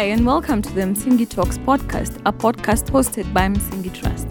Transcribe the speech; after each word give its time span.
Hi, 0.00 0.06
and 0.06 0.24
welcome 0.24 0.62
to 0.62 0.72
the 0.72 0.80
Msingi 0.80 1.28
Talks 1.28 1.58
podcast, 1.58 2.22
a 2.24 2.32
podcast 2.32 2.90
hosted 2.90 3.30
by 3.34 3.48
Msingi 3.48 3.92
Trust. 3.92 4.26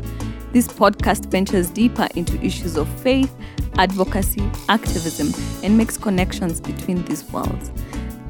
This 0.52 0.68
podcast 0.68 1.28
ventures 1.28 1.70
deeper 1.70 2.08
into 2.16 2.44
issues 2.44 2.76
of 2.76 2.90
faith, 3.02 3.32
advocacy, 3.78 4.50
activism, 4.68 5.32
and 5.64 5.78
makes 5.78 5.96
connections 5.96 6.60
between 6.60 7.06
these 7.06 7.24
worlds. 7.32 7.72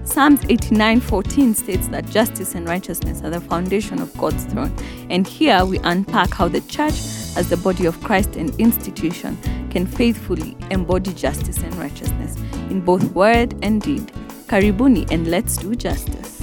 Psalms 0.04 0.41
89:14 0.49 1.54
states 1.55 1.88
that 1.88 2.10
justice 2.10 2.56
and 2.56 2.67
righteousness 2.67 3.22
are 3.24 3.29
the 3.29 3.40
foundation 3.40 4.01
of 4.01 4.13
God's 4.17 4.44
throne. 4.44 4.76
And 5.10 5.26
here 5.26 5.63
we 5.63 5.78
unpack 5.85 6.33
how 6.33 6.49
the 6.49 6.60
church, 6.60 6.99
as 7.37 7.47
the 7.47 7.56
body 7.56 7.85
of 7.85 8.03
Christ 8.03 8.35
and 8.35 8.53
institution, 8.60 9.37
can 9.69 9.87
faithfully 9.87 10.58
embody 10.71 11.13
justice 11.13 11.63
and 11.63 11.74
righteousness 11.76 12.35
in 12.69 12.81
both 12.81 13.13
word 13.13 13.56
and 13.62 13.81
deed. 13.81 14.12
Karibuni 14.47 15.10
and 15.10 15.29
let's 15.29 15.56
do 15.56 15.74
justice. 15.74 16.38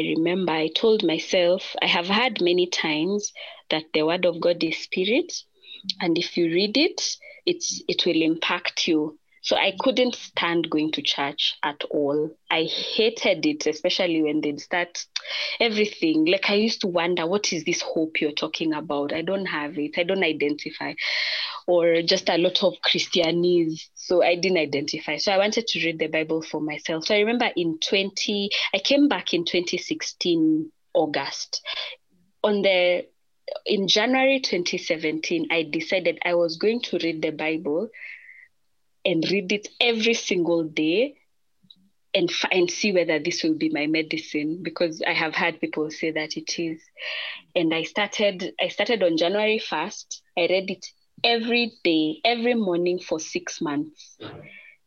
I 0.00 0.14
remember 0.16 0.52
I 0.52 0.68
told 0.68 1.04
myself, 1.04 1.76
I 1.82 1.86
have 1.86 2.08
heard 2.08 2.40
many 2.40 2.66
times 2.66 3.32
that 3.68 3.84
the 3.92 4.02
word 4.02 4.24
of 4.24 4.40
God 4.40 4.64
is 4.64 4.78
spirit. 4.78 5.32
And 6.00 6.16
if 6.16 6.36
you 6.36 6.46
read 6.46 6.76
it, 6.78 7.16
it's 7.44 7.82
it 7.86 8.06
will 8.06 8.22
impact 8.22 8.88
you. 8.88 9.18
So 9.42 9.56
I 9.56 9.72
couldn't 9.78 10.14
stand 10.14 10.70
going 10.70 10.92
to 10.92 11.02
church 11.02 11.56
at 11.62 11.82
all. 11.90 12.30
I 12.50 12.64
hated 12.64 13.46
it, 13.46 13.66
especially 13.66 14.22
when 14.22 14.40
they'd 14.40 14.60
start 14.60 15.06
everything. 15.58 16.26
Like 16.26 16.50
I 16.50 16.54
used 16.54 16.82
to 16.82 16.88
wonder, 16.88 17.26
what 17.26 17.52
is 17.52 17.64
this 17.64 17.80
hope 17.80 18.20
you're 18.20 18.32
talking 18.32 18.74
about? 18.74 19.12
I 19.14 19.22
don't 19.22 19.46
have 19.46 19.78
it. 19.78 19.98
I 19.98 20.02
don't 20.02 20.24
identify. 20.24 20.92
Or 21.66 22.02
just 22.02 22.28
a 22.28 22.38
lot 22.38 22.62
of 22.62 22.74
Christianese. 22.84 23.88
So 23.94 24.22
I 24.22 24.34
didn't 24.34 24.58
identify. 24.58 25.16
So 25.18 25.32
I 25.32 25.38
wanted 25.38 25.66
to 25.68 25.84
read 25.84 25.98
the 25.98 26.08
Bible 26.08 26.42
for 26.42 26.60
myself. 26.60 27.06
So 27.06 27.14
I 27.14 27.18
remember 27.18 27.50
in 27.56 27.78
20, 27.78 28.50
I 28.74 28.78
came 28.78 29.08
back 29.08 29.32
in 29.34 29.44
2016, 29.44 30.70
August. 30.94 31.62
On 32.42 32.62
the 32.62 33.06
in 33.66 33.88
January 33.88 34.40
2017, 34.40 35.48
I 35.50 35.62
decided 35.64 36.18
I 36.24 36.34
was 36.34 36.56
going 36.56 36.80
to 36.82 36.98
read 36.98 37.22
the 37.22 37.30
Bible 37.30 37.88
and 39.04 39.24
read 39.30 39.52
it 39.52 39.68
every 39.80 40.14
single 40.14 40.64
day 40.64 41.16
and, 42.14 42.30
and 42.50 42.70
see 42.70 42.92
whether 42.92 43.18
this 43.18 43.42
will 43.42 43.54
be 43.56 43.70
my 43.70 43.86
medicine 43.86 44.60
because 44.62 45.02
I 45.06 45.12
have 45.12 45.34
had 45.34 45.60
people 45.60 45.90
say 45.90 46.10
that 46.10 46.36
it 46.36 46.58
is. 46.58 46.80
And 47.54 47.72
I 47.74 47.82
started 47.84 48.52
I 48.60 48.68
started 48.68 49.02
on 49.02 49.16
January 49.16 49.60
1st. 49.60 50.20
I 50.36 50.42
read 50.42 50.70
it 50.70 50.86
every 51.24 51.72
day, 51.84 52.20
every 52.24 52.54
morning 52.54 52.98
for 52.98 53.20
six 53.20 53.60
months. 53.60 54.18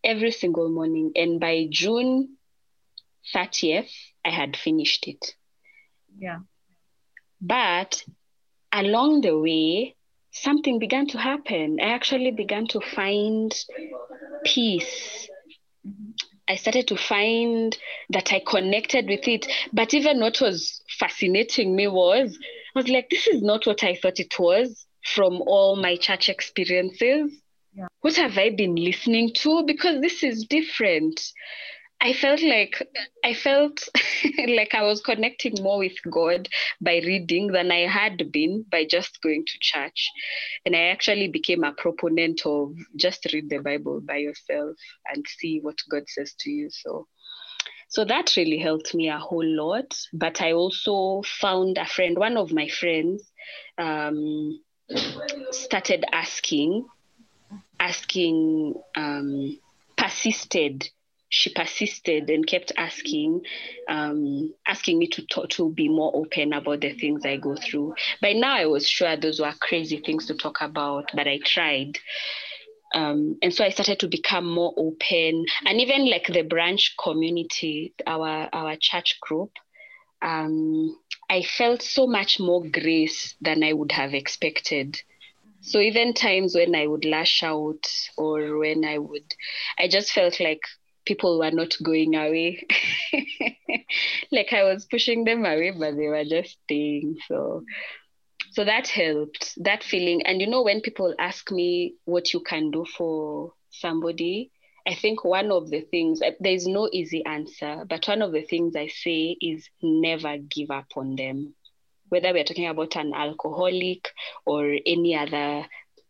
Every 0.04 0.32
single 0.32 0.70
morning. 0.70 1.12
And 1.16 1.40
by 1.40 1.68
June 1.70 2.38
30th, 3.34 3.92
I 4.26 4.30
had 4.30 4.58
finished 4.58 5.08
it. 5.08 5.36
Yeah. 6.18 6.40
But 7.40 8.04
along 8.72 9.22
the 9.22 9.38
way, 9.40 9.96
something 10.32 10.80
began 10.80 11.08
to 11.08 11.18
happen. 11.18 11.80
I 11.82 11.90
actually 11.90 12.32
began 12.32 12.68
to 12.68 12.82
find 12.82 13.54
peace. 14.44 15.30
Mm-hmm. 15.88 16.12
I 16.50 16.56
started 16.56 16.90
to 16.90 16.98
find 16.98 17.78
that 18.10 18.34
I 18.34 18.42
connected 18.46 19.08
with 19.08 19.28
it. 19.30 19.48
But 19.72 19.94
even 19.94 20.20
what 20.20 20.42
was 20.42 20.82
fascinating 21.00 21.74
me 21.74 21.88
was, 21.88 22.38
I 22.76 22.80
was 22.80 22.90
like, 22.90 23.10
this 23.10 23.28
is 23.28 23.42
not 23.42 23.66
what 23.66 23.84
I 23.84 23.96
thought 23.96 24.20
it 24.20 24.38
was 24.38 24.86
from 25.04 25.42
all 25.46 25.76
my 25.76 25.96
church 25.96 26.30
experiences. 26.30 27.32
Yeah. 27.74 27.88
What 28.02 28.16
have 28.16 28.38
I 28.38 28.52
been 28.52 28.76
listening 28.76 29.34
to? 29.36 29.64
Because 29.66 30.02
this 30.02 30.24
is 30.24 30.46
different. 30.46 31.22
I 32.02 32.12
felt 32.12 32.42
like 32.44 32.86
I 33.24 33.34
felt 33.34 33.88
like 34.48 34.76
I 34.76 34.84
was 34.84 35.02
connecting 35.02 35.54
more 35.62 35.80
with 35.80 35.96
God 36.12 36.50
by 36.82 36.96
reading 36.98 37.48
than 37.48 37.72
I 37.72 37.88
had 37.88 38.30
been 38.32 38.66
by 38.70 38.86
just 38.86 39.22
going 39.22 39.46
to 39.46 39.58
church. 39.62 40.10
And 40.66 40.76
I 40.76 40.88
actually 40.88 41.30
became 41.30 41.64
a 41.64 41.72
proponent 41.72 42.46
of 42.46 42.74
just 42.98 43.26
read 43.32 43.50
the 43.50 43.60
Bible 43.60 44.02
by 44.02 44.18
yourself 44.18 44.76
and 45.08 45.26
see 45.40 45.60
what 45.62 45.78
God 45.90 46.04
says 46.08 46.36
to 46.40 46.52
you. 46.52 46.70
So 46.70 47.08
so 47.94 48.04
that 48.06 48.36
really 48.36 48.58
helped 48.58 48.96
me 48.96 49.08
a 49.10 49.20
whole 49.20 49.46
lot. 49.46 49.96
But 50.14 50.42
I 50.42 50.54
also 50.54 51.22
found 51.26 51.78
a 51.78 51.86
friend, 51.86 52.18
one 52.18 52.38
of 52.38 52.52
my 52.52 52.68
friends, 52.68 53.32
um, 53.78 54.60
started 55.52 56.06
asking, 56.12 56.86
asking, 57.80 58.76
um, 58.96 59.60
persisted 59.98 60.90
she 61.34 61.52
persisted 61.52 62.30
and 62.30 62.46
kept 62.46 62.72
asking 62.78 63.42
um, 63.90 64.54
asking 64.68 65.00
me 65.00 65.08
to 65.08 65.26
talk, 65.26 65.50
to 65.50 65.72
be 65.72 65.90
more 65.90 66.12
open 66.16 66.54
about 66.54 66.82
the 66.82 66.94
things 66.94 67.26
I 67.26 67.38
go 67.38 67.56
through. 67.56 67.96
By 68.22 68.34
now, 68.34 68.54
I 68.56 68.68
was 68.68 68.88
sure 68.88 69.18
those 69.18 69.42
were 69.42 69.54
crazy 69.60 69.98
things 69.98 70.28
to 70.28 70.36
talk 70.36 70.62
about, 70.62 71.10
but 71.16 71.28
I 71.28 71.40
tried. 71.44 71.98
Um, 72.94 73.40
and 73.42 73.52
so 73.52 73.66
I 73.66 73.70
started 73.70 74.00
to 74.02 74.08
become 74.08 74.46
more 74.46 74.76
open, 74.78 75.46
and 75.66 75.82
even 75.82 76.08
like 76.08 76.28
the 76.28 76.44
branch 76.44 76.94
community, 77.04 77.96
our 78.06 78.48
our 78.54 78.76
church 78.80 79.20
group, 79.20 79.50
um, 80.24 80.98
I 81.30 81.44
felt 81.44 81.82
so 81.82 82.08
much 82.08 82.40
more 82.40 82.64
grace 82.64 83.36
than 83.42 83.64
I 83.64 83.74
would 83.74 83.92
have 83.92 84.14
expected. 84.14 85.02
So 85.62 85.80
even 85.80 86.14
times 86.14 86.56
when 86.56 86.76
I 86.76 86.88
would 86.88 87.06
lash 87.06 87.44
out 87.44 87.88
or 88.18 88.58
when 88.58 88.86
I 88.86 88.98
would, 88.98 89.34
I 89.80 89.88
just 89.88 90.12
felt 90.12 90.40
like 90.40 90.62
people 91.06 91.40
were 91.40 91.52
not 91.52 91.76
going 91.84 92.16
away. 92.16 92.66
like 94.32 94.54
I 94.54 94.64
was 94.64 94.86
pushing 94.86 95.26
them 95.26 95.46
away, 95.46 95.72
but 95.72 95.96
they 95.96 96.08
were 96.08 96.26
just 96.26 96.58
staying. 96.64 97.18
So 97.28 97.64
so 98.52 98.64
that 98.66 98.88
helped. 98.88 99.54
That 99.64 99.84
feeling. 99.84 100.22
And 100.26 100.40
you 100.40 100.48
know, 100.48 100.62
when 100.64 100.82
people 100.82 101.16
ask 101.20 101.52
me 101.52 101.96
what 102.06 102.34
you 102.34 102.40
can 102.42 102.72
do 102.72 102.86
for 102.86 103.54
somebody, 103.72 104.52
I 104.86 104.96
think 104.96 105.24
one 105.24 105.52
of 105.52 105.70
the 105.70 105.82
things 105.82 106.20
there's 106.40 106.68
no 106.68 106.90
easy 106.92 107.26
answer, 107.26 107.86
but 107.88 108.08
one 108.08 108.22
of 108.22 108.34
the 108.34 108.42
things 108.42 108.76
I 108.76 108.88
say 108.88 109.38
is 109.40 109.70
never 109.82 110.38
give 110.38 110.72
up 110.72 110.88
on 110.98 111.16
them. 111.16 111.56
Whether 112.10 112.34
we're 112.34 112.44
talking 112.44 112.68
about 112.68 112.96
an 112.98 113.14
alcoholic 113.14 114.10
or 114.46 114.76
any 114.86 115.16
other 115.16 115.66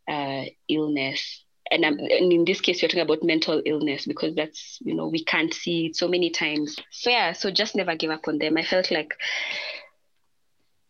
uh, 0.07 0.45
illness, 0.67 1.45
and, 1.69 1.85
and, 1.85 2.01
in 2.01 2.45
this 2.45 2.62
case 2.62 2.81
you're 2.81 2.89
talking 2.89 3.03
about 3.03 3.23
mental 3.23 3.62
illness 3.66 4.06
because 4.06 4.35
that's 4.35 4.79
you 4.81 4.95
know 4.95 5.07
we 5.07 5.23
can't 5.23 5.53
see 5.53 5.88
it 5.88 5.95
so 5.95 6.07
many 6.07 6.31
times. 6.31 6.78
So 6.89 7.12
yeah 7.12 7.33
so 7.33 7.51
just 7.51 7.75
never 7.75 7.95
give 7.95 8.12
up 8.12 8.28
on 8.28 8.39
them. 8.39 8.57
I 8.57 8.63
felt 8.63 8.89
like 8.89 9.13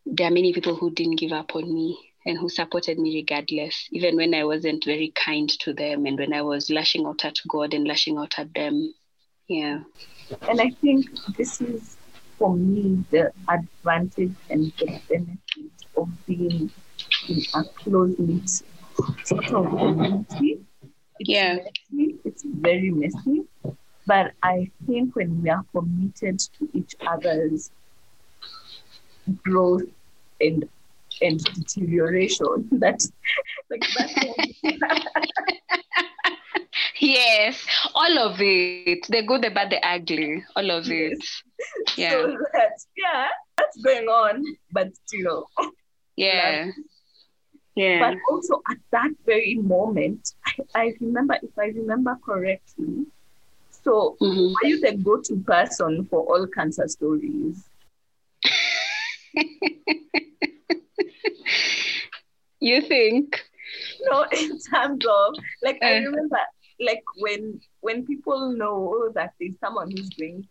there 0.06 0.28
are 0.28 0.32
many 0.32 0.54
people 0.54 0.76
who 0.76 0.92
didn't 0.92 1.20
give 1.20 1.32
up 1.32 1.56
on 1.56 1.74
me 1.74 1.98
and 2.26 2.38
who 2.38 2.50
supported 2.50 2.98
me 3.00 3.16
regardless 3.16 3.88
even 3.92 4.16
when 4.16 4.34
i 4.34 4.44
wasn't 4.44 4.84
very 4.86 5.12
kind 5.16 5.50
to 5.50 5.74
them 5.74 6.06
and 6.06 6.18
when 6.18 6.34
i 6.34 6.42
was 6.42 6.70
lashing 6.70 7.06
out 7.06 7.24
at 7.26 7.36
god 7.48 7.74
and 7.74 7.88
lashing 7.88 8.18
out 8.18 8.34
at 8.38 8.54
them 8.54 8.94
yeah 9.48 9.80
and 10.50 10.62
i 10.62 10.70
think 10.82 11.06
this 11.38 11.62
is 11.62 11.98
for 12.38 12.56
me 12.56 13.04
the 13.12 13.32
advantage 13.50 14.36
and 14.50 14.74
the 14.80 15.00
benefit 15.10 15.72
of 15.96 16.10
being 16.26 16.72
in 17.30 17.42
a 17.54 17.64
close 17.76 18.16
knit 18.18 18.50
sort 19.24 19.52
of 19.52 19.70
community. 19.70 20.60
It's 21.20 21.30
yeah. 21.30 21.60
Messy. 21.92 22.16
It's 22.26 22.44
very 22.44 22.92
messy. 22.92 23.44
But 24.06 24.34
I 24.42 24.70
think 24.86 25.16
when 25.16 25.42
we 25.42 25.50
are 25.50 25.64
committed 25.72 26.40
to 26.40 26.70
each 26.74 26.96
other's 27.08 27.72
growth 29.44 29.84
and 30.42 30.68
and 31.22 31.40
deterioration, 31.44 32.68
that 32.80 33.02
like 33.70 33.84
that 33.98 34.64
Yes, 37.00 37.66
all 37.96 38.18
of 38.20 38.38
it. 38.42 39.06
The 39.10 39.24
good, 39.24 39.42
the 39.44 39.50
bad, 39.50 39.72
the 39.72 39.86
ugly. 39.86 40.44
All 40.56 40.72
of 40.72 40.88
yes. 40.88 40.88
it. 40.88 41.26
Yeah. 41.98 42.12
So 42.12 42.28
that, 42.54 42.72
yeah, 42.98 43.28
that's 43.58 43.78
going 43.82 44.08
on, 44.08 44.44
but 44.72 44.90
still. 45.06 45.48
Yeah. 46.16 46.72
Yeah. 47.76 48.00
But 48.00 48.18
also 48.30 48.62
at 48.70 48.78
that 48.92 49.12
very 49.26 49.56
moment, 49.56 50.34
I, 50.46 50.54
I 50.76 50.94
remember, 51.00 51.38
if 51.42 51.58
I 51.58 51.66
remember 51.68 52.18
correctly, 52.26 53.06
so 53.72 54.18
Mhm. 54.22 54.54
are 54.64 54.68
you 54.68 54.80
the 54.80 54.96
go-to 54.98 55.38
person 55.46 56.06
for 56.10 56.22
all 56.22 56.48
cancer 56.48 56.88
stories? 56.88 57.70
You 62.64 62.82
think? 62.82 63.44
No, 64.00 64.26
in 64.32 64.60
terms 64.60 65.06
of 65.06 65.36
like 65.64 65.80
I 65.84 65.94
Uh. 65.94 66.00
remember 66.00 66.38
like 66.80 67.04
when 67.18 67.62
when 67.82 68.06
people 68.06 68.52
know 68.54 69.10
that 69.16 69.34
there's 69.40 69.60
someone 69.60 69.92
who's 69.92 70.10
doing 70.12 70.48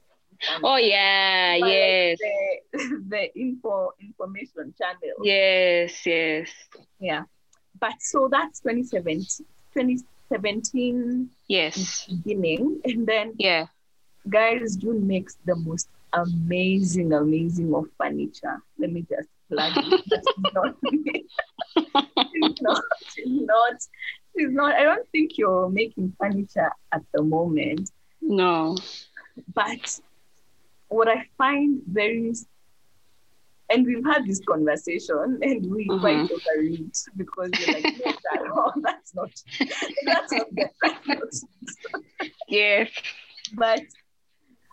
Oh 0.62 0.76
yeah, 0.76 1.54
yes. 1.56 2.18
like, 2.20 2.62
the, 2.72 3.02
the 3.08 3.38
info 3.38 3.92
information 4.00 4.74
channel. 4.78 5.16
Yes, 5.22 6.06
yes. 6.06 6.50
Yeah. 6.98 7.24
but 7.80 7.94
so 8.00 8.28
that's 8.30 8.60
2017, 8.60 9.46
2017 9.72 11.30
Yes. 11.48 12.08
beginning. 12.08 12.80
And 12.84 13.06
then, 13.06 13.38
Yeah. 13.38 13.66
guys, 14.28 14.76
June 14.76 15.06
makes 15.06 15.36
the 15.44 15.56
most 15.56 15.88
amazing, 16.12 17.12
amazing 17.12 17.74
of 17.74 17.86
furniture. 17.98 18.62
Let 18.78 18.92
me 18.92 19.02
just 19.08 19.28
That's 19.56 20.26
not. 20.54 20.74
She's 22.32 22.60
not, 22.60 22.82
she's 23.14 23.26
not, 23.42 23.74
she's 24.36 24.50
not. 24.50 24.74
I 24.74 24.82
don't 24.84 25.08
think 25.10 25.32
you're 25.38 25.68
making 25.68 26.14
furniture 26.18 26.70
at 26.92 27.02
the 27.12 27.22
moment. 27.22 27.90
No. 28.20 28.76
But 29.54 30.00
what 30.88 31.08
I 31.08 31.26
find 31.38 31.80
very, 31.86 32.32
and 33.70 33.86
we've 33.86 34.04
had 34.04 34.26
this 34.26 34.40
conversation, 34.46 35.38
and 35.42 35.70
we 35.70 35.88
Mhm. 35.88 36.00
quite 36.00 36.30
overread 36.30 36.96
because 37.16 37.50
you're 37.58 37.74
like, 37.74 37.84
no, 37.84 38.12
that, 38.12 38.40
oh, 38.54 38.72
that's 38.82 39.14
not, 39.14 39.30
that's 40.04 40.32
not, 40.32 40.46
the- 40.52 40.70
that's 40.82 41.44
not. 41.88 42.30
Yes. 42.48 42.90
But 43.54 43.82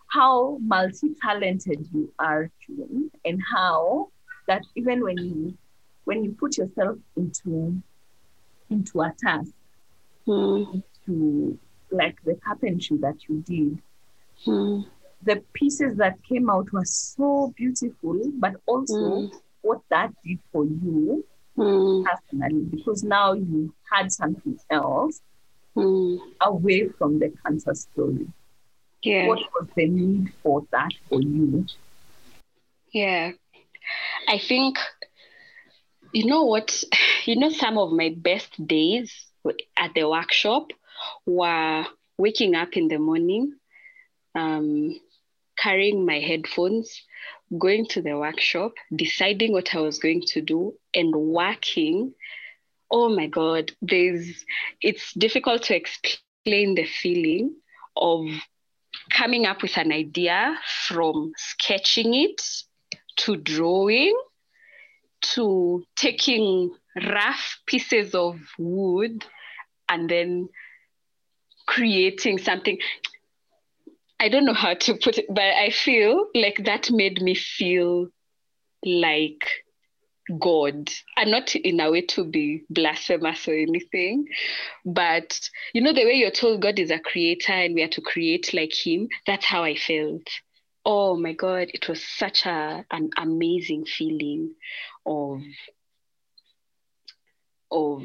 how 0.07 0.57
multi-talented 0.61 1.87
you 1.93 2.11
are, 2.19 2.49
June, 2.65 3.11
and 3.25 3.39
how 3.53 4.09
that 4.49 4.63
even 4.75 5.03
when 5.03 5.17
you 5.17 5.57
when 6.05 6.23
you 6.23 6.31
put 6.39 6.57
yourself 6.57 6.97
into 7.15 7.81
into 8.69 9.01
a 9.01 9.13
task, 9.25 9.51
Mm. 10.27 10.83
to 11.05 11.57
like 11.91 12.17
the 12.23 12.35
carpentry 12.45 12.97
that 12.97 13.17
you 13.27 13.35
did, 13.41 13.81
Mm. 14.45 14.85
the 15.23 15.43
pieces 15.53 15.95
that 15.97 16.21
came 16.29 16.49
out 16.49 16.71
were 16.71 16.85
so 16.85 17.53
beautiful, 17.57 18.17
but 18.39 18.53
also 18.67 18.99
Mm. 19.21 19.31
what 19.61 19.81
that 19.89 20.11
did 20.23 20.39
for 20.51 20.65
you 20.65 21.23
personally, 22.07 22.63
because 22.75 23.03
now 23.03 23.33
you 23.33 23.73
had 23.91 24.11
something 24.11 24.57
else 24.69 25.21
away 26.41 26.87
from 26.97 27.19
the 27.19 27.29
cancer 27.45 27.75
story. 27.75 28.27
Yeah. 29.03 29.27
What 29.27 29.39
was 29.53 29.67
the 29.75 29.87
need 29.87 30.33
for 30.43 30.65
that 30.71 30.91
for 31.09 31.21
you? 31.21 31.65
Yeah. 32.91 33.31
I 34.27 34.37
think, 34.37 34.77
you 36.13 36.25
know 36.25 36.43
what? 36.43 36.83
You 37.25 37.35
know, 37.35 37.49
some 37.49 37.77
of 37.77 37.91
my 37.91 38.15
best 38.17 38.65
days 38.65 39.13
at 39.77 39.93
the 39.93 40.09
workshop 40.09 40.71
were 41.25 41.85
waking 42.17 42.55
up 42.55 42.75
in 42.75 42.87
the 42.87 42.97
morning, 42.97 43.53
um, 44.33 44.99
carrying 45.57 46.05
my 46.05 46.19
headphones, 46.19 47.03
going 47.55 47.85
to 47.87 48.01
the 48.01 48.17
workshop, 48.17 48.71
deciding 48.95 49.51
what 49.51 49.75
I 49.75 49.81
was 49.81 49.99
going 49.99 50.21
to 50.27 50.41
do, 50.41 50.73
and 50.93 51.13
working. 51.13 52.13
Oh 52.89 53.09
my 53.09 53.27
God, 53.27 53.71
there's, 53.81 54.43
it's 54.81 55.13
difficult 55.13 55.63
to 55.63 55.75
explain 55.75 56.73
the 56.75 56.85
feeling 56.85 57.55
of 57.95 58.25
coming 59.11 59.45
up 59.45 59.61
with 59.61 59.77
an 59.77 59.91
idea 59.91 60.57
from 60.87 61.33
sketching 61.37 62.15
it 62.15 62.41
to 63.19 63.35
drawing 63.35 64.17
to 65.21 65.83
taking 65.95 66.73
rough 66.95 67.59
pieces 67.65 68.15
of 68.15 68.39
wood 68.57 69.25
and 69.87 70.09
then 70.09 70.49
creating 71.67 72.37
something. 72.37 72.77
I 74.19 74.29
don't 74.29 74.45
know 74.45 74.53
how 74.53 74.73
to 74.73 74.95
put 74.95 75.17
it, 75.17 75.25
but 75.29 75.43
I 75.43 75.69
feel 75.69 76.27
like 76.33 76.63
that 76.65 76.91
made 76.91 77.21
me 77.21 77.35
feel 77.35 78.07
like 78.83 79.45
God, 80.37 80.91
and 81.17 81.31
not 81.31 81.55
in 81.55 81.79
a 81.79 81.89
way 81.89 82.01
to 82.01 82.23
be 82.23 82.63
blasphemous 82.69 83.47
or 83.47 83.53
anything, 83.53 84.27
but 84.85 85.39
you 85.73 85.81
know, 85.81 85.93
the 85.93 86.05
way 86.05 86.13
you're 86.13 86.29
told 86.29 86.61
God 86.61 86.77
is 86.77 86.91
a 86.91 86.99
creator 86.99 87.53
and 87.53 87.73
we 87.73 87.81
are 87.81 87.89
to 87.89 88.01
create 88.01 88.53
like 88.53 88.73
Him, 88.73 89.07
that's 89.25 89.45
how 89.45 89.63
I 89.63 89.75
felt. 89.75 90.21
Oh 90.85 91.17
my 91.17 91.33
God, 91.33 91.67
it 91.73 91.87
was 91.87 92.03
such 92.03 92.45
a, 92.45 92.85
an 92.89 93.09
amazing 93.17 93.85
feeling 93.85 94.55
of, 95.05 95.39
mm. 95.39 95.53
of, 97.71 98.03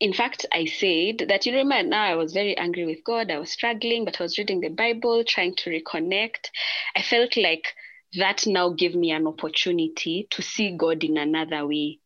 in 0.00 0.12
fact, 0.12 0.46
I 0.52 0.64
said 0.64 1.26
that 1.28 1.44
you 1.44 1.54
remember 1.54 1.90
now 1.90 2.04
I 2.04 2.14
was 2.14 2.32
very 2.32 2.56
angry 2.56 2.86
with 2.86 3.04
God. 3.04 3.30
I 3.30 3.38
was 3.38 3.50
struggling, 3.50 4.04
but 4.04 4.20
I 4.20 4.24
was 4.24 4.38
reading 4.38 4.60
the 4.60 4.68
Bible, 4.68 5.22
trying 5.24 5.54
to 5.56 5.70
reconnect. 5.70 6.50
I 6.96 7.02
felt 7.02 7.36
like 7.36 7.74
that 8.14 8.46
now 8.46 8.70
gave 8.70 8.94
me 8.94 9.10
an 9.10 9.26
opportunity 9.26 10.26
to 10.30 10.42
see 10.42 10.76
God 10.76 11.04
in 11.04 11.18
another 11.18 11.66
way. 11.66 11.98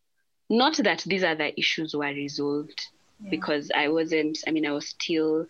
Not 0.49 0.77
that 0.77 1.03
these 1.05 1.23
other 1.23 1.51
issues 1.57 1.95
were 1.95 2.07
resolved, 2.07 2.87
because 3.29 3.71
I 3.73 3.87
wasn't, 3.87 4.39
I 4.45 4.51
mean, 4.51 4.65
I 4.65 4.71
was 4.71 4.89
still 4.89 5.47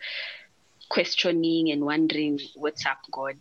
questioning 0.93 1.71
and 1.71 1.83
wondering 1.83 2.39
what's 2.55 2.85
up, 2.85 2.99
God. 3.11 3.37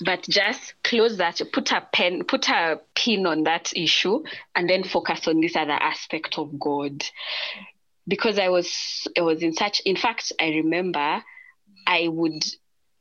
But 0.00 0.22
just 0.22 0.72
close 0.82 1.18
that, 1.18 1.40
put 1.52 1.70
a 1.70 1.86
pen, 1.92 2.24
put 2.24 2.48
a 2.48 2.80
pin 2.94 3.26
on 3.26 3.42
that 3.44 3.72
issue, 3.76 4.22
and 4.54 4.68
then 4.68 4.82
focus 4.82 5.28
on 5.28 5.40
this 5.40 5.54
other 5.54 5.72
aspect 5.72 6.38
of 6.38 6.58
God. 6.58 7.04
Because 8.08 8.38
I 8.38 8.48
was 8.48 9.06
I 9.18 9.20
was 9.20 9.42
in 9.42 9.52
such 9.52 9.80
in 9.84 9.96
fact, 9.96 10.32
I 10.40 10.48
remember 10.48 11.22
I 11.86 12.08
would 12.08 12.44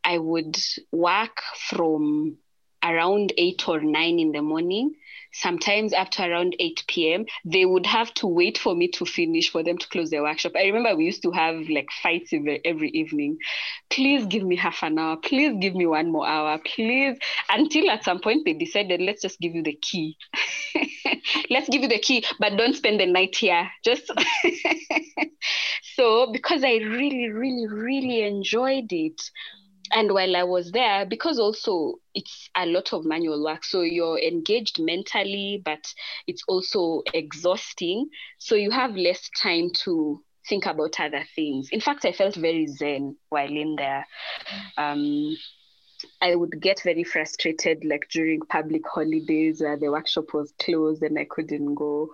I 0.03 0.17
would 0.17 0.57
work 0.91 1.41
from 1.69 2.37
around 2.83 3.33
eight 3.37 3.67
or 3.69 3.79
nine 3.79 4.19
in 4.19 4.31
the 4.33 4.41
morning, 4.41 4.95
sometimes 5.41 5.93
up 5.93 6.09
to 6.11 6.23
around 6.23 6.55
8 6.59 6.83
p.m. 6.87 7.25
They 7.43 7.65
would 7.65 7.85
have 7.85 8.13
to 8.15 8.27
wait 8.27 8.57
for 8.57 8.75
me 8.75 8.87
to 8.89 9.05
finish 9.05 9.51
for 9.51 9.63
them 9.63 9.77
to 9.77 9.87
close 9.89 10.09
their 10.09 10.23
workshop. 10.23 10.53
I 10.55 10.65
remember 10.65 10.95
we 10.95 11.05
used 11.05 11.23
to 11.23 11.31
have 11.31 11.67
like 11.69 11.89
fights 12.01 12.31
every, 12.33 12.61
every 12.63 12.89
evening. 12.89 13.37
Please 13.89 14.25
give 14.25 14.43
me 14.43 14.55
half 14.55 14.81
an 14.83 14.97
hour. 14.97 15.17
Please 15.17 15.55
give 15.59 15.75
me 15.75 15.85
one 15.85 16.11
more 16.11 16.27
hour. 16.27 16.59
Please. 16.65 17.17
Until 17.49 17.89
at 17.89 18.03
some 18.03 18.19
point 18.19 18.45
they 18.45 18.53
decided, 18.53 19.01
let's 19.01 19.21
just 19.21 19.39
give 19.39 19.53
you 19.53 19.63
the 19.63 19.77
key. 19.81 20.17
let's 21.49 21.69
give 21.69 21.81
you 21.81 21.89
the 21.89 21.99
key, 21.99 22.23
but 22.39 22.57
don't 22.57 22.75
spend 22.75 22.99
the 22.99 23.05
night 23.05 23.35
here. 23.35 23.69
Just 23.83 24.11
so 25.95 26.31
because 26.31 26.63
I 26.63 26.75
really, 26.75 27.29
really, 27.29 27.67
really 27.67 28.21
enjoyed 28.21 28.91
it 28.91 29.21
and 29.91 30.11
while 30.11 30.35
I 30.35 30.43
was 30.43 30.71
there, 30.71 31.05
because 31.05 31.39
also 31.39 31.95
it's 32.13 32.49
a 32.55 32.65
lot 32.65 32.93
of 32.93 33.05
manual 33.05 33.43
work, 33.43 33.63
so 33.63 33.81
you're 33.81 34.19
engaged 34.19 34.79
mentally, 34.79 35.61
but 35.63 35.85
it's 36.27 36.43
also 36.47 37.03
exhausting. 37.13 38.09
So 38.39 38.55
you 38.55 38.71
have 38.71 38.95
less 38.95 39.29
time 39.41 39.71
to 39.83 40.21
think 40.47 40.65
about 40.65 40.99
other 40.99 41.23
things. 41.35 41.69
In 41.71 41.81
fact, 41.81 42.05
I 42.05 42.11
felt 42.11 42.35
very 42.35 42.67
zen 42.67 43.15
while 43.29 43.49
in 43.49 43.75
there. 43.75 44.05
Um, 44.77 45.35
I 46.21 46.35
would 46.35 46.61
get 46.61 46.81
very 46.83 47.03
frustrated, 47.03 47.83
like 47.83 48.07
during 48.11 48.41
public 48.41 48.83
holidays 48.87 49.61
where 49.61 49.77
the 49.77 49.91
workshop 49.91 50.33
was 50.33 50.53
closed 50.61 51.01
and 51.03 51.17
I 51.17 51.25
couldn't 51.25 51.75
go 51.75 52.09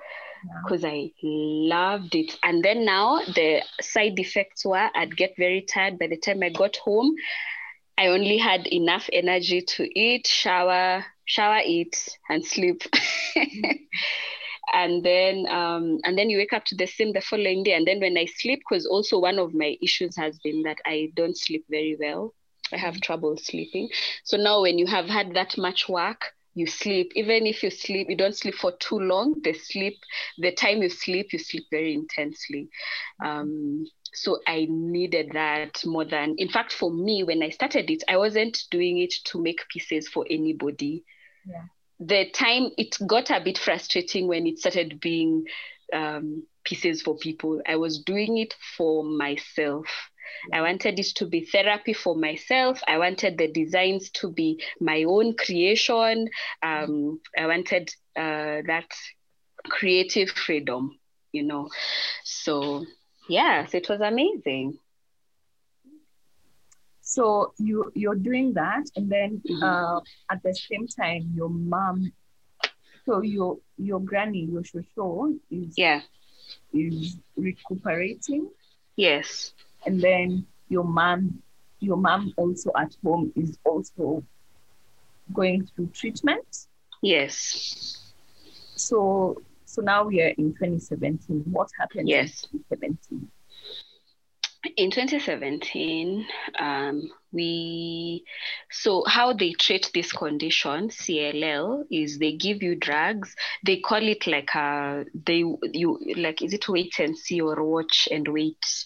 because 0.64 0.84
I 0.84 1.12
loved 1.22 2.16
it. 2.16 2.38
And 2.44 2.64
then 2.64 2.86
now 2.86 3.20
the 3.20 3.62
side 3.82 4.18
effects 4.20 4.66
were 4.66 4.90
I'd 4.96 5.16
get 5.16 5.34
very 5.38 5.62
tired 5.62 6.00
by 6.00 6.08
the 6.08 6.18
time 6.18 6.42
I 6.44 6.50
got 6.50 6.78
home. 6.78 7.16
I 8.02 8.08
only 8.08 8.40
had 8.40 8.66
enough 8.66 9.08
energy 9.14 9.62
to 9.62 9.88
eat, 10.00 10.26
shower, 10.26 11.06
shower, 11.26 11.60
eat, 11.64 11.96
and 12.30 12.44
sleep. 12.44 12.82
and 14.74 15.04
then 15.04 15.46
um, 15.48 16.00
and 16.04 16.18
then 16.18 16.32
you 16.32 16.40
wake 16.40 16.52
up 16.52 16.66
to 16.66 16.76
the 16.76 16.88
same 16.88 17.14
the 17.14 17.22
following 17.22 17.62
day. 17.62 17.74
And 17.74 17.86
then 17.86 18.00
when 18.00 18.18
I 18.18 18.26
sleep, 18.26 18.62
because 18.68 18.88
also 18.88 19.20
one 19.20 19.38
of 19.38 19.54
my 19.54 19.78
issues 19.84 20.16
has 20.18 20.40
been 20.40 20.64
that 20.64 20.80
I 20.84 21.12
don't 21.16 21.38
sleep 21.38 21.64
very 21.70 21.96
well. 22.00 22.34
I 22.74 22.78
have 22.78 23.00
trouble 23.02 23.38
sleeping. 23.38 23.90
So 24.24 24.36
now 24.36 24.64
when 24.64 24.80
you 24.80 24.88
have 24.88 25.06
had 25.06 25.36
that 25.36 25.56
much 25.60 25.88
work, 25.88 26.34
you 26.56 26.66
sleep. 26.66 27.12
Even 27.16 27.46
if 27.46 27.62
you 27.62 27.70
sleep, 27.70 28.08
you 28.10 28.18
don't 28.18 28.36
sleep 28.36 28.56
for 28.56 28.72
too 28.80 28.98
long. 28.98 29.36
The 29.44 29.54
sleep, 29.54 29.98
the 30.40 30.52
time 30.52 30.82
you 30.82 30.90
sleep, 30.90 31.34
you 31.34 31.38
sleep 31.40 31.66
very 31.70 31.94
intensely. 31.94 32.70
Um, 33.24 33.86
so 34.14 34.40
I 34.48 34.68
needed 34.70 35.32
that 35.34 35.86
more 35.86 36.06
than, 36.06 36.36
in 36.38 36.50
fact, 36.50 36.74
for 36.74 36.92
me, 36.92 37.24
when 37.24 37.42
I 37.42 37.50
started 37.50 37.90
it, 37.90 38.04
I 38.08 38.18
wasn't 38.18 38.64
doing 38.70 39.00
it 39.00 39.14
to 39.26 39.42
make 39.42 39.68
pieces 39.70 40.08
for 40.08 40.26
anybody. 40.30 41.04
Yeah. 41.46 41.64
The 42.00 42.30
time 42.32 42.72
it 42.78 42.98
got 43.08 43.30
a 43.30 43.42
bit 43.44 43.58
frustrating 43.58 44.28
when 44.28 44.48
it 44.48 44.60
started 44.60 45.00
being 45.00 45.46
um, 45.94 46.44
pieces 46.64 47.02
for 47.02 47.16
people. 47.18 47.62
I 47.68 47.76
was 47.76 48.00
doing 48.00 48.38
it 48.38 48.56
for 48.78 49.04
myself. 49.04 49.86
I 50.54 50.62
wanted 50.62 51.00
it 51.00 51.08
to 51.16 51.26
be 51.26 51.46
therapy 51.46 51.94
for 51.94 52.16
myself. 52.16 52.82
I 52.88 52.98
wanted 52.98 53.38
the 53.38 53.52
designs 53.52 54.10
to 54.12 54.32
be 54.32 54.64
my 54.80 55.04
own 55.04 55.36
creation. 55.36 56.30
Um, 56.64 57.20
I 57.38 57.48
wanted 57.48 57.90
uh, 58.16 58.64
that 58.68 58.92
creative 59.66 60.30
freedom, 60.30 60.98
you 61.32 61.44
know. 61.44 61.70
So 62.24 62.86
yes, 63.32 63.74
it 63.74 63.90
was 63.90 64.02
amazing. 64.02 64.80
So 67.02 67.54
you 67.58 67.92
you're 67.96 68.16
doing 68.30 68.54
that, 68.54 68.84
and 68.96 69.10
then 69.12 69.44
Mhm. 69.50 69.62
uh, 69.62 70.02
at 70.32 70.42
the 70.44 70.54
same 70.54 70.88
time, 70.88 71.32
your 71.36 71.50
mom. 71.50 72.12
So 73.06 73.22
your 73.22 73.60
your 73.78 74.00
granny, 74.02 74.44
your 74.52 74.64
shosho, 74.64 75.40
is 75.50 75.78
Yeah. 75.78 76.02
is 76.74 77.20
recuperating, 77.36 78.50
Yes. 78.98 79.54
and 79.86 80.02
then 80.02 80.48
your 80.70 80.84
mom, 80.84 81.42
your 81.80 81.98
mom 81.98 82.34
also 82.38 82.72
at 82.78 82.96
home 83.04 83.32
is 83.36 83.58
also 83.66 84.24
going 85.34 85.66
through 85.66 85.88
treatment. 85.94 86.68
Yes. 87.02 88.14
So, 88.76 89.44
so 89.72 89.82
now 89.82 90.04
we 90.04 90.22
are 90.22 90.34
in 90.38 90.54
2017. 90.54 91.44
What 91.52 91.70
happened 91.80 92.10
Yes. 92.10 92.46
in 92.54 92.60
2017? 92.60 93.32
in 94.78 94.92
2017 94.92 96.26
um, 96.60 97.10
we 97.32 98.24
so 98.70 99.04
how 99.08 99.34
they 99.34 99.54
treat 99.54 99.90
this 99.94 100.12
condition 100.12 100.90
cll 100.90 101.84
is 101.90 102.20
they 102.20 102.34
give 102.34 102.62
you 102.62 102.76
drugs 102.76 103.36
they 103.66 103.78
call 103.80 104.04
it 104.08 104.28
like 104.28 104.54
a 104.54 105.04
they 105.26 105.44
you 105.74 106.00
like 106.16 106.44
is 106.44 106.54
it 106.54 106.70
wait 106.70 107.00
and 107.00 107.18
see 107.18 107.42
or 107.42 107.64
watch 107.66 108.08
and 108.12 108.28
wait 108.28 108.86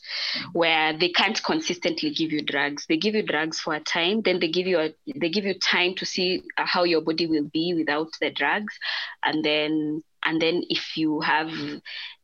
where 0.54 0.98
they 0.98 1.10
can't 1.10 1.44
consistently 1.44 2.10
give 2.10 2.32
you 2.32 2.42
drugs 2.42 2.86
they 2.88 2.98
give 2.98 3.14
you 3.16 3.24
drugs 3.24 3.60
for 3.60 3.74
a 3.74 3.80
time 3.82 4.22
then 4.22 4.40
they 4.40 4.48
give 4.50 4.68
you 4.68 4.80
a 4.80 4.94
they 5.20 5.30
give 5.30 5.44
you 5.44 5.56
time 5.60 5.94
to 5.96 6.06
see 6.06 6.42
how 6.56 6.84
your 6.86 7.02
body 7.02 7.28
will 7.28 7.50
be 7.52 7.74
without 7.78 8.08
the 8.22 8.30
drugs 8.32 8.74
and 9.24 9.44
then 9.44 10.02
and 10.26 10.42
then 10.42 10.64
if 10.70 10.98
you 10.98 11.22
have 11.22 11.52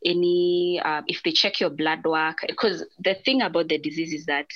any 0.04 0.80
uh, 0.84 1.02
if 1.06 1.22
they 1.22 1.32
check 1.32 1.60
your 1.60 1.70
blood 1.70 2.04
work 2.04 2.38
because 2.46 2.84
the 2.98 3.14
thing 3.24 3.42
about 3.42 3.68
the 3.68 3.78
disease 3.78 4.12
is 4.12 4.26
that 4.26 4.46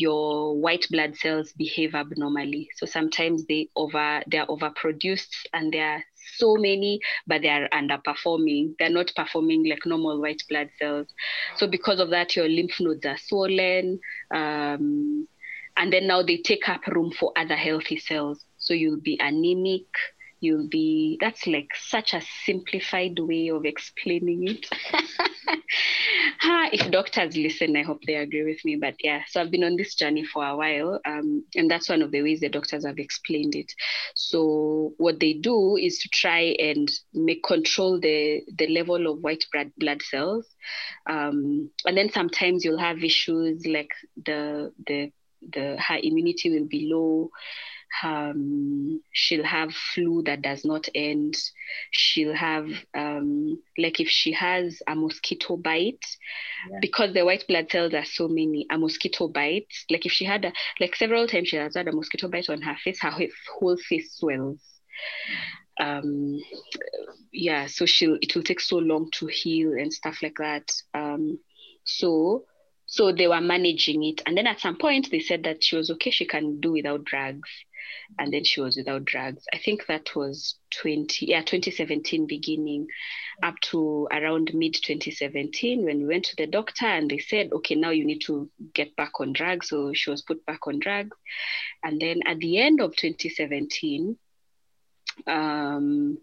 your 0.00 0.58
white 0.58 0.86
blood 0.90 1.14
cells 1.14 1.52
behave 1.52 1.94
abnormally. 1.94 2.70
So 2.76 2.86
sometimes 2.86 3.44
they 3.46 3.68
over 3.76 4.22
they're 4.26 4.46
overproduced 4.46 5.28
and 5.52 5.72
there 5.72 5.86
are 5.86 6.04
so 6.38 6.56
many 6.56 7.00
but 7.26 7.42
they 7.42 7.50
are 7.50 7.68
underperforming. 7.68 8.74
They're 8.78 8.88
not 8.88 9.12
performing 9.14 9.68
like 9.68 9.84
normal 9.84 10.20
white 10.20 10.42
blood 10.48 10.70
cells. 10.78 11.06
So 11.56 11.66
because 11.66 12.00
of 12.00 12.10
that 12.10 12.34
your 12.34 12.48
lymph 12.48 12.80
nodes 12.80 13.04
are 13.04 13.18
swollen 13.18 14.00
um, 14.34 15.28
and 15.76 15.92
then 15.92 16.06
now 16.06 16.22
they 16.22 16.38
take 16.38 16.68
up 16.68 16.86
room 16.86 17.12
for 17.12 17.32
other 17.36 17.56
healthy 17.56 17.98
cells. 17.98 18.44
So 18.56 18.72
you'll 18.72 19.00
be 19.00 19.18
anemic 19.20 19.86
you'll 20.40 20.68
be 20.68 21.18
that's 21.20 21.46
like 21.46 21.68
such 21.76 22.14
a 22.14 22.22
simplified 22.44 23.18
way 23.18 23.48
of 23.48 23.64
explaining 23.64 24.48
it. 24.48 24.66
If 26.72 26.90
doctors 26.90 27.36
listen 27.36 27.76
i 27.76 27.82
hope 27.82 28.00
they 28.06 28.14
agree 28.14 28.44
with 28.44 28.64
me 28.64 28.76
but 28.76 28.94
yeah 29.02 29.22
so 29.28 29.40
i've 29.40 29.50
been 29.50 29.64
on 29.64 29.76
this 29.76 29.94
journey 29.94 30.24
for 30.24 30.44
a 30.44 30.56
while 30.56 31.00
um, 31.04 31.44
and 31.54 31.70
that's 31.70 31.88
one 31.88 32.02
of 32.02 32.10
the 32.10 32.22
ways 32.22 32.40
the 32.40 32.48
doctors 32.48 32.86
have 32.86 32.98
explained 32.98 33.54
it. 33.54 33.72
So 34.14 34.92
what 34.98 35.18
they 35.20 35.34
do 35.34 35.76
is 35.76 35.98
to 35.98 36.08
try 36.08 36.54
and 36.58 36.90
make 37.12 37.42
control 37.42 38.00
the 38.00 38.42
the 38.56 38.68
level 38.68 39.06
of 39.06 39.20
white 39.20 39.44
blood 39.78 40.02
cells 40.02 40.46
um, 41.08 41.70
and 41.84 41.96
then 41.96 42.10
sometimes 42.10 42.64
you'll 42.64 42.78
have 42.78 43.02
issues 43.02 43.66
like 43.66 43.90
the 44.24 44.72
the 44.86 45.10
the 45.52 45.76
her 45.78 45.98
immunity 46.02 46.50
will 46.50 46.66
be 46.68 46.88
low 46.92 47.30
um, 48.02 49.02
she'll 49.12 49.44
have 49.44 49.72
flu 49.72 50.22
that 50.22 50.42
does 50.42 50.64
not 50.64 50.88
end. 50.94 51.36
She'll 51.90 52.34
have, 52.34 52.68
um, 52.94 53.60
like, 53.76 54.00
if 54.00 54.08
she 54.08 54.32
has 54.32 54.80
a 54.86 54.94
mosquito 54.94 55.56
bite, 55.56 56.04
Yeah. 56.70 56.78
because 56.80 57.12
the 57.14 57.24
white 57.24 57.46
blood 57.48 57.70
cells 57.70 57.94
are 57.94 58.04
so 58.04 58.28
many, 58.28 58.66
a 58.70 58.78
mosquito 58.78 59.28
bite, 59.28 59.72
like, 59.90 60.06
if 60.06 60.12
she 60.12 60.24
had, 60.24 60.44
a, 60.44 60.52
like, 60.78 60.96
several 60.96 61.26
times 61.26 61.48
she 61.48 61.56
has 61.56 61.74
had 61.74 61.88
a 61.88 61.92
mosquito 61.92 62.28
bite 62.28 62.48
on 62.48 62.62
her 62.62 62.76
face, 62.76 63.00
her 63.00 63.10
whole- 63.10 63.28
whole 63.58 63.76
face 63.76 64.16
swells. 64.16 64.60
Um, 65.78 66.38
yeah, 67.32 67.66
so 67.66 67.86
she'll, 67.86 68.18
it 68.20 68.34
will 68.34 68.42
take 68.42 68.60
so 68.60 68.76
long 68.76 69.10
to 69.12 69.26
heal 69.26 69.72
and 69.72 69.92
stuff 69.92 70.22
like 70.22 70.36
that. 70.38 70.70
Um, 70.94 71.38
so, 71.84 72.44
so 72.86 73.12
they 73.12 73.26
were 73.26 73.40
managing 73.40 74.04
it. 74.04 74.22
And 74.26 74.36
then 74.36 74.46
at 74.46 74.60
some 74.60 74.76
point, 74.76 75.10
they 75.10 75.20
said 75.20 75.44
that 75.44 75.64
she 75.64 75.76
was 75.76 75.90
okay, 75.90 76.10
she 76.10 76.26
can 76.26 76.60
do 76.60 76.72
without 76.72 77.04
drugs 77.04 77.48
and 78.18 78.32
then 78.32 78.44
she 78.44 78.60
was 78.60 78.76
without 78.76 79.04
drugs. 79.04 79.44
I 79.52 79.58
think 79.58 79.86
that 79.86 80.14
was 80.14 80.56
20, 80.80 81.26
yeah, 81.26 81.42
2017 81.42 82.26
beginning 82.26 82.86
up 83.42 83.54
to 83.60 84.08
around 84.10 84.52
mid 84.54 84.74
2017 84.74 85.84
when 85.84 85.98
we 86.00 86.06
went 86.06 86.24
to 86.26 86.36
the 86.36 86.46
doctor 86.46 86.86
and 86.86 87.10
they 87.10 87.18
said, 87.18 87.52
okay, 87.52 87.74
now 87.74 87.90
you 87.90 88.04
need 88.04 88.20
to 88.26 88.50
get 88.74 88.94
back 88.96 89.20
on 89.20 89.32
drugs. 89.32 89.68
So 89.68 89.92
she 89.92 90.10
was 90.10 90.22
put 90.22 90.44
back 90.46 90.66
on 90.66 90.78
drugs. 90.78 91.16
And 91.82 92.00
then 92.00 92.20
at 92.26 92.38
the 92.38 92.58
end 92.58 92.80
of 92.80 92.96
2017, 92.96 94.16
um, 95.26 96.18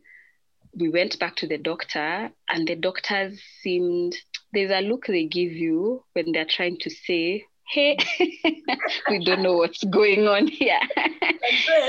we 0.75 0.89
went 0.89 1.19
back 1.19 1.35
to 1.37 1.47
the 1.47 1.57
doctor 1.57 2.29
and 2.49 2.67
the 2.67 2.75
doctors 2.75 3.41
seemed, 3.61 4.15
there's 4.53 4.71
a 4.71 4.81
look 4.81 5.07
they 5.07 5.25
give 5.25 5.51
you 5.51 6.03
when 6.13 6.31
they're 6.31 6.45
trying 6.45 6.77
to 6.79 6.89
say, 6.89 7.45
hey, 7.69 7.97
we 9.09 9.23
don't 9.23 9.41
know 9.41 9.57
what's 9.57 9.83
going 9.83 10.27
on 10.27 10.47
here. 10.47 10.79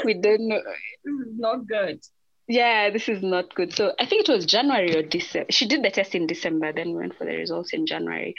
we 0.04 0.14
don't 0.14 0.48
know. 0.48 0.60
This 1.04 1.26
is 1.26 1.38
not 1.38 1.66
good. 1.66 2.00
Yeah, 2.48 2.90
this 2.90 3.08
is 3.08 3.22
not 3.22 3.54
good. 3.54 3.74
So 3.74 3.92
I 4.00 4.06
think 4.06 4.28
it 4.28 4.32
was 4.32 4.46
January 4.46 4.96
or 4.96 5.02
December. 5.02 5.46
She 5.50 5.66
did 5.66 5.82
the 5.82 5.90
test 5.90 6.14
in 6.14 6.26
December, 6.26 6.72
then 6.72 6.88
we 6.88 6.96
went 6.96 7.16
for 7.16 7.24
the 7.24 7.36
results 7.36 7.72
in 7.72 7.86
January. 7.86 8.34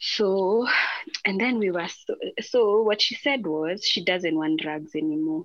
So, 0.00 0.66
and 1.24 1.40
then 1.40 1.58
we 1.58 1.70
were 1.70 1.88
so, 1.88 2.16
so 2.40 2.82
what 2.82 3.00
she 3.00 3.14
said 3.14 3.46
was 3.46 3.84
she 3.84 4.04
doesn't 4.04 4.34
want 4.34 4.60
drugs 4.60 4.94
anymore. 4.94 5.44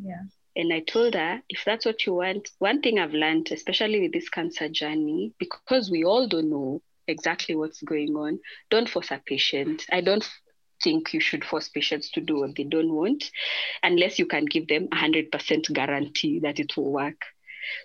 Yeah. 0.00 0.22
And 0.54 0.72
I 0.72 0.80
told 0.80 1.14
her, 1.14 1.40
if 1.48 1.64
that's 1.64 1.86
what 1.86 2.04
you 2.04 2.14
want, 2.14 2.48
one 2.58 2.82
thing 2.82 2.98
I've 2.98 3.12
learned, 3.12 3.50
especially 3.52 4.00
with 4.00 4.12
this 4.12 4.28
cancer 4.28 4.68
journey, 4.68 5.32
because 5.38 5.90
we 5.90 6.04
all 6.04 6.28
don't 6.28 6.50
know 6.50 6.82
exactly 7.08 7.56
what's 7.56 7.82
going 7.82 8.14
on, 8.16 8.38
don't 8.70 8.88
force 8.88 9.10
a 9.10 9.20
patient. 9.24 9.84
I 9.90 10.00
don't 10.00 10.28
think 10.82 11.12
you 11.12 11.20
should 11.20 11.44
force 11.44 11.68
patients 11.68 12.10
to 12.12 12.20
do 12.20 12.40
what 12.40 12.54
they 12.56 12.64
don't 12.64 12.92
want 12.92 13.24
unless 13.82 14.18
you 14.18 14.26
can 14.26 14.44
give 14.44 14.68
them 14.68 14.88
a 14.92 14.96
100% 14.96 15.72
guarantee 15.72 16.40
that 16.40 16.60
it 16.60 16.76
will 16.76 16.92
work. 16.92 17.20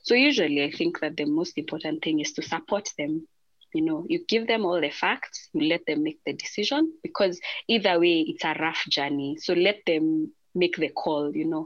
So 0.03 0.13
usually 0.13 0.63
I 0.63 0.71
think 0.71 0.99
that 0.99 1.17
the 1.17 1.25
most 1.25 1.57
important 1.57 2.03
thing 2.03 2.19
is 2.19 2.33
to 2.33 2.41
support 2.41 2.89
them. 2.97 3.27
You 3.73 3.83
know, 3.83 4.05
you 4.07 4.23
give 4.27 4.45
them 4.45 4.65
all 4.65 4.79
the 4.79 4.91
facts, 4.91 5.49
you 5.53 5.67
let 5.67 5.85
them 5.87 6.03
make 6.03 6.19
the 6.25 6.33
decision 6.33 6.93
because 7.01 7.39
either 7.67 7.99
way 7.99 8.23
it's 8.27 8.45
a 8.45 8.55
rough 8.59 8.83
journey. 8.87 9.37
So 9.39 9.53
let 9.53 9.79
them 9.87 10.31
make 10.53 10.75
the 10.77 10.89
call, 10.89 11.35
you 11.35 11.45
know. 11.45 11.65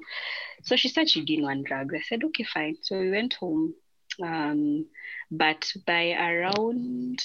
So 0.64 0.78
she 0.78 0.88
said 0.88 1.10
she 1.10 1.26
didn't 1.26 1.44
want 1.44 1.66
drugs. 1.66 1.94
I 1.94 2.02
said, 2.02 2.24
okay, 2.24 2.46
fine. 2.46 2.78
So 2.82 2.98
we 2.98 3.12
went 3.12 3.34
home. 3.34 3.74
Um, 4.24 4.88
but 5.31 5.71
by 5.86 6.12
around 6.13 7.19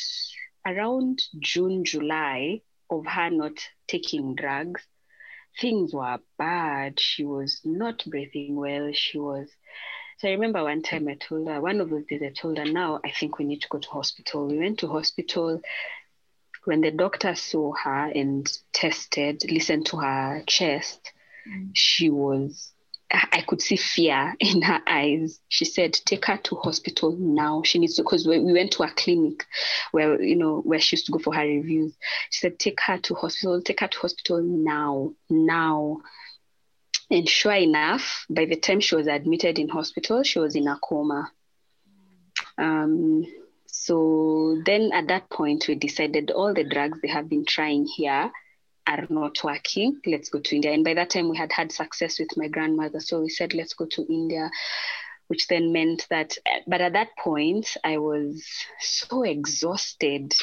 around 0.67 1.23
June, 1.41 1.85
July 1.85 2.63
of 2.91 3.07
her 3.07 3.31
not 3.31 3.59
taking 3.89 4.35
drugs, 4.35 4.83
things 5.61 5.93
were 5.95 6.19
bad. 6.39 7.01
She 7.01 7.25
was 7.25 7.61
not 7.65 8.05
breathing 8.07 8.57
well. 8.57 8.93
She 8.93 9.19
was 9.19 9.49
so 10.19 10.29
I 10.29 10.33
remember 10.33 10.63
one 10.63 10.83
time 10.83 11.09
I 11.09 11.15
told 11.15 11.49
her, 11.49 11.61
one 11.61 11.81
of 11.81 11.91
those 11.91 12.05
days 12.07 12.23
I 12.23 12.31
told 12.31 12.59
her, 12.59 12.65
now 12.65 13.01
I 13.05 13.11
think 13.11 13.39
we 13.39 13.45
need 13.45 13.63
to 13.63 13.69
go 13.69 13.79
to 13.79 13.89
hospital. 13.89 14.47
We 14.47 14.59
went 14.59 14.79
to 14.81 14.89
hospital. 14.89 15.61
When 16.65 16.81
the 16.81 16.91
doctor 16.91 17.35
saw 17.35 17.73
her 17.75 18.07
and 18.15 18.47
tested, 18.73 19.43
listened 19.51 19.87
to 19.87 19.99
her 19.99 20.43
chest, 20.47 21.13
Mm. 21.49 21.71
she 21.75 22.09
was 22.11 22.72
I 23.13 23.43
could 23.47 23.61
see 23.61 23.77
fear 23.77 24.35
in 24.41 24.63
her 24.63 24.81
eyes. 24.87 25.41
She 25.49 25.65
said, 25.65 25.93
"Take 25.93 26.27
her 26.27 26.39
to 26.39 26.57
hospital 26.57 27.17
now. 27.19 27.63
She 27.63 27.79
needs 27.79 27.97
to." 27.97 28.03
Because 28.03 28.27
we 28.27 28.39
we 28.41 28.53
went 28.53 28.73
to 28.73 28.85
a 28.85 28.91
clinic 28.91 29.47
where 29.91 30.21
you 30.23 30.37
know 30.37 30.61
where 30.61 30.81
she 30.81 30.97
used 30.97 31.07
to 31.07 31.13
go 31.13 31.19
for 31.19 31.35
her 31.35 31.47
reviews. 31.47 31.95
She 32.31 32.41
said, 32.41 32.59
"Take 32.59 32.81
her 32.81 32.99
to 32.99 33.15
hospital. 33.15 33.61
Take 33.61 33.81
her 33.81 33.89
to 33.89 33.99
hospital 33.99 34.43
now, 34.43 35.13
now." 35.29 36.01
And 37.11 37.29
sure 37.29 37.53
enough, 37.53 38.25
by 38.31 38.47
the 38.47 38.57
time 38.57 38.81
she 38.81 38.97
was 38.97 39.07
admitted 39.07 39.59
in 39.59 39.69
hospital, 39.69 40.23
she 40.23 40.39
was 40.39 40.57
in 40.57 40.67
a 40.67 40.79
coma. 40.83 41.31
Um, 42.57 43.27
so 43.67 44.63
then 44.65 44.91
at 44.95 45.09
that 45.09 45.29
point, 45.29 45.67
we 45.69 45.75
decided 45.75 46.31
all 46.31 46.55
the 46.55 46.65
drugs 46.65 47.01
they 47.03 47.09
have 47.09 47.29
been 47.29 47.45
trying 47.45 47.87
here 47.87 48.33
are 48.87 49.07
not 49.09 49.43
working. 49.45 50.01
Let's 50.07 50.29
go 50.29 50.41
to 50.41 50.55
India. 50.55 50.73
And 50.73 50.85
by 50.85 50.95
that 50.95 51.11
time, 51.11 51.29
we 51.29 51.37
had 51.37 51.53
had 51.53 51.73
success 51.73 52.19
with 52.19 52.37
my 52.37 52.49
grandmother. 52.49 53.01
So 53.01 53.21
we 53.21 53.29
said, 53.29 53.55
let's 53.55 53.75
go 53.75 53.87
to 53.87 54.07
India, 54.09 54.51
which 55.29 55.47
then 55.49 55.73
meant 55.73 56.07
that, 56.11 56.37
but 56.67 56.81
at 56.81 56.95
that 56.95 57.17
point, 57.19 57.77
I 57.85 57.99
was 57.99 58.45
so 58.81 59.23
exhausted. 59.23 60.35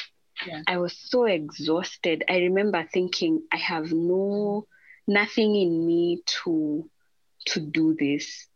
Yeah. 0.48 0.62
I 0.68 0.78
was 0.78 0.98
so 0.98 1.26
exhausted. 1.26 2.24
I 2.30 2.38
remember 2.38 2.88
thinking, 2.92 3.44
I 3.52 3.58
have 3.58 3.92
no, 3.92 4.68
nothing 5.08 5.56
in 5.56 5.86
me 5.86 6.24
to, 6.44 6.90
to 7.48 7.60
do 7.60 7.96
this. 8.00 8.48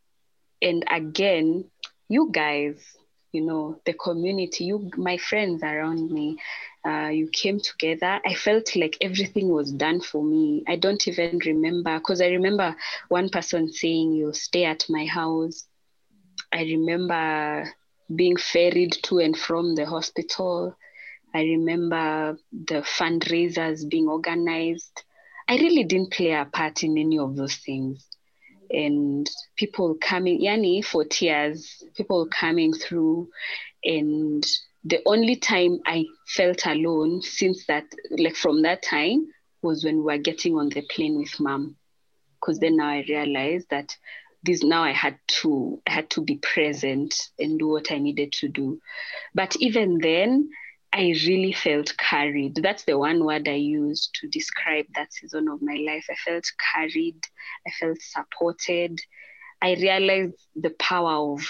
And 0.61 0.85
again, 0.89 1.65
you 2.07 2.29
guys, 2.31 2.81
you 3.33 3.41
know, 3.45 3.79
the 3.85 3.93
community, 3.93 4.65
you, 4.65 4.89
my 4.97 5.17
friends 5.17 5.63
around 5.63 6.11
me, 6.11 6.37
uh, 6.87 7.09
you 7.09 7.29
came 7.33 7.59
together. 7.59 8.21
I 8.25 8.35
felt 8.35 8.75
like 8.75 8.97
everything 9.01 9.49
was 9.49 9.71
done 9.73 10.01
for 10.01 10.23
me. 10.23 10.63
I 10.67 10.77
don't 10.77 11.07
even 11.07 11.33
remember 11.33 11.89
because 11.91 12.11
I 12.13 12.19
remember 12.21 12.69
one 13.09 13.29
person 13.29 13.67
saying, 13.71 14.13
You'll 14.13 14.33
stay 14.33 14.63
at 14.65 14.85
my 14.89 15.05
house. 15.05 15.65
I 16.53 16.61
remember 16.63 17.73
being 18.15 18.37
ferried 18.37 18.93
to 19.03 19.19
and 19.19 19.37
from 19.37 19.75
the 19.75 19.85
hospital. 19.85 20.75
I 21.33 21.41
remember 21.43 22.37
the 22.51 22.81
fundraisers 22.81 23.87
being 23.89 24.07
organized. 24.07 25.03
I 25.49 25.57
really 25.57 25.83
didn't 25.83 26.11
play 26.13 26.31
a 26.31 26.45
part 26.45 26.83
in 26.83 26.97
any 26.97 27.17
of 27.19 27.35
those 27.35 27.55
things. 27.57 28.12
And 28.73 29.29
people 29.55 29.95
coming, 30.01 30.41
yani 30.41 30.83
for 30.83 31.05
tears, 31.05 31.83
people 31.95 32.27
coming 32.27 32.73
through. 32.73 33.29
And 33.83 34.45
the 34.83 34.99
only 35.05 35.35
time 35.35 35.79
I 35.85 36.05
felt 36.27 36.65
alone 36.65 37.21
since 37.21 37.65
that, 37.67 37.85
like 38.11 38.35
from 38.35 38.63
that 38.63 38.81
time, 38.81 39.27
was 39.61 39.85
when 39.85 39.97
we 39.97 40.03
were 40.03 40.17
getting 40.17 40.55
on 40.55 40.69
the 40.69 40.81
plane 40.89 41.17
with 41.17 41.39
mom. 41.39 41.77
Because 42.39 42.59
then 42.59 42.77
now 42.77 42.89
I 42.89 43.05
realized 43.07 43.69
that 43.69 43.95
this 44.43 44.63
now 44.63 44.83
I 44.83 44.91
had 44.91 45.17
to 45.41 45.81
I 45.87 45.91
had 45.91 46.09
to 46.11 46.21
be 46.21 46.35
present 46.35 47.15
and 47.39 47.57
do 47.57 47.67
what 47.69 47.91
I 47.91 47.97
needed 47.97 48.33
to 48.33 48.49
do. 48.49 48.81
But 49.33 49.55
even 49.57 49.99
then, 49.99 50.49
I 50.93 51.13
really 51.25 51.53
felt 51.53 51.97
carried. 51.97 52.55
That's 52.55 52.85
the 52.85 52.97
one 52.97 53.25
word 53.25 53.47
I 53.49 53.55
use 53.55 54.09
to 54.15 54.27
describe 54.29 54.85
that 54.95 55.11
season 55.13 55.47
of 55.49 55.61
my 55.61 55.75
life. 55.75 56.05
I 56.09 56.15
felt 56.15 56.45
carried, 56.73 57.19
I 57.67 57.71
felt 57.79 57.97
supported. 58.01 58.99
I 59.61 59.75
realized 59.75 60.35
the 60.55 60.71
power 60.71 61.33
of 61.33 61.47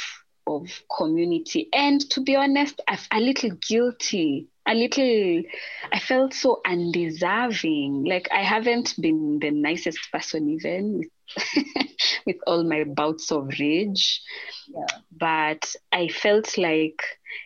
of 0.47 0.83
community. 0.97 1.69
And 1.73 2.01
to 2.11 2.21
be 2.21 2.35
honest, 2.35 2.81
I'm 2.87 2.99
a 3.11 3.19
little 3.21 3.51
guilty. 3.67 4.49
A 4.67 4.73
little, 4.75 5.43
I 5.91 5.99
felt 5.99 6.33
so 6.33 6.61
undeserving. 6.65 8.05
Like 8.05 8.29
I 8.31 8.43
haven't 8.43 8.95
been 8.99 9.39
the 9.39 9.51
nicest 9.51 9.99
person, 10.11 10.49
even 10.49 11.03
with 12.25 12.37
all 12.47 12.63
my 12.63 12.83
bouts 12.83 13.31
of 13.31 13.49
rage. 13.59 14.21
Yeah. 14.67 14.85
But 15.17 15.75
I 15.91 16.07
felt 16.07 16.57
like 16.57 17.01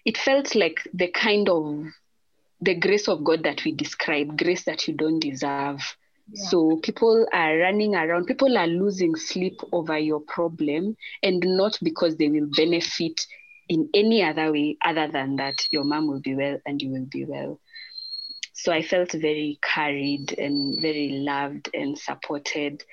it 0.05 0.17
felt 0.17 0.55
like 0.55 0.88
the 0.93 1.07
kind 1.07 1.50
of 1.50 1.86
the 2.62 2.75
grace 2.75 3.07
of 3.07 3.24
God 3.24 3.43
that 3.43 3.63
we 3.63 3.72
describe, 3.72 4.38
grace 4.38 4.65
that 4.65 4.88
you 4.88 4.96
don't 4.96 5.19
deserve. 5.19 5.81
Yeah. 6.29 6.50
So 6.50 6.79
people 6.84 7.27
are 7.31 7.57
running 7.57 7.96
around, 7.96 8.25
people 8.25 8.57
are 8.57 8.67
losing 8.67 9.15
sleep 9.15 9.60
over 9.72 9.98
your 9.98 10.22
problem, 10.22 10.98
and 11.24 11.39
not 11.46 11.77
because 11.81 12.17
they 12.17 12.29
will 12.29 12.50
benefit 12.55 13.25
in 13.69 13.89
any 13.93 14.24
other 14.24 14.51
way 14.51 14.77
other 14.84 15.07
than 15.12 15.36
that 15.38 15.55
your 15.72 15.84
mom 15.84 16.07
will 16.07 16.22
be 16.22 16.36
well 16.36 16.57
and 16.65 16.81
you 16.81 16.89
will 16.89 17.07
be 17.12 17.25
well. 17.25 17.60
So 18.53 18.72
I 18.72 18.81
felt 18.81 19.12
very 19.12 19.60
carried 19.62 20.38
and 20.38 20.81
very 20.81 21.10
loved 21.10 21.69
and 21.74 21.98
supported 21.98 22.84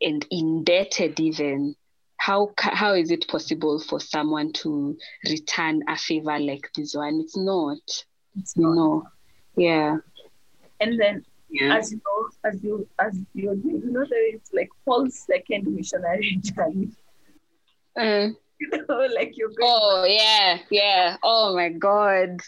and 0.00 0.26
indebted 0.30 1.18
even 1.20 1.74
how 2.18 2.52
how 2.58 2.94
is 2.94 3.10
it 3.10 3.28
possible 3.28 3.78
for 3.78 4.00
someone 4.00 4.52
to 4.52 4.96
return 5.28 5.82
a 5.88 5.96
favor 5.96 6.38
like 6.38 6.68
this 6.74 6.94
one? 6.94 7.20
It's 7.20 7.36
not. 7.36 7.78
It's 8.36 8.56
you 8.56 8.64
not. 8.64 8.74
know. 8.74 9.06
Yeah. 9.56 9.96
And 10.80 11.00
then 11.00 11.24
yeah. 11.50 11.76
as 11.76 11.92
you 11.92 12.00
know, 12.04 12.50
as 12.50 12.62
you 12.62 12.88
as 12.98 13.18
you 13.34 13.60
you 13.64 13.92
know 13.92 14.04
there 14.08 14.34
is 14.34 14.40
like 14.52 14.68
Paul's 14.84 15.18
second 15.18 15.72
missionary 15.74 16.38
journey. 16.42 16.90
Uh, 17.96 18.28
You 18.58 18.86
know, 18.88 19.06
like 19.14 19.36
you're 19.36 19.50
going 19.50 19.60
oh 19.60 20.04
yeah 20.08 20.58
yeah. 20.70 21.18
Oh 21.22 21.54
my 21.54 21.68
god. 21.68 22.40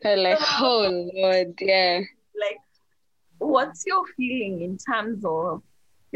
They're 0.00 0.16
like 0.16 0.38
oh 0.60 1.10
lord 1.14 1.54
yeah. 1.60 2.02
Like 2.40 2.58
what's 3.38 3.84
your 3.84 4.04
feeling 4.16 4.62
in 4.62 4.78
terms 4.78 5.24
of 5.24 5.62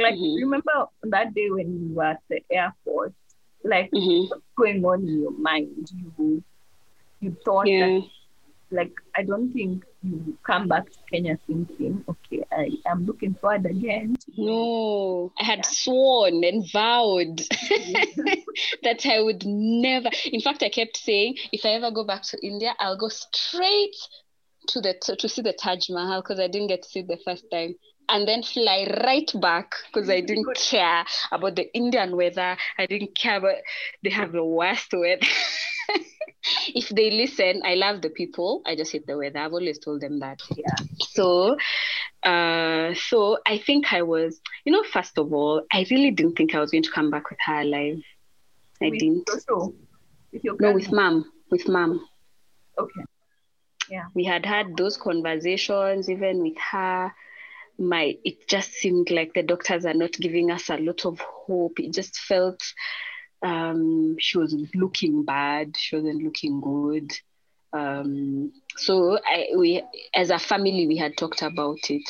like 0.01 0.15
Mhm. 0.15 0.37
remember 0.37 0.87
that 1.05 1.35
day 1.35 1.51
when 1.51 1.69
you 1.89 1.95
were 1.95 2.05
at 2.05 2.21
the 2.29 2.41
airport 2.51 3.13
like 3.65 3.91
hmm 3.93 4.25
what's 4.29 4.43
going 4.57 4.85
on 4.85 5.01
in 5.03 5.21
your 5.23 5.33
mind? 5.33 5.87
You 6.19 6.43
you 7.21 7.37
thought 7.45 7.67
yeah. 7.67 7.87
that 7.87 8.09
like 8.73 8.93
i 9.17 9.23
don't 9.23 9.53
think 9.53 9.85
you 10.03 10.39
come 10.47 10.69
back 10.69 10.85
to 10.85 10.99
kenya 11.11 11.37
thinking 11.47 12.03
okay 12.09 12.43
i 12.53 12.71
am 12.87 13.05
looking 13.05 13.35
forward 13.35 13.67
again. 13.67 14.17
No. 14.37 15.33
I 15.39 15.45
had 15.45 15.67
sworn 15.67 16.45
and 16.45 16.65
vowed 16.73 17.39
that 18.83 19.05
I 19.07 19.21
would 19.21 19.43
never. 19.45 20.09
In 20.33 20.41
fact, 20.41 20.63
I 20.63 20.69
kept 20.69 20.97
saying, 20.97 21.37
if 21.53 21.65
I 21.65 21.71
ever 21.71 21.91
go 21.91 22.05
back 22.05 22.23
to 22.31 22.39
India, 22.43 22.75
I'll 22.79 22.97
go 22.97 23.09
straight 23.09 23.97
to 24.69 24.81
the 24.81 24.95
to, 25.03 25.17
to 25.17 25.29
see 25.29 25.43
the 25.43 25.53
Taj 25.53 25.89
Mahal 25.91 26.23
because 26.23 26.39
I 26.41 26.49
didn't 26.49 26.69
get 26.69 26.83
to 26.83 26.89
see 26.89 27.01
it 27.01 27.09
the 27.09 27.19
first 27.25 27.45
time, 27.51 27.75
and 28.11 28.27
then 28.29 28.43
fly 28.43 28.87
right 29.07 29.31
back 29.41 29.73
because 29.93 30.09
I 30.11 30.21
didn't 30.21 30.55
care 30.57 31.05
about 31.33 31.57
the 31.57 31.73
Indian 31.75 32.17
weather. 32.17 32.57
I 32.79 32.87
didn't 32.87 33.15
care 33.17 33.39
about 33.39 33.57
they 34.03 34.11
have 34.11 34.33
the 34.33 34.45
worst 34.45 34.93
weather. 34.93 35.21
if 36.75 36.89
they 36.91 37.11
listen, 37.11 37.63
I 37.65 37.75
love 37.75 38.03
the 38.03 38.11
people. 38.11 38.63
I 38.67 38.75
just 38.77 38.93
hate 38.93 39.07
the 39.07 39.17
weather. 39.17 39.39
I've 39.39 39.53
always 39.53 39.79
told 39.79 40.01
them 40.01 40.21
that. 40.21 40.41
Yeah. 40.57 40.75
So, 41.01 41.57
uh, 42.23 42.95
so 42.95 43.39
I 43.47 43.59
think 43.59 43.93
I 43.93 44.03
was, 44.03 44.41
you 44.65 44.73
know, 44.73 44.83
first 44.85 45.19
of 45.19 45.33
all, 45.33 45.63
I 45.73 45.87
really 45.91 46.11
didn't 46.11 46.37
think 46.37 46.55
I 46.55 46.61
was 46.61 46.71
going 46.71 46.85
to 46.85 46.91
come 46.91 47.11
back 47.11 47.31
with 47.31 47.39
her 47.47 47.61
alive. 47.61 47.99
I 48.83 48.91
With 48.91 48.99
didn't. 49.01 49.27
Joshua, 49.27 49.71
with 50.33 50.45
your 50.45 50.57
No, 50.61 50.73
with 50.73 50.91
mom. 50.93 51.31
With 51.51 51.69
mom. 51.69 52.07
okay 52.79 53.03
Yeah. 53.91 54.07
We 54.15 54.25
had 54.25 54.47
had 54.47 54.77
those 54.77 54.97
conversations 54.97 56.09
even 56.09 56.43
with 56.43 56.57
her. 56.73 57.13
My, 57.81 58.17
it 58.25 58.47
just 58.47 58.73
seemed 58.73 59.11
like 59.11 59.33
the 59.35 59.43
doctors 59.43 59.87
are 59.87 59.95
not 59.95 60.13
giving 60.13 60.51
us 60.51 60.69
a 60.69 60.77
lot 60.77 61.07
of 61.07 61.19
hope. 61.19 61.81
It 61.81 61.93
just 61.93 62.17
felt 62.19 62.63
um, 63.43 64.17
she 64.19 64.39
was 64.39 64.55
looking 64.75 65.25
bad. 65.25 65.77
She 65.77 65.97
wasn't 65.97 66.23
looking 66.23 66.61
good. 66.61 67.11
Um, 67.73 68.53
so 68.77 69.19
I, 69.25 69.49
we, 69.57 69.83
as 70.15 70.31
a 70.31 70.39
family, 70.39 70.87
we 70.87 70.97
had 70.97 71.17
talked 71.17 71.43
about 71.43 71.79
it. 71.89 72.09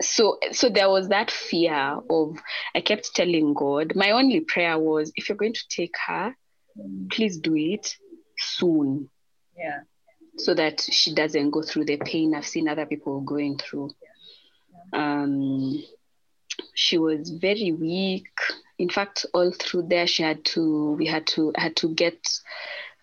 So, 0.00 0.38
so 0.52 0.68
there 0.68 0.88
was 0.88 1.08
that 1.08 1.30
fear 1.30 2.00
of. 2.08 2.38
I 2.74 2.80
kept 2.80 3.14
telling 3.14 3.52
God. 3.54 3.94
My 3.94 4.12
only 4.12 4.40
prayer 4.40 4.78
was, 4.78 5.12
if 5.16 5.28
you're 5.28 5.36
going 5.36 5.54
to 5.54 5.68
take 5.68 5.96
her, 6.06 6.34
please 7.10 7.38
do 7.38 7.56
it 7.56 7.94
soon 8.38 9.10
yeah 9.58 9.80
so 10.36 10.54
that 10.54 10.80
she 10.80 11.12
doesn't 11.14 11.50
go 11.50 11.62
through 11.62 11.84
the 11.84 11.96
pain 11.96 12.34
I've 12.34 12.46
seen 12.46 12.68
other 12.68 12.86
people 12.86 13.20
going 13.20 13.58
through. 13.58 13.90
Um, 14.92 15.82
she 16.74 16.98
was 16.98 17.30
very 17.30 17.72
weak. 17.72 18.28
In 18.78 18.88
fact, 18.88 19.26
all 19.34 19.52
through 19.52 19.88
there, 19.88 20.06
she 20.06 20.22
had 20.22 20.44
to. 20.46 20.92
We 20.92 21.06
had 21.06 21.26
to 21.28 21.52
had 21.56 21.76
to 21.76 21.88
get 21.94 22.26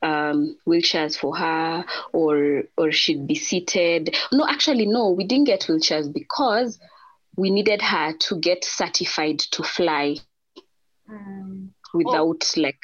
um, 0.02 0.58
wheelchairs 0.68 1.18
for 1.18 1.36
her, 1.36 1.86
or 2.14 2.64
or 2.78 2.92
she'd 2.92 3.28
be 3.28 3.36
seated. 3.36 4.16
No, 4.32 4.48
actually, 4.48 4.86
no, 4.86 5.10
we 5.12 5.26
didn't 5.26 5.46
get 5.48 5.62
wheelchairs 5.62 6.12
because 6.12 6.80
we 7.36 7.50
needed 7.50 7.82
her 7.82 8.14
to 8.14 8.40
get 8.40 8.64
certified 8.64 9.40
to 9.40 9.64
fly 9.64 10.18
Mm, 11.10 11.70
without 11.94 12.52
like, 12.58 12.80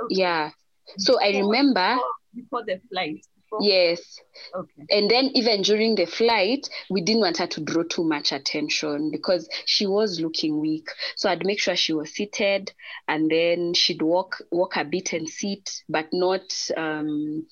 okay. 0.00 0.14
yeah. 0.14 0.50
So 0.96 1.20
I 1.20 1.28
remember, 1.40 1.94
before, 1.94 2.12
before 2.34 2.64
the 2.64 2.80
flight 2.90 3.16
before, 3.16 3.39
yes, 3.58 4.20
okay. 4.54 4.86
And 4.90 5.10
then 5.10 5.30
even 5.34 5.62
during 5.62 5.94
the 5.94 6.06
flight 6.06 6.68
we 6.88 7.00
didn't 7.02 7.22
want 7.22 7.38
her 7.38 7.46
to 7.48 7.60
draw 7.60 7.82
too 7.82 8.04
much 8.04 8.32
attention 8.32 9.10
because 9.10 9.48
she 9.66 9.86
was 9.86 10.20
looking 10.20 10.60
weak. 10.60 10.88
So 11.16 11.28
i'd 11.30 11.44
make 11.44 11.60
sure 11.60 11.76
she 11.76 11.92
was 11.92 12.12
seated 12.12 12.72
and 13.08 13.30
then 13.30 13.74
she'd 13.74 14.02
walk 14.02 14.40
walk 14.50 14.76
a 14.76 14.84
bit 14.84 15.12
and 15.12 15.28
sit 15.28 15.82
but 15.88 16.08
not 16.12 16.42
um 16.76 17.46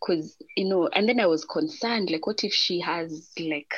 because 0.00 0.36
you 0.56 0.68
know 0.68 0.88
and 0.88 1.08
then 1.08 1.18
i 1.18 1.26
was 1.26 1.44
concerned 1.46 2.10
like 2.10 2.26
what 2.26 2.44
if 2.44 2.52
she 2.52 2.80
has 2.80 3.30
like 3.40 3.72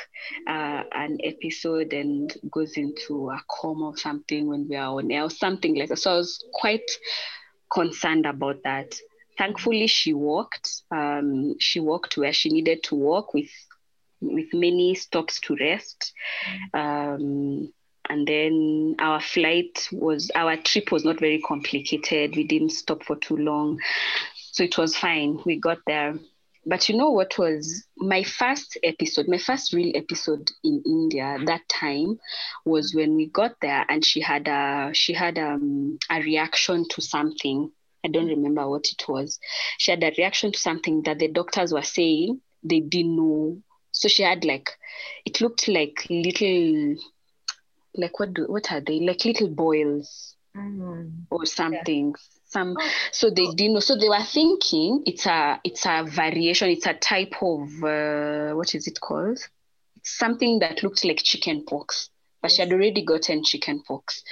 uh, 0.47 0.83
an 0.91 1.17
episode 1.23 1.93
and 1.93 2.35
goes 2.51 2.75
into 2.75 3.29
a 3.29 3.41
coma 3.49 3.87
or 3.87 3.97
something 3.97 4.47
when 4.47 4.67
we 4.67 4.75
are 4.75 4.97
on 4.97 5.11
air 5.11 5.23
or 5.23 5.29
something 5.29 5.75
like 5.75 5.89
that? 5.89 5.97
So 5.97 6.11
i 6.13 6.17
was 6.17 6.43
quite 6.53 6.89
concerned 7.71 8.25
about 8.25 8.63
that 8.63 8.95
thankfully 9.37 9.87
she 9.87 10.13
walked 10.13 10.83
um, 10.91 11.55
she 11.59 11.79
walked 11.79 12.17
where 12.17 12.33
she 12.33 12.49
needed 12.49 12.83
to 12.83 12.95
walk 12.95 13.33
with 13.33 13.49
with 14.21 14.53
many 14.53 14.95
stops 14.95 15.39
to 15.41 15.55
rest. 15.59 16.13
Um, 16.73 17.71
and 18.09 18.27
then 18.27 18.95
our 18.99 19.19
flight 19.19 19.87
was 19.91 20.31
our 20.33 20.55
trip 20.57 20.91
was 20.91 21.03
not 21.03 21.19
very 21.19 21.41
complicated. 21.41 22.35
We 22.35 22.45
didn't 22.45 22.69
stop 22.71 23.03
for 23.03 23.17
too 23.17 23.37
long. 23.37 23.79
So 24.51 24.63
it 24.63 24.77
was 24.77 24.95
fine. 24.95 25.39
We 25.45 25.59
got 25.59 25.79
there. 25.85 26.17
But 26.65 26.89
you 26.89 26.97
know 26.97 27.11
what 27.11 27.37
was 27.37 27.85
my 27.95 28.23
first 28.23 28.77
episode 28.83 29.29
my 29.29 29.37
first 29.37 29.71
real 29.71 29.93
episode 29.95 30.51
in 30.65 30.83
india 30.85 31.37
that 31.45 31.61
time 31.69 32.19
was 32.65 32.93
when 32.93 33.15
we 33.15 33.27
got 33.27 33.53
there 33.61 33.85
and 33.87 34.03
she 34.03 34.19
had 34.19 34.49
a 34.49 34.91
she 34.93 35.13
had 35.13 35.37
um, 35.39 35.97
a 36.11 36.19
reaction 36.19 36.85
to 36.89 37.01
something 37.01 37.71
i 38.07 38.09
don't 38.09 38.27
remember 38.27 38.69
what 38.69 38.85
it 38.87 39.07
was 39.07 39.39
she 39.77 39.91
had 39.91 40.03
a 40.03 40.13
reaction 40.17 40.51
to 40.51 40.59
something 40.59 41.01
that 41.03 41.19
the 41.19 41.27
doctors 41.27 41.73
were 41.73 41.83
saying 41.83 42.39
they 42.63 42.79
didn't 42.79 43.15
know. 43.15 43.61
So 43.91 44.07
she 44.07 44.23
had 44.23 44.45
like 44.45 44.69
it 45.25 45.41
looked 45.41 45.67
like 45.67 46.05
little 46.09 46.95
like 47.95 48.19
what 48.19 48.33
do 48.33 48.45
what 48.47 48.71
are 48.71 48.81
they? 48.81 48.99
Like 48.99 49.25
little 49.25 49.49
boils 49.49 50.35
Mm, 50.55 51.27
or 51.29 51.45
something 51.45 52.15
some 52.45 52.75
so 53.11 53.29
they 53.29 53.45
didn't 53.55 53.73
know. 53.73 53.79
So 53.79 53.95
they 53.95 54.09
were 54.09 54.23
thinking 54.23 55.03
it's 55.05 55.25
a 55.27 55.59
it's 55.63 55.85
a 55.85 56.03
variation 56.03 56.69
it's 56.69 56.87
a 56.87 56.93
type 56.93 57.35
of 57.41 57.83
uh, 57.83 58.53
what 58.55 58.73
is 58.73 58.87
it 58.87 58.99
called? 58.99 59.39
It's 59.97 60.17
something 60.17 60.59
that 60.59 60.83
looked 60.83 61.05
like 61.05 61.21
chicken 61.23 61.63
pox 61.65 62.09
but 62.41 62.51
she 62.51 62.61
had 62.61 62.71
already 62.71 63.03
gotten 63.03 63.43
chicken 63.43 63.83
pox. 63.87 64.23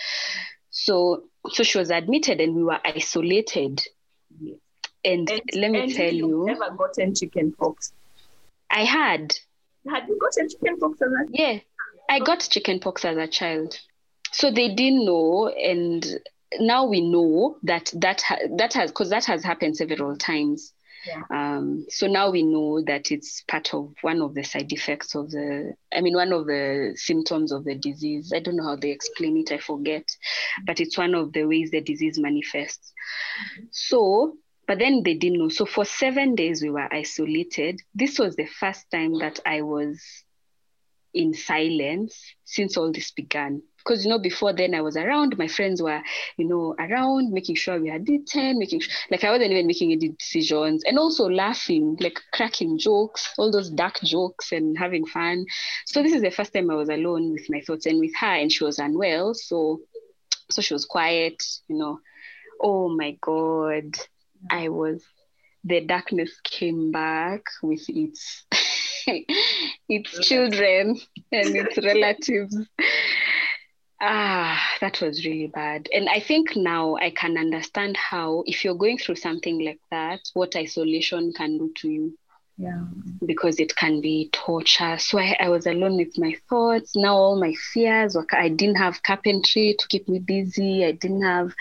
So 0.69 1.23
so 1.51 1.63
she 1.63 1.77
was 1.77 1.91
admitted 1.91 2.39
and 2.41 2.55
we 2.55 2.63
were 2.63 2.79
isolated 2.83 3.81
Yes. 4.39 4.57
and, 5.03 5.29
And, 5.29 5.41
let 5.55 5.71
me 5.71 5.79
and 5.83 5.93
tell 5.93 6.11
you 6.13 6.45
never 6.47 6.71
gotten 6.75 7.13
chicken 7.15 7.53
pox. 7.57 7.93
i 8.69 8.83
had 8.83 9.33
Had 9.89 10.07
you 10.07 10.17
gotten 10.19 10.49
chicken 10.49 10.77
pox 10.79 11.01
as 11.01 11.07
a 11.07 11.25
yeah 11.31 11.59
i 12.09 12.19
got 12.19 12.39
chicken 12.41 12.79
pox 12.79 13.05
as 13.05 13.17
a 13.17 13.27
child 13.27 13.79
so 14.31 14.51
they 14.51 14.73
didn't 14.75 15.05
know 15.05 15.47
and 15.47 16.05
now 16.59 16.85
we 16.85 17.01
know 17.01 17.57
that 17.63 17.91
that 17.95 18.21
ha- 18.21 18.39
that 18.57 18.73
has 18.73 18.91
because 18.91 19.09
that 19.09 19.25
has 19.25 19.43
happened 19.43 19.75
several 19.77 20.15
times 20.17 20.73
Yeah. 21.05 21.21
um, 21.29 21.85
so 21.89 22.07
now 22.07 22.31
we 22.31 22.43
know 22.43 22.81
that 22.85 23.11
it's 23.11 23.41
part 23.47 23.73
of 23.73 23.93
one 24.01 24.21
of 24.21 24.33
the 24.33 24.43
side 24.43 24.71
effects 24.71 25.13
of 25.15 25.31
the 25.31 25.73
i 25.93 26.01
mean 26.01 26.15
one 26.15 26.33
of 26.33 26.45
the 26.45 26.93
symptoms 26.95 27.51
of 27.51 27.63
the 27.63 27.75
disease 27.75 28.31
i 28.35 28.39
don't 28.39 28.55
know 28.55 28.63
how 28.63 28.75
they 28.75 28.91
explain 28.91 29.37
it 29.37 29.51
i 29.51 29.57
forget 29.57 30.07
but 30.65 30.79
it's 30.79 30.97
one 30.97 31.13
of 31.13 31.31
the 31.33 31.45
ways 31.45 31.71
the 31.71 31.81
disease 31.81 32.17
manifests 32.17 32.93
so 33.71 34.35
but 34.67 34.79
then 34.79 35.03
they 35.03 35.13
didn't 35.13 35.37
know 35.39 35.49
so 35.49 35.65
for 35.65 35.85
seven 35.85 36.33
days 36.33 36.61
we 36.61 36.69
were 36.69 36.91
isolated 36.91 37.79
this 37.93 38.17
was 38.17 38.35
the 38.35 38.47
first 38.47 38.89
time 38.91 39.19
that 39.19 39.39
i 39.45 39.61
was 39.61 40.01
in 41.15 41.33
silence 41.33 42.35
since 42.43 42.77
all 42.77 42.91
this 42.91 43.11
began. 43.11 43.63
Because 43.85 44.03
you 44.05 44.09
know, 44.11 44.19
before 44.19 44.53
then 44.53 44.73
I 44.73 44.81
was 44.81 44.97
around, 44.97 45.37
my 45.37 45.47
friends 45.47 45.81
were, 45.81 46.01
you 46.37 46.47
know, 46.47 46.75
around 46.79 47.31
making 47.31 47.55
sure 47.55 47.79
we 47.79 47.89
had 47.89 48.09
eaten, 48.09 48.57
making 48.59 48.81
sure 48.81 48.93
like 49.11 49.23
I 49.23 49.31
wasn't 49.31 49.51
even 49.51 49.67
making 49.67 49.91
any 49.91 50.09
decisions 50.09 50.83
and 50.85 50.97
also 50.97 51.29
laughing, 51.29 51.97
like 51.99 52.19
cracking 52.33 52.77
jokes, 52.79 53.33
all 53.37 53.51
those 53.51 53.69
dark 53.69 53.99
jokes 54.03 54.51
and 54.51 54.77
having 54.77 55.05
fun. 55.05 55.45
So 55.85 56.01
this 56.03 56.13
is 56.13 56.21
the 56.21 56.31
first 56.31 56.53
time 56.53 56.69
I 56.71 56.75
was 56.75 56.89
alone 56.89 57.31
with 57.31 57.45
my 57.49 57.61
thoughts 57.61 57.85
and 57.85 57.99
with 57.99 58.13
her, 58.19 58.27
and 58.35 58.51
she 58.51 58.63
was 58.63 58.79
unwell. 58.79 59.33
So 59.35 59.81
so 60.49 60.61
she 60.61 60.73
was 60.73 60.85
quiet, 60.85 61.41
you 61.67 61.77
know. 61.77 61.99
Oh 62.61 62.89
my 62.89 63.17
god. 63.21 63.95
I 64.49 64.69
was 64.69 65.03
the 65.63 65.81
darkness 65.81 66.39
came 66.43 66.91
back 66.91 67.41
with 67.63 67.83
its 67.89 68.45
its 69.89 70.19
children 70.19 70.99
and 71.31 71.55
its 71.55 71.77
relatives. 71.77 72.55
Ah, 74.07 74.77
that 74.81 75.01
was 75.01 75.25
really 75.25 75.47
bad. 75.47 75.89
And 75.91 76.07
I 76.07 76.19
think 76.19 76.55
now 76.55 76.95
I 76.95 77.09
can 77.09 77.37
understand 77.37 77.97
how, 77.97 78.43
if 78.45 78.63
you're 78.63 78.75
going 78.75 78.97
through 78.99 79.15
something 79.15 79.59
like 79.65 79.81
that, 79.91 80.21
what 80.33 80.55
isolation 80.55 81.33
can 81.33 81.57
do 81.57 81.73
to 81.77 81.89
you 81.89 82.17
Yeah. 82.57 82.85
because 83.25 83.59
it 83.59 83.75
can 83.75 83.99
be 84.01 84.29
torture. 84.31 84.97
So 84.97 85.19
I, 85.19 85.35
I 85.41 85.49
was 85.49 85.65
alone 85.65 85.97
with 85.97 86.17
my 86.17 86.35
thoughts. 86.49 86.95
Now 86.95 87.15
all 87.15 87.39
my 87.39 87.53
fears 87.73 88.15
were, 88.15 88.25
I 88.31 88.47
didn't 88.49 88.77
have 88.77 89.03
carpentry 89.03 89.75
to 89.77 89.87
keep 89.89 90.07
me 90.07 90.19
busy. 90.19 90.85
I 90.85 90.91
didn't 90.93 91.23
have, 91.23 91.53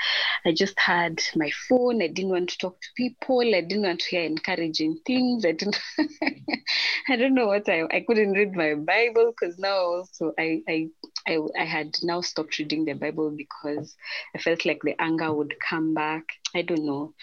I 0.47 0.53
just 0.53 0.79
had 0.79 1.21
my 1.35 1.51
phone. 1.69 2.01
I 2.01 2.07
didn't 2.09 2.31
want 2.31 2.51
to 2.51 2.59
talk 2.59 2.81
to 2.81 2.89
people. 2.97 3.41
I 3.55 3.61
didn't 3.63 3.83
want 3.85 4.01
to 4.01 4.11
hear 4.11 4.23
encouraging 4.25 5.01
things. 5.05 5.45
I 5.45 5.53
didn't, 5.53 5.79
I 7.09 7.17
don't 7.17 7.35
know 7.35 7.47
what 7.47 7.69
I, 7.69 7.83
I 7.91 8.05
couldn't 8.07 8.33
read 8.33 8.53
my 8.55 8.75
Bible 8.75 9.33
because 9.33 9.59
now 9.59 9.77
also 9.77 10.33
I, 10.39 10.61
I, 10.69 10.89
I, 11.27 11.39
I 11.59 11.65
had 11.65 11.97
now 12.03 12.21
stopped 12.21 12.59
reading 12.59 12.85
the 12.85 12.95
Bible 12.95 13.35
because 13.37 13.97
I 14.35 14.39
felt 14.39 14.65
like 14.65 14.83
the 14.83 14.95
anger 15.01 15.33
would 15.33 15.55
come 15.69 15.95
back. 15.95 16.25
I 16.55 16.63
don't 16.63 16.87
know. 16.87 17.15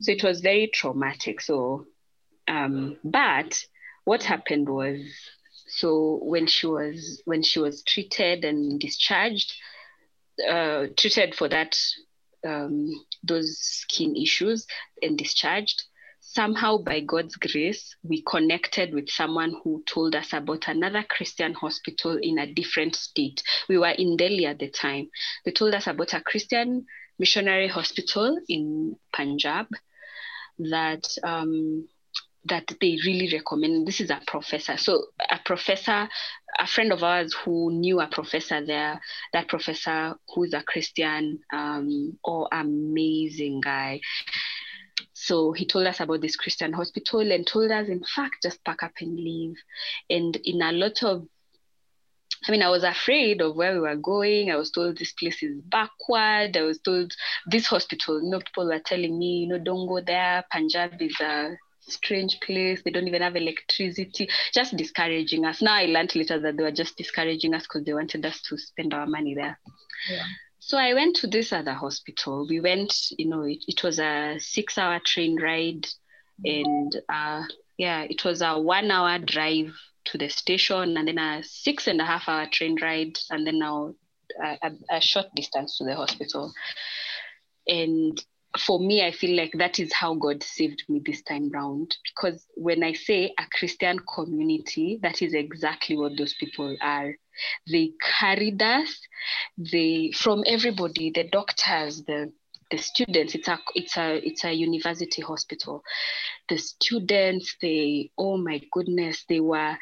So 0.00 0.12
it 0.12 0.22
was 0.24 0.40
very 0.40 0.70
traumatic. 0.72 1.40
So 1.40 1.86
um, 2.48 2.96
but 3.04 3.64
what 4.04 4.22
happened 4.22 4.68
was 4.68 5.00
so 5.68 6.18
when 6.22 6.46
she 6.46 6.66
was 6.66 7.22
when 7.24 7.42
she 7.42 7.60
was 7.60 7.82
treated 7.84 8.44
and 8.44 8.80
discharged 8.80 9.54
uh, 10.48 10.86
treated 10.96 11.34
for 11.34 11.48
that 11.48 11.76
um, 12.46 12.90
those 13.22 13.58
skin 13.58 14.16
issues 14.16 14.66
and 15.02 15.18
discharged 15.18 15.84
somehow 16.20 16.76
by 16.76 17.00
god's 17.00 17.36
grace 17.36 17.96
we 18.02 18.22
connected 18.22 18.94
with 18.94 19.08
someone 19.08 19.54
who 19.62 19.82
told 19.86 20.14
us 20.14 20.32
about 20.32 20.68
another 20.68 21.04
christian 21.08 21.54
hospital 21.54 22.18
in 22.20 22.38
a 22.38 22.52
different 22.52 22.94
state. 22.94 23.42
We 23.68 23.78
were 23.78 23.90
in 23.90 24.16
delhi 24.16 24.46
at 24.46 24.58
the 24.58 24.70
time. 24.70 25.08
They 25.44 25.52
told 25.52 25.74
us 25.74 25.86
about 25.86 26.14
a 26.14 26.20
christian 26.20 26.86
missionary 27.18 27.68
hospital 27.68 28.38
in 28.48 28.96
punjab 29.12 29.66
that 30.58 31.06
um, 31.22 31.88
that 32.44 32.72
they 32.80 32.98
really 33.04 33.30
recommend. 33.32 33.86
This 33.86 34.00
is 34.00 34.10
a 34.10 34.20
professor. 34.26 34.76
So 34.76 35.06
a 35.18 35.38
professor, 35.44 36.08
a 36.58 36.66
friend 36.66 36.92
of 36.92 37.02
ours 37.02 37.34
who 37.44 37.70
knew 37.72 38.00
a 38.00 38.06
professor 38.06 38.64
there, 38.64 39.00
that 39.32 39.48
professor 39.48 40.14
who's 40.34 40.54
a 40.54 40.62
Christian, 40.62 41.40
um, 41.52 42.18
or 42.24 42.48
amazing 42.50 43.60
guy. 43.60 44.00
So 45.12 45.52
he 45.52 45.66
told 45.66 45.86
us 45.86 46.00
about 46.00 46.22
this 46.22 46.36
Christian 46.36 46.72
hospital 46.72 47.30
and 47.30 47.46
told 47.46 47.70
us, 47.70 47.88
in 47.88 48.02
fact, 48.14 48.36
just 48.42 48.64
pack 48.64 48.82
up 48.82 48.92
and 49.00 49.16
leave. 49.16 49.56
And 50.08 50.36
in 50.36 50.62
a 50.62 50.72
lot 50.72 51.02
of 51.02 51.26
I 52.48 52.52
mean, 52.52 52.62
I 52.62 52.70
was 52.70 52.84
afraid 52.84 53.42
of 53.42 53.54
where 53.54 53.74
we 53.74 53.80
were 53.80 53.96
going. 53.96 54.50
I 54.50 54.56
was 54.56 54.70
told 54.70 54.96
this 54.96 55.12
place 55.12 55.42
is 55.42 55.60
backward. 55.60 56.56
I 56.56 56.62
was 56.62 56.78
told 56.78 57.12
this 57.46 57.66
hospital, 57.66 58.22
you 58.22 58.30
know, 58.30 58.38
people 58.38 58.66
were 58.66 58.80
telling 58.80 59.18
me, 59.18 59.40
you 59.40 59.48
know, 59.48 59.58
don't 59.58 59.86
go 59.86 60.00
there. 60.00 60.42
Punjab 60.50 61.02
is 61.02 61.20
a 61.20 61.58
strange 61.90 62.38
place. 62.40 62.82
They 62.82 62.90
don't 62.90 63.08
even 63.08 63.22
have 63.22 63.36
electricity, 63.36 64.28
just 64.52 64.76
discouraging 64.76 65.44
us. 65.44 65.62
Now 65.62 65.74
I 65.74 65.86
learned 65.86 66.14
later 66.16 66.38
that 66.40 66.56
they 66.56 66.62
were 66.62 66.70
just 66.70 66.96
discouraging 66.96 67.54
us 67.54 67.64
because 67.64 67.84
they 67.84 67.94
wanted 67.94 68.24
us 68.24 68.40
to 68.42 68.58
spend 68.58 68.94
our 68.94 69.06
money 69.06 69.34
there. 69.34 69.58
Yeah. 70.10 70.24
So 70.58 70.78
I 70.78 70.94
went 70.94 71.16
to 71.16 71.26
this 71.26 71.52
other 71.52 71.72
hospital. 71.72 72.46
We 72.48 72.60
went, 72.60 72.94
you 73.18 73.28
know, 73.28 73.42
it, 73.42 73.64
it 73.66 73.82
was 73.82 73.98
a 73.98 74.36
six 74.38 74.78
hour 74.78 75.00
train 75.04 75.40
ride. 75.40 75.86
And 76.44 76.94
uh, 77.08 77.44
yeah, 77.76 78.02
it 78.02 78.24
was 78.24 78.42
a 78.42 78.58
one 78.58 78.90
hour 78.90 79.18
drive 79.18 79.74
to 80.06 80.18
the 80.18 80.28
station 80.28 80.96
and 80.96 81.08
then 81.08 81.18
a 81.18 81.42
six 81.42 81.86
and 81.86 82.00
a 82.00 82.04
half 82.04 82.28
hour 82.28 82.46
train 82.50 82.78
ride. 82.80 83.18
And 83.30 83.46
then 83.46 83.58
now 83.58 83.94
a, 84.42 84.58
a, 84.62 84.96
a 84.96 85.00
short 85.00 85.26
distance 85.34 85.78
to 85.78 85.84
the 85.84 85.96
hospital. 85.96 86.52
And 87.66 88.22
for 88.58 88.80
me, 88.80 89.04
I 89.04 89.12
feel 89.12 89.36
like 89.36 89.52
that 89.54 89.78
is 89.78 89.92
how 89.92 90.14
God 90.14 90.42
saved 90.42 90.84
me 90.88 91.00
this 91.04 91.22
time 91.22 91.50
round. 91.50 91.96
Because 92.04 92.46
when 92.56 92.82
I 92.82 92.94
say 92.94 93.32
a 93.38 93.46
Christian 93.58 93.98
community, 94.14 94.98
that 95.02 95.22
is 95.22 95.34
exactly 95.34 95.96
what 95.96 96.16
those 96.18 96.34
people 96.34 96.76
are. 96.80 97.14
They 97.70 97.92
carried 98.18 98.60
us, 98.60 99.00
they 99.56 100.12
from 100.14 100.42
everybody, 100.46 101.10
the 101.10 101.24
doctors, 101.24 102.02
the 102.02 102.32
the 102.70 102.78
students. 102.78 103.34
It's 103.34 103.48
a 103.48 103.58
it's 103.74 103.96
a 103.96 104.26
it's 104.26 104.44
a 104.44 104.52
university 104.52 105.22
hospital. 105.22 105.82
The 106.48 106.58
students, 106.58 107.56
they 107.62 108.10
oh 108.18 108.36
my 108.36 108.60
goodness, 108.72 109.24
they 109.28 109.40
were 109.40 109.76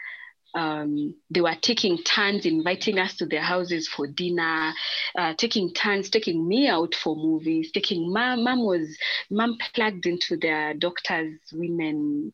um, 0.54 1.14
they 1.30 1.40
were 1.40 1.56
taking 1.60 1.98
turns 1.98 2.46
inviting 2.46 2.98
us 2.98 3.16
to 3.16 3.26
their 3.26 3.42
houses 3.42 3.88
for 3.88 4.06
dinner, 4.06 4.72
uh, 5.16 5.34
taking 5.34 5.72
turns, 5.72 6.10
taking 6.10 6.46
me 6.46 6.68
out 6.68 6.94
for 6.94 7.14
movies, 7.16 7.70
taking 7.72 8.12
mom, 8.12 8.44
mom 8.44 8.64
was, 8.64 8.96
mom 9.30 9.56
plugged 9.74 10.06
into 10.06 10.36
their 10.36 10.74
doctors, 10.74 11.38
women 11.52 12.32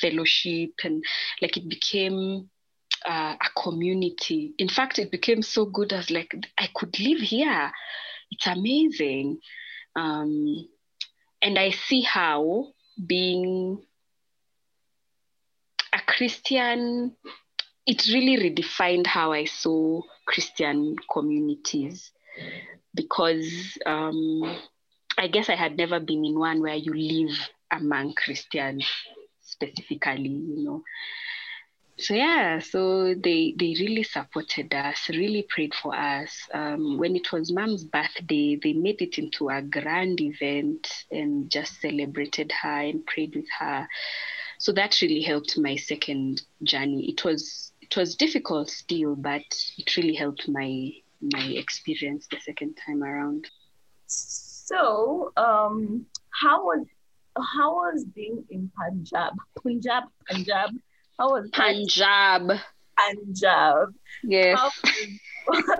fellowship 0.00 0.70
and 0.82 1.04
like 1.40 1.56
it 1.56 1.68
became 1.68 2.48
uh, 3.06 3.34
a 3.40 3.60
community. 3.62 4.52
In 4.58 4.68
fact, 4.68 4.98
it 4.98 5.10
became 5.10 5.42
so 5.42 5.66
good 5.66 5.92
as 5.92 6.10
like, 6.10 6.34
I 6.58 6.68
could 6.74 6.98
live 6.98 7.20
here. 7.20 7.70
It's 8.30 8.46
amazing. 8.46 9.38
Um, 9.94 10.68
and 11.42 11.58
I 11.58 11.70
see 11.70 12.02
how 12.02 12.72
being 13.06 13.82
a 15.92 16.00
Christian 16.00 17.16
it 17.86 18.06
really 18.08 18.50
redefined 18.50 19.06
how 19.06 19.32
I 19.32 19.44
saw 19.44 20.02
Christian 20.26 20.96
communities 21.10 22.10
because 22.94 23.78
um, 23.86 24.42
I 25.18 25.28
guess 25.28 25.48
I 25.48 25.54
had 25.54 25.76
never 25.76 26.00
been 26.00 26.24
in 26.24 26.38
one 26.38 26.60
where 26.60 26.74
you 26.74 26.92
live 26.94 27.38
among 27.70 28.14
Christians 28.14 28.86
specifically, 29.40 30.28
you 30.28 30.64
know. 30.64 30.82
So 31.98 32.12
yeah, 32.14 32.58
so 32.58 33.14
they 33.14 33.54
they 33.58 33.74
really 33.80 34.02
supported 34.02 34.74
us, 34.74 35.08
really 35.08 35.46
prayed 35.48 35.74
for 35.74 35.94
us. 35.96 36.46
Um, 36.52 36.98
when 36.98 37.16
it 37.16 37.32
was 37.32 37.50
mom's 37.50 37.84
birthday, 37.84 38.58
they 38.62 38.74
made 38.74 39.00
it 39.00 39.16
into 39.16 39.48
a 39.48 39.62
grand 39.62 40.20
event 40.20 40.86
and 41.10 41.50
just 41.50 41.80
celebrated 41.80 42.52
her 42.52 42.80
and 42.80 43.06
prayed 43.06 43.34
with 43.34 43.48
her. 43.58 43.88
So 44.58 44.72
that 44.72 45.00
really 45.00 45.22
helped 45.22 45.56
my 45.58 45.76
second 45.76 46.42
journey. 46.62 47.08
It 47.08 47.24
was 47.24 47.65
it 47.86 47.96
was 47.96 48.16
difficult 48.16 48.68
still, 48.70 49.14
but 49.14 49.44
it 49.78 49.96
really 49.96 50.14
helped 50.14 50.48
my 50.48 50.90
my 51.20 51.44
experience 51.44 52.26
the 52.30 52.38
second 52.40 52.76
time 52.84 53.02
around. 53.02 53.48
So, 54.06 55.32
um, 55.36 56.06
how 56.30 56.64
was 56.64 56.86
how 57.54 57.74
was 57.74 58.04
being 58.04 58.44
in 58.50 58.70
Punjab? 58.78 59.34
Punjab, 59.62 60.04
Punjab. 60.28 60.70
How 61.18 61.30
was 61.30 61.50
that? 61.50 61.52
Punjab. 61.52 62.58
Punjab? 62.98 63.94
Yes. 64.24 64.58
Was- 65.48 65.74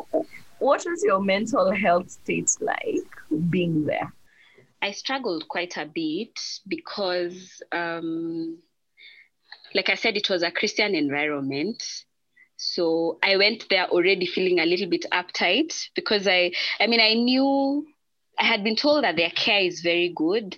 what 0.58 0.84
was 0.84 1.02
your 1.04 1.20
mental 1.20 1.70
health 1.72 2.10
state 2.10 2.50
like 2.60 3.08
being 3.50 3.84
there? 3.84 4.12
I 4.80 4.92
struggled 4.92 5.48
quite 5.48 5.76
a 5.76 5.86
bit 5.86 6.38
because, 6.66 7.62
um, 7.72 8.58
like 9.74 9.88
I 9.88 9.94
said, 9.94 10.16
it 10.16 10.30
was 10.30 10.42
a 10.42 10.50
Christian 10.50 10.94
environment. 10.94 11.82
So 12.56 13.18
I 13.22 13.36
went 13.36 13.68
there 13.70 13.86
already 13.88 14.26
feeling 14.26 14.58
a 14.58 14.66
little 14.66 14.88
bit 14.88 15.06
uptight 15.12 15.88
because 15.94 16.26
I, 16.26 16.52
I 16.80 16.86
mean, 16.86 17.00
I 17.00 17.14
knew 17.14 17.86
I 18.38 18.44
had 18.44 18.64
been 18.64 18.76
told 18.76 19.04
that 19.04 19.16
their 19.16 19.30
care 19.30 19.60
is 19.60 19.80
very 19.80 20.12
good, 20.14 20.56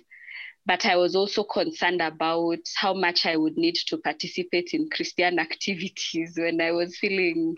but 0.65 0.85
I 0.85 0.95
was 0.95 1.15
also 1.15 1.43
concerned 1.43 2.01
about 2.01 2.59
how 2.75 2.93
much 2.93 3.25
I 3.25 3.37
would 3.37 3.57
need 3.57 3.75
to 3.87 3.97
participate 3.97 4.73
in 4.73 4.89
Christian 4.89 5.39
activities 5.47 6.37
when 6.37 6.59
I 6.61 6.71
was 6.71 6.97
feeling 6.97 7.55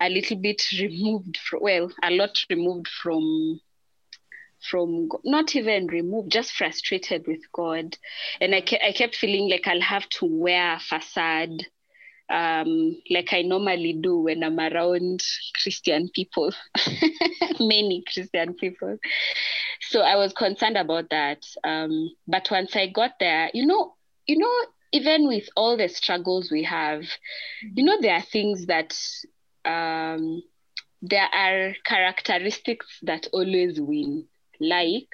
a 0.00 0.08
little 0.08 0.36
bit 0.36 0.62
removed 0.78 1.38
from, 1.38 1.60
well, 1.62 1.90
a 2.02 2.10
lot 2.10 2.36
removed 2.50 2.88
from 3.02 3.60
from 4.70 5.08
not 5.24 5.56
even 5.56 5.86
removed, 5.88 6.30
just 6.32 6.52
frustrated 6.52 7.26
with 7.26 7.40
God. 7.52 7.96
And 8.40 8.54
I, 8.54 8.60
ke- 8.60 8.82
I 8.84 8.92
kept 8.92 9.16
feeling 9.16 9.48
like 9.50 9.66
I'll 9.66 9.80
have 9.80 10.08
to 10.20 10.26
wear 10.26 10.74
a 10.76 10.80
facade 10.80 11.66
um, 12.30 12.96
like 13.10 13.32
I 13.32 13.42
normally 13.42 13.98
do 14.00 14.18
when 14.20 14.42
I'm 14.42 14.58
around 14.58 15.22
Christian 15.60 16.08
people, 16.14 16.52
many 17.60 18.02
Christian 18.10 18.54
people. 18.54 18.98
So 19.82 20.00
I 20.00 20.16
was 20.16 20.32
concerned 20.32 20.78
about 20.78 21.10
that. 21.10 21.44
Um, 21.64 22.10
but 22.26 22.48
once 22.50 22.74
I 22.74 22.86
got 22.86 23.12
there, 23.20 23.50
you 23.52 23.66
know, 23.66 23.94
you 24.26 24.38
know, 24.38 24.52
even 24.92 25.26
with 25.28 25.48
all 25.56 25.76
the 25.76 25.88
struggles 25.88 26.50
we 26.50 26.64
have, 26.64 27.04
you 27.74 27.84
know, 27.84 28.00
there 28.00 28.14
are 28.14 28.22
things 28.22 28.66
that 28.66 28.96
um, 29.64 30.42
there 31.02 31.28
are 31.32 31.74
characteristics 31.84 32.86
that 33.02 33.26
always 33.32 33.80
win. 33.80 34.26
Like 34.62 35.08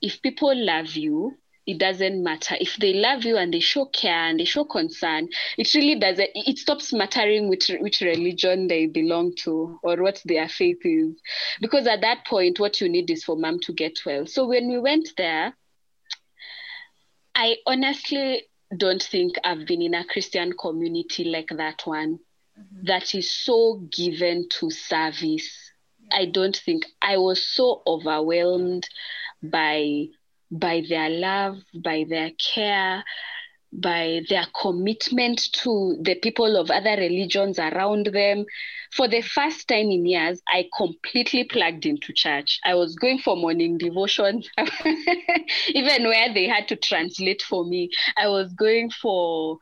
if 0.00 0.20
people 0.22 0.54
love 0.54 0.90
you, 0.96 1.36
it 1.66 1.78
doesn't 1.78 2.22
matter. 2.22 2.56
If 2.60 2.76
they 2.78 2.92
love 2.94 3.24
you 3.24 3.36
and 3.36 3.54
they 3.54 3.60
show 3.60 3.86
care 3.86 4.28
and 4.28 4.40
they 4.40 4.44
show 4.44 4.64
concern, 4.64 5.28
it 5.56 5.72
really 5.74 5.98
doesn't, 5.98 6.30
it 6.34 6.58
stops 6.58 6.92
mattering 6.92 7.48
which, 7.48 7.70
which 7.80 8.00
religion 8.00 8.66
they 8.66 8.86
belong 8.86 9.34
to 9.44 9.78
or 9.82 10.02
what 10.02 10.20
their 10.24 10.48
faith 10.48 10.84
is. 10.84 11.14
Because 11.60 11.86
at 11.86 12.00
that 12.00 12.26
point, 12.26 12.58
what 12.58 12.80
you 12.80 12.88
need 12.88 13.10
is 13.10 13.22
for 13.22 13.36
mom 13.36 13.60
to 13.60 13.72
get 13.72 13.98
well. 14.04 14.26
So 14.26 14.48
when 14.48 14.68
we 14.68 14.78
went 14.80 15.10
there, 15.16 15.54
I 17.34 17.56
honestly 17.66 18.42
don't 18.76 19.02
think 19.02 19.36
I've 19.44 19.66
been 19.66 19.82
in 19.82 19.94
a 19.94 20.04
Christian 20.04 20.52
community 20.58 21.24
like 21.24 21.50
that 21.56 21.82
one 21.84 22.18
mm-hmm. 22.58 22.86
that 22.86 23.14
is 23.14 23.32
so 23.32 23.86
given 23.90 24.48
to 24.58 24.70
service. 24.70 25.71
I 26.12 26.26
don't 26.26 26.56
think 26.56 26.86
I 27.00 27.16
was 27.16 27.46
so 27.46 27.82
overwhelmed 27.86 28.88
by 29.42 30.06
by 30.50 30.82
their 30.86 31.08
love, 31.08 31.58
by 31.74 32.04
their 32.06 32.30
care, 32.32 33.02
by 33.72 34.20
their 34.28 34.46
commitment 34.60 35.40
to 35.52 35.96
the 36.02 36.14
people 36.16 36.56
of 36.56 36.70
other 36.70 36.96
religions 36.96 37.58
around 37.58 38.06
them. 38.06 38.44
For 38.92 39.08
the 39.08 39.22
first 39.22 39.66
time 39.68 39.90
in 39.90 40.04
years, 40.04 40.42
I 40.46 40.68
completely 40.76 41.44
plugged 41.44 41.86
into 41.86 42.12
church. 42.12 42.60
I 42.64 42.74
was 42.74 42.94
going 42.96 43.18
for 43.18 43.34
morning 43.34 43.78
devotion, 43.78 44.42
even 45.68 46.04
where 46.04 46.34
they 46.34 46.46
had 46.46 46.68
to 46.68 46.76
translate 46.76 47.40
for 47.40 47.64
me. 47.64 47.90
I 48.18 48.28
was 48.28 48.52
going 48.52 48.90
for 48.90 49.58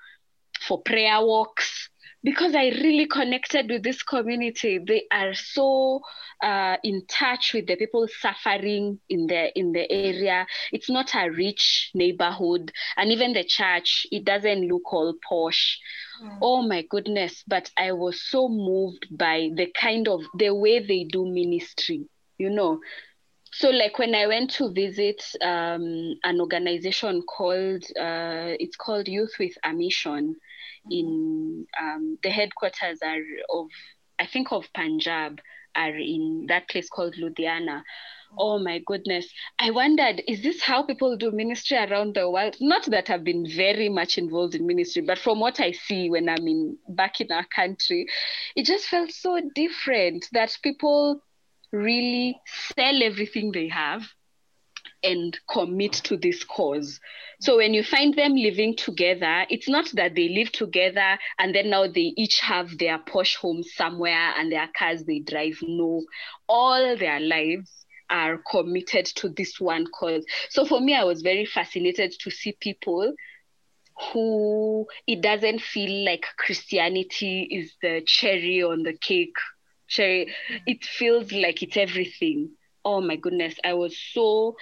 for 0.61 0.83
prayer 0.83 1.21
walks 1.25 1.90
because 2.23 2.55
I 2.55 2.69
really 2.69 3.07
connected 3.07 3.71
with 3.71 3.83
this 3.83 4.03
community. 4.03 4.79
They 4.79 5.05
are 5.11 5.35
so 5.35 6.01
uh, 6.43 6.77
in 6.83 7.07
touch 7.07 7.53
with 7.55 7.67
the 7.67 7.77
people 7.77 8.07
suffering 8.21 9.01
in 9.09 9.27
the 9.27 9.59
in 9.59 9.73
the 9.73 9.91
area. 9.91 10.47
It's 10.73 10.91
not 10.91 11.15
a 11.15 11.31
rich 11.31 11.91
neighborhood, 11.95 12.73
and 12.97 13.11
even 13.11 13.33
the 13.33 13.45
church, 13.45 14.07
it 14.11 14.25
doesn't 14.25 14.69
look 14.69 14.93
all 14.93 15.15
posh. 15.27 15.79
Oh 16.43 16.63
my 16.63 16.83
goodness! 16.89 17.43
But 17.47 17.71
I 17.79 17.93
was 17.93 18.23
so 18.23 18.49
moved 18.49 19.07
by 19.11 19.51
the 19.55 19.69
kind 19.79 20.07
of 20.09 20.21
the 20.39 20.55
way 20.55 20.81
they 20.87 21.05
do 21.05 21.27
ministry. 21.27 22.05
You 22.37 22.51
know, 22.51 22.81
so 23.53 23.71
like 23.71 23.99
when 23.99 24.15
I 24.15 24.27
went 24.27 24.51
to 24.53 24.73
visit 24.73 25.23
um, 25.43 26.15
an 26.23 26.41
organization 26.41 27.23
called 27.23 27.85
uh, 27.99 28.57
it's 28.59 28.77
called 28.77 29.09
Youth 29.09 29.35
with 29.39 29.53
a 29.65 29.73
Mission 29.73 30.37
in 30.91 31.67
um, 31.81 32.19
the 32.23 32.31
headquarters 32.31 33.01
are 33.03 33.23
of 33.51 33.69
I 34.19 34.27
think 34.27 34.53
of 34.53 34.67
Punjab 34.75 35.41
are 35.75 35.97
in 35.97 36.47
that 36.49 36.69
place 36.69 36.89
called 36.89 37.15
Ludhiana. 37.15 37.83
Oh 38.39 38.59
my 38.59 38.81
goodness. 38.87 39.29
I 39.59 39.71
wondered, 39.71 40.23
is 40.29 40.43
this 40.43 40.63
how 40.63 40.83
people 40.85 41.17
do 41.17 41.31
ministry 41.33 41.77
around 41.77 42.15
the 42.15 42.31
world? 42.31 42.57
Not 42.61 42.87
that 42.87 43.11
I've 43.11 43.25
been 43.25 43.49
very 43.49 43.89
much 43.89 44.19
involved 44.19 44.55
in 44.55 44.67
ministry, 44.67 45.03
but 45.03 45.19
from 45.19 45.41
what 45.41 45.59
I 45.59 45.73
see 45.73 46.11
when 46.11 46.29
I'm 46.29 46.47
in 46.47 46.77
back 46.89 47.21
in 47.21 47.33
our 47.33 47.47
country, 47.55 48.07
it 48.55 48.67
just 48.67 48.87
felt 48.87 49.11
so 49.11 49.41
different 49.55 50.27
that 50.33 50.57
people 50.63 51.23
really 51.73 52.41
sell 52.77 53.03
everything 53.03 53.53
they 53.53 53.69
have 53.69 54.03
and 55.03 55.39
commit 55.51 55.93
to 55.93 56.17
this 56.17 56.45
cause. 56.45 57.01
So 57.41 57.57
when 57.57 57.75
you 57.75 57.83
find 57.83 58.15
them 58.15 58.35
living 58.35 58.77
together, 58.77 59.47
it's 59.49 59.69
not 59.69 59.91
that 59.95 60.15
they 60.15 60.29
live 60.29 60.53
together 60.53 61.19
and 61.39 61.55
then 61.55 61.71
now 61.71 61.87
they 61.87 62.13
each 62.17 62.41
have 62.41 62.79
their 62.79 62.99
posh 62.99 63.37
homes 63.37 63.75
somewhere 63.75 64.35
and 64.39 64.53
their 64.53 64.69
cars 64.77 65.05
they 65.05 65.21
drive. 65.21 65.59
No, 65.63 66.03
all 66.49 66.97
their 66.97 67.21
lives 67.21 67.87
are 68.11 68.43
committed 68.51 69.07
to 69.07 69.29
this 69.29 69.61
one 69.61 69.87
cause. 69.99 70.25
So 70.51 70.65
for 70.65 70.81
me, 70.81 70.95
I 70.95 71.05
was 71.05 71.23
very 71.23 71.47
fascinated 71.47 72.13
to 72.21 72.31
see 72.31 72.57
people 72.61 73.15
who 74.13 74.87
it 75.07 75.21
doesn't 75.23 75.61
feel 75.61 76.05
like 76.05 76.25
Christianity 76.39 77.47
is 77.51 77.75
the 77.83 78.03
cherry 78.07 78.63
on 78.63 78.83
the 78.83 78.95
cake. 78.95 79.37
Cherry, 79.89 80.33
it 80.67 80.85
feels 80.85 81.33
like 81.33 81.63
it's 81.63 81.77
everything. 81.77 82.51
Oh 82.85 83.01
my 83.01 83.17
goodness, 83.17 83.55
I 83.65 83.75
was 83.75 83.97
so 83.97 84.57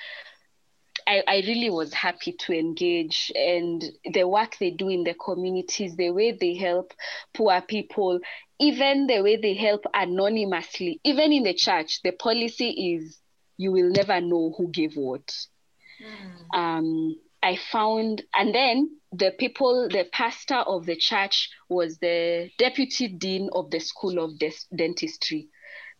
I, 1.07 1.23
I 1.27 1.37
really 1.47 1.71
was 1.71 1.95
happy 1.95 2.33
to 2.33 2.53
engage 2.53 3.33
and 3.35 3.83
the 4.13 4.25
work 4.29 4.57
they 4.59 4.71
do 4.71 4.89
in 4.89 5.05
the 5.05 5.15
communities, 5.15 5.97
the 5.97 6.11
way 6.11 6.33
they 6.33 6.55
help 6.55 6.93
poor 7.35 7.61
people, 7.63 8.21
even 8.61 9.07
the 9.07 9.23
way 9.23 9.37
they 9.37 9.55
help 9.55 9.85
anonymously, 9.95 11.01
even 11.05 11.33
in 11.33 11.45
the 11.45 11.55
church, 11.55 12.01
the 12.03 12.13
policy 12.13 12.95
is 12.95 13.21
you 13.57 13.73
will 13.73 13.91
never 13.91 14.21
know 14.21 14.55
who 14.57 14.69
gave 14.71 14.97
what. 14.97 15.33
Um, 16.53 17.17
I 17.43 17.57
found, 17.57 18.23
and 18.35 18.55
then 18.55 18.99
the 19.13 19.33
people, 19.39 19.89
the 19.89 20.07
pastor 20.13 20.57
of 20.57 20.87
the 20.87 20.97
church 20.97 21.49
was 21.69 21.99
the 21.99 22.51
deputy 22.59 23.09
dean 23.09 23.49
of 23.53 23.71
the 23.71 23.81
school 23.81 24.19
of 24.19 24.39
des- 24.39 24.67
dentistry. 24.75 25.49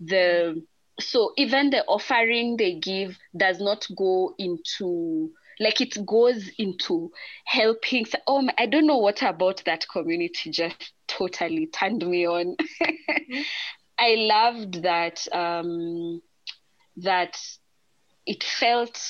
The 0.01 0.63
so 1.01 1.33
even 1.37 1.71
the 1.71 1.85
offering 1.87 2.57
they 2.57 2.75
give 2.75 3.19
does 3.37 3.61
not 3.61 3.87
go 3.97 4.35
into 4.39 5.31
like 5.61 5.81
it 5.81 5.97
goes 6.07 6.49
into 6.59 7.11
helping 7.45 8.07
oh 8.27 8.43
my, 8.43 8.55
i 8.59 8.67
don't 8.67 8.87
know 8.87 8.99
what 8.99 9.23
about 9.23 9.63
that 9.65 9.87
community 9.89 10.51
just 10.51 10.93
totally 11.09 11.67
turned 11.67 12.07
me 12.07 12.27
on. 12.27 12.57
I 13.99 14.15
loved 14.15 14.83
that 14.85 15.27
um 15.33 16.23
that 16.99 17.37
it 18.27 18.45
felt 18.45 19.01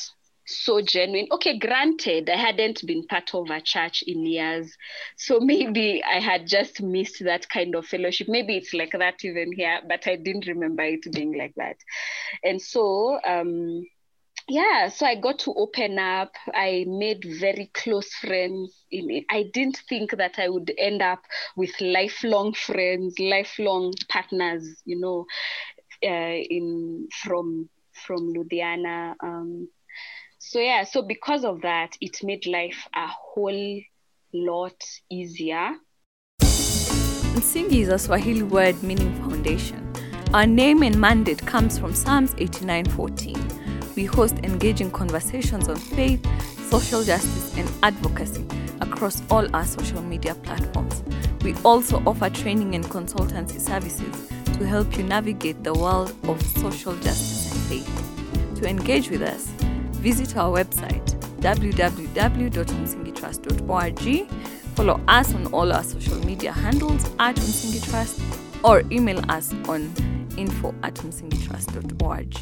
so 0.48 0.80
genuine. 0.80 1.28
Okay, 1.32 1.58
granted, 1.58 2.28
I 2.30 2.36
hadn't 2.36 2.84
been 2.86 3.06
part 3.06 3.34
of 3.34 3.50
a 3.50 3.60
church 3.60 4.02
in 4.06 4.24
years. 4.26 4.76
So 5.16 5.40
maybe 5.40 6.02
I 6.04 6.20
had 6.20 6.46
just 6.46 6.82
missed 6.82 7.22
that 7.24 7.48
kind 7.48 7.74
of 7.74 7.86
fellowship. 7.86 8.28
Maybe 8.28 8.56
it's 8.56 8.74
like 8.74 8.92
that 8.92 9.24
even 9.24 9.52
here, 9.52 9.80
but 9.88 10.06
I 10.06 10.16
didn't 10.16 10.46
remember 10.46 10.82
it 10.82 11.04
being 11.12 11.36
like 11.36 11.54
that. 11.56 11.76
And 12.42 12.60
so, 12.60 13.18
um, 13.26 13.84
yeah, 14.48 14.88
so 14.88 15.06
I 15.06 15.14
got 15.16 15.40
to 15.40 15.54
open 15.54 15.98
up. 15.98 16.32
I 16.54 16.84
made 16.88 17.24
very 17.24 17.70
close 17.74 18.12
friends. 18.14 18.84
I 19.30 19.44
didn't 19.52 19.82
think 19.88 20.12
that 20.16 20.38
I 20.38 20.48
would 20.48 20.72
end 20.78 21.02
up 21.02 21.20
with 21.56 21.78
lifelong 21.80 22.54
friends, 22.54 23.18
lifelong 23.18 23.92
partners, 24.08 24.82
you 24.86 24.98
know, 24.98 25.26
uh, 26.02 26.36
in 26.50 27.08
from 27.22 27.68
from 27.92 28.32
Ludhiana. 28.32 29.14
Um, 29.22 29.68
so 30.48 30.60
yeah 30.60 30.82
so 30.82 31.02
because 31.02 31.44
of 31.44 31.60
that 31.60 31.94
it 32.00 32.24
made 32.24 32.46
life 32.46 32.88
a 32.94 33.06
whole 33.06 33.82
lot 34.32 34.82
easier 35.10 35.74
Msingi 36.40 37.82
is 37.82 37.88
a 37.88 37.98
Swahili 37.98 38.42
word 38.42 38.82
meaning 38.82 39.14
foundation. 39.22 39.92
Our 40.34 40.46
name 40.46 40.82
and 40.82 40.98
mandate 41.00 41.46
comes 41.46 41.78
from 41.78 41.94
Psalms 41.94 42.34
89:14, 42.34 43.94
we 43.94 44.06
host 44.06 44.38
engaging 44.42 44.90
conversations 44.90 45.68
on 45.68 45.76
faith, 45.76 46.26
social 46.70 47.04
justice, 47.04 47.56
and 47.56 47.70
advocacy 47.82 48.44
across 48.80 49.22
all 49.30 49.54
our 49.54 49.66
social 49.66 50.02
media 50.02 50.34
platforms. 50.34 51.02
We 51.44 51.54
also 51.62 52.02
offer 52.06 52.30
training 52.30 52.74
and 52.74 52.84
consultancy 52.86 53.60
services 53.60 54.28
to 54.56 54.66
help 54.66 54.96
you 54.96 55.04
navigate 55.04 55.62
the 55.62 55.74
world 55.74 56.12
of 56.24 56.42
social 56.42 56.94
justice 56.96 57.52
and 57.52 57.60
faith. 57.68 58.60
To 58.60 58.68
engage 58.68 59.10
with 59.10 59.22
us, 59.22 59.48
visit 59.98 60.36
our 60.36 60.56
website 60.56 61.18
www.msingitrust.org, 61.40 64.28
follow 64.74 65.00
us 65.06 65.34
on 65.34 65.46
all 65.52 65.72
our 65.72 65.84
social 65.84 66.18
media 66.24 66.50
handles 66.52 67.04
at 67.18 67.36
Msingitrust, 67.36 68.18
or 68.64 68.82
email 68.90 69.22
us 69.30 69.52
on 69.68 69.92
info 70.36 70.74
at 70.82 70.94
msingitrust.org. 70.94 72.34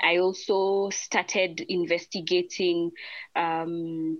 I 0.00 0.18
also 0.18 0.90
started 0.90 1.60
investigating 1.68 2.92
um, 3.36 4.18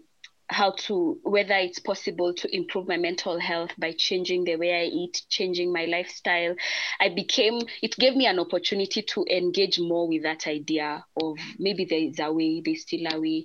how 0.50 0.72
to 0.72 1.18
whether 1.24 1.54
it's 1.56 1.78
possible 1.78 2.32
to 2.32 2.56
improve 2.56 2.88
my 2.88 2.96
mental 2.96 3.38
health 3.38 3.70
by 3.78 3.92
changing 3.96 4.44
the 4.44 4.56
way 4.56 4.82
I 4.82 4.84
eat, 4.84 5.22
changing 5.28 5.72
my 5.72 5.84
lifestyle. 5.84 6.54
I 7.00 7.10
became 7.10 7.60
it 7.82 7.96
gave 7.96 8.16
me 8.16 8.26
an 8.26 8.38
opportunity 8.38 9.02
to 9.02 9.24
engage 9.30 9.78
more 9.78 10.08
with 10.08 10.22
that 10.22 10.46
idea 10.46 11.04
of 11.20 11.36
maybe 11.58 11.84
there 11.84 11.98
is 11.98 12.18
a 12.18 12.32
way, 12.32 12.62
there's 12.64 12.82
still 12.82 13.06
a 13.12 13.20
way. 13.20 13.44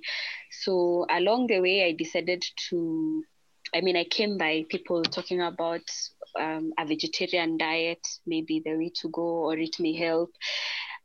So 0.62 1.06
along 1.10 1.48
the 1.48 1.60
way, 1.60 1.84
I 1.84 1.92
decided 1.92 2.44
to. 2.70 3.22
I 3.74 3.80
mean, 3.80 3.96
I 3.96 4.04
came 4.04 4.38
by 4.38 4.64
people 4.68 5.02
talking 5.02 5.40
about 5.40 5.82
um, 6.38 6.72
a 6.78 6.86
vegetarian 6.86 7.56
diet, 7.56 8.06
maybe 8.24 8.62
the 8.64 8.76
way 8.76 8.92
to 9.00 9.08
go, 9.08 9.22
or 9.22 9.56
it 9.56 9.76
may 9.80 9.96
help. 9.96 10.30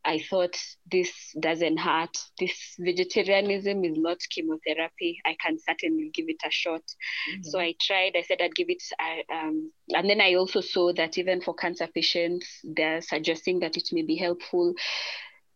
I 0.06 0.20
thought 0.20 0.56
this 0.90 1.12
doesn't 1.40 1.78
hurt. 1.78 2.18
This 2.40 2.76
vegetarianism 2.80 3.84
is 3.84 3.98
not 3.98 4.18
chemotherapy. 4.30 5.20
I 5.26 5.36
can 5.40 5.58
certainly 5.60 6.12
give 6.14 6.26
it 6.30 6.42
a 6.46 6.52
shot. 6.52 6.82
Mm-hmm. 6.82 7.44
So 7.44 7.60
I 7.60 7.76
tried. 7.82 8.14
I 8.16 8.22
said 8.22 8.42
I'd 8.42 8.56
give 8.56 8.70
it. 8.70 8.84
um, 9.32 9.72
and 9.90 10.10
then 10.10 10.22
I 10.22 10.36
also 10.36 10.62
saw 10.62 10.94
that 10.94 11.18
even 11.18 11.42
for 11.42 11.54
cancer 11.54 11.88
patients, 11.94 12.48
they're 12.64 13.02
suggesting 13.02 13.60
that 13.60 13.78
it 13.78 13.90
may 13.92 14.04
be 14.04 14.16
helpful. 14.16 14.74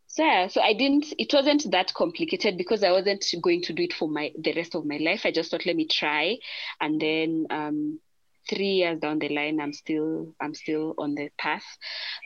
So 0.08 0.24
yeah, 0.24 0.48
so 0.48 0.62
I 0.62 0.74
didn't. 0.74 1.12
It 1.18 1.34
wasn't 1.34 1.72
that 1.72 1.94
complicated 1.94 2.58
because 2.58 2.84
I 2.84 2.92
wasn't 2.92 3.26
going 3.42 3.64
to 3.64 3.74
do 3.74 3.84
it 3.84 3.94
for 3.94 4.08
my 4.08 4.32
the 4.38 4.54
rest 4.54 4.76
of 4.76 4.86
my 4.86 4.98
life. 4.98 5.22
I 5.26 5.32
just 5.32 5.50
thought 5.50 5.66
let 5.66 5.76
me 5.76 5.88
try, 5.88 6.38
and 6.80 7.02
then 7.02 7.48
um, 7.50 8.00
three 8.50 8.74
years 8.74 9.00
down 9.00 9.20
the 9.20 9.30
line 9.30 9.60
i'm 9.60 9.74
still 9.74 10.34
i'm 10.42 10.54
still 10.54 10.94
on 10.98 11.16
the 11.16 11.30
path. 11.38 11.66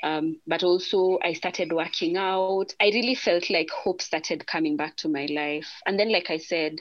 Um, 0.03 0.39
but 0.47 0.63
also 0.63 1.19
i 1.23 1.33
started 1.33 1.71
working 1.71 2.17
out. 2.17 2.67
I 2.79 2.85
really 2.85 3.15
felt 3.15 3.49
like 3.49 3.69
hope 3.69 4.01
started 4.01 4.45
coming 4.47 4.77
back 4.77 4.95
to 4.97 5.09
my 5.09 5.27
life. 5.29 5.69
And 5.85 5.99
then 5.99 6.11
like 6.11 6.29
i 6.29 6.37
said 6.37 6.75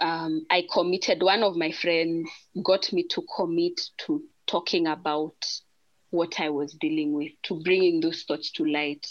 um, 0.00 0.46
i 0.50 0.64
committed 0.72 1.22
one 1.22 1.42
of 1.42 1.56
my 1.56 1.70
friends 1.72 2.28
got 2.62 2.92
me 2.92 3.06
to 3.08 3.22
commit 3.36 3.80
to 3.98 4.22
talking 4.46 4.86
about 4.86 5.36
what 6.14 6.38
I 6.38 6.48
was 6.48 6.72
dealing 6.74 7.12
with, 7.12 7.32
to 7.44 7.60
bringing 7.62 8.00
those 8.00 8.22
thoughts 8.22 8.52
to 8.52 8.64
light. 8.64 9.06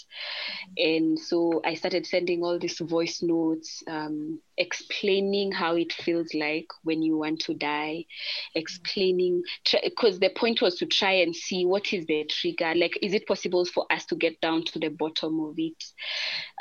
And 0.76 1.18
so 1.18 1.60
I 1.64 1.74
started 1.74 2.06
sending 2.06 2.42
all 2.42 2.58
these 2.58 2.78
voice 2.78 3.22
notes, 3.22 3.82
um, 3.86 4.40
explaining 4.56 5.52
how 5.52 5.76
it 5.76 5.92
feels 5.92 6.32
like 6.32 6.66
when 6.82 7.02
you 7.02 7.18
want 7.18 7.40
to 7.40 7.54
die, 7.54 8.06
explaining, 8.54 9.42
because 9.82 10.18
the 10.18 10.30
point 10.30 10.62
was 10.62 10.76
to 10.76 10.86
try 10.86 11.12
and 11.12 11.36
see 11.36 11.66
what 11.66 11.92
is 11.92 12.06
the 12.06 12.24
trigger. 12.24 12.74
Like, 12.74 12.98
is 13.02 13.12
it 13.12 13.26
possible 13.26 13.64
for 13.66 13.84
us 13.90 14.06
to 14.06 14.16
get 14.16 14.40
down 14.40 14.64
to 14.64 14.78
the 14.78 14.88
bottom 14.88 15.40
of 15.40 15.54
it? 15.58 15.84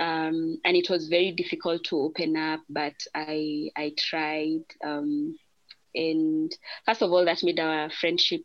Um, 0.01 0.58
and 0.65 0.75
it 0.75 0.89
was 0.89 1.08
very 1.08 1.32
difficult 1.32 1.86
to 1.86 1.97
open 1.97 2.36
up, 2.36 2.60
but 2.69 2.95
I, 3.15 3.69
I 3.77 3.93
tried. 3.97 4.65
Um, 4.84 5.38
and 5.95 6.51
first 6.86 7.01
of 7.01 7.12
all, 7.12 7.23
that 7.25 7.43
made 7.43 7.60
our 7.60 7.89
friendship 7.89 8.41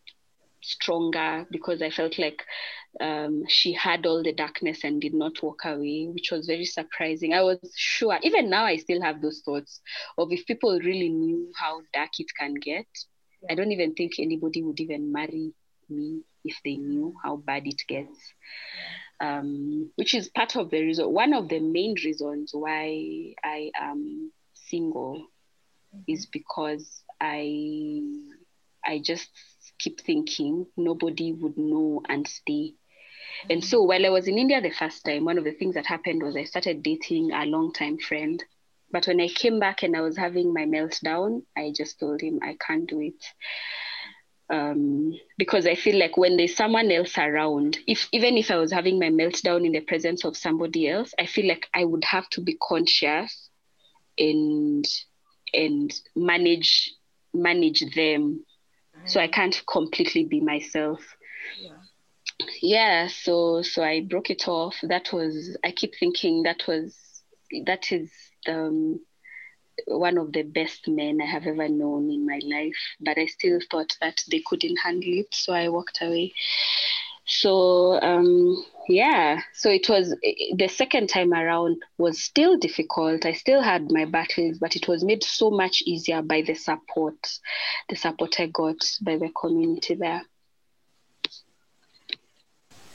stronger 0.60 1.46
because 1.50 1.82
I 1.82 1.90
felt 1.90 2.18
like 2.18 2.42
um, 3.00 3.44
she 3.48 3.72
had 3.72 4.06
all 4.06 4.22
the 4.22 4.32
darkness 4.32 4.84
and 4.84 5.00
did 5.00 5.14
not 5.14 5.42
walk 5.42 5.64
away, 5.64 6.08
which 6.10 6.30
was 6.30 6.46
very 6.46 6.64
surprising. 6.64 7.32
I 7.32 7.42
was 7.42 7.58
sure, 7.76 8.18
even 8.22 8.50
now, 8.50 8.64
I 8.64 8.76
still 8.76 9.02
have 9.02 9.20
those 9.20 9.42
thoughts 9.44 9.80
of 10.16 10.32
if 10.32 10.46
people 10.46 10.78
really 10.80 11.08
knew 11.08 11.52
how 11.56 11.80
dark 11.92 12.10
it 12.18 12.28
can 12.38 12.54
get. 12.54 12.86
Yeah. 13.42 13.52
I 13.52 13.54
don't 13.54 13.72
even 13.72 13.94
think 13.94 14.14
anybody 14.18 14.62
would 14.62 14.80
even 14.80 15.12
marry 15.12 15.52
me 15.88 16.22
if 16.44 16.56
they 16.64 16.76
knew 16.76 17.14
how 17.22 17.36
bad 17.36 17.66
it 17.66 17.82
gets. 17.86 18.18
Um, 19.20 19.90
which 19.96 20.14
is 20.14 20.28
part 20.28 20.56
of 20.56 20.70
the 20.70 20.80
reason, 20.80 21.12
one 21.12 21.34
of 21.34 21.48
the 21.48 21.58
main 21.58 21.94
reasons 22.04 22.50
why 22.52 23.34
I 23.44 23.70
am 23.74 24.32
single 24.54 25.26
mm-hmm. 25.94 26.00
is 26.06 26.26
because 26.26 27.02
I 27.20 28.12
I 28.84 29.00
just 29.04 29.28
keep 29.78 30.00
thinking 30.00 30.66
nobody 30.76 31.32
would 31.32 31.56
know 31.56 32.02
and 32.08 32.26
stay. 32.26 32.74
And 33.48 33.64
so 33.64 33.82
while 33.82 34.04
I 34.04 34.10
was 34.10 34.26
in 34.26 34.38
India 34.38 34.60
the 34.60 34.70
first 34.70 35.04
time, 35.04 35.24
one 35.24 35.38
of 35.38 35.44
the 35.44 35.52
things 35.52 35.74
that 35.74 35.86
happened 35.86 36.22
was 36.22 36.36
I 36.36 36.44
started 36.44 36.82
dating 36.82 37.32
a 37.32 37.46
long-time 37.46 37.98
friend. 37.98 38.42
But 38.90 39.06
when 39.06 39.20
I 39.20 39.28
came 39.28 39.60
back 39.60 39.82
and 39.82 39.96
I 39.96 40.00
was 40.00 40.16
having 40.16 40.52
my 40.52 40.64
meltdown, 40.64 41.42
I 41.56 41.72
just 41.76 42.00
told 42.00 42.20
him 42.20 42.40
I 42.42 42.56
can't 42.58 42.88
do 42.88 43.00
it. 43.00 43.24
Um, 44.50 45.12
because 45.36 45.66
I 45.66 45.74
feel 45.74 45.98
like 45.98 46.16
when 46.16 46.38
there's 46.38 46.56
someone 46.56 46.90
else 46.90 47.18
around, 47.18 47.78
if 47.86 48.08
even 48.12 48.38
if 48.38 48.50
I 48.50 48.56
was 48.56 48.72
having 48.72 48.98
my 48.98 49.10
meltdown 49.10 49.66
in 49.66 49.72
the 49.72 49.80
presence 49.80 50.24
of 50.24 50.38
somebody 50.38 50.88
else, 50.88 51.12
I 51.18 51.26
feel 51.26 51.46
like 51.46 51.68
I 51.74 51.84
would 51.84 52.04
have 52.04 52.28
to 52.30 52.40
be 52.40 52.56
conscious 52.66 53.50
and 54.16 54.86
and 55.52 55.92
manage 56.16 56.94
manage 57.34 57.94
them 57.94 58.44
so 59.04 59.20
I 59.20 59.28
can't 59.28 59.60
completely 59.70 60.24
be 60.24 60.40
myself. 60.40 61.00
Yeah. 61.60 61.78
yeah. 62.62 63.08
So 63.08 63.62
so 63.62 63.82
I 63.82 64.00
broke 64.00 64.30
it 64.30 64.48
off. 64.48 64.76
That 64.82 65.12
was 65.12 65.56
I 65.64 65.72
keep 65.72 65.94
thinking 65.98 66.42
that 66.44 66.66
was 66.66 66.96
that 67.66 67.92
is 67.92 68.10
um, 68.46 69.00
one 69.86 70.18
of 70.18 70.32
the 70.32 70.42
best 70.42 70.88
men 70.88 71.20
I 71.22 71.26
have 71.26 71.46
ever 71.46 71.68
known 71.68 72.10
in 72.10 72.26
my 72.26 72.40
life. 72.44 72.78
But 73.00 73.18
I 73.18 73.26
still 73.26 73.60
thought 73.70 73.96
that 74.00 74.22
they 74.30 74.42
couldn't 74.46 74.78
handle 74.78 75.12
it, 75.12 75.34
so 75.34 75.52
I 75.52 75.68
walked 75.68 75.98
away. 76.02 76.32
So 77.26 78.00
um, 78.00 78.64
yeah, 78.88 79.40
so 79.52 79.70
it 79.70 79.88
was 79.88 80.14
the 80.54 80.68
second 80.68 81.08
time 81.08 81.32
around 81.34 81.82
was 81.98 82.22
still 82.22 82.56
difficult. 82.56 83.26
I 83.26 83.32
still 83.32 83.60
had 83.60 83.90
my 83.90 84.06
battles, 84.06 84.58
but 84.58 84.76
it 84.76 84.88
was 84.88 85.04
made 85.04 85.22
so 85.22 85.50
much 85.50 85.82
easier 85.82 86.22
by 86.22 86.42
the 86.42 86.54
support, 86.54 87.38
the 87.88 87.96
support 87.96 88.40
I 88.40 88.46
got 88.46 88.78
by 89.02 89.18
the 89.18 89.28
community 89.28 89.94
there. 89.94 90.22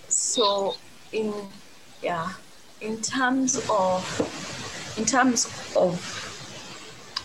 So 0.08 0.76
in 1.12 1.34
yeah, 2.02 2.34
in 2.82 3.02
terms 3.02 3.58
of 3.70 4.96
in 4.98 5.06
terms 5.06 5.46
of 5.76 5.96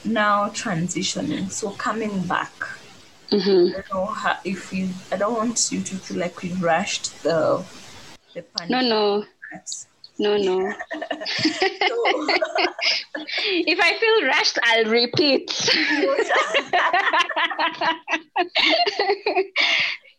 now 0.04 0.48
transitioning, 0.50 1.50
so 1.50 1.70
coming 1.70 2.22
back 2.22 2.52
Mm-hmm. 3.30 3.76
I 3.76 3.82
don't 3.82 3.92
know 3.92 4.06
how, 4.06 4.38
if 4.42 4.72
you. 4.72 4.88
I 5.12 5.16
don't 5.16 5.34
want 5.34 5.70
you 5.70 5.82
to 5.82 5.96
feel 5.96 6.16
like 6.16 6.42
we 6.42 6.52
rushed 6.54 7.22
the 7.22 7.62
the 8.34 8.44
No, 8.68 8.80
no. 8.80 9.24
No, 10.18 10.36
no. 10.36 10.58
if 13.46 13.78
I 13.80 13.98
feel 13.98 14.26
rushed, 14.26 14.58
I'll 14.64 14.86
repeat. 14.86 15.70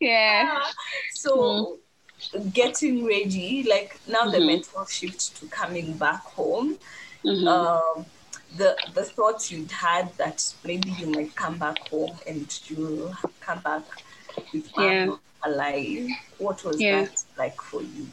yeah. 0.00 0.58
Uh, 0.58 0.70
so, 1.12 1.80
mm. 2.34 2.52
getting 2.54 3.04
ready, 3.04 3.66
like 3.68 4.00
now 4.08 4.22
mm-hmm. 4.22 4.32
the 4.32 4.40
mental 4.40 4.86
shift 4.86 5.36
to 5.36 5.46
coming 5.48 5.92
back 5.94 6.22
home. 6.22 6.78
Mm-hmm. 7.24 7.46
Um, 7.46 8.06
the 8.56 8.76
the 8.94 9.04
thoughts 9.04 9.52
you'd 9.52 9.70
had 9.70 10.12
that 10.16 10.52
maybe 10.64 10.90
you 10.98 11.06
might 11.08 11.34
come 11.36 11.58
back 11.58 11.78
home 11.88 12.16
and 12.26 12.60
you 12.68 13.14
come 13.40 13.60
back 13.60 13.82
with 14.52 14.68
yeah. 14.76 15.14
Alive. 15.42 16.08
What 16.38 16.64
was 16.64 16.80
yeah. 16.80 17.04
that 17.04 17.24
like 17.38 17.60
for 17.60 17.82
you? 17.82 18.06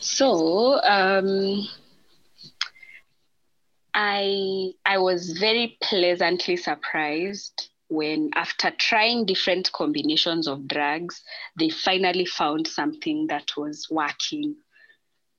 So 0.00 0.82
um, 0.82 1.66
I 3.94 4.72
I 4.84 4.98
was 4.98 5.38
very 5.38 5.78
pleasantly 5.82 6.56
surprised 6.56 7.70
when 7.88 8.30
after 8.34 8.70
trying 8.72 9.24
different 9.24 9.70
combinations 9.72 10.48
of 10.48 10.66
drugs, 10.66 11.22
they 11.58 11.70
finally 11.70 12.26
found 12.26 12.66
something 12.66 13.26
that 13.28 13.50
was 13.56 13.88
working 13.90 14.56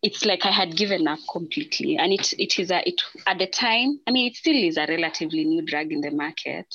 it's 0.05 0.23
like 0.23 0.45
I 0.45 0.51
had 0.51 0.77
given 0.77 1.07
up 1.07 1.17
completely. 1.31 1.97
And 1.97 2.13
it 2.13 2.31
it 2.37 2.59
is 2.59 2.69
a 2.69 2.87
it 2.87 3.01
at 3.25 3.39
the 3.39 3.47
time, 3.47 3.99
I 4.07 4.11
mean 4.11 4.27
it 4.27 4.35
still 4.35 4.55
is 4.55 4.77
a 4.77 4.85
relatively 4.87 5.43
new 5.43 5.63
drug 5.63 5.91
in 5.91 6.01
the 6.01 6.11
market, 6.11 6.67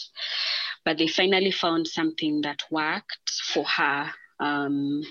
but 0.84 0.98
they 0.98 1.08
finally 1.08 1.50
found 1.50 1.86
something 1.86 2.42
that 2.42 2.60
worked 2.70 3.30
for 3.44 3.64
her. 3.64 4.10
Um, 4.38 5.02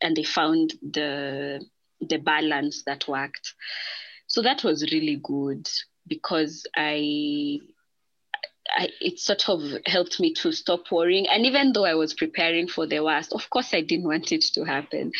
and 0.00 0.16
they 0.16 0.24
found 0.24 0.74
the 0.82 1.64
the 2.00 2.18
balance 2.18 2.82
that 2.84 3.06
worked. 3.06 3.54
So 4.26 4.42
that 4.42 4.64
was 4.64 4.90
really 4.92 5.20
good 5.22 5.68
because 6.08 6.66
I 6.76 7.60
I, 8.70 8.88
it 9.00 9.18
sort 9.18 9.48
of 9.48 9.60
helped 9.86 10.20
me 10.20 10.32
to 10.34 10.52
stop 10.52 10.90
worrying. 10.90 11.26
And 11.28 11.44
even 11.44 11.72
though 11.72 11.84
I 11.84 11.94
was 11.94 12.14
preparing 12.14 12.68
for 12.68 12.86
the 12.86 13.00
worst, 13.00 13.32
of 13.32 13.48
course, 13.50 13.74
I 13.74 13.80
didn't 13.80 14.06
want 14.06 14.32
it 14.32 14.44
to 14.54 14.64
happen. 14.64 15.12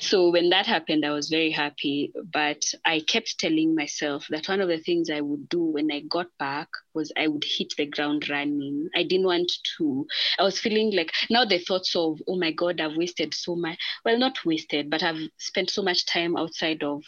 So 0.00 0.30
when 0.30 0.50
that 0.50 0.66
happened, 0.66 1.04
I 1.04 1.10
was 1.10 1.28
very 1.28 1.50
happy. 1.50 2.12
But 2.32 2.64
I 2.84 3.00
kept 3.00 3.38
telling 3.38 3.74
myself 3.74 4.26
that 4.30 4.48
one 4.48 4.60
of 4.60 4.68
the 4.68 4.78
things 4.78 5.10
I 5.10 5.20
would 5.20 5.48
do 5.48 5.62
when 5.62 5.90
I 5.92 6.00
got 6.08 6.26
back 6.38 6.68
was 6.94 7.12
I 7.16 7.28
would 7.28 7.44
hit 7.44 7.74
the 7.76 7.86
ground 7.86 8.28
running. 8.28 8.88
I 8.94 9.02
didn't 9.02 9.26
want 9.26 9.52
to, 9.78 10.06
I 10.38 10.42
was 10.42 10.58
feeling 10.58 10.94
like 10.96 11.12
now 11.30 11.44
the 11.44 11.58
thoughts 11.58 11.94
of, 11.94 12.20
oh 12.26 12.38
my 12.38 12.52
God, 12.52 12.80
I've 12.80 12.96
wasted 12.96 13.34
so 13.34 13.56
much. 13.56 13.78
Well, 14.04 14.18
not 14.18 14.44
wasted, 14.44 14.90
but 14.90 15.02
I've 15.02 15.28
spent 15.38 15.70
so 15.70 15.82
much 15.82 16.06
time 16.06 16.36
outside 16.36 16.82
of 16.82 17.02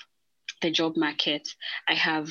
the 0.61 0.71
job 0.71 0.97
market. 0.97 1.49
I 1.89 1.95
have 1.95 2.29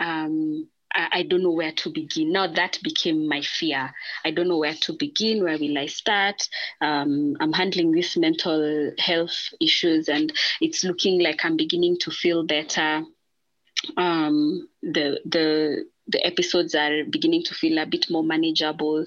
um, 0.00 0.68
I, 0.94 1.22
don't 1.22 1.42
know 1.42 1.52
where 1.52 1.72
to 1.72 1.90
begin. 1.90 2.32
Now 2.32 2.46
that 2.46 2.78
became 2.82 3.28
my 3.28 3.42
fear. 3.42 3.92
I 4.24 4.30
don't 4.30 4.48
know 4.48 4.58
where 4.58 4.74
to 4.74 4.92
begin. 4.92 5.44
Where 5.44 5.58
will 5.58 5.78
I 5.78 5.86
start? 5.86 6.48
Um, 6.80 7.36
I'm 7.40 7.52
handling 7.52 7.92
these 7.92 8.16
mental 8.16 8.92
health 8.98 9.36
issues, 9.60 10.08
and 10.08 10.32
it's 10.60 10.84
looking 10.84 11.20
like 11.20 11.44
I'm 11.44 11.56
beginning 11.56 11.98
to 12.00 12.10
feel 12.10 12.44
better. 12.44 13.02
Um, 13.96 14.68
the 14.82 15.20
the 15.24 15.84
the 16.08 16.26
episodes 16.26 16.74
are 16.74 17.04
beginning 17.10 17.42
to 17.44 17.54
feel 17.54 17.78
a 17.78 17.86
bit 17.86 18.06
more 18.10 18.24
manageable 18.24 19.04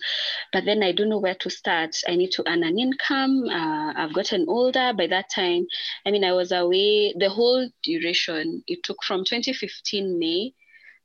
but 0.54 0.66
then 0.66 0.84
i 0.84 0.92
don't 0.92 1.10
know 1.10 1.18
where 1.18 1.36
to 1.36 1.50
start 1.50 1.96
i 2.08 2.16
need 2.16 2.32
to 2.32 2.44
earn 2.48 2.64
an 2.64 2.78
income 2.78 3.44
uh, 3.50 3.92
i've 3.96 4.14
gotten 4.14 4.46
older 4.48 4.94
by 4.96 5.08
that 5.08 5.26
time 5.34 5.66
i 6.06 6.12
mean 6.12 6.24
i 6.24 6.32
was 6.32 6.52
away 6.52 7.14
the 7.18 7.30
whole 7.30 7.68
duration 7.84 8.64
it 8.68 8.84
took 8.84 8.98
from 9.04 9.26
2015 9.26 10.20
may 10.20 10.54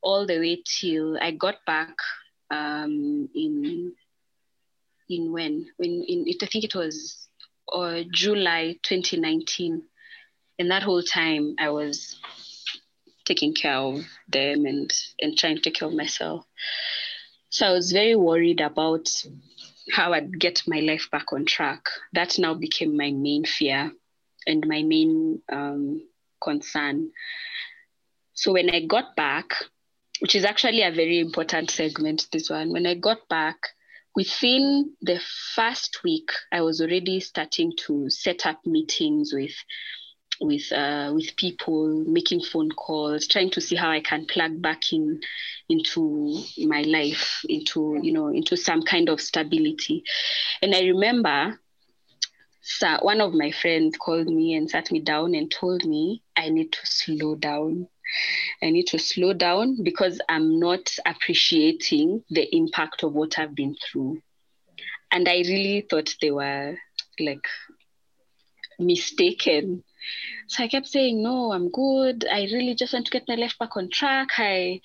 all 0.02 0.26
the 0.26 0.38
way 0.38 0.62
till 0.64 1.18
I 1.20 1.32
got 1.32 1.56
back 1.66 1.96
um, 2.50 3.28
in 3.34 3.92
in 5.08 5.32
when 5.32 5.66
when 5.76 6.04
in 6.08 6.24
I 6.42 6.46
think 6.46 6.64
it 6.64 6.74
was 6.74 7.28
uh, 7.72 8.02
July 8.12 8.76
2019. 8.82 9.82
And 10.58 10.70
that 10.70 10.82
whole 10.82 11.02
time 11.02 11.54
I 11.58 11.68
was 11.70 12.18
taking 13.26 13.52
care 13.54 13.76
of 13.76 14.04
them 14.28 14.64
and 14.64 14.90
and 15.20 15.36
trying 15.36 15.56
to 15.56 15.62
take 15.62 15.74
care 15.74 15.88
of 15.88 15.94
myself. 15.94 16.44
So 17.50 17.66
I 17.66 17.72
was 17.72 17.92
very 17.92 18.16
worried 18.16 18.60
about 18.60 19.08
how 19.92 20.12
I'd 20.12 20.38
get 20.38 20.62
my 20.66 20.80
life 20.80 21.08
back 21.10 21.32
on 21.32 21.44
track. 21.44 21.84
That 22.12 22.38
now 22.38 22.54
became 22.54 22.96
my 22.96 23.10
main 23.12 23.44
fear 23.44 23.92
and 24.46 24.66
my 24.66 24.82
main 24.82 25.42
um, 25.50 26.02
concern. 26.42 27.10
So 28.34 28.52
when 28.52 28.70
I 28.70 28.84
got 28.86 29.16
back, 29.16 29.46
which 30.20 30.34
is 30.34 30.44
actually 30.44 30.82
a 30.82 30.90
very 30.90 31.18
important 31.20 31.70
segment, 31.70 32.26
this 32.32 32.50
one. 32.50 32.72
When 32.72 32.86
I 32.86 32.94
got 32.94 33.28
back, 33.28 33.56
within 34.14 34.92
the 35.02 35.20
first 35.54 36.02
week, 36.02 36.30
I 36.50 36.62
was 36.62 36.80
already 36.80 37.20
starting 37.20 37.72
to 37.86 38.08
set 38.08 38.46
up 38.46 38.60
meetings 38.64 39.32
with 39.32 39.54
with 40.40 40.70
uh, 40.72 41.12
with 41.14 41.36
people, 41.36 42.04
making 42.06 42.42
phone 42.42 42.70
calls, 42.70 43.26
trying 43.26 43.50
to 43.50 43.60
see 43.60 43.76
how 43.76 43.90
I 43.90 44.00
can 44.00 44.26
plug 44.26 44.60
back 44.60 44.92
in 44.92 45.20
into 45.68 46.42
my 46.58 46.82
life, 46.82 47.40
into 47.48 47.98
you 48.02 48.12
know, 48.12 48.28
into 48.28 48.56
some 48.56 48.82
kind 48.82 49.08
of 49.08 49.20
stability. 49.20 50.04
And 50.62 50.74
I 50.74 50.80
remember 50.80 51.58
so 52.68 52.98
one 53.02 53.20
of 53.20 53.32
my 53.32 53.52
friends 53.52 53.96
called 53.96 54.26
me 54.26 54.54
and 54.54 54.68
sat 54.68 54.90
me 54.90 54.98
down 54.98 55.36
and 55.36 55.48
told 55.48 55.84
me 55.84 56.24
I 56.36 56.48
need 56.48 56.72
to 56.72 56.80
slow 56.82 57.36
down. 57.36 57.86
I 58.60 58.70
need 58.70 58.88
to 58.88 58.98
slow 58.98 59.32
down 59.34 59.84
because 59.84 60.20
I'm 60.28 60.58
not 60.58 60.90
appreciating 61.06 62.24
the 62.28 62.44
impact 62.56 63.04
of 63.04 63.12
what 63.12 63.38
I've 63.38 63.54
been 63.54 63.76
through. 63.76 64.20
And 65.12 65.28
I 65.28 65.44
really 65.46 65.86
thought 65.88 66.16
they 66.20 66.32
were 66.32 66.76
like 67.20 67.46
mistaken. 68.80 69.84
So 70.48 70.64
I 70.64 70.68
kept 70.68 70.88
saying, 70.88 71.22
no, 71.22 71.52
I'm 71.52 71.70
good. 71.70 72.26
I 72.28 72.48
really 72.52 72.74
just 72.74 72.92
want 72.92 73.06
to 73.06 73.12
get 73.12 73.28
my 73.28 73.36
life 73.36 73.56
back 73.60 73.76
on 73.76 73.90
track. 73.90 74.30
I 74.38 74.80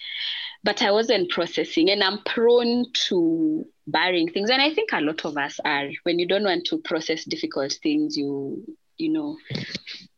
but 0.63 0.81
I 0.81 0.91
wasn't 0.91 1.31
processing 1.31 1.89
and 1.89 2.03
I'm 2.03 2.19
prone 2.23 2.85
to 3.07 3.65
burying 3.87 4.29
things. 4.31 4.49
And 4.49 4.61
I 4.61 4.73
think 4.73 4.91
a 4.93 5.01
lot 5.01 5.25
of 5.25 5.37
us 5.37 5.59
are. 5.65 5.89
When 6.03 6.19
you 6.19 6.27
don't 6.27 6.43
want 6.43 6.65
to 6.65 6.77
process 6.79 7.25
difficult 7.25 7.73
things, 7.81 8.15
you 8.15 8.63
you 8.97 9.11
know 9.11 9.37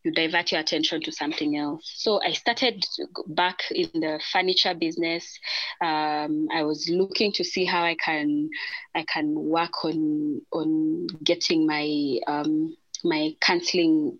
you 0.04 0.12
divert 0.12 0.52
your 0.52 0.60
attention 0.60 1.02
to 1.02 1.12
something 1.12 1.58
else. 1.58 1.90
So 1.96 2.22
I 2.22 2.34
started 2.34 2.84
back 3.28 3.60
in 3.72 3.90
the 3.94 4.22
furniture 4.32 4.74
business. 4.74 5.40
Um, 5.82 6.50
I 6.54 6.64
was 6.64 6.90
looking 6.90 7.32
to 7.34 7.44
see 7.44 7.64
how 7.64 7.84
I 7.84 7.96
can 7.96 8.50
I 8.94 9.06
can 9.12 9.34
work 9.34 9.86
on 9.86 10.42
on 10.52 11.08
getting 11.24 11.66
my 11.66 12.20
um, 12.28 12.76
my 13.04 13.36
counseling 13.40 14.20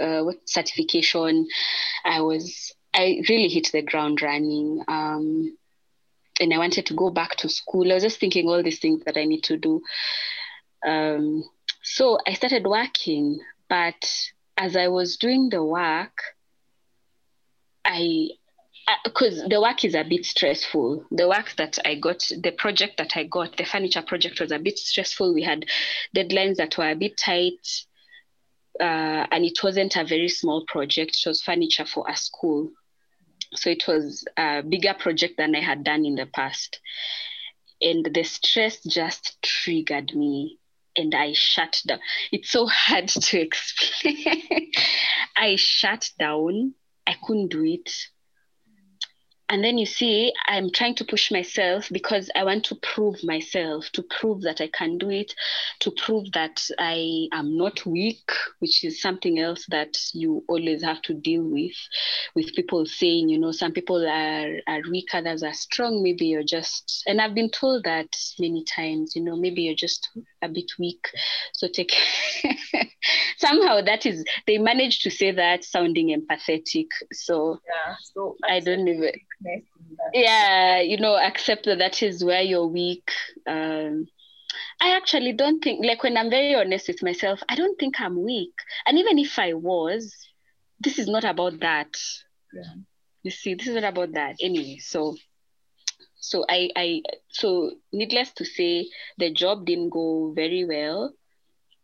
uh, 0.00 0.24
certification. 0.44 1.48
I 2.04 2.20
was 2.20 2.72
I 2.94 3.22
really 3.28 3.48
hit 3.48 3.70
the 3.72 3.82
ground 3.82 4.22
running. 4.22 4.82
Um, 4.86 5.56
and 6.40 6.52
I 6.52 6.58
wanted 6.58 6.86
to 6.86 6.94
go 6.94 7.10
back 7.10 7.36
to 7.36 7.48
school. 7.48 7.90
I 7.90 7.94
was 7.94 8.02
just 8.02 8.20
thinking 8.20 8.48
all 8.48 8.62
these 8.62 8.80
things 8.80 9.02
that 9.04 9.16
I 9.16 9.24
need 9.24 9.42
to 9.44 9.56
do. 9.56 9.82
Um, 10.86 11.44
so 11.82 12.18
I 12.26 12.34
started 12.34 12.66
working, 12.66 13.40
but 13.68 14.30
as 14.56 14.76
I 14.76 14.88
was 14.88 15.16
doing 15.16 15.48
the 15.50 15.62
work, 15.62 16.18
I 17.84 18.28
because 19.02 19.42
the 19.48 19.60
work 19.60 19.84
is 19.84 19.94
a 19.94 20.04
bit 20.04 20.26
stressful. 20.26 21.06
The 21.10 21.28
work 21.28 21.54
that 21.56 21.78
I 21.84 21.94
got, 21.94 22.20
the 22.38 22.52
project 22.52 22.98
that 22.98 23.16
I 23.16 23.24
got, 23.24 23.56
the 23.56 23.64
furniture 23.64 24.02
project 24.02 24.40
was 24.40 24.52
a 24.52 24.58
bit 24.58 24.78
stressful. 24.78 25.34
We 25.34 25.42
had 25.42 25.64
deadlines 26.14 26.56
that 26.56 26.76
were 26.76 26.90
a 26.90 26.94
bit 26.94 27.16
tight, 27.16 27.66
uh, 28.80 29.26
and 29.30 29.44
it 29.44 29.58
wasn't 29.62 29.96
a 29.96 30.04
very 30.04 30.28
small 30.28 30.64
project. 30.66 31.16
It 31.16 31.28
was 31.28 31.42
furniture 31.42 31.86
for 31.86 32.04
a 32.08 32.16
school, 32.16 32.72
so 33.54 33.70
it 33.70 33.86
was 33.86 34.24
a 34.36 34.62
bigger 34.62 34.94
project 34.94 35.34
than 35.38 35.54
I 35.54 35.60
had 35.60 35.84
done 35.84 36.04
in 36.04 36.14
the 36.14 36.26
past, 36.26 36.80
and 37.80 38.04
the 38.04 38.22
stress 38.24 38.82
just 38.82 39.40
triggered 39.42 40.14
me 40.14 40.58
and 40.96 41.14
I 41.14 41.32
shut 41.32 41.82
down. 41.86 42.00
It's 42.30 42.50
so 42.50 42.66
hard 42.66 43.08
to 43.08 43.40
explain. 43.40 44.70
I 45.36 45.56
shut 45.56 46.10
down. 46.18 46.74
I 47.06 47.16
couldn't 47.22 47.48
do 47.48 47.64
it 47.64 47.90
and 49.54 49.62
then 49.62 49.78
you 49.78 49.86
see 49.86 50.32
i'm 50.48 50.68
trying 50.68 50.96
to 50.96 51.04
push 51.04 51.30
myself 51.30 51.88
because 51.92 52.28
i 52.34 52.42
want 52.42 52.64
to 52.64 52.74
prove 52.76 53.22
myself 53.22 53.88
to 53.92 54.02
prove 54.02 54.42
that 54.42 54.60
i 54.60 54.66
can 54.66 54.98
do 54.98 55.10
it 55.10 55.32
to 55.78 55.92
prove 55.92 56.26
that 56.32 56.60
i 56.80 57.28
am 57.32 57.56
not 57.56 57.86
weak 57.86 58.28
which 58.58 58.82
is 58.82 59.00
something 59.00 59.38
else 59.38 59.64
that 59.68 59.96
you 60.12 60.44
always 60.48 60.82
have 60.82 61.00
to 61.02 61.14
deal 61.14 61.44
with 61.44 61.76
with 62.34 62.52
people 62.56 62.84
saying 62.84 63.28
you 63.28 63.38
know 63.38 63.52
some 63.52 63.70
people 63.70 64.04
are, 64.04 64.58
are 64.66 64.80
weak 64.90 65.08
others 65.14 65.42
are 65.42 65.54
strong. 65.54 66.02
Maybe 66.02 66.26
you're 66.26 66.42
just 66.42 67.04
and 67.06 67.20
i've 67.20 67.34
been 67.34 67.50
told 67.50 67.84
that 67.84 68.08
many 68.38 68.64
times 68.64 69.14
you 69.14 69.22
know 69.22 69.36
maybe 69.36 69.62
you're 69.62 69.74
just 69.74 70.08
a 70.42 70.48
bit 70.48 70.70
weak. 70.78 71.06
So 71.52 71.68
take 71.68 71.94
somehow 73.38 73.80
that 73.82 74.06
is 74.06 74.24
they 74.46 74.58
managed 74.58 75.02
to 75.02 75.10
say 75.10 75.30
that 75.32 75.64
sounding 75.64 76.08
empathetic. 76.08 76.88
So 77.12 77.60
yeah 77.66 77.94
so 78.14 78.36
i 78.48 78.60
don't 78.60 78.88
even 78.88 79.12
yeah 80.12 80.80
you 80.80 80.96
know 80.98 81.16
accept 81.16 81.64
that 81.64 81.78
that 81.78 82.02
is 82.02 82.24
where 82.24 82.42
you're 82.42 82.66
weak. 82.66 83.10
Um, 83.46 84.06
i 84.80 84.96
actually 84.96 85.32
don't 85.32 85.62
think 85.62 85.84
like 85.84 86.02
when 86.02 86.16
i'm 86.16 86.30
very 86.30 86.54
honest 86.54 86.88
with 86.88 87.02
myself 87.02 87.42
i 87.48 87.56
don't 87.56 87.78
think 87.78 88.00
i'm 88.00 88.22
weak. 88.22 88.54
And 88.86 88.98
even 88.98 89.18
if 89.18 89.38
i 89.38 89.52
was 89.52 90.14
this 90.80 90.98
is 90.98 91.08
not 91.08 91.24
about 91.24 91.60
that. 91.60 91.96
Yeah. 92.52 92.74
you 93.22 93.30
see 93.30 93.54
this 93.54 93.68
is 93.68 93.74
not 93.74 93.84
about 93.84 94.12
that. 94.12 94.36
Anyway 94.40 94.78
so 94.78 95.16
so 96.16 96.44
i 96.48 96.70
i 96.76 97.02
so 97.28 97.72
needless 97.92 98.32
to 98.32 98.44
say 98.44 98.88
the 99.18 99.30
job 99.32 99.66
didn't 99.66 99.90
go 99.90 100.32
very 100.34 100.64
well. 100.64 101.12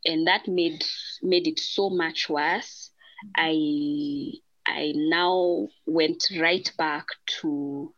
And 0.05 0.27
that 0.27 0.49
made 0.49 0.85
made 1.23 1.47
it 1.47 1.59
so 1.59 1.91
much 1.91 2.29
worse. 2.29 2.91
I 3.37 4.33
I 4.71 4.93
now 4.95 5.69
went 5.87 6.25
right 6.39 6.71
back 6.79 7.07
to 7.41 7.93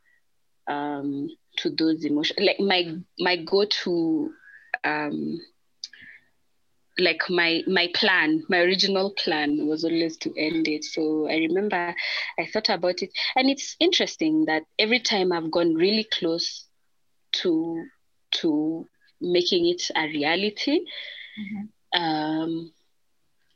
um, 0.69 1.29
to 1.59 1.71
those 1.71 2.05
emotions. 2.05 2.39
Like 2.41 2.61
my 2.61 2.97
my 3.19 3.37
go 3.37 3.65
to 3.65 4.33
um, 4.85 5.41
like 6.99 7.23
my 7.29 7.63
my 7.67 7.89
plan, 7.95 8.43
my 8.49 8.59
original 8.59 9.11
plan 9.11 9.67
was 9.67 9.85
always 9.85 10.17
to 10.19 10.33
end 10.37 10.69
it. 10.69 10.85
So 10.85 11.29
I 11.29 11.37
remember 11.37 11.95
I 12.39 12.47
thought 12.53 12.69
about 12.69 13.03
it, 13.03 13.11
and 13.37 13.51
it's 13.51 13.77
interesting 13.81 14.45
that 14.47 14.63
every 14.79 15.01
time 15.01 15.33
I've 15.33 15.51
gone 15.51 15.75
really 15.75 16.05
close 16.05 16.67
to 17.33 17.85
to 18.33 18.87
making 19.21 19.69
it 19.69 19.83
a 19.95 20.07
reality, 20.07 20.81
mm-hmm. 21.39 22.01
um, 22.01 22.73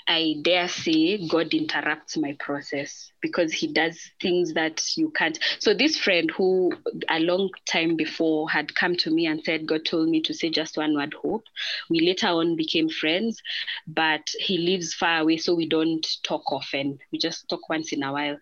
I 0.08 0.36
dare 0.42 0.68
say 0.68 1.26
God 1.26 1.52
interrupts 1.52 2.16
my 2.16 2.36
process 2.38 3.10
because 3.20 3.52
He 3.52 3.72
does 3.72 3.98
things 4.20 4.54
that 4.54 4.96
you 4.96 5.10
can't. 5.10 5.38
So, 5.58 5.74
this 5.74 5.98
friend 5.98 6.30
who 6.30 6.72
a 7.08 7.18
long 7.18 7.50
time 7.68 7.96
before 7.96 8.48
had 8.48 8.74
come 8.74 8.96
to 8.98 9.10
me 9.10 9.26
and 9.26 9.42
said, 9.42 9.66
God 9.66 9.84
told 9.84 10.08
me 10.08 10.22
to 10.22 10.34
say 10.34 10.50
just 10.50 10.76
one 10.76 10.94
word, 10.94 11.14
hope. 11.14 11.44
We 11.90 12.00
later 12.00 12.28
on 12.28 12.56
became 12.56 12.88
friends, 12.88 13.42
but 13.86 14.30
he 14.38 14.58
lives 14.58 14.94
far 14.94 15.20
away, 15.22 15.38
so 15.38 15.54
we 15.54 15.68
don't 15.68 16.06
talk 16.22 16.52
often. 16.52 16.98
We 17.10 17.18
just 17.18 17.48
talk 17.48 17.68
once 17.68 17.92
in 17.92 18.02
a 18.02 18.12
while 18.12 18.38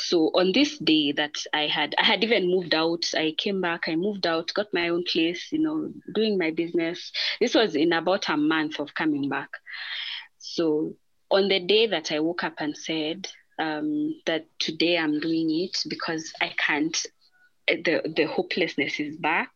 so 0.00 0.30
on 0.34 0.52
this 0.52 0.78
day 0.78 1.12
that 1.12 1.34
i 1.52 1.66
had 1.66 1.94
i 1.98 2.04
had 2.04 2.22
even 2.22 2.48
moved 2.48 2.72
out 2.72 3.04
i 3.16 3.34
came 3.36 3.60
back 3.60 3.88
i 3.88 3.96
moved 3.96 4.26
out 4.26 4.52
got 4.54 4.72
my 4.72 4.88
own 4.90 5.02
place 5.04 5.48
you 5.50 5.58
know 5.58 5.92
doing 6.14 6.38
my 6.38 6.50
business 6.52 7.10
this 7.40 7.54
was 7.54 7.74
in 7.74 7.92
about 7.92 8.28
a 8.28 8.36
month 8.36 8.78
of 8.78 8.94
coming 8.94 9.28
back 9.28 9.48
so 10.58 10.92
on 11.30 11.48
the 11.48 11.60
day 11.60 11.86
that 11.86 12.10
i 12.10 12.18
woke 12.18 12.42
up 12.42 12.54
and 12.58 12.76
said 12.76 13.28
um, 13.60 14.20
that 14.26 14.46
today 14.58 14.98
i'm 14.98 15.20
doing 15.20 15.48
it 15.50 15.76
because 15.88 16.32
i 16.40 16.52
can't 16.58 17.06
the 17.68 18.00
the 18.16 18.24
hopelessness 18.24 18.98
is 18.98 19.16
back 19.16 19.50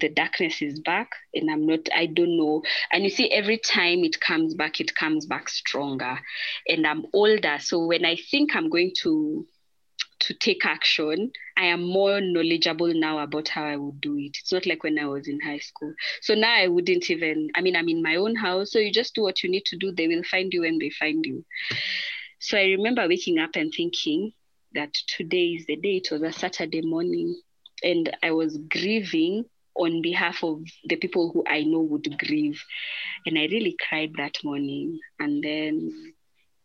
the 0.00 0.08
darkness 0.08 0.60
is 0.62 0.80
back 0.80 1.08
and 1.34 1.50
i'm 1.50 1.66
not 1.66 1.80
i 1.96 2.06
don't 2.06 2.36
know. 2.36 2.62
And 2.92 3.04
you 3.04 3.10
see 3.10 3.30
every 3.30 3.58
time 3.58 4.04
it 4.04 4.20
comes 4.20 4.54
back 4.54 4.80
it 4.80 4.94
comes 4.94 5.26
back 5.26 5.48
stronger. 5.48 6.18
And 6.68 6.86
i'm 6.86 7.06
older. 7.12 7.56
So 7.60 7.86
when 7.86 8.04
i 8.04 8.16
think 8.30 8.54
i'm 8.54 8.68
going 8.68 8.92
to 9.02 9.46
to 10.26 10.34
take 10.34 10.64
action, 10.64 11.30
I 11.56 11.66
am 11.66 11.82
more 11.82 12.20
knowledgeable 12.20 12.92
now 12.94 13.18
about 13.18 13.48
how 13.48 13.64
I 13.64 13.76
would 13.76 14.00
do 14.00 14.16
it. 14.16 14.36
It's 14.40 14.52
not 14.52 14.66
like 14.66 14.82
when 14.82 14.98
I 14.98 15.06
was 15.06 15.28
in 15.28 15.40
high 15.40 15.58
school. 15.58 15.92
So 16.22 16.34
now 16.34 16.54
I 16.54 16.68
wouldn't 16.68 17.10
even, 17.10 17.50
I 17.54 17.60
mean, 17.60 17.76
I'm 17.76 17.88
in 17.88 18.02
my 18.02 18.16
own 18.16 18.34
house. 18.34 18.72
So 18.72 18.78
you 18.78 18.92
just 18.92 19.14
do 19.14 19.22
what 19.22 19.42
you 19.42 19.50
need 19.50 19.64
to 19.66 19.76
do. 19.76 19.92
They 19.92 20.08
will 20.08 20.22
find 20.30 20.52
you 20.52 20.62
when 20.62 20.78
they 20.78 20.90
find 20.90 21.24
you. 21.24 21.44
So 22.40 22.56
I 22.58 22.64
remember 22.64 23.06
waking 23.06 23.38
up 23.38 23.50
and 23.54 23.72
thinking 23.74 24.32
that 24.74 24.94
today 25.16 25.48
is 25.58 25.66
the 25.66 25.76
day. 25.76 25.96
It 25.96 26.08
was 26.10 26.22
a 26.22 26.32
Saturday 26.32 26.82
morning. 26.82 27.40
And 27.82 28.16
I 28.22 28.30
was 28.30 28.56
grieving 28.70 29.44
on 29.76 30.02
behalf 30.02 30.42
of 30.42 30.62
the 30.84 30.96
people 30.96 31.30
who 31.32 31.44
I 31.46 31.62
know 31.64 31.80
would 31.80 32.18
grieve. 32.18 32.62
And 33.26 33.38
I 33.38 33.42
really 33.42 33.76
cried 33.88 34.12
that 34.16 34.38
morning. 34.42 35.00
And 35.18 35.42
then 35.42 36.14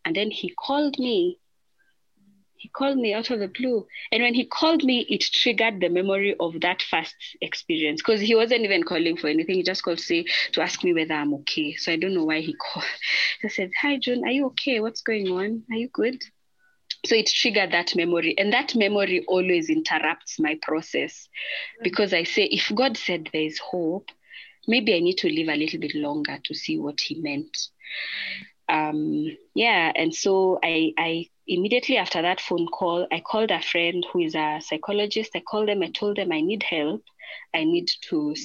and 0.05 0.15
then 0.15 0.31
he 0.31 0.53
called 0.65 0.97
me 0.97 1.37
he 2.59 2.67
called 2.67 2.97
me 2.97 3.13
out 3.13 3.29
of 3.31 3.39
the 3.39 3.47
blue. 3.47 3.87
And 4.11 4.21
when 4.21 4.33
he 4.33 4.45
called 4.45 4.83
me, 4.83 5.05
it 5.09 5.21
triggered 5.21 5.79
the 5.79 5.87
memory 5.87 6.35
of 6.41 6.59
that 6.59 6.81
first 6.81 7.15
experience 7.39 8.01
because 8.01 8.19
he 8.19 8.35
wasn't 8.35 8.65
even 8.65 8.83
calling 8.83 9.15
for 9.15 9.29
anything. 9.29 9.55
He 9.55 9.63
just 9.63 9.81
called 9.81 9.99
to 9.99 10.03
say, 10.03 10.25
to 10.51 10.61
ask 10.61 10.83
me 10.83 10.93
whether 10.93 11.13
I'm 11.13 11.33
okay. 11.35 11.75
So 11.75 11.93
I 11.93 11.95
don't 11.95 12.13
know 12.13 12.25
why 12.25 12.41
he 12.41 12.53
called. 12.73 12.85
I 13.45 13.47
said, 13.47 13.71
Hi, 13.81 13.97
June, 13.97 14.25
are 14.25 14.31
you 14.31 14.47
okay? 14.47 14.81
What's 14.81 15.01
going 15.01 15.29
on? 15.29 15.63
Are 15.71 15.77
you 15.77 15.87
good? 15.87 16.21
So 17.05 17.15
it 17.15 17.27
triggered 17.27 17.71
that 17.71 17.95
memory. 17.95 18.37
And 18.37 18.51
that 18.51 18.75
memory 18.75 19.23
always 19.29 19.69
interrupts 19.69 20.37
my 20.37 20.59
process 20.61 21.29
mm. 21.79 21.83
because 21.85 22.13
I 22.13 22.25
say, 22.25 22.43
if 22.43 22.69
God 22.75 22.97
said 22.97 23.29
there 23.31 23.41
is 23.41 23.57
hope, 23.57 24.09
maybe 24.67 24.93
I 24.93 24.99
need 24.99 25.17
to 25.19 25.29
live 25.29 25.47
a 25.47 25.55
little 25.55 25.79
bit 25.79 25.95
longer 25.95 26.39
to 26.43 26.53
see 26.53 26.77
what 26.77 26.99
he 26.99 27.21
meant. 27.21 27.55
Mm. 27.55 28.45
Um, 28.69 29.35
yeah, 29.55 29.91
and 29.95 30.13
so 30.13 30.59
I, 30.63 30.93
I 30.97 31.25
immediately 31.47 31.97
after 31.97 32.21
that 32.21 32.39
phone 32.39 32.67
call, 32.67 33.07
I 33.11 33.19
called 33.21 33.51
a 33.51 33.61
friend 33.61 34.05
who 34.11 34.19
is 34.21 34.35
a 34.35 34.59
psychologist. 34.61 35.31
I 35.35 35.39
called 35.41 35.69
them, 35.69 35.83
I 35.83 35.89
told 35.89 36.17
them 36.17 36.31
I 36.31 36.41
need 36.41 36.63
help. 36.63 37.03
I 37.53 37.63
need 37.63 37.89
to 38.09 38.35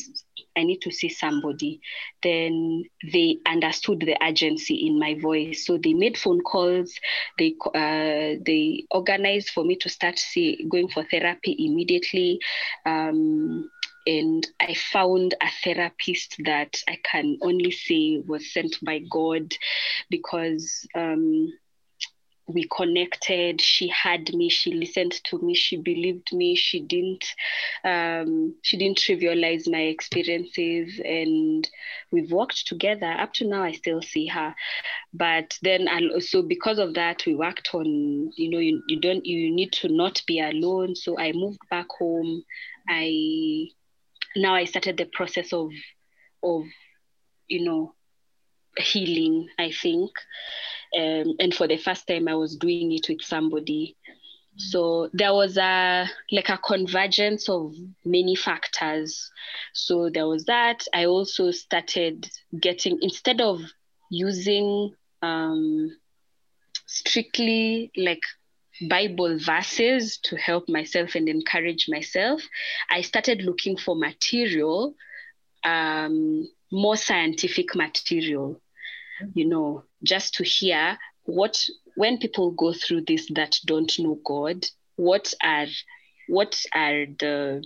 I 0.56 0.62
need 0.62 0.80
to 0.82 0.90
see 0.90 1.08
somebody. 1.08 1.80
Then 2.22 2.84
they 3.12 3.38
understood 3.46 4.00
the 4.00 4.16
urgency 4.22 4.86
in 4.86 4.98
my 4.98 5.18
voice, 5.20 5.66
so 5.66 5.78
they 5.78 5.94
made 5.94 6.16
phone 6.16 6.40
calls. 6.40 6.94
They 7.38 7.54
uh, 7.74 8.40
they 8.44 8.84
organized 8.90 9.50
for 9.50 9.64
me 9.64 9.76
to 9.76 9.88
start 9.88 10.18
see, 10.18 10.66
going 10.70 10.88
for 10.88 11.04
therapy 11.04 11.56
immediately. 11.58 12.38
Um, 12.86 13.70
and 14.06 14.46
I 14.60 14.74
found 14.74 15.34
a 15.40 15.48
therapist 15.62 16.36
that 16.44 16.76
I 16.88 16.98
can 17.02 17.38
only 17.42 17.70
say 17.70 18.22
was 18.26 18.52
sent 18.52 18.76
by 18.84 19.00
God 19.10 19.52
because 20.10 20.86
um, 20.94 21.52
we 22.46 22.68
connected. 22.76 23.60
She 23.60 23.88
had 23.88 24.34
me. 24.34 24.48
She 24.50 24.72
listened 24.72 25.12
to 25.24 25.38
me. 25.38 25.54
She 25.54 25.76
believed 25.76 26.32
me. 26.32 26.54
She 26.54 26.80
didn't 26.80 27.24
um, 27.84 28.54
she 28.62 28.76
didn't 28.76 28.98
trivialize 28.98 29.70
my 29.70 29.80
experiences 29.82 31.00
and 31.04 31.68
we've 32.12 32.30
worked 32.30 32.66
together. 32.66 33.06
Up 33.10 33.32
to 33.34 33.46
now 33.48 33.62
i 33.62 33.72
still 33.72 34.02
see 34.02 34.26
her. 34.26 34.54
But 35.12 35.58
then 35.62 35.88
and 35.88 36.12
also 36.12 36.42
because 36.42 36.78
of 36.78 36.94
that 36.94 37.24
we 37.26 37.34
worked 37.34 37.70
on 37.74 37.86
you 38.36 38.50
know 38.50 38.58
you, 38.58 38.82
you 38.88 39.00
don't 39.00 39.24
you 39.24 39.50
need 39.54 39.72
to 39.74 39.88
not 39.88 40.22
be 40.26 40.40
alone. 40.40 40.94
So 40.96 41.18
i 41.18 41.32
moved 41.32 41.60
back 41.70 41.86
home. 41.98 42.44
I 42.88 43.68
now 44.36 44.54
i 44.54 44.64
started 44.64 44.96
the 44.96 45.06
process 45.06 45.52
of 45.52 45.70
of 46.42 46.64
you 47.48 47.64
know 47.64 47.94
healing 48.76 49.48
i 49.58 49.70
think. 49.70 50.10
Um, 50.96 51.34
and 51.40 51.52
for 51.52 51.66
the 51.66 51.76
first 51.76 52.06
time 52.06 52.28
i 52.28 52.34
was 52.34 52.56
doing 52.56 52.92
it 52.92 53.08
with 53.08 53.22
somebody. 53.22 53.96
So 54.56 55.10
there 55.12 55.34
was 55.34 55.56
a 55.56 56.08
like 56.30 56.48
a 56.48 56.58
convergence 56.58 57.48
of 57.48 57.74
many 58.04 58.36
factors. 58.36 59.30
So 59.72 60.10
there 60.10 60.28
was 60.28 60.44
that. 60.44 60.84
I 60.94 61.06
also 61.06 61.50
started 61.50 62.30
getting 62.60 62.98
instead 63.02 63.40
of 63.40 63.60
using 64.10 64.94
um, 65.22 65.90
strictly 66.86 67.90
like 67.96 68.22
bible 68.88 69.38
verses 69.38 70.18
to 70.18 70.36
help 70.36 70.68
myself 70.68 71.14
and 71.14 71.28
encourage 71.28 71.86
myself 71.88 72.42
i 72.90 73.00
started 73.00 73.42
looking 73.42 73.76
for 73.76 73.94
material 73.94 74.94
um, 75.64 76.46
more 76.70 76.96
scientific 76.96 77.74
material 77.74 78.60
you 79.34 79.46
know, 79.46 79.84
just 80.02 80.34
to 80.34 80.44
hear 80.44 80.98
what 81.24 81.64
when 81.96 82.18
people 82.18 82.50
go 82.50 82.72
through 82.72 83.02
this 83.02 83.30
that 83.34 83.56
don't 83.64 83.98
know 83.98 84.18
God, 84.24 84.64
what 84.96 85.32
are 85.42 85.66
what 86.28 86.60
are 86.72 87.06
the 87.18 87.64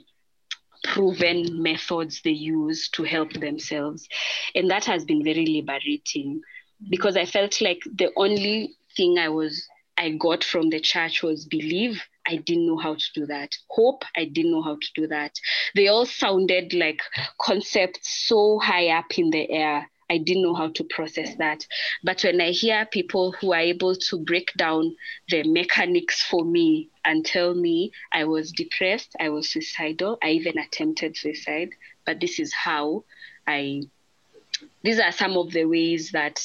proven 0.85 1.63
methods 1.63 2.21
they 2.23 2.31
use 2.31 2.89
to 2.91 3.03
help 3.03 3.33
themselves. 3.33 4.09
And 4.55 4.71
that 4.71 4.85
has 4.85 5.05
been 5.05 5.25
very 5.25 5.47
liberating 5.47 6.41
because 6.89 7.17
I 7.17 7.25
felt 7.25 7.61
like 7.61 7.81
the 7.93 8.11
only 8.17 8.77
thing 8.97 9.19
I 9.19 9.29
was 9.29 9.67
I 9.99 10.11
got 10.11 10.45
from 10.45 10.71
the 10.71 10.81
church 10.81 11.23
was 11.23 11.45
believe. 11.45 12.03
I 12.27 12.37
didn't 12.37 12.67
know 12.67 12.79
how 12.79 12.95
to 12.95 13.05
do 13.15 13.27
that. 13.27 13.51
Hope, 13.69 14.05
I 14.17 14.25
didn't 14.25 14.53
know 14.53 14.63
how 14.63 14.77
to 14.77 14.89
do 14.95 15.07
that. 15.09 15.33
They 15.75 15.89
all 15.89 16.07
sounded 16.07 16.73
like 16.73 17.01
concepts 17.41 18.27
so 18.29 18.59
high 18.59 18.89
up 18.89 19.19
in 19.19 19.31
the 19.31 19.51
air 19.51 19.89
I 20.11 20.19
didn't 20.19 20.43
know 20.43 20.55
how 20.55 20.69
to 20.69 20.85
process 20.85 21.35
that. 21.37 21.67
But 22.03 22.23
when 22.23 22.41
I 22.41 22.51
hear 22.51 22.87
people 22.87 23.33
who 23.33 23.53
are 23.53 23.61
able 23.61 23.95
to 23.95 24.19
break 24.19 24.53
down 24.55 24.97
the 25.29 25.43
mechanics 25.43 26.23
for 26.23 26.45
me 26.45 26.89
and 27.05 27.25
tell 27.25 27.55
me 27.55 27.93
I 28.11 28.25
was 28.25 28.53
depressed, 28.53 29.15
I 29.21 29.29
was 29.29 29.51
suicidal, 29.51 30.19
I 30.23 30.31
even 30.31 30.59
attempted 30.59 31.17
suicide, 31.17 31.71
but 32.07 32.21
this 32.21 32.39
is 32.39 32.55
how 32.55 33.05
I, 33.47 33.83
these 34.83 34.99
are 34.99 35.13
some 35.13 35.37
of 35.37 35.53
the 35.53 35.67
ways 35.67 36.13
that 36.13 36.43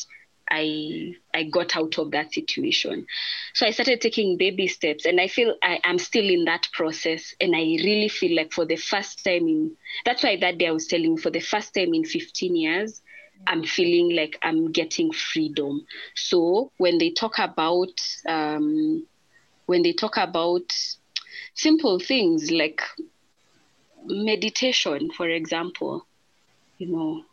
I 0.50 1.16
I 1.34 1.44
got 1.44 1.76
out 1.76 1.98
of 1.98 2.12
that 2.12 2.34
situation. 2.34 3.06
So 3.54 3.66
I 3.66 3.72
started 3.72 4.02
taking 4.02 4.38
baby 4.38 4.68
steps 4.68 5.06
and 5.06 5.20
I 5.20 5.28
feel 5.28 5.56
I 5.62 5.80
am 5.84 5.98
still 6.00 6.30
in 6.30 6.46
that 6.46 6.68
process 6.74 7.34
and 7.39 7.56
I 7.56 7.60
really 7.62 8.10
feel 8.10 8.36
like 8.36 8.52
for 8.52 8.66
the 8.66 8.76
first 8.76 9.24
time 9.24 9.48
in 9.48 9.76
that's 10.06 10.24
why 10.24 10.38
that 10.38 10.58
day 10.58 10.68
I 10.68 10.72
was 10.72 10.88
telling 10.88 11.18
for 11.18 11.30
the 11.30 11.39
first 11.39 11.74
time 11.74 11.94
in 11.94 12.06
15 12.06 12.56
years 12.56 13.02
I'm 13.48 13.64
feeling 13.64 14.16
like 14.16 14.38
I'm 14.41 14.72
getting 14.72 15.12
freedom. 15.12 15.86
So 16.16 16.72
when 16.78 16.98
they 16.98 17.12
talk 17.12 17.39
about 17.39 18.00
um, 18.28 19.06
when 19.66 19.84
they 19.84 19.94
talk 19.94 20.18
about 20.18 20.72
simple 21.56 22.00
things 22.00 22.52
like 22.52 22.82
meditation, 24.06 25.10
for 25.12 25.30
example, 25.30 26.06
you 26.78 26.88
know, 26.91 27.24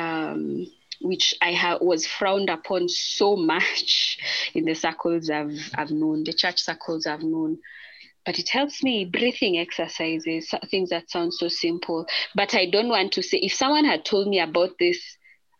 um, 0.00 0.66
which 1.06 1.34
I 1.40 1.52
ha- 1.52 1.78
was 1.80 2.06
frowned 2.06 2.50
upon 2.50 2.88
so 2.88 3.36
much 3.36 4.18
in 4.54 4.64
the 4.64 4.74
circles 4.74 5.30
I've 5.30 5.70
I've 5.74 5.90
known, 5.90 6.24
the 6.24 6.32
church 6.32 6.62
circles 6.62 7.06
I've 7.06 7.22
known. 7.22 7.58
But 8.24 8.40
it 8.40 8.48
helps 8.48 8.82
me 8.82 9.04
breathing 9.04 9.56
exercises, 9.56 10.52
things 10.68 10.90
that 10.90 11.10
sound 11.10 11.32
so 11.32 11.46
simple. 11.46 12.06
But 12.34 12.54
I 12.54 12.66
don't 12.68 12.88
want 12.88 13.12
to 13.12 13.22
say 13.22 13.38
if 13.38 13.52
someone 13.52 13.84
had 13.84 14.04
told 14.04 14.26
me 14.26 14.40
about 14.40 14.70
this 14.80 15.00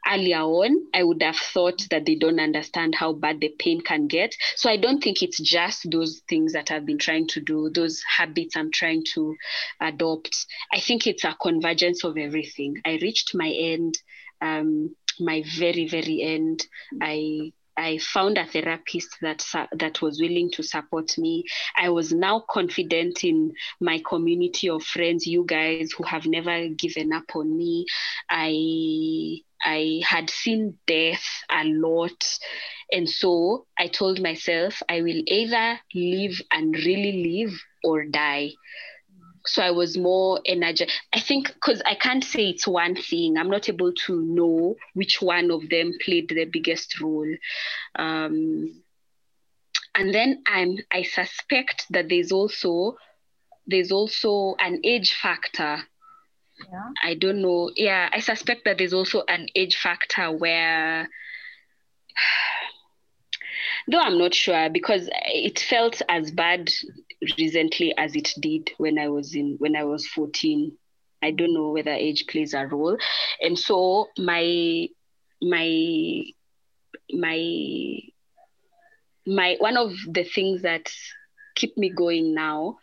earlier 0.09 0.41
on, 0.41 0.87
I 0.95 1.03
would 1.03 1.23
have 1.23 1.37
thought 1.37 1.87
that 1.91 2.07
they 2.07 2.15
don't 2.15 2.41
understand 2.41 2.95
how 2.95 3.13
bad 3.13 3.41
the 3.41 3.55
pain 3.59 3.81
can 3.81 4.07
get. 4.07 4.35
So 4.55 4.71
I 4.71 4.77
don't 4.77 5.03
think 5.03 5.23
it's 5.23 5.39
just 5.39 5.91
those 5.91 6.23
things 6.29 6.53
that 6.53 6.71
I've 6.71 6.87
been 6.87 6.99
trying 6.99 7.27
to 7.29 7.41
do, 7.41 7.71
those 7.71 8.03
habits 8.03 8.57
I'm 8.57 8.71
trying 8.71 9.05
to 9.15 9.37
adopt. 9.81 10.47
I 10.73 10.81
think 10.81 11.07
it's 11.07 11.25
a 11.25 11.37
convergence 11.41 12.05
of 12.05 12.17
everything. 12.17 12.77
I 12.85 12.99
reached 13.03 13.35
my 13.35 13.49
end, 13.49 13.99
um, 14.41 14.95
my 15.21 15.43
very, 15.57 15.87
very 15.89 16.23
end. 16.23 16.67
I 17.01 17.53
I 17.77 17.99
found 17.99 18.39
a 18.39 18.47
therapist 18.47 19.09
that 19.21 19.45
that 19.73 20.01
was 20.01 20.21
willing 20.21 20.51
to 20.53 20.63
support 20.63 21.19
me. 21.19 21.45
I 21.77 21.91
was 21.91 22.13
now 22.13 22.45
confident 22.49 23.23
in 23.23 23.53
my 23.81 24.01
community 24.09 24.71
of 24.71 24.83
friends, 24.83 25.27
you 25.27 25.45
guys 25.45 25.93
who 25.93 26.05
have 26.05 26.27
never 26.27 26.69
given 26.69 27.13
up 27.13 27.35
on 27.35 27.57
me. 27.57 27.87
I 28.31 29.43
I 29.63 30.01
had 30.05 30.31
seen 30.31 30.79
death 30.87 31.25
a 31.51 31.65
lot. 31.65 32.39
And 32.93 33.09
so 33.09 33.67
I 33.79 33.89
told 33.89 34.21
myself 34.23 34.83
I 34.89 35.03
will 35.03 35.23
either 35.27 35.81
live 35.95 36.41
and 36.53 36.75
really 36.75 37.45
live 37.45 37.59
or 37.85 38.05
die 38.05 38.53
so 39.47 39.63
I 39.63 39.71
was 39.71 39.97
more 39.97 40.41
energetic. 40.47 40.95
I 41.13 41.21
think 41.21 41.53
because 41.55 41.83
I 41.87 41.95
can't 41.95 42.25
say 42.25 42.51
it's 42.51 42.67
one 42.67 42.97
thing. 42.97 43.37
I'm 43.37 43.51
not 43.51 43.69
able 43.69 43.93
to 44.07 44.23
know 44.23 44.77
which 44.95 45.23
one 45.23 45.51
of 45.51 45.69
them 45.69 45.93
played 46.05 46.29
the 46.29 46.45
biggest 46.45 47.01
role. 47.01 47.33
Um, 47.97 48.83
and 49.95 50.15
then 50.15 50.43
I'm 50.47 50.79
I 50.93 51.03
suspect 51.03 51.87
that 51.91 52.09
there's 52.09 52.33
also 52.33 52.97
there's 53.67 53.91
also 53.91 54.55
an 54.59 54.81
age 54.85 55.15
factor. 55.15 55.79
Yeah. 56.71 56.91
I 57.03 57.15
don't 57.15 57.43
know. 57.43 57.71
Yeah, 57.75 58.09
I 58.13 58.21
suspect 58.21 58.65
that 58.65 58.79
there's 58.79 58.95
also 58.95 59.25
an 59.29 59.49
age 59.55 59.77
factor 59.77 60.31
where 60.33 61.09
though 63.89 64.01
I'm 64.01 64.19
not 64.19 64.35
sure 64.35 64.69
because 64.71 65.09
it 65.13 65.59
felt 65.59 66.03
as 66.09 66.31
bad 66.31 66.71
recently 67.39 67.97
as 67.97 68.15
it 68.15 68.31
did 68.41 68.71
when 68.79 68.99
I 68.99 69.09
was 69.09 69.35
in 69.35 69.57
when 69.59 69.77
I 69.77 69.85
was 69.85 70.07
14. 70.09 70.77
I 71.23 71.31
don't 71.31 71.55
know 71.55 71.71
whether 71.71 71.91
age 71.91 72.27
plays 72.29 72.55
a 72.55 72.67
role. 72.67 72.97
And 73.41 73.59
so 73.59 74.09
my 74.19 74.89
my 75.43 76.23
my 77.13 77.99
my 79.27 79.57
one 79.59 79.77
of 79.77 79.93
the 80.09 80.25
things 80.25 80.63
that 80.63 80.91
keep 81.55 81.77
me 81.77 81.91
going 81.91 82.35
now 82.35 82.79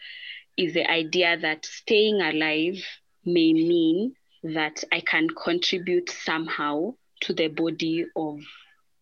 is 0.57 0.73
the 0.73 0.89
idea 0.89 1.37
that 1.37 1.65
staying 1.65 2.21
alive 2.21 2.83
may 3.25 3.53
mean 3.53 4.13
that 4.43 4.83
I 4.91 4.99
can 4.99 5.27
contribute 5.29 6.09
somehow 6.09 6.95
to 7.21 7.33
the 7.33 7.47
body 7.47 8.05
of 8.15 8.39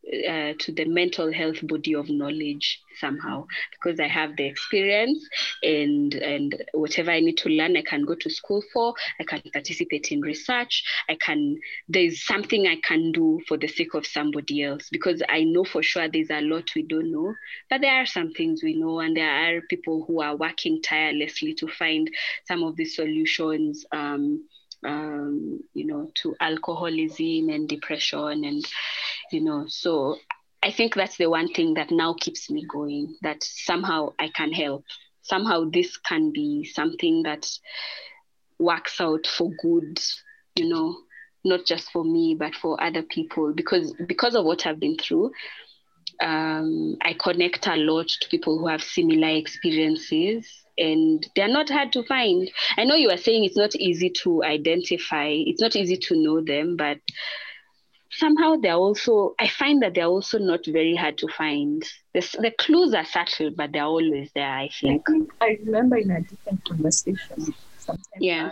uh, 0.08 0.54
to 0.60 0.72
the 0.72 0.86
mental 0.86 1.32
health 1.32 1.66
body 1.68 1.94
of 1.96 2.10
knowledge 2.10 2.82
somehow 3.00 3.46
because 3.72 4.00
I 4.00 4.08
have 4.08 4.36
the 4.36 4.46
experience 4.48 5.28
and 5.64 6.14
and 6.16 6.56
whatever 6.74 7.12
I 7.12 7.20
need 7.20 7.38
to 7.40 7.50
learn 7.50 7.78
I 7.78 7.84
can 7.84 8.06
go 8.06 8.16
to 8.16 8.30
school 8.30 8.64
for 8.74 8.94
I 9.20 9.24
can 9.24 9.42
participate 9.52 10.12
in 10.12 10.22
research 10.22 10.84
I 11.08 11.16
can 11.16 11.58
there's 11.88 12.26
something 12.26 12.68
I 12.68 12.78
can 12.84 13.12
do 13.12 13.40
for 13.48 13.58
the 13.58 13.68
sake 13.68 13.94
of 13.94 14.06
somebody 14.06 14.64
else 14.64 14.90
because 14.92 15.22
I 15.30 15.44
know 15.44 15.64
for 15.64 15.84
sure 15.84 16.08
there's 16.10 16.32
a 16.32 16.42
lot 16.42 16.70
we 16.76 16.84
don't 16.84 17.12
know 17.12 17.34
but 17.70 17.82
there 17.82 18.02
are 18.02 18.06
some 18.06 18.32
things 18.32 18.62
we 18.64 18.76
know 18.76 19.00
and 19.00 19.16
there 19.16 19.58
are 19.58 19.62
people 19.70 20.04
who 20.08 20.22
are 20.22 20.36
working 20.36 20.82
tirelessly 20.82 21.54
to 21.56 21.68
find 21.68 22.10
some 22.48 22.64
of 22.64 22.76
the 22.76 22.86
solutions 22.86 23.86
um, 23.92 24.44
um, 24.86 25.60
you 25.74 25.86
know, 25.86 26.10
to 26.16 26.36
alcoholism 26.40 27.50
and 27.50 27.68
depression 27.70 28.44
and 28.44 28.66
you 29.32 29.42
know 29.42 29.66
so 29.68 30.18
i 30.64 30.72
think 30.72 30.96
that's 30.96 31.18
the 31.18 31.30
one 31.30 31.48
thing 31.54 31.74
that 31.76 31.92
now 31.92 32.14
keeps 32.14 32.50
me 32.50 32.66
going 32.68 33.16
that 33.22 33.44
somehow 33.44 34.12
i 34.20 34.30
can 34.30 34.52
help. 34.52 34.84
Somehow 35.24 35.70
this 35.72 35.98
can 35.98 36.32
be 36.32 36.64
something 36.66 37.24
that 37.24 37.48
works 38.60 39.00
out 39.00 39.28
for 39.28 39.52
good 39.62 40.00
you 40.56 40.68
know 40.68 40.98
not 41.44 41.66
just 41.66 41.92
for 41.92 42.04
me 42.04 42.36
but 42.38 42.56
for 42.56 42.82
other 42.84 43.04
people. 43.04 43.54
Because 43.54 43.94
because 44.08 44.36
of 44.36 44.46
what 44.46 44.66
i've 44.66 44.80
been 44.80 44.98
through 44.98 45.32
um, 46.22 46.98
i 47.02 47.14
connect 47.14 47.68
a 47.68 47.76
lot 47.76 48.08
to 48.08 48.30
people 48.30 48.58
who 48.60 48.68
have 48.68 48.84
similar 48.84 49.30
experiences 49.30 50.61
and 50.78 51.28
they're 51.36 51.48
not 51.48 51.70
hard 51.70 51.94
to 51.94 52.04
find. 52.04 52.50
I 52.78 52.84
know 52.84 52.96
you 52.96 53.10
are 53.10 53.18
saying 53.18 53.44
it's 53.44 53.58
not 53.58 53.76
easy 53.76 54.10
to 54.24 54.44
identify 54.44 55.28
it's 55.30 55.62
not 55.62 55.76
easy 55.76 55.98
to 55.98 56.16
know 56.16 56.42
them 56.42 56.78
but 56.78 57.00
somehow 58.12 58.56
they're 58.62 58.74
also 58.74 59.34
i 59.40 59.48
find 59.48 59.82
that 59.82 59.94
they're 59.94 60.06
also 60.06 60.38
not 60.38 60.66
very 60.66 60.96
hard 60.96 61.18
to 61.18 61.28
find. 61.28 61.84
The, 62.14 62.20
the 62.40 62.52
clues 62.52 62.94
are 62.94 63.06
subtle 63.06 63.52
but 63.56 63.72
they're 63.72 63.84
always 63.84 64.32
there 64.36 64.52
i 64.52 64.70
think 64.80 65.04
i, 65.08 65.12
think. 65.12 65.34
I 65.42 65.60
remember 65.66 65.98
in 65.98 66.12
a 66.12 66.22
different 66.22 66.66
conversation 66.66 67.54
sometimes 67.78 68.06
yeah. 68.20 68.52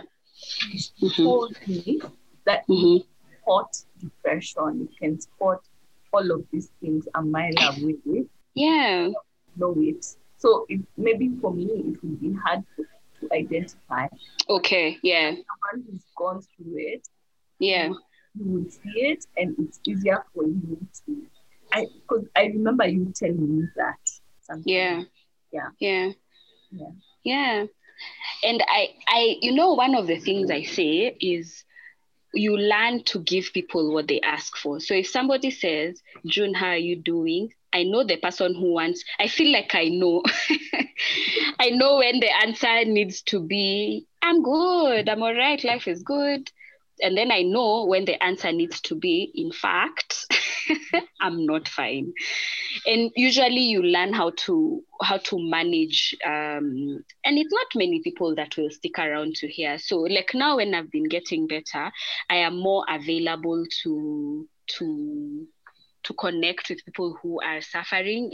You 0.70 1.10
mm-hmm. 1.10 1.22
told 1.22 1.56
me 1.66 2.00
that 2.46 2.66
mm-hmm. 2.66 3.04
spot 3.42 3.76
depression 4.00 4.80
you 4.80 4.88
can 4.98 5.20
spot 5.20 5.62
all 6.12 6.30
of 6.30 6.44
these 6.50 6.70
things 6.80 7.06
a 7.14 7.22
mile 7.22 7.52
away. 7.58 8.24
Yeah. 8.54 9.10
Know 9.56 9.74
it 9.78 10.06
so 10.40 10.66
it, 10.68 10.80
maybe 10.96 11.30
for 11.40 11.52
me 11.54 11.64
it 11.66 11.96
would 12.02 12.20
be 12.20 12.34
hard 12.44 12.62
to, 12.76 12.84
to 13.20 13.34
identify 13.34 14.06
okay 14.48 14.98
yeah 15.02 15.30
someone 15.30 15.86
who's 15.90 16.04
gone 16.16 16.42
through 16.56 16.74
it 16.76 17.08
yeah 17.60 17.88
you 17.88 18.44
would 18.46 18.72
see 18.72 19.00
it 19.12 19.24
and 19.36 19.54
it's 19.60 19.80
easier 19.86 20.24
for 20.34 20.44
you 20.44 20.78
to 21.06 21.16
I 21.72 21.86
because 21.94 22.26
I 22.36 22.46
remember 22.46 22.86
you 22.86 23.12
telling 23.14 23.58
me 23.60 23.68
that 23.76 23.98
sometimes. 24.40 24.64
Yeah. 24.66 25.02
Yeah. 25.52 25.68
Yeah. 25.80 26.10
Yeah. 26.72 26.90
Yeah. 27.24 27.66
And 28.44 28.62
I 28.68 28.88
I 29.08 29.36
you 29.42 29.52
know 29.52 29.74
one 29.74 29.94
of 29.94 30.06
the 30.06 30.18
things 30.18 30.50
I 30.50 30.62
say 30.64 31.16
is 31.20 31.64
you 32.34 32.56
learn 32.56 33.02
to 33.04 33.20
give 33.20 33.50
people 33.52 33.92
what 33.92 34.08
they 34.08 34.20
ask 34.20 34.56
for. 34.56 34.80
So 34.80 34.94
if 34.94 35.08
somebody 35.08 35.50
says, 35.50 36.02
June, 36.26 36.54
how 36.54 36.68
are 36.68 36.76
you 36.76 36.96
doing? 36.96 37.52
I 37.72 37.84
know 37.84 38.04
the 38.04 38.16
person 38.16 38.54
who 38.54 38.72
wants, 38.72 39.04
I 39.18 39.28
feel 39.28 39.52
like 39.52 39.74
I 39.74 39.88
know. 39.88 40.22
I 41.60 41.70
know 41.70 41.96
when 41.98 42.20
the 42.20 42.30
answer 42.42 42.84
needs 42.84 43.22
to 43.22 43.40
be, 43.40 44.06
I'm 44.22 44.42
good, 44.42 45.08
I'm 45.08 45.22
all 45.22 45.34
right, 45.34 45.62
life 45.64 45.86
is 45.88 46.02
good 46.02 46.50
and 47.02 47.16
then 47.16 47.32
I 47.32 47.42
know 47.42 47.86
when 47.86 48.04
the 48.04 48.22
answer 48.22 48.52
needs 48.52 48.80
to 48.82 48.94
be, 48.94 49.30
in 49.34 49.52
fact, 49.52 50.26
I'm 51.20 51.46
not 51.46 51.68
fine. 51.68 52.12
And 52.86 53.10
usually 53.16 53.62
you 53.62 53.82
learn 53.82 54.12
how 54.12 54.32
to 54.44 54.82
how 55.02 55.18
to 55.18 55.38
manage 55.38 56.14
um, 56.24 57.02
and 57.24 57.38
it's 57.38 57.52
not 57.52 57.66
many 57.74 58.00
people 58.02 58.34
that 58.36 58.56
will 58.56 58.70
stick 58.70 58.98
around 58.98 59.34
to 59.36 59.48
hear. 59.48 59.78
So 59.78 60.00
like 60.00 60.32
now 60.34 60.56
when 60.56 60.74
I've 60.74 60.90
been 60.90 61.08
getting 61.08 61.46
better, 61.46 61.90
I 62.28 62.36
am 62.36 62.56
more 62.56 62.84
available 62.88 63.64
to 63.82 64.48
to 64.78 65.46
to 66.02 66.14
connect 66.14 66.70
with 66.70 66.84
people 66.84 67.18
who 67.22 67.40
are 67.40 67.60
suffering. 67.60 68.30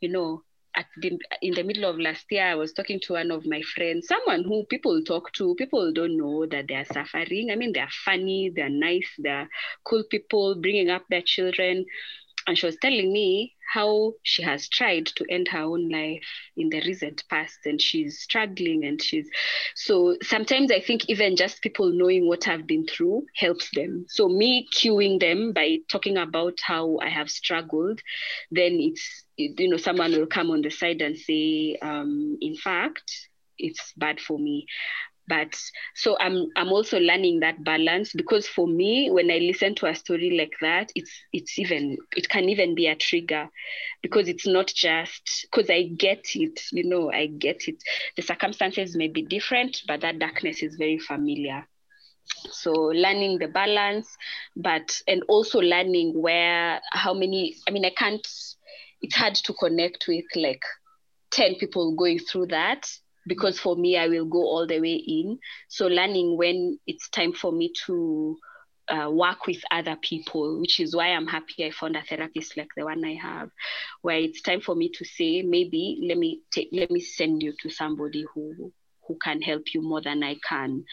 You 0.00 0.08
know, 0.08 0.42
at 0.76 0.86
the 0.96 1.18
in 1.42 1.54
the 1.54 1.62
middle 1.62 1.88
of 1.88 1.98
last 1.98 2.26
year, 2.30 2.44
I 2.46 2.54
was 2.54 2.72
talking 2.72 3.00
to 3.00 3.14
one 3.14 3.30
of 3.30 3.46
my 3.46 3.62
friends, 3.74 4.08
someone 4.08 4.44
who 4.44 4.64
people 4.64 5.02
talk 5.02 5.32
to, 5.34 5.54
people 5.56 5.92
don't 5.92 6.16
know 6.16 6.46
that 6.46 6.68
they 6.68 6.74
are 6.74 6.84
suffering. 6.84 7.50
I 7.50 7.56
mean, 7.56 7.72
they're 7.72 7.88
funny, 8.04 8.50
they're 8.54 8.68
nice, 8.70 9.08
they're 9.18 9.48
cool 9.84 10.04
people, 10.10 10.56
bringing 10.60 10.90
up 10.90 11.04
their 11.10 11.22
children. 11.22 11.84
And 12.46 12.58
she 12.58 12.66
was 12.66 12.76
telling 12.76 13.12
me 13.12 13.54
how 13.72 14.12
she 14.22 14.42
has 14.42 14.68
tried 14.68 15.06
to 15.06 15.24
end 15.30 15.48
her 15.48 15.60
own 15.60 15.88
life 15.88 16.22
in 16.56 16.68
the 16.68 16.80
recent 16.82 17.22
past 17.28 17.58
and 17.64 17.80
she's 17.80 18.20
struggling 18.20 18.84
and 18.84 19.02
she's 19.02 19.28
so 19.74 20.16
sometimes 20.22 20.70
i 20.70 20.80
think 20.80 21.08
even 21.08 21.36
just 21.36 21.62
people 21.62 21.90
knowing 21.92 22.28
what 22.28 22.46
i've 22.48 22.66
been 22.66 22.86
through 22.86 23.24
helps 23.36 23.70
them. 23.74 24.04
So 24.08 24.28
me 24.28 24.66
cueing 24.74 25.20
them 25.20 25.52
by 25.52 25.78
talking 25.90 26.16
about 26.16 26.58
how 26.62 26.98
i 27.02 27.08
have 27.08 27.30
struggled 27.30 28.00
then 28.50 28.78
it's 28.80 29.24
you 29.36 29.68
know 29.68 29.76
someone 29.76 30.12
will 30.12 30.26
come 30.26 30.50
on 30.50 30.62
the 30.62 30.70
side 30.70 31.00
and 31.00 31.16
say 31.16 31.76
um, 31.82 32.36
in 32.40 32.56
fact 32.56 33.28
it's 33.58 33.92
bad 33.96 34.20
for 34.20 34.38
me 34.38 34.66
but 35.28 35.56
so 35.94 36.16
i'm 36.20 36.46
i'm 36.56 36.68
also 36.68 36.98
learning 36.98 37.40
that 37.40 37.62
balance 37.64 38.12
because 38.12 38.46
for 38.48 38.66
me 38.66 39.10
when 39.10 39.30
i 39.30 39.38
listen 39.38 39.74
to 39.74 39.86
a 39.86 39.94
story 39.94 40.36
like 40.36 40.52
that 40.60 40.90
it's 40.94 41.12
it's 41.32 41.58
even 41.58 41.96
it 42.16 42.28
can 42.28 42.48
even 42.48 42.74
be 42.74 42.86
a 42.86 42.96
trigger 42.96 43.48
because 44.02 44.28
it's 44.28 44.46
not 44.46 44.66
just 44.66 45.46
because 45.50 45.70
i 45.70 45.82
get 45.96 46.24
it 46.34 46.60
you 46.72 46.84
know 46.84 47.10
i 47.12 47.26
get 47.26 47.68
it. 47.68 47.76
The 48.16 48.22
circumstances 48.22 48.96
may 48.96 49.08
be 49.08 49.22
different 49.22 49.82
but 49.86 50.00
that 50.00 50.18
darkness 50.18 50.62
is 50.62 50.76
very 50.76 50.98
familiar. 50.98 51.66
So 52.50 52.72
learning 52.72 53.38
the 53.38 53.48
balance 53.48 54.16
but 54.56 55.00
and 55.06 55.22
also 55.28 55.60
learning 55.60 56.20
where 56.20 56.80
how 56.92 57.14
many 57.14 57.56
i 57.68 57.70
mean 57.70 57.84
i 57.84 57.90
can't 57.90 58.26
it's 59.00 59.14
hard 59.16 59.34
to 59.34 59.52
connect 59.54 60.04
with 60.08 60.24
like 60.36 60.62
10 61.30 61.56
people 61.56 61.94
going 61.96 62.18
through 62.18 62.46
that 62.46 62.86
because 63.26 63.58
for 63.58 63.76
me 63.76 63.96
i 63.96 64.08
will 64.08 64.26
go 64.26 64.38
all 64.40 64.66
the 64.66 64.80
way 64.80 64.94
in. 64.94 65.38
So 65.68 65.86
learning 65.86 66.36
when 66.36 66.78
it's 66.86 67.08
time 67.10 67.32
for 67.32 67.52
me 67.52 67.72
to 67.86 68.36
uh, 68.88 69.10
work 69.10 69.46
with 69.46 69.62
other 69.70 69.96
people 70.02 70.60
which 70.60 70.80
is 70.80 70.94
why 70.94 71.06
i'm 71.08 71.26
happy 71.26 71.64
i 71.64 71.70
found 71.70 71.96
a 71.96 72.02
therapist 72.02 72.56
like 72.56 72.68
the 72.76 72.84
one 72.84 73.04
i 73.04 73.14
have 73.14 73.48
where 74.02 74.18
it's 74.18 74.42
time 74.42 74.60
for 74.60 74.74
me 74.74 74.90
to 74.92 75.04
say 75.04 75.42
maybe 75.42 76.00
let 76.06 76.18
me 76.18 76.40
take 76.52 76.68
let 76.72 76.90
me 76.90 77.00
send 77.00 77.42
you 77.42 77.52
to 77.60 77.70
somebody 77.70 78.24
who 78.34 78.72
who 79.06 79.16
can 79.22 79.40
help 79.40 79.62
you 79.74 79.82
more 79.82 80.00
than 80.00 80.22
i 80.22 80.36
can. 80.48 80.84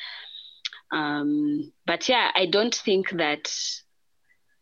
Um, 0.92 1.72
but 1.86 2.08
yeah 2.10 2.32
i 2.36 2.46
don't 2.46 2.74
think 2.74 3.10
that 3.12 3.52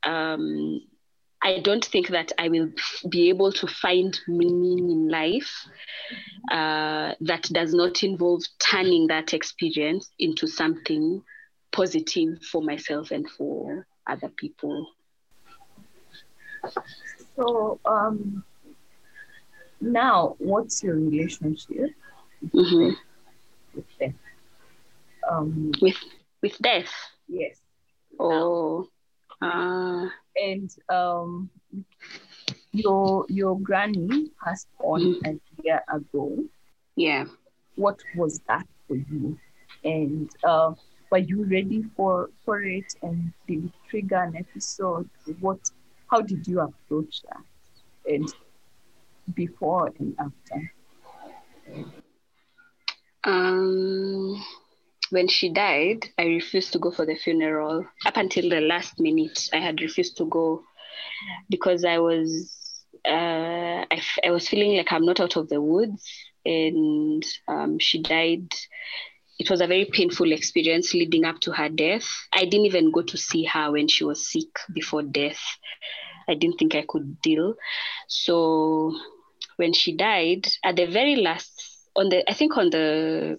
um, 0.04 0.82
I 1.44 1.54
don't 1.54 1.80
think 1.80 2.08
that 2.10 2.32
I 2.38 2.50
will 2.50 2.70
be 3.10 3.30
able 3.30 3.52
to 3.54 3.68
find 3.68 4.18
meaning 4.28 4.90
in 4.90 5.08
life 5.10 5.52
uh, 6.52 7.14
that 7.22 7.44
does 7.52 7.74
not 7.74 8.04
involve 8.04 8.44
turning 8.60 9.08
that 9.08 9.34
experience 9.34 10.12
into 10.20 10.48
something 10.48 11.22
positive 11.72 12.42
for 12.52 12.62
myself 12.62 13.12
and 13.12 13.30
for 13.30 13.86
other 14.08 14.30
people. 14.30 14.88
So, 17.36 17.80
um, 17.86 18.44
now, 19.82 20.36
what's 20.40 20.84
your 20.84 20.96
relationship 20.96 21.92
Mhm. 22.54 22.96
with 23.74 23.86
them? 24.00 24.14
Um, 25.30 25.72
With 25.82 25.98
with 26.42 26.58
death. 26.60 26.94
yes. 27.28 27.60
Oh, 28.20 28.90
uh, 29.42 30.08
And 30.38 30.70
um, 30.90 31.50
your 32.74 33.26
your 33.30 33.60
granny 33.60 34.30
passed 34.44 34.68
on 34.80 35.16
a 35.26 35.34
year 35.64 35.82
ago. 35.92 36.46
yeah. 36.96 37.26
What 37.76 38.04
was 38.14 38.40
that 38.48 38.68
for 38.88 38.96
you? 38.98 39.40
And 39.84 40.30
uh, 40.44 40.74
were 41.12 41.18
you 41.20 41.46
ready 41.46 41.84
for 41.96 42.30
for 42.46 42.62
it? 42.64 42.94
And 43.02 43.34
did 43.48 43.66
it 43.66 43.72
trigger 43.90 44.24
an 44.24 44.36
episode? 44.36 45.10
What? 45.40 45.60
How 46.10 46.22
did 46.22 46.48
you 46.48 46.60
approach 46.62 47.22
that? 47.30 47.44
And 48.14 48.34
before 49.34 49.92
and 50.00 50.16
after. 50.20 50.72
Um, 53.24 54.42
when 55.10 55.28
she 55.28 55.50
died, 55.50 56.10
I 56.18 56.24
refused 56.24 56.74
to 56.74 56.80
go 56.80 56.92
for 56.92 57.06
the 57.06 57.16
funeral. 57.16 57.86
Up 58.06 58.18
until 58.18 58.50
the 58.50 58.62
last 58.62 59.00
minute, 59.00 59.50
I 59.54 59.58
had 59.58 59.82
refused 59.82 60.18
to 60.18 60.26
go 60.26 60.64
because 61.50 61.86
I 61.86 62.00
was 62.00 62.54
uh, 63.06 63.86
I, 63.90 63.96
f- 63.98 64.20
I 64.26 64.32
was 64.32 64.48
feeling 64.48 64.76
like 64.76 64.92
I'm 64.92 65.06
not 65.06 65.20
out 65.20 65.38
of 65.38 65.50
the 65.50 65.62
woods, 65.62 66.04
and 66.46 67.24
um, 67.48 67.80
she 67.80 68.02
died. 68.02 68.52
It 69.40 69.50
was 69.50 69.62
a 69.62 69.68
very 69.68 69.86
painful 69.86 70.32
experience 70.32 70.94
leading 70.94 71.24
up 71.24 71.40
to 71.42 71.52
her 71.52 71.70
death. 71.70 72.08
I 72.34 72.46
didn't 72.46 72.66
even 72.66 72.92
go 72.92 73.04
to 73.04 73.18
see 73.18 73.44
her 73.46 73.72
when 73.72 73.88
she 73.88 74.04
was 74.04 74.32
sick 74.32 74.60
before 74.74 75.04
death. 75.04 75.40
I 76.28 76.34
didn't 76.34 76.58
think 76.58 76.76
I 76.76 76.86
could 76.88 77.22
deal. 77.22 77.56
So 78.08 78.96
when 79.58 79.74
she 79.74 79.96
died, 79.96 80.48
at 80.64 80.76
the 80.76 80.88
very 80.88 81.18
last, 81.18 81.52
on 81.96 82.10
the 82.10 82.30
I 82.30 82.34
think 82.34 82.58
on 82.58 82.70
the 82.72 83.38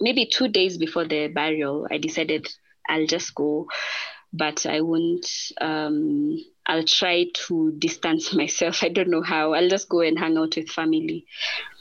maybe 0.00 0.26
two 0.26 0.48
days 0.48 0.78
before 0.78 1.06
the 1.06 1.28
burial, 1.28 1.86
I 1.90 1.98
decided 1.98 2.48
I'll 2.88 3.06
just 3.06 3.34
go, 3.34 3.66
but 4.32 4.66
I 4.66 4.80
won't. 4.80 5.26
Um, 5.60 6.38
I'll 6.66 6.84
try 6.84 7.26
to 7.46 7.72
distance 7.78 8.34
myself. 8.34 8.82
I 8.82 8.88
don't 8.88 9.08
know 9.10 9.22
how. 9.22 9.54
I'll 9.54 9.68
just 9.68 9.88
go 9.88 10.00
and 10.00 10.18
hang 10.18 10.36
out 10.36 10.56
with 10.56 10.68
family. 10.68 11.26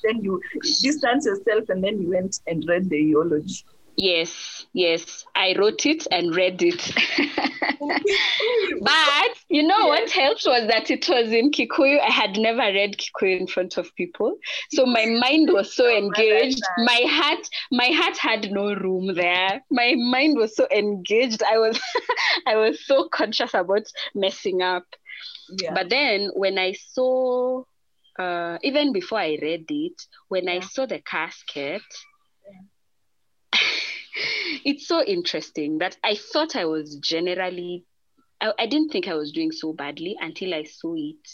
Then 0.03 0.23
you 0.23 0.41
distance 0.61 1.25
yourself, 1.25 1.69
and 1.69 1.83
then 1.83 2.01
you 2.01 2.09
went 2.09 2.39
and 2.47 2.63
read 2.67 2.89
the 2.89 2.97
eulogy. 2.97 3.65
Yes, 3.95 4.67
yes. 4.73 5.25
I 5.35 5.55
wrote 5.57 5.85
it 5.85 6.07
and 6.11 6.35
read 6.35 6.61
it. 6.61 6.93
but 8.81 9.31
you 9.49 9.63
know 9.63 9.87
what 9.87 10.09
helped 10.09 10.43
was 10.45 10.67
that 10.67 10.89
it 10.89 11.07
was 11.09 11.31
in 11.31 11.51
Kikuyu. 11.51 11.99
I 11.99 12.11
had 12.11 12.37
never 12.37 12.59
read 12.59 12.97
Kikuyu 12.97 13.39
in 13.39 13.47
front 13.47 13.77
of 13.77 13.93
people. 13.95 14.37
So 14.71 14.85
my 14.85 15.05
mind 15.05 15.51
was 15.51 15.75
so 15.75 15.87
engaged. 15.97 16.61
My 16.79 17.01
heart, 17.07 17.47
my 17.71 17.87
heart 17.87 18.17
had 18.17 18.51
no 18.51 18.73
room 18.73 19.13
there. 19.15 19.63
My 19.71 19.95
mind 19.95 20.37
was 20.37 20.55
so 20.55 20.67
engaged. 20.71 21.43
I 21.43 21.57
was 21.57 21.79
I 22.47 22.55
was 22.55 22.85
so 22.85 23.07
conscious 23.09 23.53
about 23.53 23.87
messing 24.15 24.61
up. 24.61 24.85
Yeah. 25.61 25.73
But 25.73 25.89
then 25.89 26.29
when 26.33 26.57
I 26.57 26.73
saw 26.73 27.63
uh, 28.19 28.57
even 28.63 28.93
before 28.93 29.19
I 29.19 29.37
read 29.41 29.65
it, 29.69 30.01
when 30.27 30.49
I 30.49 30.59
saw 30.59 30.85
the 30.85 30.99
casket, 30.99 31.83
it's 34.65 34.87
so 34.87 35.03
interesting 35.03 35.79
that 35.79 35.97
I 36.03 36.15
thought 36.15 36.55
I 36.55 36.65
was 36.65 36.95
generally, 36.97 37.85
I, 38.41 38.53
I 38.59 38.67
didn't 38.67 38.89
think 38.89 39.07
I 39.07 39.15
was 39.15 39.31
doing 39.31 39.51
so 39.51 39.73
badly 39.73 40.15
until 40.19 40.53
I 40.53 40.63
saw 40.63 40.95
it. 40.95 41.27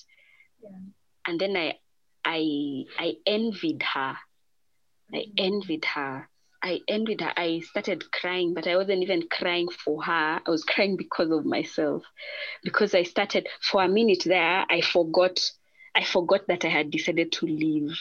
Yeah. 0.61 0.69
And 1.27 1.39
then 1.39 1.55
I, 1.55 1.75
I, 2.25 2.83
I 2.97 3.13
envied 3.25 3.83
her. 3.83 4.17
I 5.13 5.17
mm-hmm. 5.17 5.33
envied 5.37 5.85
her. 5.85 6.29
I 6.61 6.79
envied 6.87 7.21
her. 7.21 7.33
I 7.35 7.61
started 7.65 8.09
crying, 8.11 8.53
but 8.53 8.67
I 8.67 8.77
wasn't 8.77 9.03
even 9.03 9.27
crying 9.29 9.67
for 9.69 10.01
her. 10.03 10.41
I 10.45 10.49
was 10.49 10.63
crying 10.63 10.95
because 10.95 11.29
of 11.29 11.45
myself. 11.45 12.03
Because 12.63 12.95
I 12.95 13.03
started, 13.03 13.47
for 13.61 13.83
a 13.83 13.89
minute 13.89 14.23
there, 14.25 14.65
I 14.69 14.81
forgot, 14.81 15.39
I 15.93 16.05
forgot 16.05 16.47
that 16.47 16.63
I 16.63 16.69
had 16.69 16.89
decided 16.89 17.33
to 17.33 17.45
leave. 17.45 17.91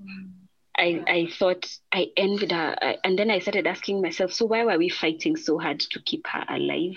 Mm-hmm. 0.00 0.45
I, 0.78 1.02
I 1.06 1.28
thought 1.38 1.66
I 1.92 2.08
envied 2.16 2.52
her. 2.52 2.76
And 3.02 3.18
then 3.18 3.30
I 3.30 3.38
started 3.38 3.66
asking 3.66 4.02
myself, 4.02 4.32
so 4.32 4.46
why 4.46 4.64
were 4.64 4.78
we 4.78 4.88
fighting 4.88 5.36
so 5.36 5.58
hard 5.58 5.80
to 5.80 6.02
keep 6.02 6.26
her 6.26 6.44
alive? 6.48 6.96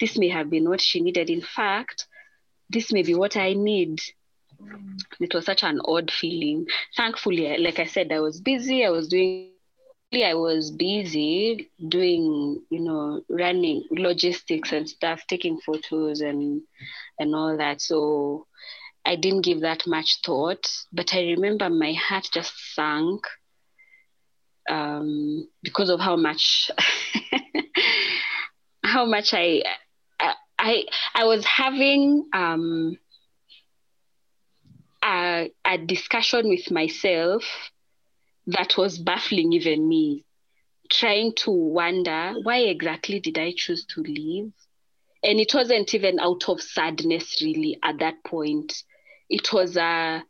This 0.00 0.18
may 0.18 0.28
have 0.28 0.50
been 0.50 0.68
what 0.68 0.80
she 0.80 1.00
needed. 1.00 1.30
In 1.30 1.42
fact, 1.42 2.06
this 2.68 2.92
may 2.92 3.02
be 3.02 3.14
what 3.14 3.36
I 3.36 3.52
need. 3.52 4.00
Mm. 4.60 4.98
It 5.20 5.34
was 5.34 5.46
such 5.46 5.62
an 5.62 5.80
odd 5.84 6.10
feeling. 6.10 6.66
Thankfully, 6.96 7.56
like 7.58 7.78
I 7.78 7.86
said, 7.86 8.10
I 8.12 8.20
was 8.20 8.40
busy. 8.40 8.84
I 8.84 8.90
was 8.90 9.08
doing, 9.08 9.50
I 10.12 10.34
was 10.34 10.70
busy 10.70 11.70
doing, 11.88 12.62
you 12.70 12.80
know, 12.80 13.22
running 13.28 13.84
logistics 13.90 14.72
and 14.72 14.88
stuff, 14.88 15.22
taking 15.28 15.58
photos 15.60 16.20
and 16.20 16.62
and 17.18 17.34
all 17.34 17.56
that. 17.56 17.80
So 17.80 18.46
I 19.04 19.16
didn't 19.16 19.42
give 19.42 19.60
that 19.60 19.86
much 19.86 20.20
thought, 20.24 20.66
but 20.92 21.14
I 21.14 21.22
remember 21.22 21.68
my 21.68 21.92
heart 21.92 22.28
just 22.32 22.52
sank 22.74 23.26
um, 24.68 25.48
because 25.62 25.90
of 25.90 26.00
how 26.00 26.16
much 26.16 26.70
how 28.84 29.04
much 29.04 29.34
I 29.34 29.62
I 30.58 30.84
I, 31.14 31.24
was 31.24 31.44
having 31.44 32.28
um, 32.32 32.96
a, 35.02 35.50
a 35.64 35.78
discussion 35.78 36.48
with 36.48 36.70
myself 36.70 37.42
that 38.46 38.76
was 38.76 38.98
baffling 38.98 39.52
even 39.52 39.88
me, 39.88 40.24
trying 40.90 41.32
to 41.38 41.50
wonder 41.50 42.34
why 42.42 42.58
exactly 42.58 43.18
did 43.18 43.38
I 43.38 43.52
choose 43.56 43.84
to 43.86 44.02
leave? 44.02 44.52
And 45.24 45.40
it 45.40 45.52
wasn't 45.54 45.94
even 45.94 46.20
out 46.20 46.48
of 46.48 46.60
sadness, 46.60 47.40
really, 47.42 47.78
at 47.82 47.98
that 47.98 48.22
point. 48.24 48.72
It 49.32 49.52
was 49.52 49.76
a 49.78 50.22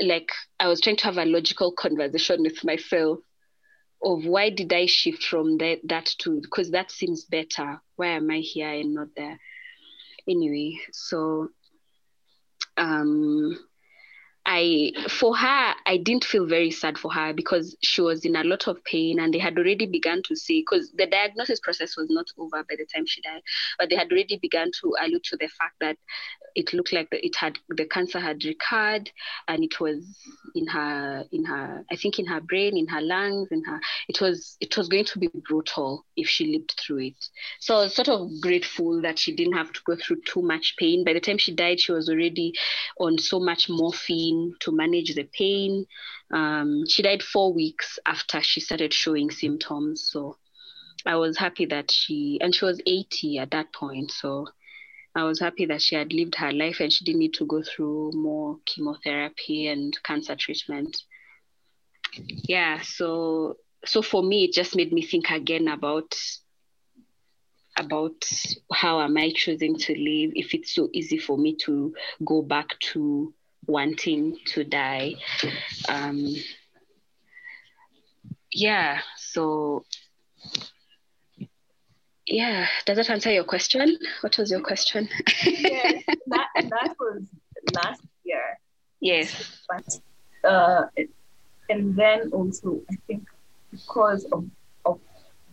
like 0.00 0.30
I 0.58 0.68
was 0.68 0.80
trying 0.80 0.96
to 0.96 1.04
have 1.04 1.18
a 1.18 1.26
logical 1.26 1.70
conversation 1.72 2.42
with 2.42 2.64
myself 2.64 3.18
of 4.02 4.24
why 4.24 4.50
did 4.50 4.72
I 4.72 4.86
shift 4.86 5.22
from 5.22 5.58
that 5.58 5.80
that 5.84 6.06
to 6.20 6.40
because 6.40 6.70
that 6.70 6.90
seems 6.90 7.24
better. 7.24 7.80
Why 7.96 8.08
am 8.08 8.30
I 8.30 8.38
here 8.38 8.70
and 8.70 8.94
not 8.94 9.08
there? 9.14 9.38
Anyway, 10.26 10.78
so 10.92 11.48
um 12.78 13.58
I 14.46 14.92
for 15.10 15.36
her 15.36 15.74
I 15.84 15.98
didn't 15.98 16.24
feel 16.24 16.46
very 16.46 16.70
sad 16.70 16.96
for 16.96 17.12
her 17.12 17.34
because 17.34 17.76
she 17.82 18.00
was 18.00 18.24
in 18.24 18.34
a 18.34 18.44
lot 18.44 18.66
of 18.66 18.82
pain 18.82 19.20
and 19.20 19.34
they 19.34 19.38
had 19.38 19.58
already 19.58 19.84
begun 19.84 20.22
to 20.24 20.36
see 20.36 20.62
because 20.62 20.90
the 20.96 21.06
diagnosis 21.06 21.60
process 21.60 21.98
was 21.98 22.06
not 22.08 22.26
over 22.38 22.64
by 22.64 22.76
the 22.76 22.86
time 22.94 23.04
she 23.06 23.20
died, 23.20 23.42
but 23.78 23.90
they 23.90 23.96
had 23.96 24.10
already 24.10 24.38
begun 24.40 24.70
to 24.80 24.94
allude 25.02 25.24
to 25.24 25.36
the 25.36 25.48
fact 25.48 25.74
that 25.80 25.98
it 26.54 26.72
looked 26.72 26.92
like 26.92 27.10
the, 27.10 27.24
it 27.24 27.36
had 27.36 27.58
the 27.68 27.84
cancer 27.84 28.20
had 28.20 28.44
recurred 28.44 29.10
and 29.46 29.62
it 29.64 29.80
was 29.80 30.04
in 30.54 30.66
her 30.66 31.24
in 31.32 31.44
her 31.44 31.84
I 31.90 31.96
think 31.96 32.18
in 32.18 32.26
her 32.26 32.40
brain, 32.40 32.76
in 32.76 32.86
her 32.88 33.00
lungs, 33.00 33.48
in 33.50 33.64
her 33.64 33.80
it 34.08 34.20
was 34.20 34.56
it 34.60 34.76
was 34.76 34.88
going 34.88 35.04
to 35.06 35.18
be 35.18 35.28
brutal 35.48 36.04
if 36.16 36.28
she 36.28 36.46
lived 36.52 36.74
through 36.78 36.98
it. 36.98 37.28
So 37.60 37.76
I 37.76 37.78
was 37.84 37.94
sort 37.94 38.08
of 38.08 38.28
grateful 38.40 39.02
that 39.02 39.18
she 39.18 39.34
didn't 39.34 39.54
have 39.54 39.72
to 39.72 39.80
go 39.84 39.96
through 39.96 40.22
too 40.22 40.42
much 40.42 40.74
pain. 40.78 41.04
By 41.04 41.12
the 41.12 41.20
time 41.20 41.38
she 41.38 41.54
died, 41.54 41.80
she 41.80 41.92
was 41.92 42.08
already 42.08 42.52
on 42.98 43.18
so 43.18 43.40
much 43.40 43.68
morphine 43.68 44.54
to 44.60 44.72
manage 44.72 45.14
the 45.14 45.24
pain. 45.24 45.86
Um, 46.30 46.84
she 46.88 47.02
died 47.02 47.22
four 47.22 47.52
weeks 47.52 47.98
after 48.06 48.42
she 48.42 48.60
started 48.60 48.92
showing 48.92 49.30
symptoms. 49.30 50.08
So 50.10 50.36
I 51.06 51.16
was 51.16 51.38
happy 51.38 51.66
that 51.66 51.90
she, 51.90 52.38
and 52.40 52.54
she 52.54 52.64
was 52.64 52.80
80 52.86 53.38
at 53.38 53.50
that 53.52 53.72
point. 53.72 54.10
So 54.10 54.48
I 55.14 55.24
was 55.24 55.40
happy 55.40 55.66
that 55.66 55.82
she 55.82 55.94
had 55.96 56.12
lived 56.12 56.36
her 56.36 56.52
life 56.52 56.80
and 56.80 56.92
she 56.92 57.04
didn't 57.04 57.20
need 57.20 57.34
to 57.34 57.46
go 57.46 57.62
through 57.62 58.12
more 58.14 58.58
chemotherapy 58.64 59.66
and 59.66 59.96
cancer 60.02 60.36
treatment. 60.36 60.96
Yeah, 62.14 62.80
so 62.82 63.56
so 63.84 64.02
for 64.02 64.22
me 64.22 64.44
it 64.44 64.52
just 64.52 64.76
made 64.76 64.92
me 64.92 65.02
think 65.02 65.30
again 65.30 65.68
about 65.68 66.14
about 67.76 68.24
how 68.72 69.00
am 69.00 69.16
I 69.16 69.32
choosing 69.34 69.76
to 69.78 69.92
live 69.92 70.32
if 70.34 70.54
it's 70.54 70.74
so 70.74 70.88
easy 70.92 71.18
for 71.18 71.38
me 71.38 71.56
to 71.64 71.94
go 72.24 72.42
back 72.42 72.78
to 72.92 73.32
wanting 73.66 74.36
to 74.46 74.64
die. 74.64 75.14
Um, 75.88 76.34
yeah, 78.50 79.00
so 79.16 79.84
yeah, 82.28 82.66
does 82.86 82.96
that 82.96 83.10
answer 83.10 83.32
your 83.32 83.44
question? 83.44 83.98
What 84.20 84.36
was 84.38 84.50
your 84.50 84.60
question? 84.60 85.08
yes, 85.44 86.02
that, 86.26 86.48
that 86.56 86.94
was 87.00 87.22
last 87.74 88.02
year. 88.24 88.58
Yes. 89.00 89.62
But 89.68 90.48
uh, 90.50 90.84
and 91.68 91.96
then 91.96 92.30
also 92.32 92.80
I 92.90 92.96
think 93.06 93.24
because 93.72 94.24
of 94.32 94.44
of 94.84 95.00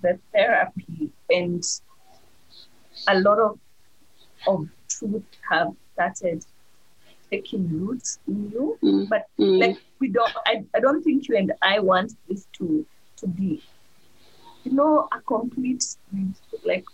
the 0.01 0.19
therapy 0.34 1.11
and 1.30 1.63
a 3.07 3.19
lot 3.19 3.39
of 3.39 3.59
of 4.47 4.67
truth 4.89 5.23
have 5.49 5.69
started 5.93 6.43
taking 7.32 7.67
roots 7.69 8.19
in 8.28 8.51
you. 8.51 8.78
Mm. 8.84 9.07
But 9.09 9.23
Mm. 9.39 9.59
like 9.59 9.78
we 9.99 10.09
don't 10.09 10.32
I, 10.45 10.63
I 10.76 10.80
don't 10.80 11.03
think 11.03 11.28
you 11.28 11.38
and 11.38 11.53
I 11.61 11.80
want 11.80 12.13
this 12.28 12.47
to 12.57 12.86
to 13.17 13.28
be 13.28 13.61
you 14.66 14.72
know 14.74 15.07
a 15.11 15.22
complete 15.22 15.84
with 16.11 16.36
like 16.66 16.86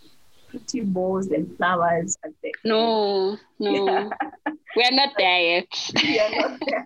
pretty 0.48 0.80
bows 0.82 1.28
and 1.28 1.56
flowers 1.56 2.16
at 2.24 2.32
the 2.42 2.52
No, 2.64 3.38
no, 3.58 3.86
Yeah. 3.86 4.10
we 4.76 4.82
are 4.84 4.92
not 4.92 5.10
there 5.16 5.40
yet. 5.40 5.90
we 6.02 6.20
are 6.20 6.30
not 6.30 6.60
there. 6.66 6.84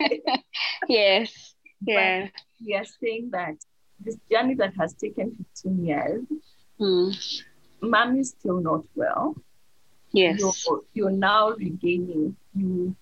yes, 0.89 1.55
But 1.83 1.93
yeah. 1.93 2.29
we 2.65 2.75
are 2.75 2.85
saying 2.85 3.31
that 3.33 3.55
this 4.01 4.17
journey 4.31 4.55
that 4.57 4.75
has 4.79 4.95
taken 4.95 5.33
15 5.65 5.85
years, 5.87 6.23
Mm. 6.81 7.43
mom 7.81 8.19
is 8.19 8.31
still 8.31 8.61
not 8.61 8.85
well. 8.95 9.35
Yes. 10.13 10.39
You're, 10.41 10.83
you're 10.93 11.11
now 11.11 11.51
regaining, 11.53 12.37
you, 12.55 12.95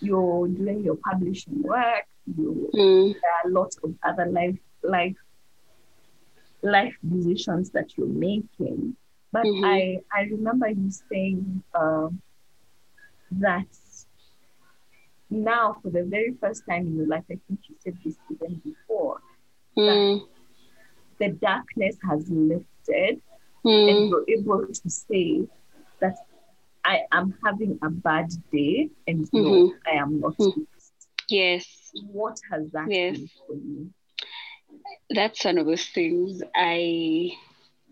you're 0.00 0.46
doing 0.48 0.84
your 0.84 0.96
publishing 0.96 1.62
work, 1.62 2.04
you, 2.36 2.70
Mm. 2.74 3.14
there 3.14 3.32
are 3.44 3.50
lots 3.50 3.78
of 3.82 3.94
other 4.04 4.26
life, 4.26 4.58
life, 4.82 5.16
life 6.62 6.96
decisions 7.08 7.70
that 7.70 7.96
you're 7.96 8.06
making. 8.06 8.96
But 9.32 9.46
Mhm. 9.46 9.64
I, 9.64 10.00
I 10.12 10.22
remember 10.22 10.68
you 10.68 10.90
saying 10.90 11.62
um, 11.74 12.22
that 13.30 13.66
now, 15.30 15.76
for 15.82 15.90
the 15.90 16.04
very 16.04 16.34
first 16.40 16.64
time 16.68 16.86
in 16.86 16.96
your 16.96 17.06
life, 17.06 17.24
I 17.30 17.38
think 17.46 17.60
you 17.68 17.76
said 17.80 17.98
this 18.04 18.16
even 18.30 18.56
before, 18.64 19.20
Mm. 19.76 20.26
the 21.18 21.28
darkness 21.30 21.96
has 22.08 22.28
lifted 22.30 23.20
and 23.86 24.06
Mm. 24.06 24.08
you're 24.08 24.24
able 24.28 24.66
to 24.66 24.90
say 24.90 25.46
that 26.00 26.16
I 26.84 27.02
am 27.12 27.34
having 27.44 27.78
a 27.82 27.90
bad 27.90 28.30
day 28.50 28.90
and 29.06 29.28
no, 29.32 29.50
Mhm. 29.50 29.80
I 29.86 29.90
am 29.96 30.20
not 30.20 30.38
Mhm. 30.38 30.66
Yes. 31.28 31.92
What 32.12 32.38
has 32.50 32.70
that 32.72 32.88
Yes. 32.90 33.16
been 33.16 33.28
for 33.46 33.54
you? 33.54 33.92
That's 35.10 35.44
one 35.44 35.58
of 35.58 35.66
those 35.66 35.86
things 35.86 36.42
i 36.54 37.30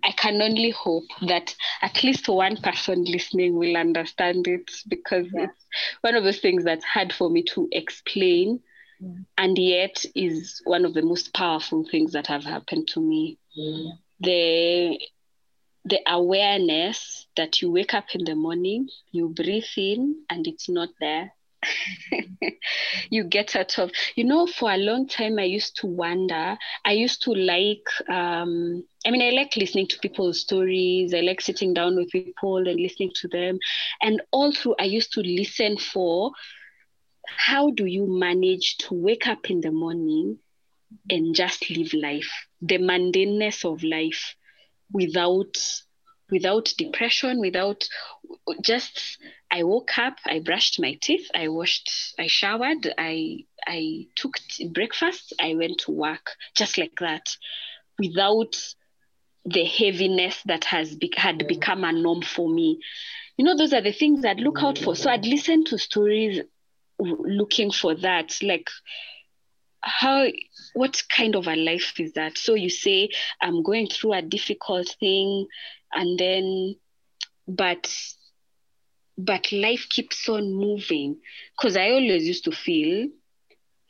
i 0.04 0.10
can 0.12 0.40
only 0.40 0.70
hope 0.70 1.04
that 1.26 1.54
at 1.82 2.02
least 2.04 2.28
one 2.28 2.56
person 2.56 3.04
listening 3.04 3.56
will 3.58 3.76
understand 3.76 4.46
it 4.46 4.70
because 4.88 5.26
Yeah. 5.32 5.46
it's 5.46 5.66
one 6.02 6.14
of 6.14 6.24
those 6.24 6.38
things 6.40 6.64
that's 6.64 6.84
hard 6.84 7.12
for 7.12 7.30
me 7.30 7.42
to 7.42 7.68
explain 7.72 8.60
Yeah. 9.00 9.24
and 9.38 9.58
yet 9.58 10.04
is 10.14 10.60
one 10.64 10.84
of 10.84 10.94
the 10.94 11.02
most 11.02 11.32
powerful 11.34 11.84
things 11.90 12.12
that 12.12 12.26
have 12.28 12.44
happened 12.44 12.88
to 12.88 13.00
me 13.00 13.38
the 14.20 14.98
the 15.84 16.00
awareness 16.06 17.26
that 17.36 17.60
you 17.62 17.70
wake 17.70 17.94
up 17.94 18.14
in 18.14 18.24
the 18.24 18.34
morning 18.34 18.88
you 19.12 19.28
breathe 19.28 19.64
in 19.76 20.16
and 20.30 20.46
it's 20.46 20.68
not 20.68 20.88
there 21.00 21.32
you 23.10 23.24
get 23.24 23.54
out 23.56 23.78
of 23.78 23.90
you 24.16 24.24
know 24.24 24.46
for 24.46 24.70
a 24.70 24.76
long 24.76 25.06
time 25.08 25.38
i 25.38 25.44
used 25.44 25.76
to 25.76 25.86
wonder. 25.86 26.56
I 26.84 26.92
used 26.92 27.22
to 27.24 27.32
like 27.32 27.86
um 28.08 28.84
i 29.06 29.10
mean 29.10 29.22
i 29.22 29.30
like 29.30 29.56
listening 29.56 29.88
to 29.88 29.98
people's 29.98 30.40
stories. 30.40 31.14
I 31.14 31.20
like 31.20 31.40
sitting 31.40 31.74
down 31.74 31.96
with 31.96 32.10
people 32.10 32.58
and 32.58 32.80
listening 32.80 33.12
to 33.16 33.28
them. 33.28 33.58
And 34.02 34.22
all 34.32 34.52
through 34.52 34.76
i 34.78 34.84
used 34.84 35.12
to 35.12 35.20
listen 35.20 35.76
for 35.78 36.32
how 37.46 37.70
do 37.70 37.86
you 37.86 38.06
manage 38.06 38.76
to 38.78 38.94
wake 38.94 39.26
up 39.26 39.50
in 39.50 39.60
the 39.60 39.70
morning 39.70 40.38
and 41.10 41.34
just 41.34 41.70
live 41.70 41.92
life 41.94 42.30
the 42.60 42.78
mundaneness 42.78 43.64
of 43.64 43.82
life 43.82 44.34
without 44.92 45.56
without 46.30 46.72
depression 46.78 47.40
without 47.40 47.88
just 48.62 49.18
i 49.50 49.62
woke 49.62 49.96
up 49.98 50.16
i 50.26 50.38
brushed 50.40 50.80
my 50.80 50.98
teeth 51.00 51.30
i 51.34 51.48
washed 51.48 52.14
i 52.18 52.26
showered 52.26 52.92
i 52.98 53.38
i 53.66 54.06
took 54.16 54.34
breakfast 54.72 55.32
i 55.40 55.54
went 55.54 55.78
to 55.78 55.92
work 55.92 56.32
just 56.54 56.78
like 56.78 56.94
that 57.00 57.36
without 57.98 58.56
the 59.46 59.64
heaviness 59.64 60.42
that 60.44 60.64
has 60.64 60.94
be- 60.96 61.12
had 61.16 61.46
become 61.46 61.84
a 61.84 61.92
norm 61.92 62.20
for 62.20 62.48
me. 62.48 62.80
You 63.36 63.44
know 63.44 63.56
those 63.56 63.72
are 63.72 63.80
the 63.80 63.92
things 63.92 64.24
i'd 64.24 64.40
look 64.40 64.62
out 64.62 64.78
for. 64.78 64.96
So 64.96 65.10
i'd 65.10 65.26
listen 65.26 65.64
to 65.66 65.78
stories 65.78 66.40
looking 66.98 67.70
for 67.70 67.94
that 67.94 68.36
like 68.42 68.68
how 69.82 70.26
what 70.74 71.02
kind 71.14 71.34
of 71.36 71.46
a 71.46 71.56
life 71.56 71.94
is 72.00 72.12
that? 72.14 72.38
So 72.38 72.54
you 72.54 72.70
say 72.70 73.10
i'm 73.42 73.62
going 73.62 73.86
through 73.88 74.12
a 74.14 74.22
difficult 74.22 74.88
thing 75.00 75.46
and 75.92 76.18
then 76.18 76.76
but 77.48 77.88
but 79.18 79.52
life 79.52 79.86
keeps 79.90 80.28
on 80.28 80.52
moving. 80.52 81.16
Because 81.56 81.76
i 81.76 81.90
always 81.90 82.26
used 82.26 82.44
to 82.44 82.52
feel 82.52 83.08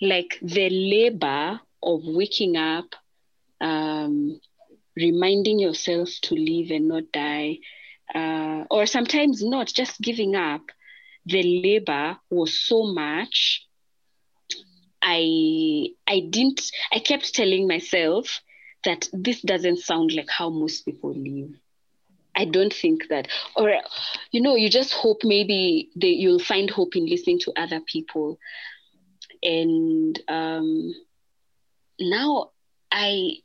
like 0.01 0.39
the 0.43 0.68
labor 0.70 1.61
of 1.82 2.01
waking 2.05 2.57
up 2.57 2.95
um, 3.61 4.41
reminding 4.97 5.59
yourself 5.59 6.09
to 6.22 6.34
live 6.34 6.70
and 6.70 6.89
not 6.89 7.05
die 7.12 7.59
uh, 8.14 8.64
or 8.70 8.87
sometimes 8.87 9.43
not 9.43 9.66
just 9.66 10.01
giving 10.01 10.34
up 10.37 10.62
the 11.26 11.43
labor 11.43 12.16
was 12.30 12.53
so 12.66 12.82
much 12.84 13.66
I 15.09 15.90
I 16.09 16.20
didn't 16.30 16.61
I 16.92 16.98
kept 16.98 17.32
telling 17.32 17.68
myself 17.68 18.40
that 18.84 19.09
this 19.12 19.40
doesn't 19.40 19.78
sound 19.78 20.12
like 20.12 20.28
how 20.28 20.50
most 20.50 20.84
people 20.84 21.14
live. 21.14 21.50
I 22.34 22.44
don't 22.44 22.72
think 22.72 23.09
that. 23.09 23.28
Or 23.54 23.72
you 24.32 24.40
know 24.40 24.57
you 24.57 24.68
just 24.68 24.92
hope 24.92 25.20
maybe 25.22 25.90
they, 25.94 26.09
you'll 26.09 26.40
find 26.40 26.68
hope 26.68 26.96
in 26.96 27.07
listening 27.07 27.38
to 27.40 27.52
other 27.57 27.80
people. 27.80 28.38
And 29.44 30.20
um, 30.28 30.92
now 32.00 32.50
I 32.90 33.36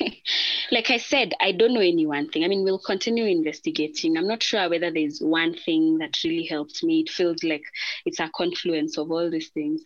like 0.70 0.90
I 0.90 0.98
said 0.98 1.32
I 1.40 1.50
don't 1.50 1.74
know 1.74 1.80
any 1.80 2.06
one 2.06 2.28
thing. 2.28 2.44
I 2.44 2.48
mean 2.48 2.62
we'll 2.62 2.78
continue 2.78 3.24
investigating. 3.24 4.16
I'm 4.16 4.28
not 4.28 4.44
sure 4.44 4.70
whether 4.70 4.92
there's 4.92 5.18
one 5.20 5.54
thing 5.54 5.98
that 5.98 6.22
really 6.22 6.46
helped 6.46 6.84
me. 6.84 7.00
It 7.00 7.10
feels 7.10 7.42
like 7.42 7.64
it's 8.06 8.20
a 8.20 8.30
confluence 8.32 8.96
of 8.96 9.10
all 9.10 9.28
these 9.28 9.48
things. 9.50 9.82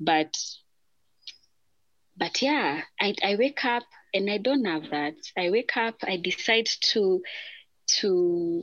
But 0.00 0.34
but 2.22 2.40
yeah 2.40 2.82
I, 3.00 3.14
I 3.24 3.34
wake 3.34 3.64
up 3.64 3.82
and 4.14 4.30
i 4.30 4.38
don't 4.38 4.64
have 4.64 4.90
that 4.90 5.14
i 5.36 5.50
wake 5.50 5.76
up 5.76 5.96
i 6.04 6.16
decide 6.16 6.68
to 6.92 7.20
to 7.98 8.62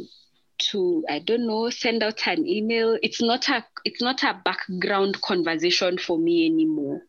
to 0.69 1.03
i 1.09 1.19
don't 1.19 1.45
know 1.45 1.69
send 1.69 2.01
out 2.01 2.25
an 2.25 2.47
email 2.47 2.97
it's 3.03 3.21
not 3.21 3.49
a 3.49 3.65
it's 3.83 4.01
not 4.01 4.23
a 4.23 4.41
background 4.45 5.21
conversation 5.21 5.97
for 5.97 6.17
me 6.17 6.45
anymore 6.45 7.01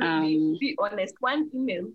Um, 0.00 0.56
be, 0.58 0.58
be 0.60 0.76
honest, 0.78 1.14
one 1.20 1.48
email. 1.54 1.88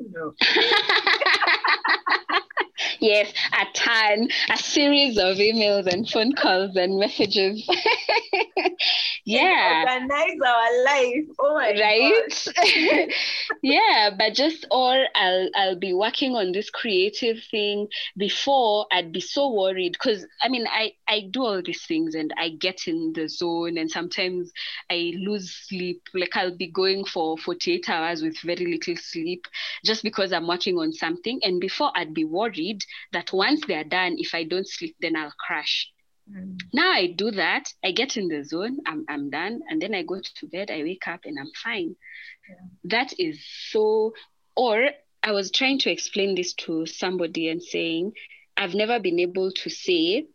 No. 0.00 0.32
yes 3.00 3.32
a 3.52 3.64
ton 3.74 4.28
a 4.50 4.56
series 4.56 5.18
of 5.18 5.36
emails 5.36 5.86
and 5.86 6.08
phone 6.08 6.32
calls 6.34 6.76
and 6.76 6.98
messages. 6.98 7.68
Yeah. 9.24 9.84
And 9.88 10.04
organize 10.04 10.38
our 10.46 10.84
life. 10.84 11.24
Oh 11.40 11.54
my 11.54 11.72
God. 11.72 11.80
right 11.80 13.12
yeah 13.62 14.10
but 14.16 14.34
just 14.34 14.66
or 14.70 15.04
i'll 15.16 15.48
i'll 15.56 15.78
be 15.78 15.92
working 15.92 16.36
on 16.36 16.52
this 16.52 16.70
creative 16.70 17.38
thing 17.50 17.88
before 18.16 18.86
i'd 18.92 19.12
be 19.12 19.20
so 19.20 19.52
worried 19.52 19.92
because 19.92 20.24
i 20.42 20.48
mean 20.48 20.66
i 20.68 20.92
i 21.08 21.22
do 21.30 21.42
all 21.42 21.62
these 21.62 21.84
things 21.86 22.14
and 22.14 22.32
i 22.38 22.50
get 22.50 22.86
in 22.86 23.12
the 23.14 23.28
zone 23.28 23.78
and 23.78 23.90
sometimes 23.90 24.52
i 24.90 25.12
lose 25.18 25.50
sleep. 25.52 26.02
Like 26.14 26.36
i'll 26.36 26.56
be 26.56 26.68
going 26.70 27.04
for 27.04 27.36
48 27.38 27.88
hours 27.88 28.22
with 28.22 28.38
very 28.38 28.66
little 28.66 28.96
sleep 28.96 29.46
just 29.84 30.02
because 30.02 30.32
i'm 30.32 30.46
working 30.46 30.78
on 30.78 30.92
something 30.92 31.35
and 31.42 31.60
before 31.60 31.90
i'd 31.94 32.14
be 32.14 32.24
worried 32.24 32.82
that 33.12 33.32
once 33.32 33.64
they're 33.66 33.84
done 33.84 34.14
if 34.18 34.34
i 34.34 34.44
don't 34.44 34.68
sleep 34.68 34.96
then 35.00 35.16
i'll 35.16 35.32
crash 35.46 35.90
Mm. 36.28 36.58
now 36.72 36.90
I 36.90 37.06
do 37.06 37.30
that. 37.30 37.72
I 37.84 37.92
get 37.92 38.16
in 38.16 38.26
the 38.26 38.42
zone. 38.42 38.78
I'm 38.84 39.04
I'm 39.08 39.30
done, 39.30 39.60
and 39.68 39.80
then 39.80 39.94
I 39.94 40.02
go 40.02 40.20
to 40.20 40.46
bed. 40.48 40.72
I 40.72 40.82
wake 40.82 41.06
up 41.06 41.20
and 41.24 41.38
I'm 41.38 41.52
fine. 41.62 41.94
That 42.84 43.12
is 43.18 43.44
so. 43.70 44.12
Or 44.56 44.88
I 45.22 45.30
was 45.32 45.50
trying 45.52 45.78
to 45.80 45.90
explain 45.90 46.34
this 46.34 46.54
to 46.54 46.84
somebody 46.86 47.48
and 47.48 47.62
saying, 47.62 48.12
I've 48.56 48.74
never 48.74 48.98
been 48.98 49.20
able 49.20 49.52
to 49.52 49.70
say 49.70 50.26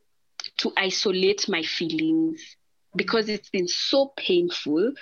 to 0.59 0.71
isolate 0.77 1.49
my 1.49 1.63
feelings 1.63 2.41
because 2.95 3.27
it's 3.29 3.49
been 3.49 3.67
so 3.67 4.13
painful. 4.15 4.93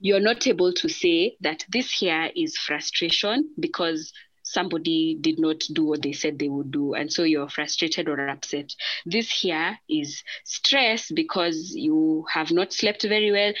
You're 0.00 0.20
not 0.20 0.46
able 0.46 0.72
to 0.74 0.88
say 0.88 1.36
that 1.40 1.64
this 1.68 1.90
here 1.90 2.30
is 2.36 2.56
frustration 2.56 3.50
because 3.58 4.12
somebody 4.48 5.16
did 5.20 5.38
not 5.38 5.60
do 5.72 5.84
what 5.84 6.02
they 6.02 6.12
said 6.12 6.38
they 6.38 6.48
would 6.48 6.70
do 6.70 6.94
and 6.94 7.12
so 7.12 7.22
you're 7.22 7.48
frustrated 7.48 8.08
or 8.08 8.28
upset. 8.28 8.74
This 9.04 9.30
here 9.30 9.78
is 9.88 10.22
stress 10.44 11.10
because 11.10 11.72
you 11.74 12.24
have 12.32 12.50
not 12.50 12.72
slept 12.72 13.02
very 13.02 13.30
well. 13.30 13.52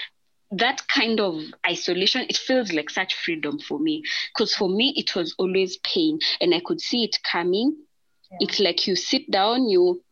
That 0.50 0.86
kind 0.88 1.20
of 1.20 1.42
isolation 1.68 2.22
it 2.28 2.36
feels 2.36 2.72
like 2.72 2.88
such 2.90 3.14
freedom 3.14 3.58
for 3.58 3.78
me 3.78 4.02
because 4.32 4.54
for 4.54 4.68
me 4.68 4.94
it 4.96 5.14
was 5.14 5.34
always 5.38 5.76
pain 5.78 6.18
and 6.40 6.54
i 6.54 6.60
could 6.64 6.80
see 6.80 7.04
it 7.04 7.18
coming. 7.22 7.76
Yeah. 8.30 8.38
it's 8.40 8.60
like 8.60 8.86
you 8.86 8.96
sit 8.96 9.30
down 9.30 9.68
you 9.68 10.02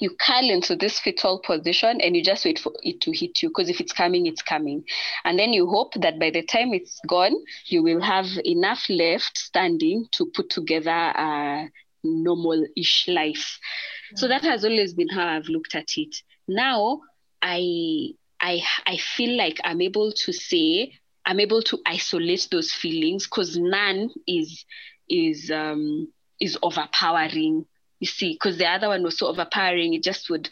you 0.00 0.10
curl 0.20 0.50
into 0.50 0.76
this 0.76 0.98
fetal 0.98 1.40
position 1.44 2.00
and 2.00 2.16
you 2.16 2.22
just 2.22 2.44
wait 2.44 2.58
for 2.58 2.72
it 2.82 3.00
to 3.00 3.12
hit 3.12 3.42
you 3.42 3.48
because 3.48 3.68
if 3.68 3.80
it's 3.80 3.92
coming 3.92 4.26
it's 4.26 4.42
coming. 4.42 4.84
And 5.24 5.38
then 5.38 5.52
you 5.52 5.66
hope 5.66 5.94
that 5.94 6.18
by 6.18 6.30
the 6.30 6.42
time 6.42 6.74
it's 6.74 7.00
gone 7.06 7.34
you 7.66 7.82
will 7.82 8.00
have 8.00 8.26
enough 8.44 8.84
left 8.88 9.36
standing 9.38 10.06
to 10.12 10.26
put 10.26 10.50
together 10.50 10.90
a 10.90 11.70
normal-ish 12.04 13.08
life. 13.08 13.58
Mm-hmm. 14.06 14.16
so 14.16 14.28
that 14.28 14.42
has 14.42 14.64
always 14.64 14.94
been 14.94 15.08
how 15.08 15.26
i've 15.26 15.48
looked 15.48 15.74
at 15.74 15.96
it. 15.96 16.14
Now 16.46 17.00
i 17.42 18.10
i 18.40 18.62
i 18.86 18.96
feel 18.96 19.36
like 19.36 19.58
i'm 19.64 19.80
able 19.80 20.12
to 20.12 20.32
say 20.32 20.92
i'm 21.24 21.40
able 21.40 21.62
to 21.62 21.78
isolate 21.86 22.48
those 22.50 22.72
feelings 22.72 23.26
because 23.26 23.56
none 23.56 24.10
is 24.26 24.64
is 25.08 25.50
um 25.50 26.08
is 26.40 26.58
overpowering 26.62 27.64
you 28.00 28.06
see, 28.06 28.32
because 28.32 28.58
the 28.58 28.66
other 28.66 28.88
one 28.88 29.02
was 29.02 29.18
so 29.18 29.28
overpowering, 29.28 29.94
it 29.94 30.02
just 30.02 30.28
would 30.30 30.48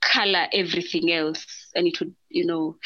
color 0.00 0.46
everything 0.52 1.12
else 1.12 1.46
and 1.74 1.86
it 1.86 1.98
would 2.00 2.14
you 2.28 2.46
know. 2.46 2.76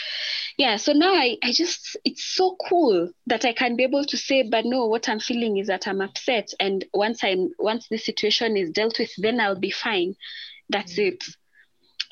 Yeah 0.56 0.76
so 0.76 0.92
now 0.92 1.14
I, 1.14 1.36
I 1.42 1.52
just 1.52 1.96
it's 2.04 2.24
so 2.24 2.56
cool 2.68 3.10
that 3.26 3.44
i 3.44 3.52
can 3.52 3.76
be 3.76 3.84
able 3.84 4.04
to 4.04 4.16
say 4.16 4.42
but 4.42 4.64
no 4.64 4.86
what 4.86 5.08
i'm 5.08 5.20
feeling 5.20 5.56
is 5.58 5.66
that 5.68 5.86
i'm 5.86 6.00
upset 6.00 6.52
and 6.60 6.84
once 6.92 7.22
i'm 7.24 7.50
once 7.58 7.88
the 7.88 7.98
situation 7.98 8.56
is 8.56 8.70
dealt 8.70 8.98
with 8.98 9.10
then 9.18 9.40
i'll 9.40 9.58
be 9.58 9.70
fine. 9.70 10.14
That's 10.68 10.98
mm-hmm. 10.98 11.14
it. 11.14 11.24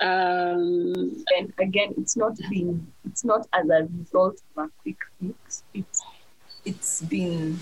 Um 0.02 1.24
and 1.36 1.52
again 1.58 1.94
it's 1.98 2.16
not 2.16 2.36
been 2.50 2.86
it's 3.04 3.24
not 3.24 3.46
as 3.52 3.68
a 3.68 3.88
result 3.98 4.40
of 4.56 4.64
a 4.64 4.70
quick 4.82 4.98
fix. 5.20 5.64
It's 5.74 6.02
it's 6.64 7.02
been 7.02 7.58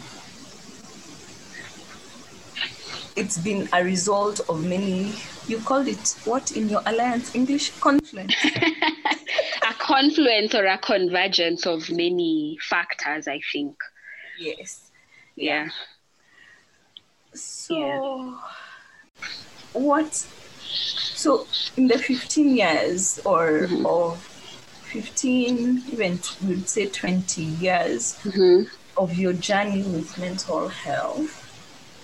it's 3.19 3.37
been 3.37 3.69
a 3.73 3.83
result 3.83 4.41
of 4.49 4.64
many 4.64 5.12
you 5.49 5.59
called 5.59 5.89
it 5.89 6.14
what 6.25 6.53
in 6.53 6.69
your 6.69 6.81
alliance 6.87 7.35
english 7.35 7.71
confluence 7.81 8.35
a 8.45 9.75
confluence 9.75 10.55
or 10.55 10.64
a 10.66 10.79
convergence 10.79 11.66
of 11.66 11.91
many 11.91 12.57
factors 12.62 13.27
i 13.27 13.41
think 13.53 13.77
yes 14.39 14.91
yeah 15.35 15.69
so 17.35 17.77
yeah. 17.77 18.33
what 19.73 20.14
so 20.14 21.47
in 21.77 21.89
the 21.89 21.99
15 21.99 22.57
years 22.57 23.21
or 23.25 23.62
mm-hmm. 23.62 23.85
of 23.85 24.16
15 24.93 25.83
even 25.93 26.21
we'd 26.47 26.69
say 26.69 26.87
20 26.87 27.43
years 27.43 28.16
mm-hmm. 28.23 28.62
of 28.97 29.19
your 29.19 29.33
journey 29.33 29.83
with 29.83 30.16
mental 30.19 30.69
health 30.69 31.47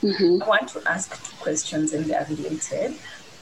Mm-hmm. 0.05 0.43
I 0.43 0.47
want 0.47 0.69
to 0.69 0.83
ask 0.87 1.11
two 1.25 1.37
questions 1.43 1.95
and 1.95 2.05
they 2.05 2.15
are 2.15 2.27
related. 2.29 2.93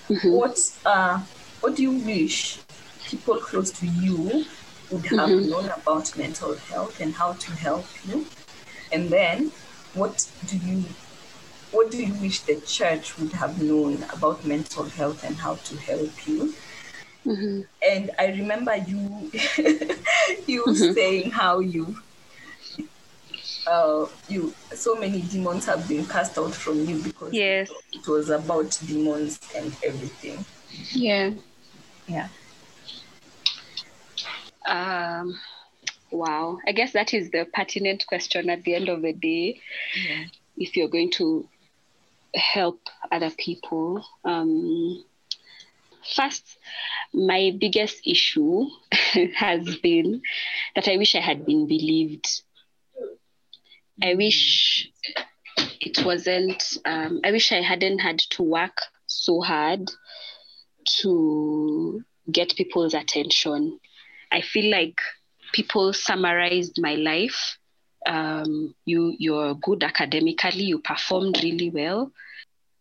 Mm-hmm. 0.09 0.31
What 0.31 0.59
uh, 0.87 1.21
what 1.61 1.75
do 1.75 1.83
you 1.83 1.93
wish 1.93 2.61
people 3.07 3.37
close 3.39 3.73
to 3.73 3.87
you 3.87 4.45
would 4.91 5.07
have 5.07 5.29
mm-hmm. 5.29 5.51
known 5.51 5.71
about 5.71 6.17
mental 6.17 6.55
health 6.55 7.01
and 7.01 7.13
how 7.13 7.33
to 7.33 7.53
help 7.53 7.87
you? 8.07 8.27
And 8.93 9.11
then 9.11 9.51
what 9.95 10.31
do 10.47 10.57
you 10.59 10.85
what 11.73 11.91
do 11.91 11.99
you 12.01 12.15
wish 12.21 12.41
the 12.41 12.61
church 12.61 13.19
would 13.19 13.33
have 13.33 13.61
known 13.61 14.05
about 14.15 14.45
mental 14.45 14.85
health 14.85 15.25
and 15.25 15.35
how 15.35 15.57
to 15.57 15.77
help 15.79 16.29
you? 16.29 16.55
Mm-hmm. 17.27 17.61
And 17.91 18.11
I 18.21 18.27
remember 18.27 18.77
you 18.77 19.33
you 20.47 20.65
mm-hmm. 20.65 20.93
saying 20.93 21.33
how 21.33 21.59
you 21.59 21.97
uh, 23.67 24.07
you 24.29 24.55
so 24.75 24.95
many 24.95 25.23
demons 25.23 25.67
have 25.67 25.87
been 25.89 26.05
cast 26.07 26.39
out 26.39 26.55
from 26.55 26.85
you 26.85 27.03
because 27.03 27.33
yes. 27.33 27.71
it 27.93 28.07
was 28.07 28.31
about 28.31 28.79
demons 28.87 29.39
and 29.57 29.75
everything. 29.85 30.45
Yeah. 30.91 31.33
Yeah. 32.07 32.29
Um 34.67 35.39
wow. 36.11 36.59
I 36.67 36.73
guess 36.73 36.93
that 36.93 37.15
is 37.15 37.31
the 37.31 37.47
pertinent 37.53 38.07
question 38.07 38.51
at 38.51 38.65
the 38.65 38.75
end 38.75 38.89
of 38.89 39.03
the 39.03 39.13
day. 39.13 39.61
Yeah. 39.97 40.25
If 40.57 40.77
you're 40.77 40.89
going 40.89 41.11
to 41.13 41.49
help 42.35 42.81
other 43.11 43.31
people. 43.31 44.05
Um 44.25 45.05
first 46.17 46.59
my 47.15 47.57
biggest 47.61 48.07
issue 48.07 48.67
has 49.37 49.77
been 49.77 50.23
that 50.75 50.89
I 50.89 50.97
wish 50.97 51.15
I 51.15 51.21
had 51.21 51.47
been 51.47 51.67
believed 51.67 52.43
I 54.03 54.15
wish 54.17 54.91
it 55.81 56.05
wasn't, 56.05 56.77
um, 56.85 57.21
I 57.25 57.31
wish 57.31 57.53
I 57.53 57.63
hadn't 57.63 58.01
had 58.01 58.19
to 58.31 58.43
work 58.43 58.77
so 59.07 59.41
hard 59.41 59.89
to 61.03 62.03
get 62.31 62.57
people's 62.57 62.95
attention. 62.95 63.79
I 64.33 64.41
feel 64.41 64.73
like 64.73 65.01
people 65.53 65.93
summarized 65.93 66.81
my 66.81 66.97
life. 66.97 67.59
Um, 68.05 68.75
you 68.85 69.15
you're 69.21 69.55
good 69.55 69.85
academically, 69.85 70.65
you 70.65 70.81
performed 70.81 71.39
really 71.41 71.71
well. 71.71 72.11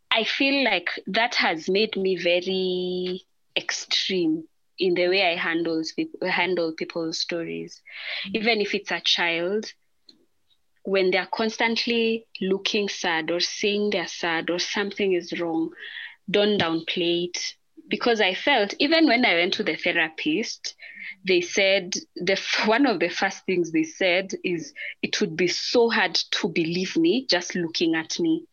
I 0.09 0.23
feel 0.23 0.63
like 0.63 0.89
that 1.05 1.35
has 1.35 1.69
made 1.69 1.95
me 1.95 2.15
very 2.15 3.21
extreme 3.55 4.45
in 4.79 4.95
the 4.95 5.07
way 5.07 5.31
I 5.31 5.35
handles 5.35 5.91
people, 5.91 6.27
handle 6.27 6.73
people's 6.73 7.19
stories. 7.19 7.79
Even 8.33 8.59
if 8.61 8.73
it's 8.73 8.91
a 8.91 8.99
child, 8.99 9.71
when 10.83 11.11
they're 11.11 11.27
constantly 11.31 12.25
looking 12.41 12.89
sad 12.89 13.31
or 13.31 13.39
saying 13.39 13.91
they're 13.91 14.07
sad 14.07 14.49
or 14.49 14.59
something 14.59 15.13
is 15.13 15.39
wrong, 15.39 15.71
don't 16.29 16.59
downplay 16.59 17.27
it. 17.27 17.55
Because 17.87 18.21
I 18.21 18.33
felt 18.33 18.73
even 18.79 19.07
when 19.07 19.25
I 19.25 19.35
went 19.35 19.53
to 19.55 19.63
the 19.63 19.75
therapist, 19.75 20.75
they 21.25 21.41
said 21.41 21.93
the 22.15 22.39
one 22.65 22.85
of 22.85 22.99
the 22.99 23.09
first 23.09 23.45
things 23.45 23.71
they 23.71 23.83
said 23.83 24.31
is 24.43 24.73
it 25.01 25.19
would 25.19 25.35
be 25.35 25.47
so 25.47 25.89
hard 25.89 26.15
to 26.15 26.47
believe 26.49 26.95
me 26.97 27.25
just 27.29 27.55
looking 27.55 27.95
at 27.95 28.19
me. 28.19 28.45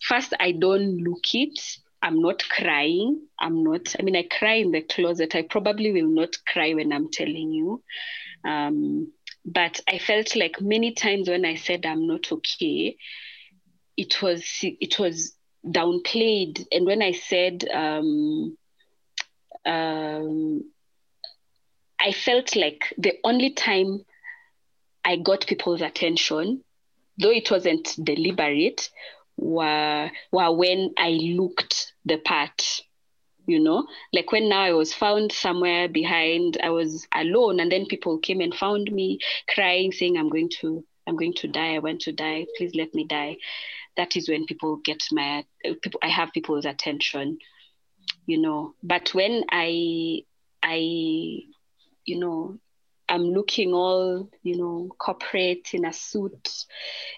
First, 0.00 0.32
I 0.38 0.52
don't 0.52 0.98
look 0.98 1.34
it. 1.34 1.58
I'm 2.00 2.22
not 2.22 2.48
crying. 2.48 3.26
I'm 3.40 3.64
not, 3.64 3.96
I 3.98 4.02
mean, 4.02 4.14
I 4.14 4.22
cry 4.22 4.54
in 4.54 4.70
the 4.70 4.82
closet. 4.82 5.34
I 5.34 5.42
probably 5.42 5.90
will 5.90 6.08
not 6.08 6.36
cry 6.46 6.72
when 6.74 6.92
I'm 6.92 7.10
telling 7.10 7.52
you. 7.52 7.82
Um, 8.44 9.12
but 9.52 9.80
I 9.88 9.98
felt 9.98 10.36
like 10.36 10.60
many 10.60 10.92
times 10.92 11.28
when 11.28 11.44
I 11.44 11.56
said 11.56 11.86
I'm 11.86 12.06
not 12.06 12.30
okay, 12.30 12.96
it 13.96 14.22
was 14.22 14.44
it 14.62 14.98
was 14.98 15.34
downplayed. 15.66 16.66
And 16.72 16.86
when 16.86 17.02
I 17.02 17.12
said 17.12 17.64
um, 17.72 18.56
um, 19.64 20.64
I 22.00 22.12
felt 22.12 22.56
like 22.56 22.94
the 22.96 23.14
only 23.24 23.50
time 23.50 24.04
I 25.04 25.16
got 25.16 25.46
people's 25.46 25.82
attention, 25.82 26.62
though 27.18 27.30
it 27.30 27.50
wasn't 27.50 27.96
deliberate, 28.02 28.88
were, 29.36 30.10
were 30.32 30.52
when 30.56 30.92
I 30.96 31.10
looked 31.10 31.92
the 32.04 32.18
part 32.18 32.82
you 33.48 33.58
know? 33.58 33.86
Like 34.12 34.30
when 34.30 34.48
now 34.48 34.60
i 34.60 34.72
was 34.72 34.94
found 34.94 35.32
somewhere 35.32 35.88
behind 35.88 36.58
i 36.62 36.70
was 36.70 37.08
alone 37.14 37.60
and 37.60 37.72
then 37.72 37.86
people 37.86 38.18
came 38.18 38.40
and 38.40 38.54
found 38.54 38.92
me 38.92 39.18
crying 39.48 39.90
saying 39.90 40.16
i'm 40.16 40.28
going 40.28 40.50
to 40.60 40.84
i'm 41.06 41.16
going 41.16 41.34
to 41.34 41.48
die 41.48 41.74
i 41.74 41.78
want 41.78 42.02
to 42.02 42.12
die 42.12 42.46
please 42.56 42.74
let 42.74 42.94
me 42.94 43.04
die. 43.04 43.38
That 43.96 44.16
is 44.16 44.28
when 44.28 44.46
people 44.46 44.76
get 44.76 45.02
my 45.10 45.44
people 45.82 45.98
i 46.02 46.08
have 46.08 46.32
people's 46.32 46.66
attention 46.66 47.38
you 48.26 48.38
know? 48.38 48.74
But 48.82 49.14
when 49.14 49.44
i 49.50 50.22
i 50.62 50.76
you 52.04 52.18
know 52.18 52.58
i'm 53.08 53.32
looking 53.32 53.72
all 53.72 54.30
you 54.42 54.56
know 54.56 54.88
corporate 54.98 55.68
in 55.72 55.84
a 55.84 55.92
suit 55.92 56.64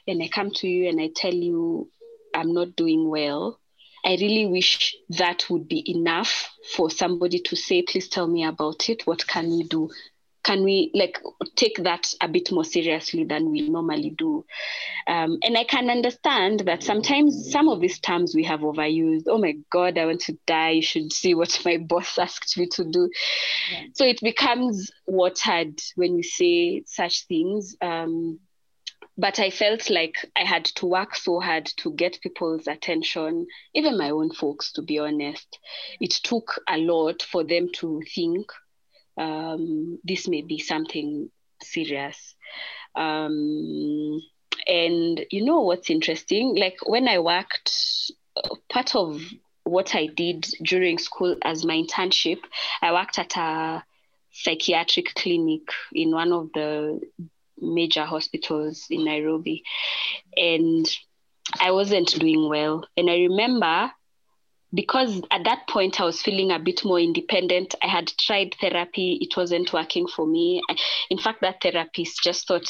and 0.07 0.23
i 0.23 0.29
come 0.29 0.51
to 0.51 0.69
you 0.69 0.89
and 0.89 1.01
i 1.01 1.09
tell 1.15 1.33
you 1.33 1.89
i'm 2.35 2.53
not 2.53 2.77
doing 2.77 3.09
well 3.09 3.60
I 4.05 4.17
really 4.21 4.47
wish 4.47 4.97
that 5.11 5.49
would 5.51 5.69
be 5.69 5.83
enough 5.91 6.51
for 6.77 6.91
somebody 6.91 7.41
to 7.41 7.57
say, 7.57 7.83
please 7.83 8.09
tell 8.09 8.27
me 8.27 8.45
about 8.45 8.89
it. 8.89 9.07
What 9.07 9.27
can 9.27 9.51
we 9.51 9.65
do? 9.65 9.91
Can 10.43 10.65
we 10.65 10.91
like 10.95 11.21
take 11.55 11.77
that 11.85 12.15
a 12.23 12.27
bit 12.27 12.51
more 12.51 12.65
seriously 12.65 13.25
than 13.25 13.51
we 13.51 13.69
normally 13.69 14.15
do? 14.17 14.47
Um, 15.07 15.39
and 15.43 15.57
I 15.57 15.65
can 15.65 15.91
understand 15.91 16.61
that 16.61 16.83
sometimes 16.83 17.51
some 17.53 17.69
of 17.69 17.81
these 17.81 18.01
terms 18.01 18.35
we 18.35 18.45
have 18.45 18.61
overused. 18.61 19.25
Oh 19.27 19.37
my 19.37 19.55
God, 19.71 19.99
I 19.99 20.07
want 20.07 20.23
to 20.23 20.39
die. 20.47 20.71
You 20.71 20.83
should 20.83 21.13
see 21.13 21.35
what 21.35 21.61
my 21.65 21.77
boss 21.89 22.17
asked 22.17 22.57
me 22.57 22.69
to 22.69 22.85
do. 22.85 23.11
Yeah. 23.71 23.83
So 23.95 24.07
it 24.07 24.21
becomes 24.23 24.91
watered 25.07 25.79
when 25.95 26.15
we 26.15 26.23
say 26.23 26.85
such 26.87 27.27
things. 27.27 27.77
Um, 27.83 28.41
but 29.21 29.39
I 29.39 29.51
felt 29.51 29.91
like 29.91 30.17
I 30.35 30.45
had 30.45 30.65
to 30.77 30.87
work 30.87 31.15
so 31.15 31.41
hard 31.41 31.67
to 31.79 31.93
get 31.93 32.21
people's 32.23 32.67
attention, 32.67 33.47
even 33.75 33.99
my 33.99 34.11
own 34.11 34.33
folks, 34.33 34.73
to 34.73 34.83
be 34.83 34.99
honest. 34.99 35.59
It 36.01 36.11
took 36.11 36.59
a 36.67 36.79
lot 36.79 37.23
for 37.23 37.45
them 37.45 37.69
to 37.75 38.03
think 38.15 38.51
um, 39.19 39.99
this 40.05 40.27
may 40.27 40.41
be 40.41 40.59
something 40.59 41.31
serious. 41.63 42.35
Um, 42.95 44.23
and 44.67 45.27
you 45.31 45.45
know 45.45 45.61
what's 45.61 45.91
interesting? 45.91 46.57
Like 46.57 46.79
when 46.87 47.07
I 47.07 47.19
worked, 47.19 48.13
part 48.71 48.97
of 48.97 49.23
what 49.65 49.95
I 49.95 50.07
did 50.07 50.47
during 50.63 50.97
school 50.97 51.37
as 51.43 51.67
my 51.67 51.75
internship, 51.75 52.39
I 52.81 52.93
worked 52.93 53.19
at 53.19 53.37
a 53.37 53.85
psychiatric 54.33 55.15
clinic 55.15 55.69
in 55.93 56.11
one 56.11 56.33
of 56.33 56.51
the 56.55 57.01
major 57.61 58.05
hospitals 58.05 58.87
in 58.91 59.05
Nairobi. 59.05 59.63
And 60.37 60.89
I 61.61 61.73
wasn't 61.73 62.19
doing 62.19 62.49
well. 62.49 62.87
And 62.97 63.11
I 63.11 63.17
remember 63.17 63.91
because 64.73 65.21
at 65.31 65.45
that 65.45 65.67
point 65.69 66.01
I 66.01 66.05
was 66.05 66.23
feeling 66.23 66.51
a 66.53 66.59
bit 66.59 66.85
more 66.85 67.01
independent. 67.01 67.75
I 67.83 67.89
had 67.89 68.09
tried 68.19 68.55
therapy; 68.61 69.19
it 69.21 69.37
wasn't 69.37 69.73
working 69.73 70.07
for 70.07 70.27
me. 70.27 70.63
in 71.11 71.19
fact, 71.19 71.41
that 71.41 71.61
therapist 71.63 72.23
just 72.23 72.47
thought, 72.47 72.69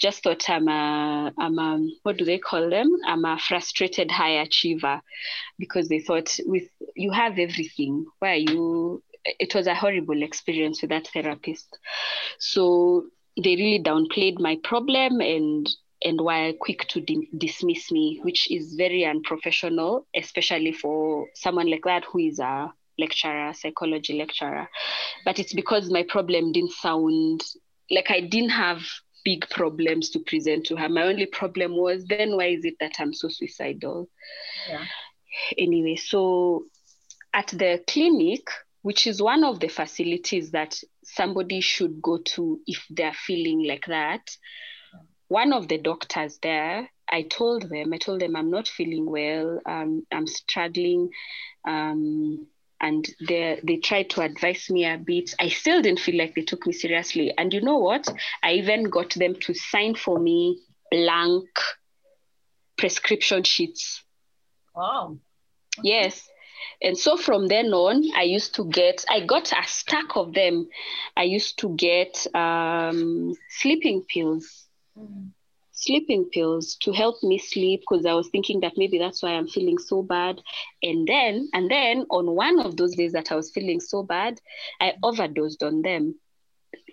just 0.00 0.22
thought 0.22 0.48
I'm 0.48 0.68
a, 0.68 1.32
I'm 1.38 1.58
a, 1.58 1.88
what 2.02 2.18
do 2.18 2.24
they 2.24 2.38
call 2.38 2.68
them? 2.68 2.90
I'm 3.06 3.24
a 3.24 3.38
frustrated 3.38 4.10
high 4.10 4.40
achiever, 4.42 5.00
because 5.58 5.88
they 5.88 6.00
thought 6.00 6.38
with 6.44 6.68
you 6.94 7.10
have 7.12 7.38
everything. 7.38 8.06
Why 8.18 8.34
you? 8.34 9.02
It 9.24 9.54
was 9.54 9.66
a 9.66 9.74
horrible 9.74 10.22
experience 10.22 10.80
with 10.80 10.90
that 10.90 11.08
therapist. 11.08 11.78
So 12.38 13.06
they 13.42 13.56
really 13.56 13.82
downplayed 13.82 14.40
my 14.40 14.56
problem 14.64 15.20
and 15.20 15.68
and 16.04 16.20
were 16.20 16.52
quick 16.60 16.86
to 16.88 17.00
di- 17.00 17.28
dismiss 17.36 17.90
me, 17.90 18.20
which 18.22 18.48
is 18.50 18.74
very 18.74 19.04
unprofessional, 19.04 20.06
especially 20.14 20.72
for 20.72 21.26
someone 21.34 21.68
like 21.68 21.82
that 21.84 22.04
who 22.04 22.20
is 22.20 22.38
a 22.38 22.72
lecturer, 22.98 23.52
psychology 23.52 24.16
lecturer. 24.16 24.68
But 25.24 25.38
it's 25.38 25.52
because 25.52 25.90
my 25.90 26.04
problem 26.04 26.52
didn't 26.52 26.72
sound 26.72 27.42
like 27.90 28.10
I 28.10 28.20
didn't 28.20 28.50
have 28.50 28.82
big 29.24 29.48
problems 29.50 30.10
to 30.10 30.20
present 30.20 30.66
to 30.66 30.76
her. 30.76 30.88
My 30.88 31.02
only 31.02 31.26
problem 31.26 31.76
was 31.76 32.04
then 32.06 32.36
why 32.36 32.46
is 32.46 32.64
it 32.64 32.74
that 32.80 32.94
I'm 32.98 33.12
so 33.12 33.28
suicidal? 33.28 34.08
Yeah. 34.68 34.84
Anyway, 35.56 35.96
so 35.96 36.64
at 37.34 37.48
the 37.48 37.82
clinic, 37.86 38.42
which 38.82 39.06
is 39.06 39.20
one 39.20 39.44
of 39.44 39.60
the 39.60 39.68
facilities 39.68 40.52
that 40.52 40.80
somebody 41.14 41.60
should 41.60 42.00
go 42.02 42.18
to 42.18 42.60
if 42.66 42.84
they're 42.90 43.12
feeling 43.14 43.64
like 43.66 43.86
that, 43.86 44.28
one 45.28 45.52
of 45.52 45.68
the 45.68 45.78
doctors 45.78 46.38
there, 46.42 46.90
I 47.10 47.22
told 47.22 47.68
them, 47.68 47.92
I 47.92 47.98
told 47.98 48.20
them 48.20 48.36
I'm 48.36 48.50
not 48.50 48.68
feeling 48.68 49.06
well, 49.10 49.60
um, 49.66 50.06
I'm 50.12 50.26
struggling. 50.26 51.10
Um, 51.66 52.46
and 52.80 53.08
they 53.26 53.60
they 53.64 53.78
tried 53.78 54.10
to 54.10 54.20
advise 54.20 54.70
me 54.70 54.84
a 54.84 54.98
bit. 54.98 55.34
I 55.40 55.48
still 55.48 55.82
didn't 55.82 56.00
feel 56.00 56.16
like 56.16 56.34
they 56.34 56.42
took 56.42 56.66
me 56.66 56.72
seriously. 56.72 57.34
And 57.36 57.52
you 57.52 57.60
know 57.60 57.78
what? 57.78 58.06
I 58.42 58.52
even 58.52 58.84
got 58.84 59.10
them 59.14 59.34
to 59.34 59.54
sign 59.54 59.94
for 59.96 60.18
me 60.18 60.60
blank 60.90 61.48
prescription 62.76 63.42
sheets. 63.42 64.04
Wow. 64.74 65.18
Yes. 65.82 66.28
And 66.82 66.96
so 66.96 67.16
from 67.16 67.48
then 67.48 67.72
on, 67.72 68.04
I 68.16 68.22
used 68.22 68.54
to 68.56 68.64
get, 68.64 69.04
I 69.08 69.24
got 69.24 69.52
a 69.52 69.66
stack 69.66 70.16
of 70.16 70.34
them. 70.34 70.68
I 71.16 71.24
used 71.24 71.58
to 71.60 71.74
get 71.76 72.26
um, 72.34 73.34
sleeping 73.48 74.04
pills 74.08 74.68
sleeping 75.78 76.24
pills 76.24 76.74
to 76.74 76.92
help 76.92 77.22
me 77.22 77.38
sleep 77.38 77.80
because 77.80 78.04
I 78.04 78.12
was 78.12 78.28
thinking 78.28 78.60
that 78.60 78.72
maybe 78.76 78.98
that's 78.98 79.22
why 79.22 79.30
I'm 79.30 79.46
feeling 79.46 79.78
so 79.78 80.02
bad. 80.02 80.40
And 80.82 81.06
then, 81.06 81.48
and 81.52 81.70
then 81.70 82.04
on 82.10 82.34
one 82.34 82.58
of 82.58 82.76
those 82.76 82.96
days 82.96 83.12
that 83.12 83.30
I 83.30 83.36
was 83.36 83.52
feeling 83.52 83.80
so 83.80 84.02
bad, 84.02 84.40
I 84.80 84.94
overdosed 85.02 85.62
on 85.62 85.82
them. 85.82 86.16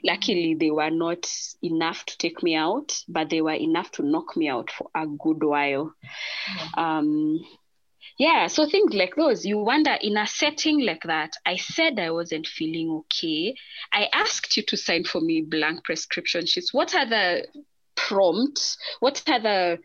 Luckily, 0.03 0.53
they 0.53 0.70
were 0.70 0.91
not 0.91 1.28
enough 1.63 2.05
to 2.05 2.18
take 2.18 2.43
me 2.43 2.55
out, 2.55 2.95
but 3.07 3.30
they 3.32 3.41
were 3.41 3.53
enough 3.53 3.89
to 3.93 4.03
knock 4.03 4.38
me 4.38 4.47
out 4.49 4.70
for 4.70 4.88
a 4.93 5.07
good 5.07 5.43
while. 5.43 5.93
Um, 6.78 7.39
yeah, 8.18 8.47
so 8.47 8.68
things 8.68 8.93
like 8.93 9.16
those, 9.16 9.45
you 9.45 9.57
wonder 9.57 9.97
in 10.01 10.18
a 10.18 10.26
setting 10.26 10.86
like 10.86 11.03
that, 11.03 11.34
I 11.45 11.57
said 11.57 11.99
I 11.99 12.11
wasn't 12.11 12.47
feeling 12.47 12.89
okay. 12.91 13.55
I 13.91 14.07
asked 14.13 14.55
you 14.55 14.63
to 14.63 14.78
sign 14.78 15.03
for 15.03 15.20
me 15.22 15.41
blank 15.41 15.84
prescription 15.84 16.45
sheets. 16.45 16.74
What 16.74 16.95
are 16.95 17.05
the 17.05 17.45
prompts 17.95 18.78
what 18.99 19.24
are 19.28 19.39
the 19.39 19.80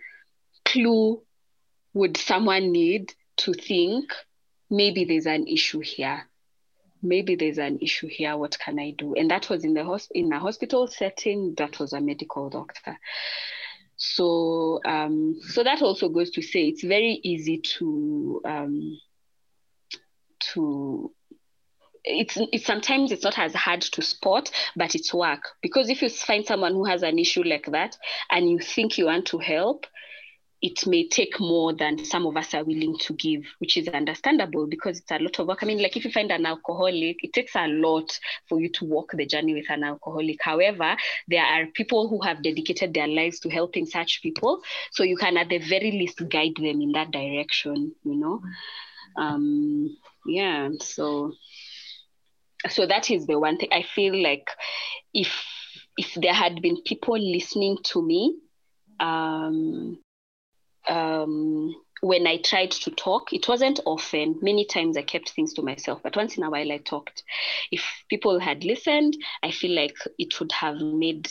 clue 0.64 1.22
would 1.95 2.16
someone 2.16 2.70
need 2.72 3.12
to 3.39 3.53
think 3.53 4.12
maybe 4.68 5.05
there's 5.05 5.26
an 5.26 5.47
issue 5.47 5.81
here? 5.81 6.28
Maybe 7.03 7.35
there's 7.35 7.59
an 7.59 7.78
issue 7.81 8.09
here. 8.09 8.37
What 8.37 8.59
can 8.59 8.78
I 8.78 8.91
do? 8.91 9.14
And 9.14 9.31
that 9.31 9.49
was 9.49 9.64
in 9.64 9.74
the 9.74 9.81
hosp- 9.81 10.11
in 10.12 10.33
a 10.33 10.39
hospital 10.39 10.87
setting. 10.87 11.55
That 11.57 11.78
was 11.81 11.95
a 11.95 12.01
medical 12.01 12.51
doctor. 12.51 12.99
So 14.03 14.81
um, 14.87 15.37
so 15.43 15.63
that 15.63 15.83
also 15.83 16.09
goes 16.09 16.31
to 16.31 16.43
say 16.43 16.69
it's 16.69 16.83
very 16.83 17.21
easy 17.23 17.59
to 17.79 18.41
um, 18.47 18.99
to 20.55 21.13
it's, 22.03 22.39
it's 22.51 22.65
sometimes 22.65 23.13
it's 23.13 23.25
not 23.25 23.39
as 23.39 23.55
hard 23.55 23.83
to 23.83 24.01
spot, 24.01 24.51
but 24.75 24.95
it's 24.95 25.13
work. 25.13 25.43
Because 25.61 25.91
if 25.91 26.01
you 26.01 26.09
find 26.09 26.47
someone 26.47 26.73
who 26.73 26.87
has 26.87 27.03
an 27.03 27.19
issue 27.19 27.43
like 27.43 27.67
that 27.73 27.99
and 28.31 28.49
you 28.49 28.59
think 28.59 28.97
you 28.97 29.05
want 29.05 29.27
to 29.27 29.39
help, 29.39 29.87
it 30.63 30.87
may 30.87 31.09
take 31.09 31.41
more 31.41 31.73
than 31.73 32.05
some 32.05 32.27
of 32.27 32.37
us 32.37 32.53
are 32.53 32.65
willing 32.65 32.97
to 32.99 33.15
give, 33.15 33.45
which 33.59 33.77
is 33.77 33.89
understandable 33.89 34.67
because 34.67 34.99
it's 34.99 35.11
a 35.11 35.19
lot 35.19 35.39
of 35.39 35.47
work. 35.47 35.63
I 35.63 35.67
mean, 35.67 35.83
like 35.83 35.97
if 35.97 36.05
you 36.05 36.11
find 36.11 36.31
an 36.31 36.45
alcoholic, 36.45 37.25
it 37.25 37.33
takes 37.33 37.55
a 37.57 37.67
lot 37.67 38.19
for 38.49 38.61
you 38.61 38.69
to 38.73 38.85
walk 38.85 39.13
the 39.15 39.25
journey 39.25 39.55
with 39.55 39.71
an 39.71 39.85
alcoholic. 39.85 40.37
However, 40.43 40.97
there 41.29 41.45
are 41.45 41.67
people 41.67 42.09
who 42.09 42.21
have 42.23 42.43
dedicated 42.43 42.93
their 42.93 43.09
lives 43.09 43.41
to 43.41 43.49
helping 43.49 43.87
such 43.87 44.21
people. 44.23 44.61
So 44.93 45.03
you 45.03 45.17
can, 45.17 45.39
at 45.39 45.49
the 45.49 45.59
very 45.59 45.93
least, 45.93 46.29
guide 46.29 46.57
them 46.57 46.83
in 46.83 46.93
that 46.93 47.11
direction, 47.11 47.95
you 48.05 48.17
know? 48.17 48.43
Um, 49.17 49.97
yeah, 50.27 50.69
so 50.81 51.33
so 52.69 52.87
that 52.87 53.11
is 53.11 53.27
the 53.27 53.39
one 53.39 53.57
thing 53.57 53.71
i 53.73 53.83
feel 53.83 54.23
like 54.23 54.47
if 55.15 55.33
if 55.97 56.13
there 56.15 56.35
had 56.35 56.61
been 56.61 56.83
people 56.83 57.19
listening 57.19 57.79
to 57.83 58.03
me 58.03 58.37
um, 59.01 59.99
um, 60.91 61.74
when 62.03 62.26
I 62.26 62.38
tried 62.38 62.72
to 62.72 62.91
talk, 62.91 63.32
it 63.32 63.49
wasn't 63.49 63.80
often. 63.86 64.38
Many 64.43 64.64
times 64.64 64.97
I 64.97 65.03
kept 65.03 65.30
things 65.30 65.55
to 65.55 65.62
myself, 65.62 66.01
but 66.03 66.16
once 66.16 66.36
in 66.36 66.43
a 66.43 66.51
while 66.51 66.72
I 66.72 66.78
talked. 66.78 67.22
If 67.71 67.84
people 68.08 68.38
had 68.41 68.64
listened, 68.64 69.17
I 69.42 69.50
feel 69.50 69.75
like 69.75 69.96
it 70.18 70.38
would 70.41 70.53
have 70.53 70.80
made 70.80 71.29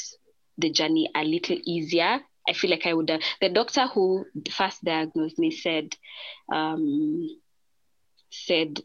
the 0.58 0.70
journey 0.72 1.10
a 1.16 1.24
little 1.24 1.58
easier. 1.66 2.22
I 2.48 2.54
feel 2.54 2.70
like 2.72 2.86
I 2.86 2.94
would 2.94 3.10
have. 3.10 3.22
The 3.42 3.50
doctor 3.50 3.88
who 3.88 4.26
first 4.52 4.84
diagnosed 4.84 5.40
me 5.40 5.52
said, 5.52 5.96
um, 6.52 7.30
said 8.32 8.80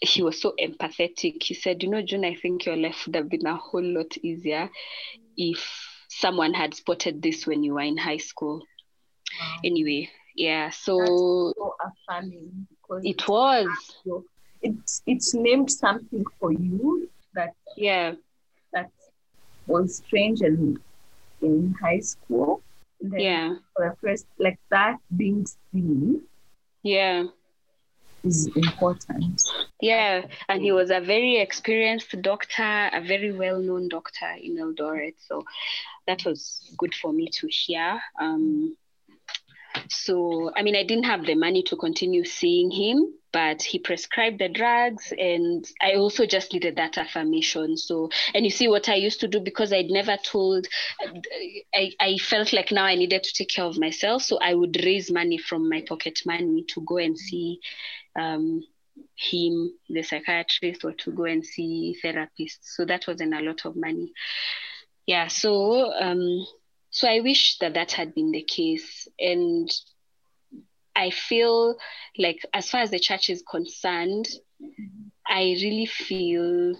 he 0.00 0.22
was 0.22 0.40
so 0.40 0.54
empathetic. 0.60 1.42
He 1.42 1.54
said, 1.54 1.82
You 1.82 1.90
know, 1.90 2.02
June, 2.02 2.24
I 2.24 2.34
think 2.34 2.66
your 2.66 2.76
life 2.76 3.06
would 3.06 3.16
have 3.16 3.28
been 3.28 3.46
a 3.46 3.56
whole 3.56 3.82
lot 3.82 4.16
easier 4.18 4.70
if 5.36 5.88
someone 6.08 6.54
had 6.54 6.74
spotted 6.74 7.22
this 7.22 7.46
when 7.46 7.62
you 7.64 7.74
were 7.74 7.80
in 7.80 7.96
high 7.96 8.18
school. 8.18 8.62
Wow. 9.40 9.56
Anyway, 9.64 10.10
yeah, 10.36 10.70
so, 10.70 11.04
so 11.56 11.76
affirming 11.80 12.66
because 12.68 13.04
it 13.04 13.28
was. 13.28 13.68
It's 14.64 15.02
it's 15.06 15.34
named 15.34 15.72
something 15.72 16.24
for 16.38 16.52
you 16.52 17.10
that 17.34 17.50
yeah 17.76 18.12
that 18.72 18.90
was 19.66 19.96
strange 19.96 20.40
and 20.40 20.78
in 21.40 21.74
high 21.82 21.98
school. 21.98 22.62
yeah. 23.00 23.54
For 23.74 23.88
the 23.88 23.96
first 24.06 24.26
like 24.38 24.60
that 24.70 24.98
being 25.16 25.46
seen. 25.72 26.22
Yeah 26.84 27.24
is 28.24 28.48
important. 28.54 29.40
Yeah, 29.80 30.26
and 30.48 30.62
he 30.62 30.72
was 30.72 30.90
a 30.90 31.00
very 31.00 31.38
experienced 31.38 32.14
doctor, 32.22 32.90
a 32.92 33.00
very 33.00 33.32
well 33.32 33.58
known 33.58 33.88
doctor 33.88 34.30
in 34.40 34.56
Eldoret. 34.56 35.14
So 35.18 35.42
that 36.06 36.24
was 36.24 36.72
good 36.78 36.94
for 36.94 37.12
me 37.12 37.28
to 37.32 37.48
hear. 37.48 38.00
Um, 38.20 38.76
so, 39.88 40.50
I 40.56 40.62
mean, 40.62 40.76
I 40.76 40.84
didn't 40.84 41.04
have 41.04 41.24
the 41.24 41.34
money 41.34 41.62
to 41.64 41.76
continue 41.76 42.24
seeing 42.24 42.70
him, 42.70 43.14
but 43.32 43.62
he 43.62 43.78
prescribed 43.78 44.38
the 44.38 44.48
drugs, 44.48 45.12
and 45.16 45.64
I 45.80 45.94
also 45.94 46.26
just 46.26 46.52
needed 46.52 46.76
that 46.76 46.98
affirmation. 46.98 47.76
So, 47.76 48.10
and 48.34 48.44
you 48.44 48.50
see 48.50 48.68
what 48.68 48.88
I 48.88 48.94
used 48.96 49.20
to 49.20 49.28
do 49.28 49.40
because 49.40 49.72
I'd 49.72 49.90
never 49.90 50.16
told, 50.22 50.66
I, 51.74 51.92
I 52.00 52.16
felt 52.18 52.52
like 52.52 52.70
now 52.70 52.84
I 52.84 52.94
needed 52.94 53.22
to 53.22 53.32
take 53.32 53.50
care 53.50 53.64
of 53.64 53.78
myself. 53.78 54.22
So, 54.22 54.38
I 54.38 54.54
would 54.54 54.76
raise 54.84 55.10
money 55.10 55.38
from 55.38 55.68
my 55.68 55.82
pocket 55.86 56.20
money 56.26 56.64
to 56.68 56.82
go 56.82 56.98
and 56.98 57.18
see 57.18 57.60
um, 58.18 58.62
him, 59.16 59.72
the 59.88 60.02
psychiatrist, 60.02 60.84
or 60.84 60.92
to 60.92 61.12
go 61.12 61.24
and 61.24 61.44
see 61.44 61.96
therapists. 62.04 62.58
So, 62.62 62.84
that 62.84 63.06
wasn't 63.06 63.34
a 63.34 63.40
lot 63.40 63.64
of 63.64 63.76
money. 63.76 64.12
Yeah, 65.06 65.26
so 65.28 65.92
um, 65.92 66.46
so 66.92 67.08
I 67.08 67.20
wish 67.20 67.58
that 67.58 67.74
that 67.74 67.92
had 67.92 68.14
been 68.14 68.32
the 68.32 68.42
case. 68.42 69.08
And 69.18 69.68
I 70.94 71.10
feel 71.10 71.76
like, 72.18 72.44
as 72.52 72.70
far 72.70 72.82
as 72.82 72.90
the 72.90 72.98
church 73.00 73.30
is 73.30 73.42
concerned, 73.50 74.28
I 75.26 75.56
really 75.62 75.86
feel. 75.86 76.74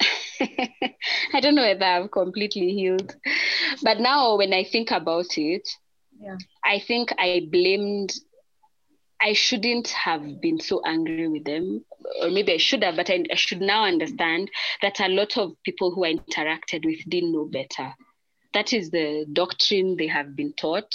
I 0.40 1.40
don't 1.40 1.54
know 1.54 1.62
whether 1.62 1.84
I've 1.84 2.10
completely 2.10 2.72
healed. 2.72 3.14
But 3.82 4.00
now, 4.00 4.36
when 4.36 4.52
I 4.54 4.64
think 4.64 4.90
about 4.90 5.36
it, 5.36 5.68
Yeah. 6.20 6.38
I 6.64 6.80
think 6.80 7.12
I 7.18 7.46
blamed. 7.52 8.12
I 9.20 9.34
shouldn't 9.34 9.88
have 9.88 10.40
been 10.40 10.60
so 10.60 10.80
angry 10.84 11.28
with 11.28 11.44
them, 11.44 11.84
or 12.22 12.30
maybe 12.30 12.52
I 12.54 12.58
should 12.58 12.82
have, 12.84 12.96
but 12.96 13.10
I, 13.10 13.24
I 13.30 13.36
should 13.36 13.60
now 13.60 13.84
understand 13.84 14.50
that 14.82 15.00
a 15.00 15.08
lot 15.08 15.36
of 15.38 15.52
people 15.62 15.94
who 15.94 16.04
I 16.04 16.14
interacted 16.14 16.84
with 16.84 17.00
didn't 17.08 17.32
know 17.32 17.44
better. 17.46 17.94
That 18.54 18.72
is 18.72 18.90
the 18.90 19.26
doctrine 19.32 19.96
they 19.96 20.06
have 20.06 20.34
been 20.34 20.52
taught 20.52 20.94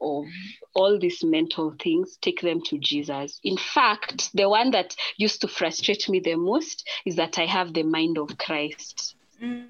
of 0.00 0.26
all 0.74 0.98
these 0.98 1.24
mental 1.24 1.74
things, 1.80 2.18
take 2.20 2.40
them 2.40 2.60
to 2.62 2.78
Jesus. 2.78 3.40
In 3.42 3.56
fact, 3.56 4.30
the 4.34 4.48
one 4.48 4.70
that 4.72 4.94
used 5.16 5.40
to 5.40 5.48
frustrate 5.48 6.08
me 6.08 6.20
the 6.20 6.36
most 6.36 6.88
is 7.04 7.16
that 7.16 7.38
I 7.38 7.46
have 7.46 7.72
the 7.72 7.82
mind 7.82 8.18
of 8.18 8.36
Christ. 8.38 9.16
Mm, 9.42 9.66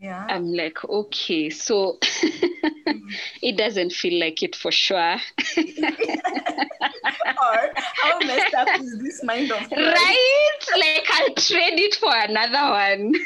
yeah. 0.00 0.26
I'm 0.28 0.52
like, 0.52 0.84
okay, 0.84 1.50
so 1.50 1.98
it 3.42 3.56
doesn't 3.56 3.92
feel 3.92 4.20
like 4.20 4.42
it 4.42 4.56
for 4.56 4.70
sure. 4.70 5.16
or 5.56 5.64
how 8.02 8.18
messed 8.20 8.54
up 8.54 8.80
is 8.80 8.98
this 8.98 9.22
mind 9.22 9.52
of 9.52 9.58
Christ? 9.68 9.70
right? 9.70 10.58
Like 10.78 11.06
I'll 11.12 11.34
trade 11.34 11.80
it 11.80 11.94
for 11.96 12.14
another 12.14 12.70
one. 12.70 13.14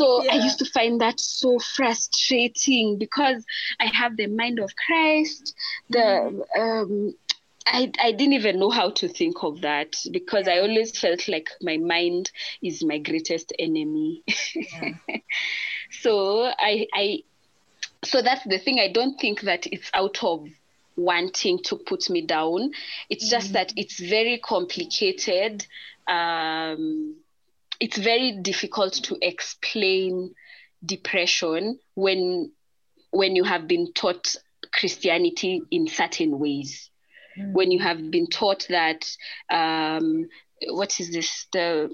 so 0.00 0.26
I 0.30 0.36
used 0.36 0.58
to 0.60 0.64
find 0.64 1.00
that 1.02 1.20
so 1.20 1.58
frustrating 1.58 2.96
because 2.98 3.44
I 3.78 3.86
have 3.86 4.16
the 4.16 4.28
mind 4.28 4.58
of 4.58 4.70
Christ. 4.74 5.54
The 5.90 6.42
um 6.58 7.14
I, 7.66 7.92
I 8.02 8.12
didn't 8.12 8.32
even 8.32 8.58
know 8.58 8.70
how 8.70 8.90
to 8.90 9.08
think 9.08 9.44
of 9.44 9.60
that 9.60 9.94
because 10.10 10.48
I 10.48 10.58
always 10.60 10.98
felt 10.98 11.28
like 11.28 11.50
my 11.60 11.76
mind 11.76 12.30
is 12.62 12.82
my 12.82 12.98
greatest 12.98 13.52
enemy. 13.58 14.24
Yeah. 14.54 14.94
so 15.90 16.44
I 16.46 16.86
I 16.94 17.22
so 18.02 18.22
that's 18.22 18.44
the 18.44 18.58
thing. 18.58 18.80
I 18.80 18.90
don't 18.90 19.20
think 19.20 19.42
that 19.42 19.66
it's 19.66 19.90
out 19.92 20.24
of 20.24 20.48
wanting 20.96 21.62
to 21.64 21.76
put 21.76 22.08
me 22.08 22.26
down. 22.26 22.70
It's 23.10 23.28
just 23.28 23.52
that 23.52 23.74
it's 23.76 24.00
very 24.00 24.38
complicated. 24.38 25.66
Um, 26.08 27.16
it's 27.80 27.98
very 27.98 28.38
difficult 28.42 28.92
to 29.04 29.16
explain 29.22 30.34
depression 30.84 31.78
when 31.94 32.52
when 33.10 33.34
you 33.34 33.44
have 33.44 33.66
been 33.66 33.92
taught 33.92 34.36
Christianity 34.72 35.62
in 35.70 35.88
certain 35.88 36.38
ways. 36.38 36.90
When 37.52 37.70
you 37.70 37.78
have 37.78 38.10
been 38.10 38.26
taught 38.26 38.66
that 38.68 39.08
um, 39.50 40.26
what 40.68 41.00
is 41.00 41.10
this 41.10 41.46
the 41.52 41.90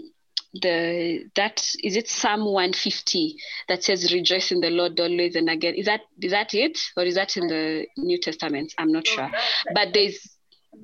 the 0.55 1.29
that 1.37 1.63
is 1.85 1.97
it 1.97 2.09
Psalm 2.09 2.45
150 2.45 3.37
that 3.69 3.85
says 3.85 4.13
rejoice 4.13 4.51
in 4.51 4.61
the 4.61 4.71
Lord 4.71 4.99
always 4.99 5.37
and 5.37 5.49
again. 5.49 5.75
Is 5.75 5.87
that 5.87 6.01
is 6.21 6.33
that 6.33 6.55
it 6.55 6.79
or 6.97 7.05
is 7.05 7.15
that 7.15 7.37
in 7.37 7.47
the 7.47 7.87
New 7.97 8.19
Testament? 8.19 8.75
I'm 8.79 8.91
not 8.91 9.07
sure. 9.07 9.31
But 9.73 9.93
there's 9.93 10.19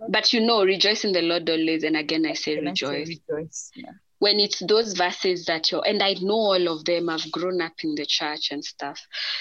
but 0.08 0.32
you 0.32 0.40
know, 0.40 0.64
rejoice 0.64 1.04
in 1.04 1.12
the 1.12 1.22
Lord 1.22 1.48
always 1.50 1.82
and 1.82 1.96
again 1.96 2.24
I 2.26 2.34
say 2.34 2.56
Can 2.56 2.68
I 2.68 2.74
say 2.74 2.86
rejoice. 2.86 3.08
rejoice? 3.30 3.70
Yeah. 3.74 3.92
When 4.22 4.38
it's 4.38 4.60
those 4.60 4.92
verses 4.92 5.46
that 5.46 5.72
you're 5.72 5.86
and 5.86 6.00
I 6.00 6.14
know 6.20 6.42
all 6.54 6.68
of 6.68 6.84
them, 6.84 7.08
I've 7.08 7.32
grown 7.32 7.60
up 7.60 7.72
in 7.82 7.96
the 7.96 8.06
church 8.06 8.52
and 8.52 8.64
stuff. 8.64 9.00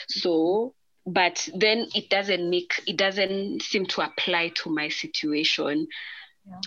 So 0.10 0.74
but 1.06 1.48
then 1.56 1.88
it 1.94 2.10
doesn't 2.10 2.50
make 2.50 2.74
it 2.88 2.98
doesn't 2.98 3.62
seem 3.62 3.86
to 3.88 4.02
apply 4.02 4.50
to 4.56 4.70
my 4.70 4.90
situation. 4.90 5.88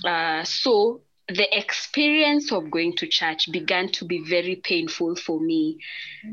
Uh, 0.04 0.44
so 0.44 1.02
the 1.28 1.58
experience 1.58 2.52
of 2.52 2.70
going 2.70 2.94
to 2.96 3.06
church 3.06 3.50
began 3.50 3.88
to 3.90 4.04
be 4.04 4.22
very 4.28 4.56
painful 4.56 5.16
for 5.16 5.40
me 5.40 5.78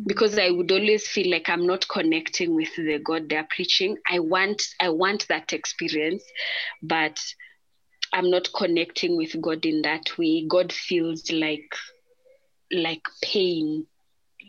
because 0.05 0.37
I 0.37 0.49
would 0.49 0.71
always 0.71 1.07
feel 1.07 1.31
like 1.31 1.47
I'm 1.47 1.65
not 1.65 1.87
connecting 1.87 2.55
with 2.55 2.75
the 2.75 2.99
God 2.99 3.29
they're 3.29 3.47
preaching. 3.49 3.97
I 4.09 4.19
want 4.19 4.61
I 4.79 4.89
want 4.89 5.27
that 5.29 5.53
experience, 5.53 6.23
but 6.83 7.19
I'm 8.13 8.29
not 8.29 8.49
connecting 8.53 9.17
with 9.17 9.39
God 9.41 9.65
in 9.65 9.81
that 9.83 10.17
way. 10.17 10.45
God 10.47 10.71
feels 10.71 11.31
like 11.31 11.73
like 12.71 13.03
pain 13.21 13.85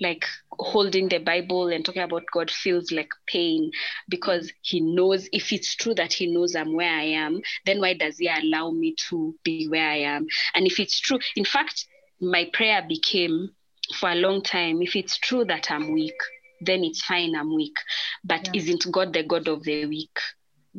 like 0.01 0.25
holding 0.53 1.09
the 1.09 1.19
Bible 1.19 1.69
and 1.69 1.85
talking 1.85 2.03
about 2.03 2.25
God 2.33 2.51
feels 2.51 2.91
like 2.93 3.11
pain 3.27 3.71
because 4.09 4.53
he 4.63 4.81
knows 4.81 5.29
if 5.33 5.53
it's 5.53 5.75
true 5.77 5.95
that 5.95 6.13
he 6.13 6.27
knows 6.33 6.55
I'm 6.57 6.75
where 6.75 6.91
I 6.93 7.05
am, 7.05 7.41
then 7.67 7.81
why 7.81 7.95
does 7.95 8.19
he 8.19 8.29
allow 8.29 8.71
me 8.71 8.95
to 9.09 9.35
be 9.45 9.67
where 9.69 9.89
I 9.89 9.99
am? 9.99 10.27
And 10.49 10.67
if 10.67 10.81
it's 10.81 10.99
true, 11.01 11.19
in 11.37 11.45
fact, 11.45 11.87
my 12.21 12.49
prayer 12.53 12.83
became 12.87 13.51
for 13.99 14.11
a 14.11 14.15
long 14.17 14.43
time 14.43 14.83
if 14.83 14.97
it's 14.97 15.19
true 15.19 15.45
that 15.45 15.71
I'm 15.71 15.93
weak, 15.93 16.17
then 16.61 16.85
it's 16.85 17.03
fine, 17.05 17.35
I'm 17.37 17.55
weak. 17.55 17.77
But 18.25 18.49
Yeah. 18.49 18.53
isn't 18.55 18.91
God 18.91 19.13
the 19.13 19.23
God 19.25 19.49
of 19.49 19.63
the 19.65 19.85
weak? 19.87 20.19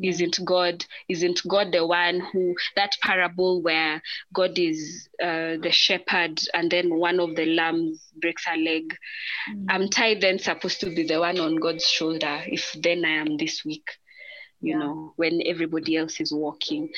Isn't 0.02 0.38
God 0.44 0.84
isn't 1.08 1.42
God 1.48 1.72
the 1.72 1.86
one 1.86 2.20
who 2.20 2.54
that 2.76 2.96
parable 3.02 3.62
where 3.62 4.02
God 4.32 4.58
is 4.58 5.08
uh, 5.22 5.56
the 5.62 5.70
shepherd 5.72 6.40
and 6.52 6.70
then 6.70 6.98
one 6.98 7.20
of 7.20 7.34
the 7.36 7.46
lambs 7.46 8.12
breaks 8.20 8.44
a 8.52 8.56
leg? 8.56 8.94
I'm 9.68 9.88
tied 9.88 10.20
then 10.20 10.38
supposed 10.38 10.80
to 10.80 10.90
be 10.94 11.04
the 11.04 11.20
one 11.20 11.38
on 11.38 11.56
God's 11.56 11.88
shoulder 11.88 12.42
if 12.46 12.72
then 12.80 13.04
I 13.04 13.16
am 13.20 13.36
this 13.36 13.64
weak, 13.64 13.88
you 14.60 14.74
Yeah. 14.74 14.78
know, 14.78 15.12
when 15.16 15.40
everybody 15.46 15.96
else 15.96 16.20
is 16.20 16.32
walking. 16.32 16.90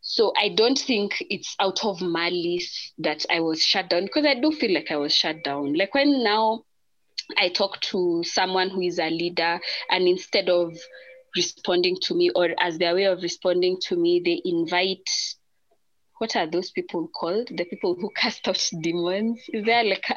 So 0.00 0.32
I 0.36 0.48
don't 0.48 0.78
think 0.78 1.16
it's 1.30 1.54
out 1.60 1.84
of 1.84 2.00
malice 2.02 2.92
that 2.98 3.24
I 3.30 3.40
was 3.40 3.64
shut 3.64 3.88
down 3.90 4.04
because 4.04 4.26
I 4.26 4.34
do 4.34 4.50
feel 4.52 4.72
like 4.72 4.90
I 4.90 4.96
was 4.96 5.14
shut 5.14 5.42
down. 5.44 5.74
Like 5.74 5.94
when 5.94 6.22
now 6.24 6.64
I 7.36 7.48
talk 7.48 7.80
to 7.92 8.22
someone 8.24 8.70
who 8.70 8.80
is 8.82 8.98
a 8.98 9.10
leader 9.10 9.60
and 9.90 10.08
instead 10.08 10.48
of 10.48 10.76
responding 11.36 11.96
to 12.02 12.14
me 12.14 12.30
or 12.30 12.48
as 12.60 12.78
their 12.78 12.94
way 12.94 13.04
of 13.04 13.22
responding 13.22 13.78
to 13.82 13.96
me, 13.96 14.20
they 14.24 14.40
invite 14.44 15.08
what 16.18 16.36
are 16.36 16.46
those 16.46 16.70
people 16.70 17.08
called? 17.08 17.48
The 17.48 17.64
people 17.64 17.94
who 17.98 18.10
cast 18.16 18.46
out 18.46 18.62
demons. 18.82 19.40
Is 19.54 19.64
there 19.64 19.84
like 19.84 20.04
a 20.10 20.16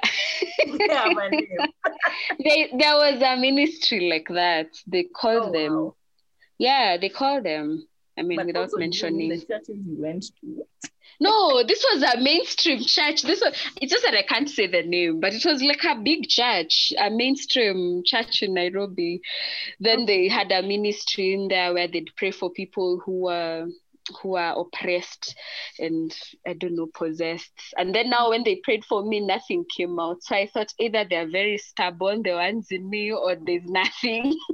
yeah, 0.66 1.10
they, 2.44 2.70
there 2.78 2.96
was 2.96 3.22
a 3.22 3.38
ministry 3.40 4.10
like 4.10 4.28
that. 4.30 4.68
They 4.86 5.04
called 5.04 5.50
Oh, 5.50 5.52
them. 5.52 5.74
wow. 5.74 5.96
Yeah, 6.58 6.98
they 6.98 7.10
called 7.10 7.46
them. 7.46 7.88
I 8.18 8.22
mean, 8.22 8.36
But 8.38 8.46
without 8.48 8.70
mentioning. 8.76 9.30
the 9.30 9.38
churches 9.40 9.78
you 9.86 9.96
went 9.98 10.26
to. 10.42 10.66
No, 11.20 11.64
this 11.64 11.84
was 11.94 12.04
a 12.04 12.20
mainstream 12.20 12.80
church. 12.80 13.22
This 13.22 13.42
was 13.42 13.54
it's 13.82 13.92
just 13.92 14.04
that 14.04 14.16
I 14.16 14.24
can't 14.24 14.50
say 14.50 14.68
the 14.68 14.84
name, 14.84 15.20
but 15.20 15.34
it 15.34 15.46
was 15.46 15.62
like 15.62 15.84
a 15.84 15.96
big 16.02 16.28
church, 16.28 16.94
a 16.98 17.10
mainstream 17.10 18.04
church 18.06 18.42
in 18.42 18.54
Nairobi. 18.54 19.22
Then 19.80 20.06
they 20.06 20.28
had 20.28 20.52
a 20.52 20.62
ministry 20.62 21.34
in 21.34 21.48
there 21.48 21.74
where 21.74 21.88
they'd 21.88 22.16
pray 22.16 22.32
for 22.32 22.50
people 22.52 23.02
who 23.06 23.22
were 23.22 23.68
who 24.22 24.36
are 24.36 24.58
oppressed 24.60 25.36
and 25.80 26.16
I 26.48 26.54
don't 26.54 26.76
know 26.76 26.88
possessed. 26.94 27.52
And 27.78 27.94
then 27.96 28.10
now 28.10 28.30
when 28.30 28.44
they 28.44 28.58
prayed 28.64 28.84
for 28.86 29.04
me, 29.06 29.20
nothing 29.20 29.66
came 29.76 30.00
out. 30.00 30.24
So 30.24 30.36
I 30.36 30.48
thought 30.48 30.74
either 30.80 31.06
they're 31.10 31.30
very 31.30 31.58
stubborn, 31.58 32.24
the 32.24 32.34
ones 32.34 32.68
in 32.72 32.90
me, 32.90 33.12
or 33.12 33.36
there's 33.36 33.66
nothing. 33.66 34.36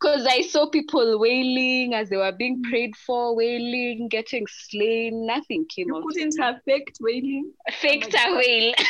Because 0.00 0.26
I 0.26 0.42
saw 0.42 0.68
people 0.68 1.18
wailing 1.18 1.94
as 1.94 2.08
they 2.08 2.16
were 2.16 2.32
being 2.32 2.60
prayed 2.68 2.96
for, 2.96 3.36
wailing, 3.36 4.08
getting 4.10 4.46
slain. 4.48 5.26
Nothing 5.26 5.64
came 5.68 5.88
You 5.88 5.94
out. 5.94 6.02
couldn't 6.02 6.36
have 6.40 6.56
faked 6.64 6.98
wailing. 7.00 7.52
Faked 7.70 8.14
Oh 8.14 8.14
a 8.14 8.36
wail. 8.36 8.74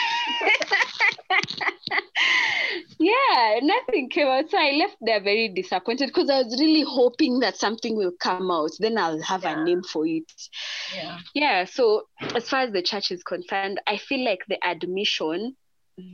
yeah, 2.99 3.59
nothing 3.63 4.09
came 4.09 4.27
out. 4.27 4.51
So 4.51 4.59
I 4.59 4.73
left 4.73 4.97
there 5.01 5.23
very 5.23 5.49
disappointed 5.49 6.09
because 6.09 6.31
I 6.31 6.43
was 6.43 6.57
really 6.61 6.85
hoping 6.87 7.41
that 7.41 7.57
something 7.57 7.97
will 7.97 8.13
come 8.21 8.51
out. 8.51 8.71
Then 8.79 8.99
I'll 8.99 9.21
have 9.23 9.43
Yeah. 9.43 9.45
a 9.45 9.52
name 9.57 9.83
for 9.83 10.07
it. 10.07 10.31
Yeah. 10.95 11.19
Yeah. 11.35 11.65
So 11.65 12.09
as 12.35 12.49
far 12.49 12.61
as 12.61 12.73
the 12.73 12.83
church 12.83 13.11
is 13.11 13.23
concerned, 13.23 13.81
I 13.87 13.97
feel 13.99 14.25
like 14.25 14.41
the 14.49 14.59
admission 14.67 15.57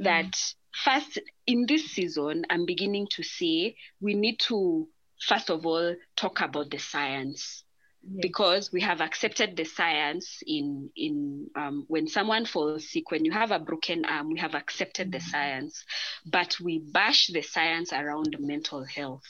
that 0.00 0.36
first 0.84 1.18
in 1.46 1.66
this 1.66 1.90
season, 1.90 2.44
I'm 2.50 2.66
beginning 2.66 3.08
to 3.12 3.22
say 3.22 3.76
we 4.00 4.14
need 4.14 4.38
to 4.48 4.88
first 5.20 5.50
of 5.50 5.66
all 5.66 5.94
talk 6.16 6.40
about 6.40 6.70
the 6.70 6.78
science 6.78 7.64
Yes. 8.10 8.20
because 8.22 8.72
we 8.72 8.80
have 8.82 9.00
accepted 9.00 9.56
the 9.56 9.64
science 9.64 10.38
in 10.46 10.88
in 10.96 11.48
um, 11.56 11.84
when 11.88 12.06
someone 12.06 12.46
falls 12.46 12.88
sick 12.90 13.10
when 13.10 13.24
you 13.24 13.32
have 13.32 13.50
a 13.50 13.58
broken 13.58 14.04
arm 14.04 14.28
we 14.32 14.38
have 14.38 14.54
accepted 14.54 15.10
the 15.10 15.18
science 15.20 15.84
but 16.24 16.56
we 16.60 16.78
bash 16.78 17.26
the 17.26 17.42
science 17.42 17.92
around 17.92 18.36
mental 18.38 18.84
health 18.84 19.24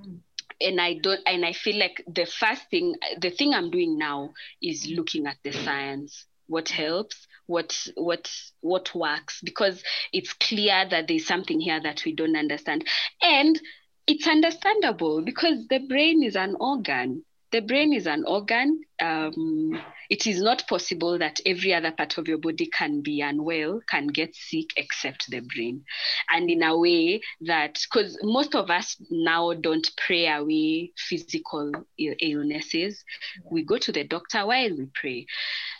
Mm. 0.00 0.20
And 0.60 0.80
i 0.80 0.94
don't 0.94 1.20
and 1.26 1.44
i 1.44 1.52
feel 1.52 1.78
like 1.78 2.02
the 2.06 2.26
first 2.26 2.62
thing 2.70 2.94
the 3.20 3.30
thing 3.30 3.54
i'm 3.54 3.70
doing 3.70 3.98
now 3.98 4.30
is 4.62 4.88
looking 4.94 5.26
at 5.26 5.36
the 5.44 5.52
science 5.52 6.26
what 6.48 6.68
helps 6.68 7.26
what 7.48 7.86
what 7.94 8.30
what 8.60 8.94
works 8.94 9.40
because 9.42 9.82
it's 10.12 10.32
clear 10.34 10.86
that 10.88 11.08
there's 11.08 11.26
something 11.26 11.60
here 11.60 11.80
that 11.82 12.04
we 12.04 12.14
don't 12.14 12.36
understand. 12.36 12.86
And 13.22 13.58
it's 14.06 14.28
understandable 14.28 15.22
because 15.22 15.66
the 15.68 15.80
brain 15.80 16.22
is 16.22 16.36
an 16.36 16.56
organ 16.60 17.24
the 17.50 17.60
brain 17.60 17.92
is 17.92 18.06
an 18.06 18.24
organ. 18.26 18.82
Um, 19.00 19.80
it 20.10 20.26
is 20.26 20.40
not 20.42 20.66
possible 20.66 21.18
that 21.18 21.38
every 21.46 21.72
other 21.72 21.92
part 21.92 22.18
of 22.18 22.28
your 22.28 22.38
body 22.38 22.66
can 22.66 23.02
be 23.02 23.20
unwell, 23.20 23.80
can 23.88 24.06
get 24.08 24.34
sick, 24.34 24.70
except 24.76 25.30
the 25.30 25.40
brain. 25.40 25.84
And 26.30 26.50
in 26.50 26.62
a 26.62 26.76
way 26.76 27.20
that, 27.42 27.78
because 27.82 28.18
most 28.22 28.54
of 28.54 28.70
us 28.70 28.96
now 29.10 29.52
don't 29.54 29.88
pray 29.96 30.28
away 30.28 30.92
physical 30.96 31.72
illnesses, 31.98 33.04
we 33.50 33.64
go 33.64 33.78
to 33.78 33.92
the 33.92 34.04
doctor 34.04 34.46
while 34.46 34.76
we 34.76 34.86
pray. 34.94 35.26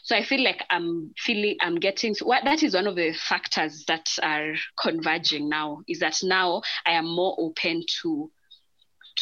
So 0.03 0.16
I 0.16 0.23
feel 0.23 0.43
like 0.45 0.62
I'm 0.70 1.12
feeling, 1.19 1.57
I'm 1.61 1.77
getting, 1.77 2.15
what 2.23 2.45
that 2.45 2.62
is 2.62 2.74
one 2.74 2.86
of 2.86 2.97
the 2.97 3.12
factors 3.12 3.85
that 3.89 4.09
are 4.23 4.55
converging 4.81 5.49
now, 5.49 5.82
is 5.89 6.01
that 6.01 6.19
now 6.23 6.62
I 6.86 6.93
am 6.93 7.07
more 7.07 7.35
open 7.39 7.82
to 8.03 8.31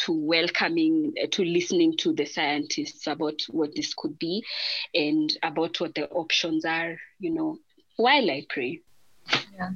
to 0.05 0.13
welcoming, 0.13 1.15
uh, 1.23 1.27
to 1.33 1.45
listening 1.45 1.97
to 1.99 2.13
the 2.13 2.27
scientists 2.27 3.07
about 3.07 3.41
what 3.49 3.75
this 3.75 3.95
could 3.95 4.19
be 4.19 4.45
and 4.95 5.37
about 5.43 5.81
what 5.81 5.95
the 5.95 6.09
options 6.11 6.65
are, 6.65 6.99
you 7.19 7.31
know, 7.31 7.59
while 7.97 8.31
I 8.31 8.47
pray. 8.49 8.81
Yeah. 9.55 9.71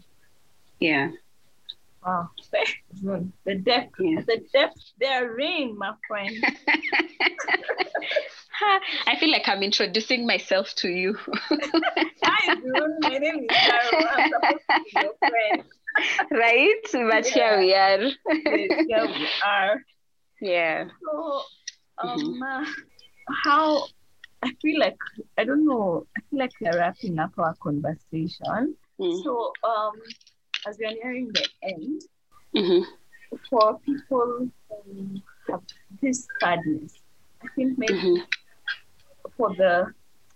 Yeah. 0.79 1.11
Wow. 2.05 2.31
The 3.45 3.55
depth, 3.55 3.95
yeah. 3.99 4.21
the 4.27 4.45
depth 4.53 4.93
therein, 4.99 5.77
my 5.79 5.95
friend. 6.09 6.35
I 9.07 9.17
feel 9.19 9.31
like 9.31 9.49
I'm 9.49 9.63
introducing 9.63 10.27
myself 10.27 10.75
to 10.77 10.89
you. 10.89 11.17
Hi. 12.23 12.55
My 13.01 13.19
name 13.19 13.41
is 13.41 13.47
Carol. 13.51 14.07
I'm 14.17 14.31
supposed 14.31 14.65
to 14.69 14.81
be 14.85 14.91
your 14.95 15.15
friend. 15.19 15.65
Right? 16.31 16.83
But 16.93 17.27
yeah. 17.27 17.33
here 17.33 17.59
we 17.59 17.75
are. 17.75 18.01
Yes, 18.01 18.87
here 18.87 19.07
we 19.07 19.29
are. 19.45 19.81
Yeah. 20.41 20.87
So, 21.03 21.43
um, 21.99 22.19
mm-hmm. 22.19 22.43
uh, 22.43 22.65
how 23.45 23.87
I 24.43 24.53
feel 24.63 24.79
like 24.81 24.97
I 25.37 25.45
don't 25.45 25.67
know. 25.67 26.07
I 26.17 26.21
feel 26.31 26.39
like 26.39 26.53
we're 26.61 26.79
wrapping 26.79 27.19
up 27.19 27.33
our 27.39 27.55
conversation. 27.63 28.75
Mm. 28.99 29.23
So, 29.23 29.53
um, 29.65 29.93
as 30.67 30.79
we 30.79 30.87
are 30.87 30.95
nearing 31.03 31.31
the 31.33 31.47
end, 31.63 32.03
mm-hmm. 32.57 33.37
for 33.49 33.79
people 33.81 34.49
who 34.69 35.21
have 35.49 35.61
this 36.01 36.27
sadness, 36.41 36.95
I 37.43 37.47
think 37.55 37.79
maybe 37.79 37.95
mm-hmm. 37.95 39.29
for 39.37 39.55
the 39.57 39.93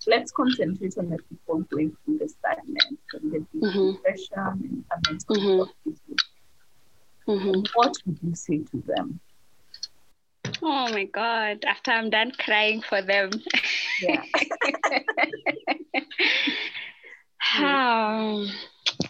let's 0.07 0.33
concentrate 0.33 0.99
on 0.99 1.09
the 1.09 1.19
people 1.31 1.61
going 1.61 1.97
through 2.05 2.19
the 2.19 2.29
sadness 2.29 2.99
and 3.15 3.33
the 3.33 3.39
mm-hmm. 3.59 3.93
depression 3.93 4.85
and 4.91 5.27
mm-hmm. 5.27 5.91
mm-hmm. 7.31 7.61
What 7.75 7.95
would 8.05 8.19
you 8.23 8.35
say 8.35 8.59
to 8.59 8.83
them? 8.87 9.21
Oh 10.67 10.89
my 10.91 11.05
God. 11.05 11.65
After 11.67 11.91
I'm 11.91 12.09
done 12.09 12.33
crying 12.39 12.81
for 12.81 13.03
them. 13.03 13.31
Yeah. 14.01 14.23
um, 17.59 18.49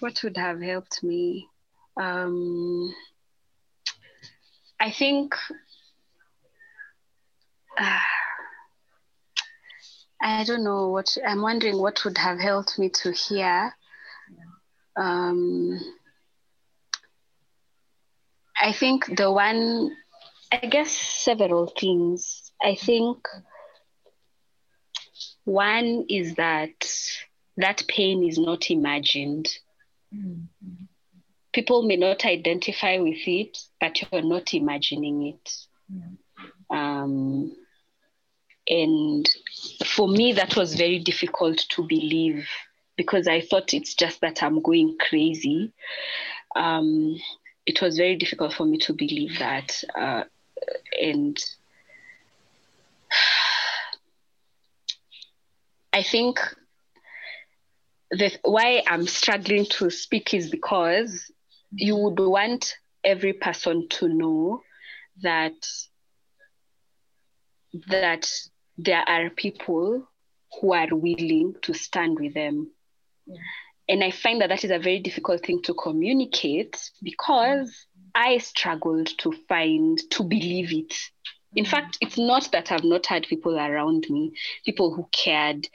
what 0.01 0.21
would 0.25 0.37
have 0.37 0.61
helped 0.61 1.05
me? 1.05 1.49
Um, 1.97 2.93
I 4.81 4.91
think 4.91 5.37
uh, 7.79 7.99
I 10.21 10.43
don't 10.43 10.65
know 10.65 10.89
what 10.89 11.17
I'm 11.25 11.41
wondering 11.41 11.79
what 11.79 12.05
would 12.05 12.19
have 12.19 12.41
helped 12.41 12.81
me 12.81 12.89
to 12.89 13.13
hear. 13.13 13.73
Um, 14.97 15.79
I 18.61 18.73
think 18.73 19.17
the 19.17 19.31
one 19.31 19.97
I 20.63 20.67
guess 20.67 20.93
several 20.93 21.67
things. 21.67 22.53
I 22.63 22.77
think 22.77 23.27
one 25.45 26.07
is 26.09 26.37
that 26.37 26.73
that 27.57 27.83
pain 27.89 28.23
is 28.23 28.39
not 28.39 28.71
imagined. 28.71 29.49
Mm-hmm. 30.15 30.85
People 31.53 31.83
may 31.83 31.97
not 31.97 32.25
identify 32.25 32.99
with 32.99 33.27
it, 33.27 33.59
but 33.81 34.01
you're 34.01 34.23
not 34.23 34.55
imagining 34.55 35.27
it. 35.27 35.51
Um, 36.71 37.55
and 38.69 39.29
for 39.85 40.09
me, 40.09 40.33
that 40.35 40.57
was 40.57 40.75
very 40.75 41.01
difficult 41.01 41.59
to 41.71 41.87
believe 41.87 42.49
because 42.97 43.27
I 43.27 43.41
thought 43.41 43.75
it's 43.75 43.95
just 43.95 44.21
that 44.21 44.43
I'm 44.43 44.63
going 44.63 44.97
crazy. 45.01 45.73
Um, 46.55 47.17
it 47.67 47.83
was 47.83 47.97
very 47.97 48.17
difficult 48.17 48.53
for 48.53 48.65
me 48.65 48.79
to 48.79 48.93
believe 48.93 49.39
that. 49.41 49.83
Uh, 49.99 50.25
and 51.01 51.39
I 55.93 56.03
think 56.03 56.41
the 58.11 58.37
why 58.43 58.83
I'm 58.87 59.07
struggling 59.07 59.67
to 59.67 59.91
speak 59.91 60.35
is 60.35 60.51
because 60.51 61.31
you 61.73 61.97
would 61.97 62.19
want 62.19 62.75
every 63.03 63.33
person 63.33 63.89
to 63.89 64.09
know 64.09 64.63
that 65.23 65.55
that 67.89 68.29
there 68.79 69.05
are 69.07 69.31
people 69.31 70.09
who 70.61 70.73
are 70.73 70.89
willing 70.91 71.55
to 71.63 71.75
stand 71.75 72.19
with 72.19 72.35
them. 72.35 72.71
Yeah. 73.27 73.37
And 73.89 74.03
I 74.03 74.11
find 74.11 74.41
that 74.41 74.49
that 74.49 74.65
is 74.65 74.71
a 74.71 74.79
very 74.79 74.99
difficult 75.01 75.45
thing 75.45 75.63
to 75.63 75.75
communicate 75.75 76.91
because 77.03 77.87
I 78.15 78.39
struggled 78.39 79.07
to 79.19 79.33
find, 79.49 79.99
to 80.11 80.23
believe 80.23 80.73
it. 80.73 80.95
In 81.57 81.65
fact, 81.65 81.99
it's 82.01 82.19
not 82.19 82.51
that 82.53 82.73
I've 82.73 82.85
not 82.85 83.07
had 83.07 83.27
people 83.27 83.57
around 83.57 84.07
me, 84.09 84.33
people 84.65 84.95
who 84.95 85.09
cared. 85.13 85.69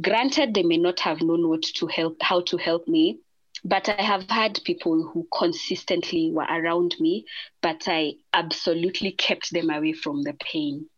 Granted, 0.00 0.54
they 0.54 0.62
may 0.62 0.76
not 0.76 1.00
have 1.00 1.20
known 1.20 1.48
what 1.48 1.62
to 1.62 1.86
help, 1.86 2.16
how 2.20 2.42
to 2.42 2.56
help 2.56 2.86
me, 2.86 3.18
but 3.64 3.88
I 3.88 4.02
have 4.02 4.28
had 4.30 4.60
people 4.64 5.02
who 5.02 5.26
consistently 5.36 6.30
were 6.32 6.46
around 6.48 6.94
me, 7.00 7.26
but 7.60 7.84
I 7.86 8.14
absolutely 8.32 9.12
kept 9.12 9.52
them 9.52 9.70
away 9.70 9.92
from 9.92 10.22
the 10.22 10.34
pain. 10.34 10.88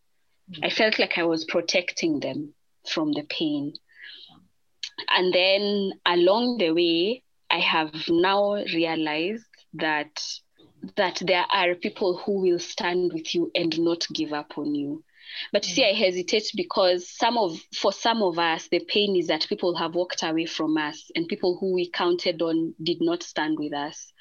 Mm-hmm. 0.50 0.64
I 0.64 0.70
felt 0.70 0.98
like 0.98 1.18
I 1.18 1.24
was 1.24 1.44
protecting 1.44 2.20
them 2.20 2.54
from 2.86 3.12
the 3.12 3.24
pain. 3.24 3.74
And 5.08 5.32
then 5.32 5.92
along 6.04 6.58
the 6.58 6.72
way, 6.72 7.22
I 7.50 7.58
have 7.58 7.92
now 8.08 8.54
realized 8.54 9.44
that 9.74 10.22
that 10.96 11.22
there 11.24 11.44
are 11.52 11.74
people 11.74 12.18
who 12.18 12.40
will 12.40 12.58
stand 12.58 13.12
with 13.12 13.34
you 13.34 13.50
and 13.54 13.78
not 13.80 14.06
give 14.12 14.32
up 14.32 14.58
on 14.58 14.74
you. 14.74 15.04
But 15.52 15.66
you 15.66 15.74
see, 15.74 15.84
I 15.84 15.92
hesitate 15.94 16.50
because 16.54 17.08
some 17.08 17.38
of 17.38 17.58
for 17.74 17.92
some 17.92 18.22
of 18.22 18.38
us, 18.38 18.68
the 18.68 18.80
pain 18.80 19.16
is 19.16 19.28
that 19.28 19.46
people 19.48 19.74
have 19.76 19.94
walked 19.94 20.22
away 20.22 20.46
from 20.46 20.76
us, 20.76 21.10
and 21.14 21.28
people 21.28 21.56
who 21.58 21.72
we 21.72 21.90
counted 21.90 22.42
on 22.42 22.74
did 22.82 22.98
not 23.00 23.22
stand 23.22 23.58
with 23.58 23.72
us. 23.72 24.12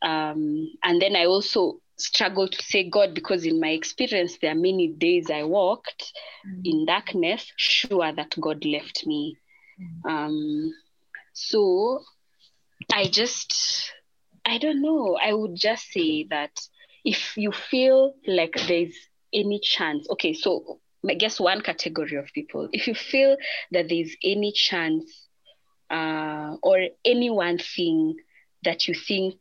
Um, 0.00 0.68
and 0.82 1.00
then 1.00 1.14
I 1.14 1.26
also 1.26 1.80
struggle 1.96 2.48
to 2.48 2.62
say 2.62 2.88
God 2.88 3.14
because 3.14 3.44
in 3.44 3.60
my 3.60 3.68
experience, 3.68 4.38
there 4.40 4.50
are 4.52 4.56
many 4.56 4.88
days 4.88 5.30
I 5.30 5.44
walked 5.44 6.12
mm. 6.46 6.60
in 6.64 6.86
darkness, 6.86 7.52
sure 7.56 8.12
that 8.12 8.34
God 8.40 8.64
left 8.64 9.06
me. 9.06 9.36
Mm. 9.80 10.10
Um, 10.10 10.72
so 11.34 12.00
I 12.92 13.04
just 13.04 13.92
I 14.44 14.58
don't 14.58 14.82
know. 14.82 15.16
I 15.22 15.32
would 15.32 15.54
just 15.54 15.92
say 15.92 16.26
that 16.30 16.50
if 17.04 17.36
you 17.36 17.52
feel 17.52 18.14
like 18.26 18.54
there's 18.66 18.94
any 19.32 19.60
chance, 19.60 20.08
okay, 20.10 20.32
so 20.32 20.80
I 21.08 21.14
guess 21.14 21.40
one 21.40 21.60
category 21.60 22.16
of 22.16 22.26
people, 22.32 22.68
if 22.72 22.86
you 22.86 22.94
feel 22.94 23.36
that 23.72 23.88
there's 23.88 24.14
any 24.22 24.52
chance 24.52 25.28
uh, 25.90 26.56
or 26.62 26.78
any 27.04 27.30
one 27.30 27.58
thing 27.58 28.16
that 28.64 28.88
you 28.88 28.94
think 28.94 29.36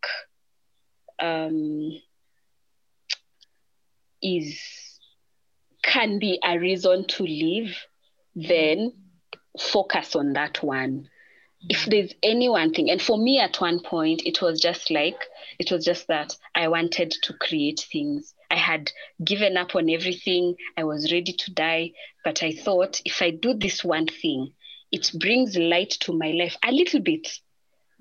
um, 1.19 1.91
is 4.21 4.59
can 5.83 6.19
be 6.19 6.39
a 6.43 6.59
reason 6.59 7.05
to 7.07 7.23
leave, 7.23 7.75
then 8.35 8.93
focus 9.59 10.15
on 10.15 10.33
that 10.33 10.63
one 10.63 11.09
if 11.69 11.85
there's 11.85 12.13
any 12.23 12.49
one 12.49 12.73
thing, 12.73 12.89
and 12.89 13.01
for 13.01 13.17
me 13.17 13.39
at 13.39 13.61
one 13.61 13.81
point, 13.81 14.23
it 14.25 14.41
was 14.41 14.59
just 14.59 14.89
like, 14.89 15.17
it 15.59 15.71
was 15.71 15.85
just 15.85 16.07
that 16.07 16.35
I 16.55 16.67
wanted 16.67 17.11
to 17.23 17.33
create 17.33 17.87
things. 17.91 18.33
I 18.49 18.55
had 18.55 18.91
given 19.23 19.57
up 19.57 19.75
on 19.75 19.89
everything. 19.89 20.55
I 20.75 20.83
was 20.83 21.11
ready 21.11 21.33
to 21.33 21.53
die. 21.53 21.91
But 22.23 22.43
I 22.43 22.51
thought 22.51 23.01
if 23.05 23.21
I 23.21 23.31
do 23.31 23.53
this 23.53 23.83
one 23.83 24.07
thing, 24.07 24.53
it 24.91 25.11
brings 25.19 25.55
light 25.55 25.91
to 26.01 26.13
my 26.13 26.31
life 26.31 26.57
a 26.67 26.71
little 26.71 26.99
bit. 26.99 27.27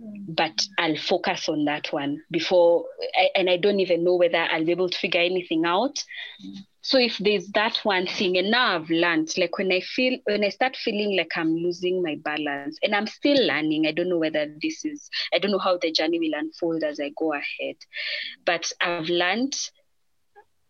Mm. 0.01 0.35
But 0.35 0.67
I'll 0.79 0.97
focus 0.97 1.49
on 1.49 1.67
that 1.67 1.93
one 1.93 2.23
before, 2.31 2.87
I, 3.15 3.31
and 3.37 3.51
I 3.51 3.59
don't 3.59 3.81
even 3.81 4.05
know 4.05 4.17
whether 4.17 4.39
I'll 4.39 4.65
be 4.65 4.73
able 4.73 4.89
to 4.89 4.99
figure 4.99 5.21
anything 5.21 5.65
out. 5.67 6.03
Mm. 6.45 6.67
So 6.83 6.99
if 6.99 7.19
there's 7.19 7.49
that 7.49 7.77
one 7.83 8.07
thing 8.07 8.37
and 8.39 8.51
now 8.51 8.77
i've 8.77 8.91
learned 8.91 9.29
like 9.37 9.59
when 9.59 9.71
i 9.73 9.81
feel 9.81 10.19
when 10.25 10.45
i 10.45 10.49
start 10.49 10.77
feeling 10.77 11.17
like 11.17 11.31
i'm 11.37 11.55
losing 11.57 12.03
my 12.03 12.17
balance 12.23 12.79
and 12.83 12.95
i'm 12.95 13.07
still 13.07 13.47
learning 13.47 13.87
i 13.87 13.93
don't 13.93 14.09
know 14.09 14.19
whether 14.19 14.47
this 14.63 14.85
is 14.85 15.09
i 15.35 15.39
don't 15.39 15.51
know 15.51 15.59
how 15.59 15.77
the 15.79 15.93
journey 15.93 16.19
will 16.19 16.39
unfold 16.39 16.83
as 16.83 16.99
i 17.01 17.11
go 17.19 17.33
ahead 17.33 17.77
but 18.47 18.71
i've 18.81 19.09
learned 19.09 19.55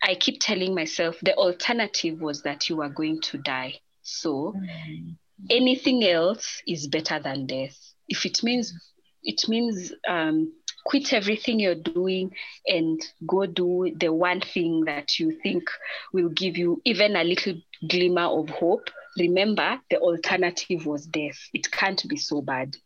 i 0.03 0.15
keep 0.15 0.41
telling 0.41 0.74
myself 0.74 1.16
the 1.23 1.35
alternative 1.37 2.20
was 2.20 2.43
that 2.43 2.69
you 2.69 2.81
are 2.82 2.91
going 2.91 3.20
to 3.20 3.39
die 3.39 3.74
so 4.03 4.55
mm-hmm. 4.57 5.11
anything 5.49 6.05
else 6.05 6.61
is 6.66 6.89
better 6.89 7.20
than 7.20 7.47
death 7.47 7.77
if 8.09 8.27
it 8.27 8.43
means 8.43 8.74
it 9.23 9.49
means 9.49 9.93
um, 10.09 10.53
quit 10.85 11.12
everything 11.12 11.61
you're 11.61 11.74
doing 11.74 12.31
and 12.66 13.01
go 13.27 13.47
do 13.47 13.93
the 13.97 14.12
one 14.12 14.40
thing 14.40 14.85
that 14.86 15.19
you 15.19 15.32
think 15.43 15.65
will 16.12 16.28
give 16.31 16.57
you 16.57 16.81
even 16.85 17.16
a 17.16 17.24
little 17.24 17.55
glimmer 17.89 18.27
of 18.27 18.48
hope, 18.51 18.89
remember 19.19 19.81
the 19.90 19.98
alternative 19.98 20.86
was 20.86 21.07
death. 21.07 21.39
It 21.52 21.70
can't 21.70 22.02
be 22.09 22.16
so 22.16 22.40
bad 22.43 22.77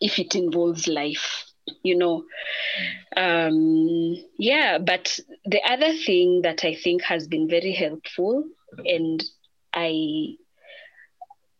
if 0.00 0.18
it 0.18 0.34
involves 0.34 0.86
life 0.88 1.44
you 1.82 1.96
know 1.96 2.24
um 3.16 4.14
yeah 4.38 4.78
but 4.78 5.18
the 5.46 5.60
other 5.62 5.92
thing 5.92 6.42
that 6.42 6.64
i 6.64 6.74
think 6.74 7.02
has 7.02 7.26
been 7.26 7.48
very 7.48 7.72
helpful 7.72 8.44
and 8.84 9.24
i 9.72 10.34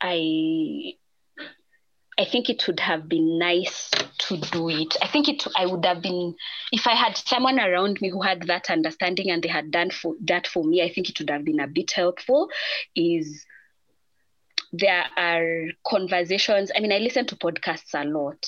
i 0.00 0.92
I 2.16 2.24
think 2.24 2.48
it 2.48 2.66
would 2.68 2.78
have 2.78 3.08
been 3.08 3.38
nice 3.38 3.90
to 4.18 4.36
do 4.36 4.68
it. 4.68 4.96
I 5.02 5.08
think 5.08 5.28
it 5.28 5.46
I 5.56 5.66
would 5.66 5.84
have 5.84 6.02
been 6.02 6.34
if 6.72 6.86
I 6.86 6.94
had 6.94 7.16
someone 7.16 7.58
around 7.58 8.00
me 8.00 8.10
who 8.10 8.22
had 8.22 8.42
that 8.42 8.70
understanding 8.70 9.30
and 9.30 9.42
they 9.42 9.48
had 9.48 9.70
done 9.70 9.90
for 9.90 10.14
that 10.22 10.46
for 10.46 10.64
me, 10.64 10.82
I 10.82 10.92
think 10.92 11.08
it 11.10 11.18
would 11.18 11.30
have 11.30 11.44
been 11.44 11.60
a 11.60 11.66
bit 11.66 11.90
helpful. 11.90 12.48
Is 12.94 13.44
there 14.78 15.04
are 15.16 15.66
conversations. 15.86 16.70
I 16.76 16.80
mean, 16.80 16.92
I 16.92 16.98
listen 16.98 17.26
to 17.26 17.36
podcasts 17.36 17.94
a 17.94 18.04
lot. 18.04 18.44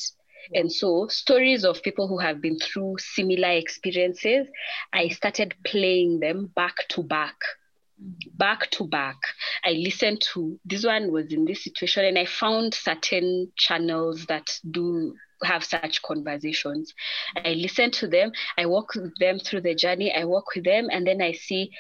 And 0.53 0.71
so, 0.71 1.09
stories 1.09 1.65
of 1.65 1.83
people 1.83 2.09
who 2.09 2.19
have 2.19 2.41
been 2.41 2.59
through 2.59 2.97
similar 2.99 3.51
experiences, 3.51 4.47
I 4.93 5.07
mm. 5.07 5.15
started 5.15 5.55
playing 5.65 6.21
them 6.21 6.53
back 6.55 6.75
to 6.91 7.03
back 7.03 7.37
mm. 8.01 8.15
back 8.37 8.71
to 8.73 8.87
back. 8.87 9.17
I 9.65 9.73
listened 9.73 10.21
to 10.35 10.59
this 10.65 10.85
one 10.85 11.11
was 11.11 11.33
in 11.33 11.45
this 11.45 11.65
situation, 11.65 12.05
and 12.05 12.19
I 12.19 12.27
found 12.27 12.75
certain 12.75 13.53
channels 13.57 14.27
that 14.27 14.61
do 14.71 15.15
have 15.45 15.65
such 15.65 16.03
conversations. 16.03 16.95
I 17.37 17.51
listen 17.51 17.91
to 17.93 18.09
them, 18.09 18.33
I 18.57 18.67
walk 18.67 18.95
with 18.95 19.17
them 19.19 19.39
through 19.39 19.63
the 19.63 19.75
journey, 19.75 20.15
I 20.15 20.25
walk 20.25 20.55
with 20.55 20.65
them, 20.65 20.89
and 20.91 21.07
then 21.07 21.21
I 21.21 21.33
see, 21.33 21.71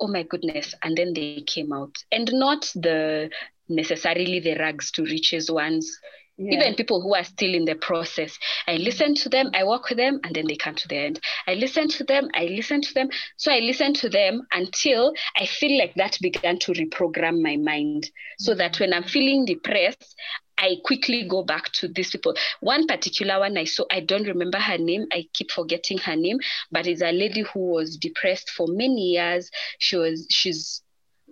oh 0.00 0.08
my 0.08 0.24
goodness, 0.24 0.74
and 0.82 0.96
then 0.96 1.14
they 1.14 1.42
came 1.46 1.72
out. 1.72 1.96
And 2.10 2.30
not 2.32 2.70
the 2.74 3.30
necessarily 3.68 4.40
the 4.40 4.56
rags 4.56 4.90
to 4.90 5.04
riches 5.04 5.50
ones 5.50 5.98
yeah. 6.36 6.54
even 6.54 6.74
people 6.74 7.00
who 7.00 7.14
are 7.14 7.24
still 7.24 7.54
in 7.54 7.64
the 7.64 7.74
process. 7.74 8.38
I 8.66 8.76
listen 8.76 9.14
to 9.16 9.28
them, 9.28 9.50
I 9.54 9.64
walk 9.64 9.88
with 9.88 9.98
them, 9.98 10.20
and 10.24 10.34
then 10.34 10.46
they 10.46 10.56
come 10.56 10.74
to 10.74 10.88
the 10.88 10.96
end. 10.96 11.20
I 11.46 11.54
listen 11.54 11.88
to 11.88 12.04
them, 12.04 12.28
I 12.34 12.44
listen 12.46 12.80
to 12.82 12.94
them. 12.94 13.08
So 13.36 13.52
I 13.52 13.60
listen 13.60 13.94
to 13.94 14.08
them 14.08 14.42
until 14.52 15.12
I 15.36 15.46
feel 15.46 15.78
like 15.78 15.94
that 15.94 16.18
began 16.20 16.58
to 16.60 16.72
reprogram 16.72 17.42
my 17.42 17.56
mind 17.56 18.10
so 18.38 18.54
that 18.54 18.80
when 18.80 18.92
I'm 18.92 19.04
feeling 19.04 19.44
depressed, 19.44 20.16
I 20.64 20.76
quickly 20.82 21.28
go 21.28 21.42
back 21.42 21.70
to 21.72 21.88
these 21.88 22.10
people. 22.10 22.34
One 22.60 22.86
particular 22.86 23.38
one 23.38 23.58
I 23.58 23.64
saw, 23.64 23.84
I 23.90 24.00
don't 24.00 24.26
remember 24.26 24.58
her 24.58 24.78
name. 24.78 25.06
I 25.12 25.26
keep 25.34 25.50
forgetting 25.50 25.98
her 25.98 26.16
name, 26.16 26.38
but 26.72 26.86
it's 26.86 27.02
a 27.02 27.12
lady 27.12 27.42
who 27.42 27.60
was 27.72 27.98
depressed 27.98 28.48
for 28.48 28.66
many 28.68 29.12
years. 29.12 29.50
She 29.78 29.96
was 29.96 30.26
she's 30.30 30.82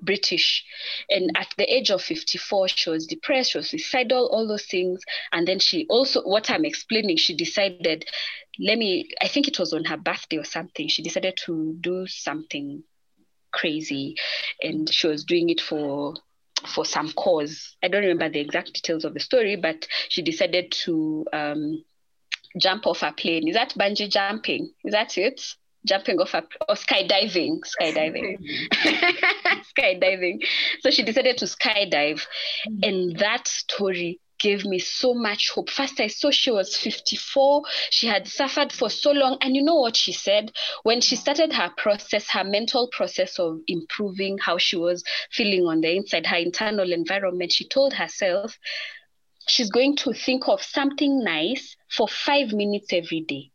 British. 0.02 0.64
And 1.08 1.30
at 1.34 1.48
the 1.56 1.72
age 1.72 1.90
of 1.90 2.02
54, 2.02 2.68
she 2.68 2.90
was 2.90 3.06
depressed, 3.06 3.52
she 3.52 3.58
was 3.58 3.70
suicidal, 3.70 4.28
all 4.30 4.46
those 4.46 4.66
things. 4.66 5.00
And 5.32 5.48
then 5.48 5.58
she 5.60 5.86
also, 5.88 6.22
what 6.22 6.50
I'm 6.50 6.66
explaining, 6.66 7.16
she 7.16 7.34
decided, 7.34 8.04
let 8.58 8.76
me, 8.76 9.08
I 9.22 9.28
think 9.28 9.48
it 9.48 9.58
was 9.58 9.72
on 9.72 9.84
her 9.84 9.96
birthday 9.96 10.38
or 10.38 10.44
something, 10.44 10.88
she 10.88 11.02
decided 11.02 11.38
to 11.46 11.74
do 11.80 12.06
something 12.06 12.82
crazy. 13.50 14.16
And 14.62 14.92
she 14.92 15.06
was 15.06 15.24
doing 15.24 15.48
it 15.48 15.60
for 15.60 16.16
for 16.66 16.84
some 16.84 17.12
cause. 17.12 17.76
I 17.82 17.88
don't 17.88 18.02
remember 18.02 18.28
the 18.28 18.40
exact 18.40 18.74
details 18.74 19.04
of 19.04 19.14
the 19.14 19.20
story, 19.20 19.56
but 19.56 19.86
she 20.08 20.22
decided 20.22 20.72
to 20.84 21.26
um, 21.32 21.84
jump 22.58 22.86
off 22.86 23.02
a 23.02 23.12
plane. 23.12 23.48
Is 23.48 23.54
that 23.54 23.74
bungee 23.78 24.10
jumping? 24.10 24.72
Is 24.84 24.92
that 24.92 25.16
it? 25.18 25.40
jumping 25.84 26.20
off 26.20 26.34
a, 26.34 26.44
or 26.68 26.74
skydiving, 26.74 27.60
skydiving, 27.60 28.38
skydiving. 29.78 30.38
So 30.80 30.90
she 30.90 31.02
decided 31.02 31.38
to 31.38 31.46
skydive. 31.46 32.24
Mm-hmm. 32.68 32.78
And 32.82 33.18
that 33.18 33.48
story 33.48 34.20
gave 34.42 34.64
me 34.66 34.78
so 34.78 35.14
much 35.14 35.50
hope. 35.50 35.70
First, 35.70 36.00
I 36.00 36.08
saw 36.08 36.30
she 36.30 36.50
was 36.50 36.76
54. 36.76 37.62
She 37.90 38.08
had 38.08 38.26
suffered 38.26 38.72
for 38.72 38.90
so 38.90 39.12
long. 39.12 39.38
And 39.40 39.56
you 39.56 39.62
know 39.62 39.76
what 39.76 39.96
she 39.96 40.12
said? 40.12 40.50
When 40.82 41.00
she 41.00 41.16
started 41.16 41.52
her 41.52 41.70
process, 41.76 42.28
her 42.30 42.44
mental 42.44 42.88
process 42.88 43.38
of 43.38 43.60
improving 43.68 44.38
how 44.38 44.58
she 44.58 44.76
was 44.76 45.04
feeling 45.30 45.64
on 45.66 45.80
the 45.80 45.96
inside, 45.96 46.26
her 46.26 46.36
internal 46.36 46.92
environment, 46.92 47.52
she 47.52 47.66
told 47.68 47.94
herself 47.94 48.58
she's 49.48 49.70
going 49.70 49.96
to 49.96 50.12
think 50.12 50.48
of 50.48 50.62
something 50.62 51.22
nice 51.22 51.76
for 51.88 52.08
five 52.08 52.52
minutes 52.52 52.92
every 52.92 53.20
day 53.20 53.52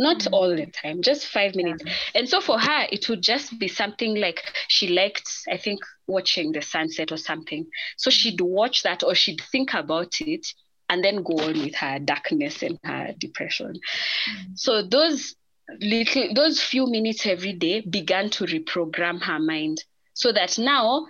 not 0.00 0.18
mm-hmm. 0.18 0.34
all 0.34 0.56
the 0.56 0.66
time, 0.66 1.02
just 1.02 1.26
five 1.26 1.54
minutes. 1.54 1.82
Yeah. 1.84 1.92
And 2.14 2.28
so 2.28 2.40
for 2.40 2.58
her, 2.58 2.86
it 2.90 3.08
would 3.08 3.22
just 3.22 3.58
be 3.58 3.68
something 3.68 4.16
like 4.16 4.42
she 4.68 4.88
liked, 4.88 5.28
I 5.48 5.58
think, 5.58 5.80
watching 6.10 6.52
the 6.52 6.62
sunset 6.62 7.12
or 7.12 7.16
something. 7.16 7.66
So 7.96 8.10
she'd 8.10 8.40
watch 8.40 8.82
that 8.82 9.02
or 9.02 9.14
she'd 9.14 9.40
think 9.52 9.74
about 9.74 10.20
it 10.20 10.46
and 10.88 11.04
then 11.04 11.22
go 11.22 11.34
on 11.38 11.60
with 11.62 11.74
her 11.76 11.98
darkness 12.00 12.62
and 12.62 12.78
her 12.84 13.14
depression. 13.18 13.74
Mm-hmm. 13.74 14.52
So 14.54 14.82
those 14.82 15.36
little, 15.80 16.34
those 16.34 16.60
few 16.60 16.86
minutes 16.86 17.26
every 17.26 17.52
day 17.52 17.80
began 17.80 18.30
to 18.30 18.44
reprogram 18.44 19.22
her 19.22 19.38
mind 19.38 19.84
so 20.14 20.32
that 20.32 20.58
now 20.58 21.06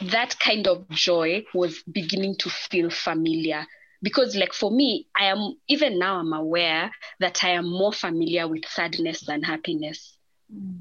that 0.00 0.38
kind 0.40 0.66
of 0.66 0.88
joy 0.90 1.44
was 1.54 1.82
beginning 1.90 2.34
to 2.36 2.50
feel 2.50 2.90
familiar 2.90 3.64
because 4.02 4.34
like 4.34 4.52
for 4.52 4.70
me 4.70 5.06
i 5.16 5.26
am 5.26 5.56
even 5.68 5.98
now 5.98 6.16
i'm 6.16 6.32
aware 6.32 6.90
that 7.20 7.44
i 7.44 7.50
am 7.50 7.64
more 7.64 7.92
familiar 7.92 8.48
with 8.48 8.66
sadness 8.66 9.20
than 9.20 9.42
happiness. 9.42 10.18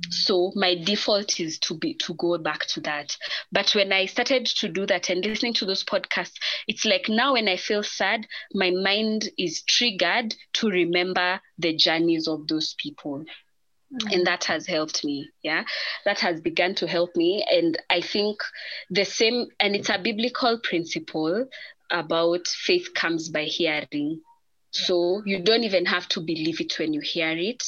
So 0.10 0.52
my 0.56 0.76
default 0.76 1.40
is 1.40 1.58
to 1.60 1.74
be 1.78 1.94
to 1.96 2.14
go 2.16 2.38
back 2.38 2.66
to 2.68 2.82
that. 2.82 3.16
But 3.52 3.74
when 3.76 3.94
i 3.94 4.06
started 4.06 4.46
to 4.46 4.68
do 4.68 4.86
that 4.86 5.10
and 5.10 5.26
listening 5.26 5.54
to 5.56 5.66
those 5.66 5.84
podcasts 5.84 6.38
it's 6.68 6.86
like 6.86 7.08
now 7.10 7.34
when 7.34 7.48
i 7.48 7.58
feel 7.58 7.84
sad 7.84 8.28
my 8.54 8.72
mind 8.72 9.30
is 9.38 9.64
triggered 9.64 10.36
to 10.54 10.70
remember 10.70 11.40
the 11.58 11.76
journeys 11.76 12.28
of 12.28 12.48
those 12.48 12.76
people. 12.78 13.24
And 13.92 14.22
mm. 14.22 14.26
that 14.26 14.46
has 14.46 14.66
helped 14.66 15.06
me 15.06 15.30
yeah? 15.44 15.64
That 16.06 16.20
has 16.20 16.42
begun 16.42 16.76
to 16.76 16.88
help 16.88 17.16
me. 17.16 17.46
And 17.50 17.78
i 17.90 18.02
think 18.02 18.40
the 18.90 19.06
same 19.06 19.48
and 19.60 19.76
it's 19.76 19.90
a 19.90 20.00
biblical 20.00 20.60
principle 20.60 21.48
about 21.92 22.48
faith 22.48 22.94
comes 22.94 23.30
by 23.30 23.44
hearing. 23.44 24.22
So 24.74 25.22
you 25.24 25.40
don't 25.40 25.64
even 25.64 25.86
have 25.86 26.08
to 26.10 26.20
believe 26.20 26.60
it 26.60 26.78
when 26.80 26.94
you 26.94 27.02
hear 27.02 27.30
it. 27.30 27.64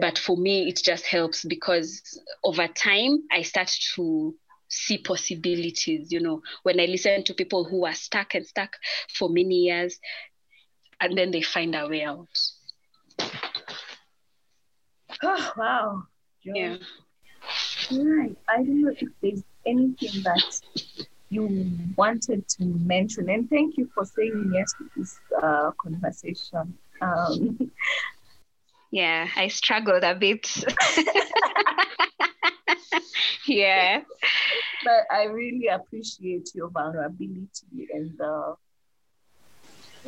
But 0.00 0.18
for 0.18 0.36
me, 0.38 0.68
it 0.68 0.80
just 0.82 1.06
helps 1.06 1.44
because 1.44 2.18
over 2.42 2.66
time, 2.66 3.24
I 3.30 3.42
start 3.42 3.70
to 3.94 4.34
see 4.68 4.98
possibilities. 4.98 6.10
You 6.10 6.20
know, 6.20 6.42
when 6.62 6.80
I 6.80 6.86
listen 6.86 7.24
to 7.24 7.34
people 7.34 7.64
who 7.64 7.84
are 7.84 7.94
stuck 7.94 8.34
and 8.34 8.46
stuck 8.46 8.76
for 9.14 9.28
many 9.28 9.56
years, 9.66 9.98
and 10.98 11.16
then 11.16 11.30
they 11.30 11.42
find 11.42 11.74
a 11.74 11.86
way 11.86 12.04
out. 12.04 12.28
Oh, 15.22 15.52
wow. 15.58 16.02
Yeah. 16.42 16.76
Right. 17.92 18.36
I 18.48 18.56
don't 18.56 18.82
know 18.82 18.94
if 18.98 19.08
there's 19.20 19.44
anything 19.66 20.22
that 20.22 20.60
you 21.28 21.70
wanted 21.96 22.46
to 22.48 22.64
mention. 22.64 23.28
And 23.28 23.48
thank 23.50 23.76
you 23.76 23.88
for 23.94 24.04
saying 24.04 24.52
yes 24.54 24.72
to 24.78 24.90
this 24.96 25.18
uh, 25.42 25.72
conversation. 25.82 26.76
Um, 27.00 27.70
yeah, 28.90 29.28
I 29.36 29.48
struggled 29.48 30.04
a 30.04 30.14
bit. 30.14 30.48
yeah. 33.46 34.02
But 34.84 35.06
I 35.10 35.24
really 35.24 35.66
appreciate 35.66 36.50
your 36.54 36.68
vulnerability 36.68 37.88
and 37.92 38.16
the 38.16 38.56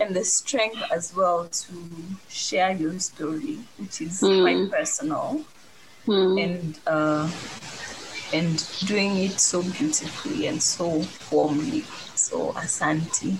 and 0.00 0.14
the 0.14 0.24
strength 0.24 0.80
as 0.92 1.14
well 1.16 1.48
to 1.48 1.74
share 2.28 2.70
your 2.72 2.96
story, 3.00 3.58
which 3.78 4.00
is 4.00 4.20
mm. 4.20 4.42
quite 4.42 4.70
personal. 4.70 5.44
Mm. 6.06 6.44
And 6.44 6.78
uh, 6.86 7.28
and 8.32 8.66
doing 8.86 9.16
it 9.18 9.40
so 9.40 9.62
beautifully 9.62 10.46
and 10.46 10.62
so 10.62 11.04
warmly. 11.30 11.82
So 12.14 12.52
Asante. 12.52 13.36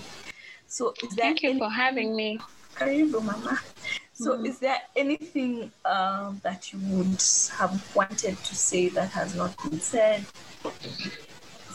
So 0.67 0.93
thank 1.15 1.41
you 1.41 1.57
for 1.57 1.69
having 1.69 2.15
me. 2.15 2.39
Karibu, 2.75 3.21
Mama. 3.21 3.59
So, 4.13 4.37
mm. 4.37 4.47
is 4.47 4.59
there 4.59 4.81
anything 4.95 5.71
uh, 5.85 6.33
that 6.43 6.73
you 6.73 6.79
would 6.89 7.21
have 7.57 7.95
wanted 7.95 8.37
to 8.37 8.55
say 8.55 8.89
that 8.89 9.09
has 9.11 9.35
not 9.35 9.55
been 9.63 9.79
said? 9.79 10.25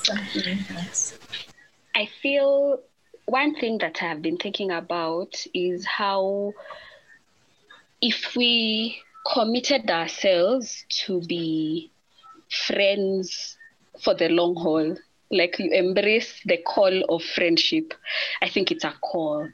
Something 0.02 0.58
that 0.68 1.14
I 1.94 2.08
feel 2.20 2.80
one 3.26 3.54
thing 3.54 3.78
that 3.78 4.02
I 4.02 4.06
have 4.08 4.20
been 4.20 4.36
thinking 4.36 4.70
about 4.70 5.42
is 5.54 5.86
how 5.86 6.52
if 8.02 8.36
we 8.36 9.00
committed 9.32 9.90
ourselves 9.90 10.84
to 11.06 11.22
be 11.22 11.90
friends 12.66 13.56
for 14.02 14.14
the 14.14 14.28
long 14.28 14.54
haul, 14.56 14.96
like 15.30 15.58
you 15.58 15.70
embrace 15.70 16.40
the 16.44 16.58
call 16.58 17.04
of 17.08 17.22
friendship, 17.22 17.94
I 18.42 18.48
think 18.48 18.70
it's 18.70 18.84
a 18.84 18.94
call. 19.00 19.48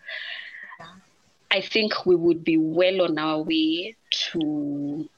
I 1.51 1.61
think 1.61 2.07
we 2.07 2.15
would 2.15 2.45
be 2.45 2.57
well 2.57 3.03
on 3.03 3.19
our 3.19 3.43
way 3.43 3.97
to 4.33 5.09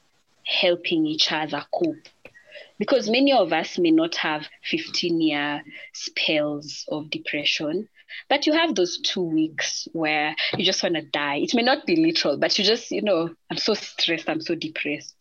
helping 0.45 1.05
each 1.05 1.31
other 1.31 1.63
cope. 1.73 2.07
Because 2.79 3.09
many 3.09 3.31
of 3.31 3.53
us 3.53 3.77
may 3.77 3.91
not 3.91 4.15
have 4.15 4.47
15 4.69 5.21
year 5.21 5.63
spells 5.93 6.85
of 6.89 7.09
depression, 7.09 7.87
but 8.29 8.45
you 8.45 8.53
have 8.53 8.75
those 8.75 8.99
two 8.99 9.21
weeks 9.21 9.87
where 9.93 10.35
you 10.57 10.65
just 10.65 10.83
want 10.83 10.95
to 10.95 11.01
die. 11.01 11.37
It 11.37 11.53
may 11.53 11.61
not 11.61 11.85
be 11.85 11.95
literal, 11.95 12.37
but 12.37 12.57
you 12.57 12.65
just, 12.65 12.91
you 12.91 13.01
know, 13.01 13.29
I'm 13.49 13.57
so 13.57 13.73
stressed, 13.73 14.29
I'm 14.29 14.41
so 14.41 14.55
depressed. 14.55 15.15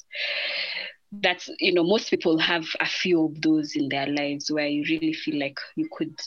That's, 1.12 1.50
you 1.60 1.74
know, 1.74 1.84
most 1.84 2.08
people 2.10 2.38
have 2.38 2.64
a 2.80 2.86
few 2.86 3.26
of 3.26 3.40
those 3.40 3.76
in 3.76 3.88
their 3.88 4.06
lives 4.06 4.50
where 4.50 4.66
you 4.66 4.84
really 4.88 5.12
feel 5.12 5.38
like 5.38 5.58
you 5.76 5.88
could, 5.92 6.18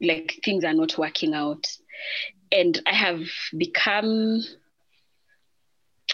like 0.00 0.40
things 0.44 0.64
are 0.64 0.74
not 0.74 0.98
working 0.98 1.32
out. 1.32 1.64
And 2.50 2.80
I 2.86 2.94
have 2.94 3.20
become 3.56 4.40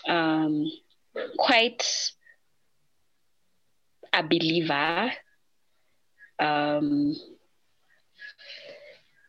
um, 0.06 0.70
quite 1.39 1.85
a 4.12 4.23
believer 4.23 5.12
um, 6.39 7.14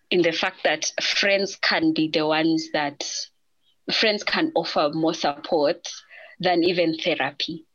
in 0.09 0.21
the 0.21 0.31
fact 0.31 0.63
that 0.63 0.91
friends 1.01 1.55
can 1.61 1.93
be 1.93 2.09
the 2.09 2.25
ones 2.25 2.69
that 2.73 3.03
friends 3.91 4.23
can 4.23 4.51
offer 4.55 4.89
more 4.93 5.13
support 5.13 5.87
than 6.39 6.63
even 6.63 6.97
therapy, 6.97 7.65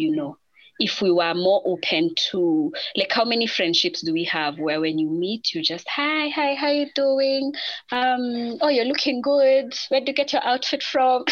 you 0.00 0.16
know 0.16 0.36
if 0.80 1.02
we 1.02 1.12
were 1.12 1.34
more 1.34 1.62
open 1.66 2.14
to 2.16 2.72
like 2.96 3.12
how 3.12 3.24
many 3.24 3.46
friendships 3.46 4.02
do 4.02 4.12
we 4.12 4.24
have 4.24 4.58
where 4.58 4.80
when 4.80 4.98
you 4.98 5.08
meet 5.10 5.54
you 5.54 5.62
just 5.62 5.86
hi 5.88 6.28
hi 6.28 6.54
how 6.54 6.70
you 6.70 6.86
doing? 6.94 7.52
Um 7.92 8.56
oh 8.60 8.68
you're 8.68 8.86
looking 8.86 9.20
good. 9.20 9.74
Where 9.90 10.00
do 10.00 10.06
you 10.10 10.14
get 10.14 10.32
your 10.32 10.42
outfit 10.42 10.82
from? 10.82 11.24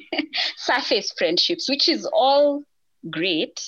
Surface 0.56 1.12
friendships 1.18 1.68
which 1.68 1.88
is 1.88 2.06
all 2.12 2.62
great 3.10 3.60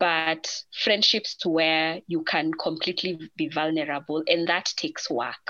but 0.00 0.62
friendships 0.72 1.36
where 1.46 2.00
you 2.06 2.22
can 2.24 2.52
completely 2.52 3.30
be 3.36 3.48
vulnerable 3.48 4.22
and 4.26 4.48
that 4.48 4.66
takes 4.76 5.08
work. 5.10 5.46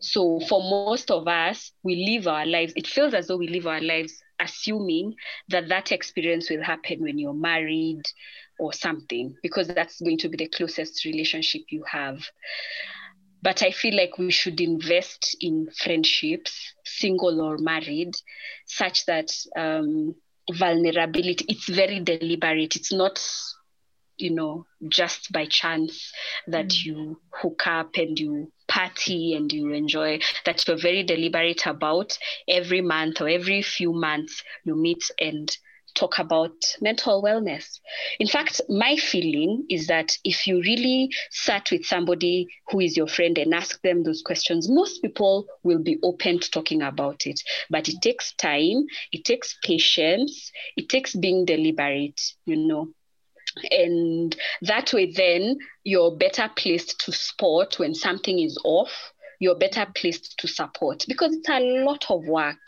So 0.00 0.40
for 0.48 0.60
most 0.62 1.10
of 1.10 1.26
us 1.26 1.72
we 1.82 2.06
live 2.10 2.28
our 2.28 2.46
lives 2.46 2.74
it 2.76 2.86
feels 2.86 3.14
as 3.14 3.28
though 3.28 3.38
we 3.38 3.48
live 3.48 3.66
our 3.66 3.80
lives 3.80 4.22
assuming 4.40 5.14
that 5.48 5.68
that 5.68 5.92
experience 5.92 6.50
will 6.50 6.62
happen 6.62 7.00
when 7.00 7.18
you're 7.18 7.34
married 7.34 8.02
or 8.58 8.72
something, 8.72 9.36
because 9.42 9.68
that's 9.68 10.00
going 10.00 10.18
to 10.18 10.28
be 10.28 10.36
the 10.36 10.48
closest 10.48 11.04
relationship 11.04 11.62
you 11.70 11.84
have. 11.90 12.20
But 13.42 13.62
I 13.62 13.70
feel 13.70 13.96
like 13.96 14.18
we 14.18 14.30
should 14.30 14.60
invest 14.60 15.36
in 15.40 15.68
friendships, 15.76 16.74
single 16.84 17.40
or 17.40 17.56
married, 17.56 18.14
such 18.66 19.06
that 19.06 19.30
um, 19.56 20.14
vulnerability, 20.52 21.46
it's 21.48 21.68
very 21.68 22.00
deliberate. 22.00 22.76
It's 22.76 22.92
not 22.92 23.18
you 24.20 24.30
know, 24.30 24.66
just 24.88 25.32
by 25.32 25.46
chance 25.46 26.12
that 26.46 26.66
mm. 26.66 26.84
you 26.84 27.20
hook 27.32 27.66
up 27.66 27.90
and 27.96 28.18
you 28.18 28.52
party 28.70 29.34
and 29.34 29.52
you 29.52 29.72
enjoy, 29.72 30.20
that 30.46 30.66
you're 30.66 30.78
very 30.78 31.02
deliberate 31.02 31.66
about 31.66 32.16
every 32.48 32.80
month 32.80 33.20
or 33.20 33.28
every 33.28 33.60
few 33.62 33.92
months 33.92 34.42
you 34.64 34.74
meet 34.76 35.10
and 35.20 35.56
talk 35.94 36.18
about 36.18 36.52
mental 36.80 37.22
wellness. 37.22 37.80
In 38.20 38.26
fact, 38.26 38.60
my 38.68 38.96
feeling 38.96 39.66
is 39.68 39.88
that 39.88 40.16
if 40.24 40.46
you 40.46 40.60
really 40.60 41.10
sat 41.30 41.70
with 41.70 41.84
somebody 41.84 42.46
who 42.68 42.80
is 42.80 42.96
your 42.96 43.08
friend 43.08 43.36
and 43.38 43.52
ask 43.54 43.80
them 43.82 44.02
those 44.02 44.22
questions, 44.22 44.68
most 44.68 45.02
people 45.02 45.46
will 45.64 45.82
be 45.82 45.98
open 46.02 46.38
to 46.38 46.50
talking 46.50 46.82
about 46.82 47.26
it. 47.26 47.40
But 47.68 47.88
it 47.88 47.96
takes 48.02 48.32
time, 48.34 48.86
it 49.12 49.24
takes 49.24 49.58
patience, 49.64 50.52
it 50.76 50.88
takes 50.88 51.14
being 51.14 51.44
deliberate, 51.44 52.20
you 52.46 52.56
know 52.56 52.88
and 53.70 54.36
that 54.62 54.92
way 54.92 55.12
then 55.12 55.58
you're 55.84 56.16
better 56.16 56.50
placed 56.56 57.00
to 57.00 57.12
spot 57.12 57.78
when 57.78 57.94
something 57.94 58.38
is 58.38 58.58
off. 58.64 59.12
You're 59.38 59.58
better 59.58 59.86
placed 59.94 60.38
to 60.38 60.48
support 60.48 61.04
because 61.08 61.34
it's 61.34 61.48
a 61.48 61.60
lot 61.84 62.10
of 62.10 62.26
work 62.26 62.58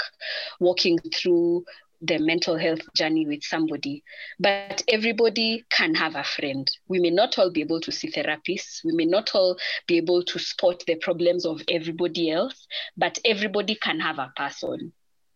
walking 0.58 0.98
through 1.14 1.64
the 2.00 2.18
mental 2.18 2.56
health 2.56 2.80
journey 2.96 3.26
with 3.26 3.44
somebody. 3.44 4.02
But 4.40 4.82
everybody 4.88 5.64
can 5.70 5.94
have 5.94 6.16
a 6.16 6.24
friend. 6.24 6.68
We 6.88 6.98
may 6.98 7.10
not 7.10 7.38
all 7.38 7.50
be 7.50 7.60
able 7.60 7.80
to 7.82 7.92
see 7.92 8.10
therapists. 8.10 8.82
We 8.84 8.92
may 8.94 9.04
not 9.04 9.34
all 9.34 9.56
be 9.86 9.98
able 9.98 10.24
to 10.24 10.38
spot 10.38 10.82
the 10.86 10.96
problems 10.96 11.44
of 11.44 11.62
everybody 11.68 12.30
else 12.30 12.66
but 12.96 13.18
everybody 13.24 13.74
can 13.74 14.00
have 14.00 14.18
a 14.18 14.32
person 14.36 14.92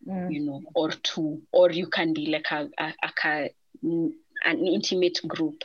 mm. 0.07 0.33
you 0.33 0.41
know 0.41 0.63
or 0.75 0.91
two. 0.91 1.43
Or 1.53 1.71
you 1.71 1.87
can 1.87 2.13
be 2.13 2.27
like 2.27 2.51
a, 2.51 2.69
a, 2.79 2.95
a, 3.03 3.13
a 3.25 3.51
an 4.45 4.67
intimate 4.67 5.19
group. 5.27 5.63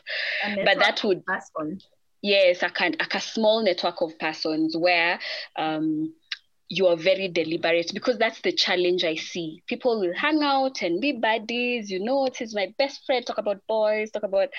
But 0.64 0.80
that 0.80 1.04
would 1.04 1.26
person. 1.26 1.82
yes, 2.22 2.64
a 2.64 2.70
kind 2.70 2.96
like 3.00 3.16
a 3.16 3.20
small 3.22 3.64
network 3.64 4.02
of 4.02 4.18
persons 4.20 4.76
where 4.78 5.20
um, 5.58 6.14
you 6.70 6.88
are 6.88 6.96
very 6.96 7.28
deliberate 7.28 7.92
because 7.94 8.18
that's 8.18 8.42
the 8.42 8.52
challenge 8.52 9.04
I 9.04 9.16
see. 9.16 9.62
People 9.68 10.00
will 10.00 10.14
hang 10.16 10.42
out 10.42 10.82
and 10.82 11.02
be 11.02 11.12
buddies, 11.14 11.90
you 11.92 12.00
know, 12.00 12.28
this 12.28 12.42
is 12.42 12.56
my 12.56 12.74
best 12.78 13.06
friend, 13.06 13.26
talk 13.26 13.38
about 13.38 13.62
boys, 13.68 14.12
talk 14.12 14.24
about 14.24 14.50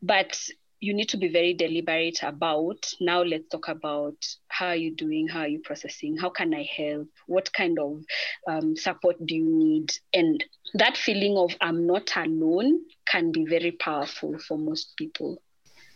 but 0.00 0.38
you 0.80 0.94
need 0.94 1.08
to 1.08 1.16
be 1.16 1.28
very 1.28 1.54
deliberate 1.54 2.20
about 2.22 2.92
now 3.00 3.22
let's 3.22 3.48
talk 3.48 3.68
about 3.68 4.16
how 4.48 4.68
are 4.68 4.76
you 4.76 4.94
doing? 4.94 5.28
How 5.28 5.40
are 5.40 5.48
you 5.48 5.60
processing? 5.60 6.16
How 6.16 6.30
can 6.30 6.54
i 6.54 6.68
help? 6.76 7.08
What 7.26 7.52
kind 7.52 7.78
of 7.78 8.04
um, 8.46 8.76
support 8.76 9.16
do 9.24 9.34
you 9.34 9.44
need? 9.44 9.92
And 10.14 10.44
that 10.74 10.96
feeling 10.96 11.36
of 11.36 11.54
i'm 11.60 11.86
not 11.86 12.10
alone 12.16 12.80
can 13.06 13.32
be 13.32 13.44
very 13.44 13.72
powerful 13.72 14.38
for 14.38 14.58
most 14.58 14.94
people. 14.96 15.42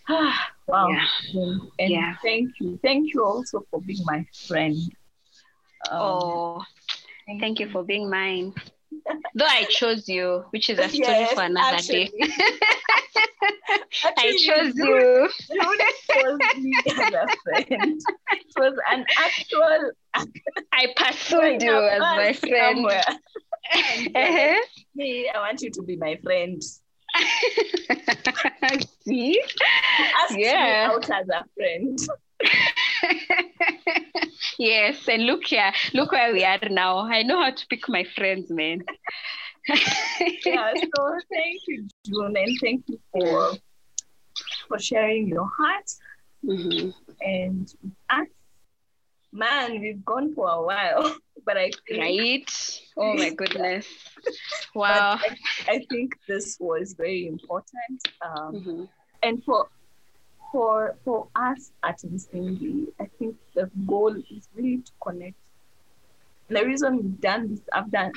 Ah, 0.09 0.51
wow. 0.67 0.89
Yeah. 0.89 1.57
and 1.79 1.91
yeah. 1.91 2.15
thank 2.23 2.51
you. 2.61 2.79
Thank 2.83 3.15
you 3.15 3.25
also 3.25 3.67
for 3.71 3.81
being 3.81 4.05
my 4.05 4.27
friend. 4.47 4.77
Um, 5.91 6.01
oh 6.01 6.65
thank, 7.27 7.41
thank 7.41 7.61
you 7.61 7.71
for 7.71 7.83
being 7.83 8.09
mine 8.09 8.55
Though 9.35 9.47
I 9.47 9.65
chose 9.65 10.09
you, 10.09 10.45
which 10.51 10.69
is 10.71 10.79
a 10.79 10.89
story 10.89 11.03
yes, 11.03 11.33
for 11.33 11.43
another 11.43 11.77
actually. 11.77 12.07
day. 12.07 12.29
I 14.19 14.37
chose 14.39 14.75
you. 14.77 15.29
You 15.51 15.79
chose 16.11 16.39
me 16.59 16.73
as 16.87 16.99
a 16.99 17.27
friend. 17.43 18.01
It 18.33 18.55
was 18.57 18.75
an 18.91 19.05
actual. 19.19 19.91
I 20.73 20.87
pursued 20.97 21.63
you 21.63 21.77
as 21.77 22.01
my 22.01 22.33
friend. 22.33 22.87
uh-huh. 22.87 24.61
Me, 24.95 25.31
I 25.35 25.39
want 25.39 25.63
you 25.63 25.71
to 25.71 25.83
be 25.83 25.97
my 25.97 26.17
friend. 26.23 26.63
See? 29.05 29.43
Ask 30.23 30.37
yeah. 30.39 30.89
me 30.89 30.95
out 30.95 31.11
as 31.11 31.29
a 31.29 31.45
friend. 31.55 31.99
Yes, 34.63 35.09
and 35.09 35.27
look 35.27 35.45
here, 35.45 35.73
look 35.93 36.13
where 36.13 36.33
we 36.33 36.45
are 36.45 36.59
now. 36.71 37.01
I 37.01 37.23
know 37.23 37.43
how 37.43 37.51
to 37.51 37.67
pick 37.69 37.89
my 37.89 38.05
friends, 38.05 38.51
man. 38.51 38.83
yeah, 39.69 40.73
so 40.75 41.19
thank 41.31 41.61
you, 41.69 41.87
June, 42.07 42.37
and 42.37 42.59
thank 42.61 42.85
you 42.89 42.99
for 43.13 43.53
for 44.69 44.79
sharing 44.79 45.29
your 45.29 45.49
heart 45.57 45.89
mm-hmm. 46.45 46.91
and 47.21 47.73
us. 48.11 48.27
Man, 49.35 49.81
we've 49.81 50.05
gone 50.05 50.35
for 50.35 50.49
a 50.49 50.63
while, 50.63 51.17
but 51.47 51.57
I 51.57 51.71
think, 51.89 52.01
right. 52.01 52.81
Oh 52.99 53.15
my 53.15 53.31
goodness! 53.41 53.87
Wow. 54.75 55.19
I, 55.19 55.37
I, 55.69 55.87
think 55.89 56.17
this 56.29 56.59
was 56.61 56.93
very 56.93 57.27
important, 57.27 58.01
um, 58.21 58.55
mm-hmm. 58.55 58.85
and 59.23 59.43
for 59.45 59.69
for 60.53 60.97
for 61.05 61.29
us 61.35 61.73
at 61.83 61.99
Msingi, 62.03 62.87
I 63.01 63.07
think 63.19 63.37
the 63.55 63.71
goal 63.87 64.15
is 64.15 64.49
really 64.55 64.83
to 64.83 64.93
connect. 65.03 65.37
The 66.49 66.65
reason 66.65 66.97
we've 66.97 67.21
done 67.21 67.49
this, 67.49 67.61
I've 67.73 67.91
done, 67.91 68.13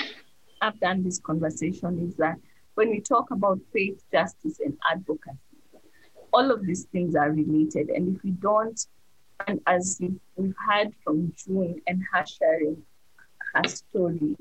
I've 0.62 0.80
done 0.82 1.04
this 1.04 1.20
conversation 1.20 2.06
is 2.08 2.16
that 2.18 2.36
when 2.76 2.90
we 2.90 3.00
talk 3.00 3.32
about 3.32 3.60
faith, 3.72 4.04
justice, 4.12 4.60
and 4.60 4.78
advocacy, 4.92 5.38
all 6.34 6.52
of 6.52 6.66
these 6.66 6.84
things 6.92 7.16
are 7.16 7.32
related. 7.32 7.90
And 7.90 8.18
if 8.18 8.24
we 8.24 8.32
don't, 8.32 8.86
and 9.48 9.62
as 9.66 9.98
we've 10.02 10.54
heard 10.68 10.94
from 11.04 11.34
June 11.38 11.82
and 11.88 12.04
her 12.12 12.26
sharing 12.26 12.84
her 13.54 13.64
story, 13.70 14.36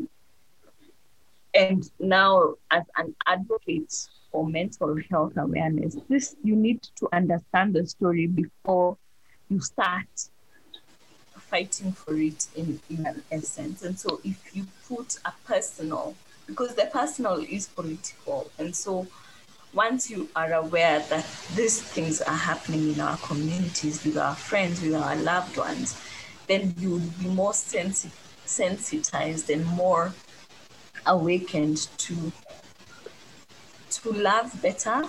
and 1.55 1.89
now 2.01 2.55
as 2.73 2.83
an 2.97 3.15
advocate 3.29 3.95
for 4.35 4.45
mental 4.45 4.97
health 5.13 5.37
awareness, 5.37 5.97
this 6.09 6.35
you 6.43 6.57
need 6.57 6.83
to 6.97 7.09
understand 7.13 7.73
the 7.73 7.87
story 7.87 8.27
before 8.27 8.99
you 9.49 9.61
start 9.61 10.09
fighting 11.39 11.93
for 11.93 12.17
it 12.17 12.49
in, 12.57 12.81
in 12.91 13.07
an 13.07 13.23
essence. 13.31 13.85
And 13.85 13.97
so 13.97 14.21
if 14.25 14.57
you 14.57 14.67
put 14.89 15.19
a 15.25 15.33
personal, 15.47 16.17
because 16.49 16.75
the 16.75 16.87
personal 16.87 17.47
is 17.49 17.69
political, 17.69 18.51
and 18.59 18.75
so 18.75 19.07
once 19.73 20.11
you 20.11 20.29
are 20.35 20.53
aware 20.55 20.99
that 21.11 21.25
these 21.55 21.81
things 21.81 22.21
are 22.21 22.37
happening 22.37 22.93
in 22.93 22.99
our 22.99 23.17
communities, 23.19 24.05
with 24.05 24.19
our 24.19 24.35
friends, 24.35 24.83
with 24.83 24.95
our 24.95 25.15
loved 25.15 25.57
ones, 25.57 25.97
then 26.49 26.75
you'll 26.81 26.99
be 27.23 27.29
more 27.29 27.55
sensi- 27.55 28.11
sensitized 28.47 29.49
and 29.49 29.65
more 29.65 30.13
awakened 31.07 31.87
to 31.99 32.33
to 34.05 34.13
love 34.13 34.53
better 34.63 35.03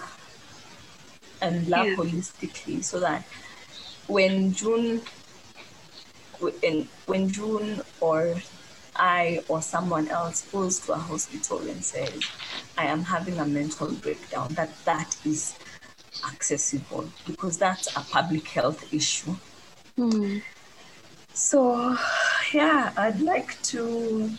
and 1.42 1.68
love 1.68 1.86
Yeah. 1.86 1.96
holistically 1.96 2.84
so 2.84 3.00
that 3.00 3.24
when 4.08 4.54
June 4.54 5.02
when, 6.40 6.88
when 7.06 7.30
June 7.30 7.82
or 8.00 8.36
I 8.96 9.44
or 9.50 9.62
someone 9.62 10.08
else 10.08 10.48
goes 10.52 10.80
to 10.82 10.94
a 10.94 10.98
hospital 10.98 11.60
and 11.60 11.84
says, 11.84 12.22
I 12.78 12.86
am 12.86 13.04
having 13.04 13.38
a 13.40 13.46
mental 13.46 13.92
breakdown, 13.92 14.54
that 14.54 14.72
that 14.86 15.18
is 15.26 15.56
accessible 16.26 17.10
because 17.28 17.58
that's 17.58 17.88
a 17.98 18.00
public 18.00 18.48
health 18.48 18.94
issue. 18.94 19.36
Hmm. 19.98 20.40
So, 21.34 21.98
yeah, 22.54 22.94
I'd 22.96 23.20
like 23.20 23.62
to 23.64 24.30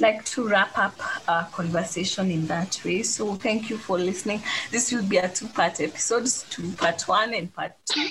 like 0.00 0.24
to 0.26 0.48
wrap 0.48 0.76
up 0.78 0.94
our 1.28 1.44
conversation 1.46 2.30
in 2.30 2.46
that 2.46 2.80
way. 2.84 3.02
So, 3.02 3.34
thank 3.34 3.70
you 3.70 3.76
for 3.76 3.98
listening. 3.98 4.42
This 4.70 4.92
will 4.92 5.04
be 5.04 5.18
a 5.18 5.28
two-part 5.28 5.80
episode, 5.80 6.26
to 6.26 6.72
part 6.72 7.02
one 7.02 7.34
and 7.34 7.52
part 7.52 7.72
two 7.84 8.08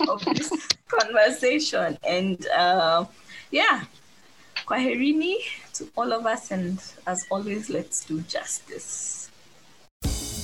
of 0.08 0.24
this 0.24 0.50
conversation. 0.88 1.98
And 2.06 2.46
uh, 2.48 3.04
yeah, 3.50 3.84
kwaherini 4.66 5.36
to 5.74 5.88
all 5.96 6.12
of 6.12 6.26
us, 6.26 6.50
and 6.50 6.82
as 7.06 7.26
always, 7.30 7.68
let's 7.68 8.04
do 8.04 8.20
justice. 8.22 9.30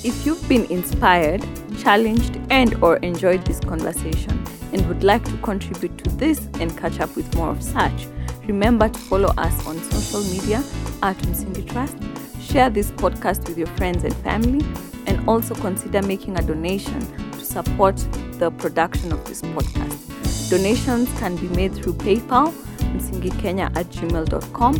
If 0.03 0.25
you've 0.25 0.47
been 0.49 0.65
inspired, 0.71 1.45
challenged, 1.77 2.39
and 2.49 2.73
or 2.83 2.97
enjoyed 2.97 3.45
this 3.45 3.59
conversation 3.59 4.43
and 4.73 4.87
would 4.87 5.03
like 5.03 5.23
to 5.25 5.37
contribute 5.37 5.95
to 5.99 6.09
this 6.15 6.47
and 6.55 6.75
catch 6.75 6.99
up 6.99 7.15
with 7.15 7.33
more 7.35 7.49
of 7.49 7.61
such, 7.61 8.07
remember 8.51 8.89
to 8.89 8.99
follow 8.99 9.29
us 9.37 9.65
on 9.65 9.81
social 9.83 10.21
media 10.23 10.61
at 11.01 11.17
Msingi 11.19 11.65
Trust, 11.71 11.95
share 12.41 12.69
this 12.69 12.91
podcast 12.91 13.47
with 13.47 13.57
your 13.57 13.67
friends 13.77 14.03
and 14.03 14.13
family, 14.17 14.65
and 15.07 15.27
also 15.29 15.55
consider 15.55 16.01
making 16.01 16.37
a 16.37 16.41
donation 16.41 16.99
to 17.31 17.45
support 17.45 17.95
the 18.39 18.51
production 18.51 19.13
of 19.13 19.23
this 19.25 19.41
podcast. 19.41 20.49
Donations 20.49 21.09
can 21.17 21.37
be 21.37 21.47
made 21.55 21.73
through 21.73 21.93
PayPal, 21.93 22.51
msingikenya 22.93 23.73
at 23.77 23.85
gmail.com, 23.87 24.75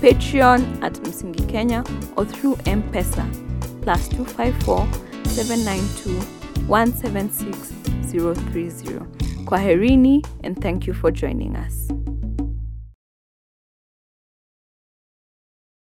Patreon 0.00 0.82
at 0.82 0.94
Msingi 0.94 1.46
Kenya, 1.46 1.84
or 2.16 2.24
through 2.24 2.56
M-Pesa 2.64 3.26
plus 3.82 4.08
254 4.08 4.88
792 5.26 6.18
176 6.66 7.72
030. 8.12 9.44
Kwaherini 9.44 10.24
and 10.42 10.60
thank 10.62 10.86
you 10.86 10.94
for 10.94 11.10
joining 11.10 11.54
us. 11.56 11.99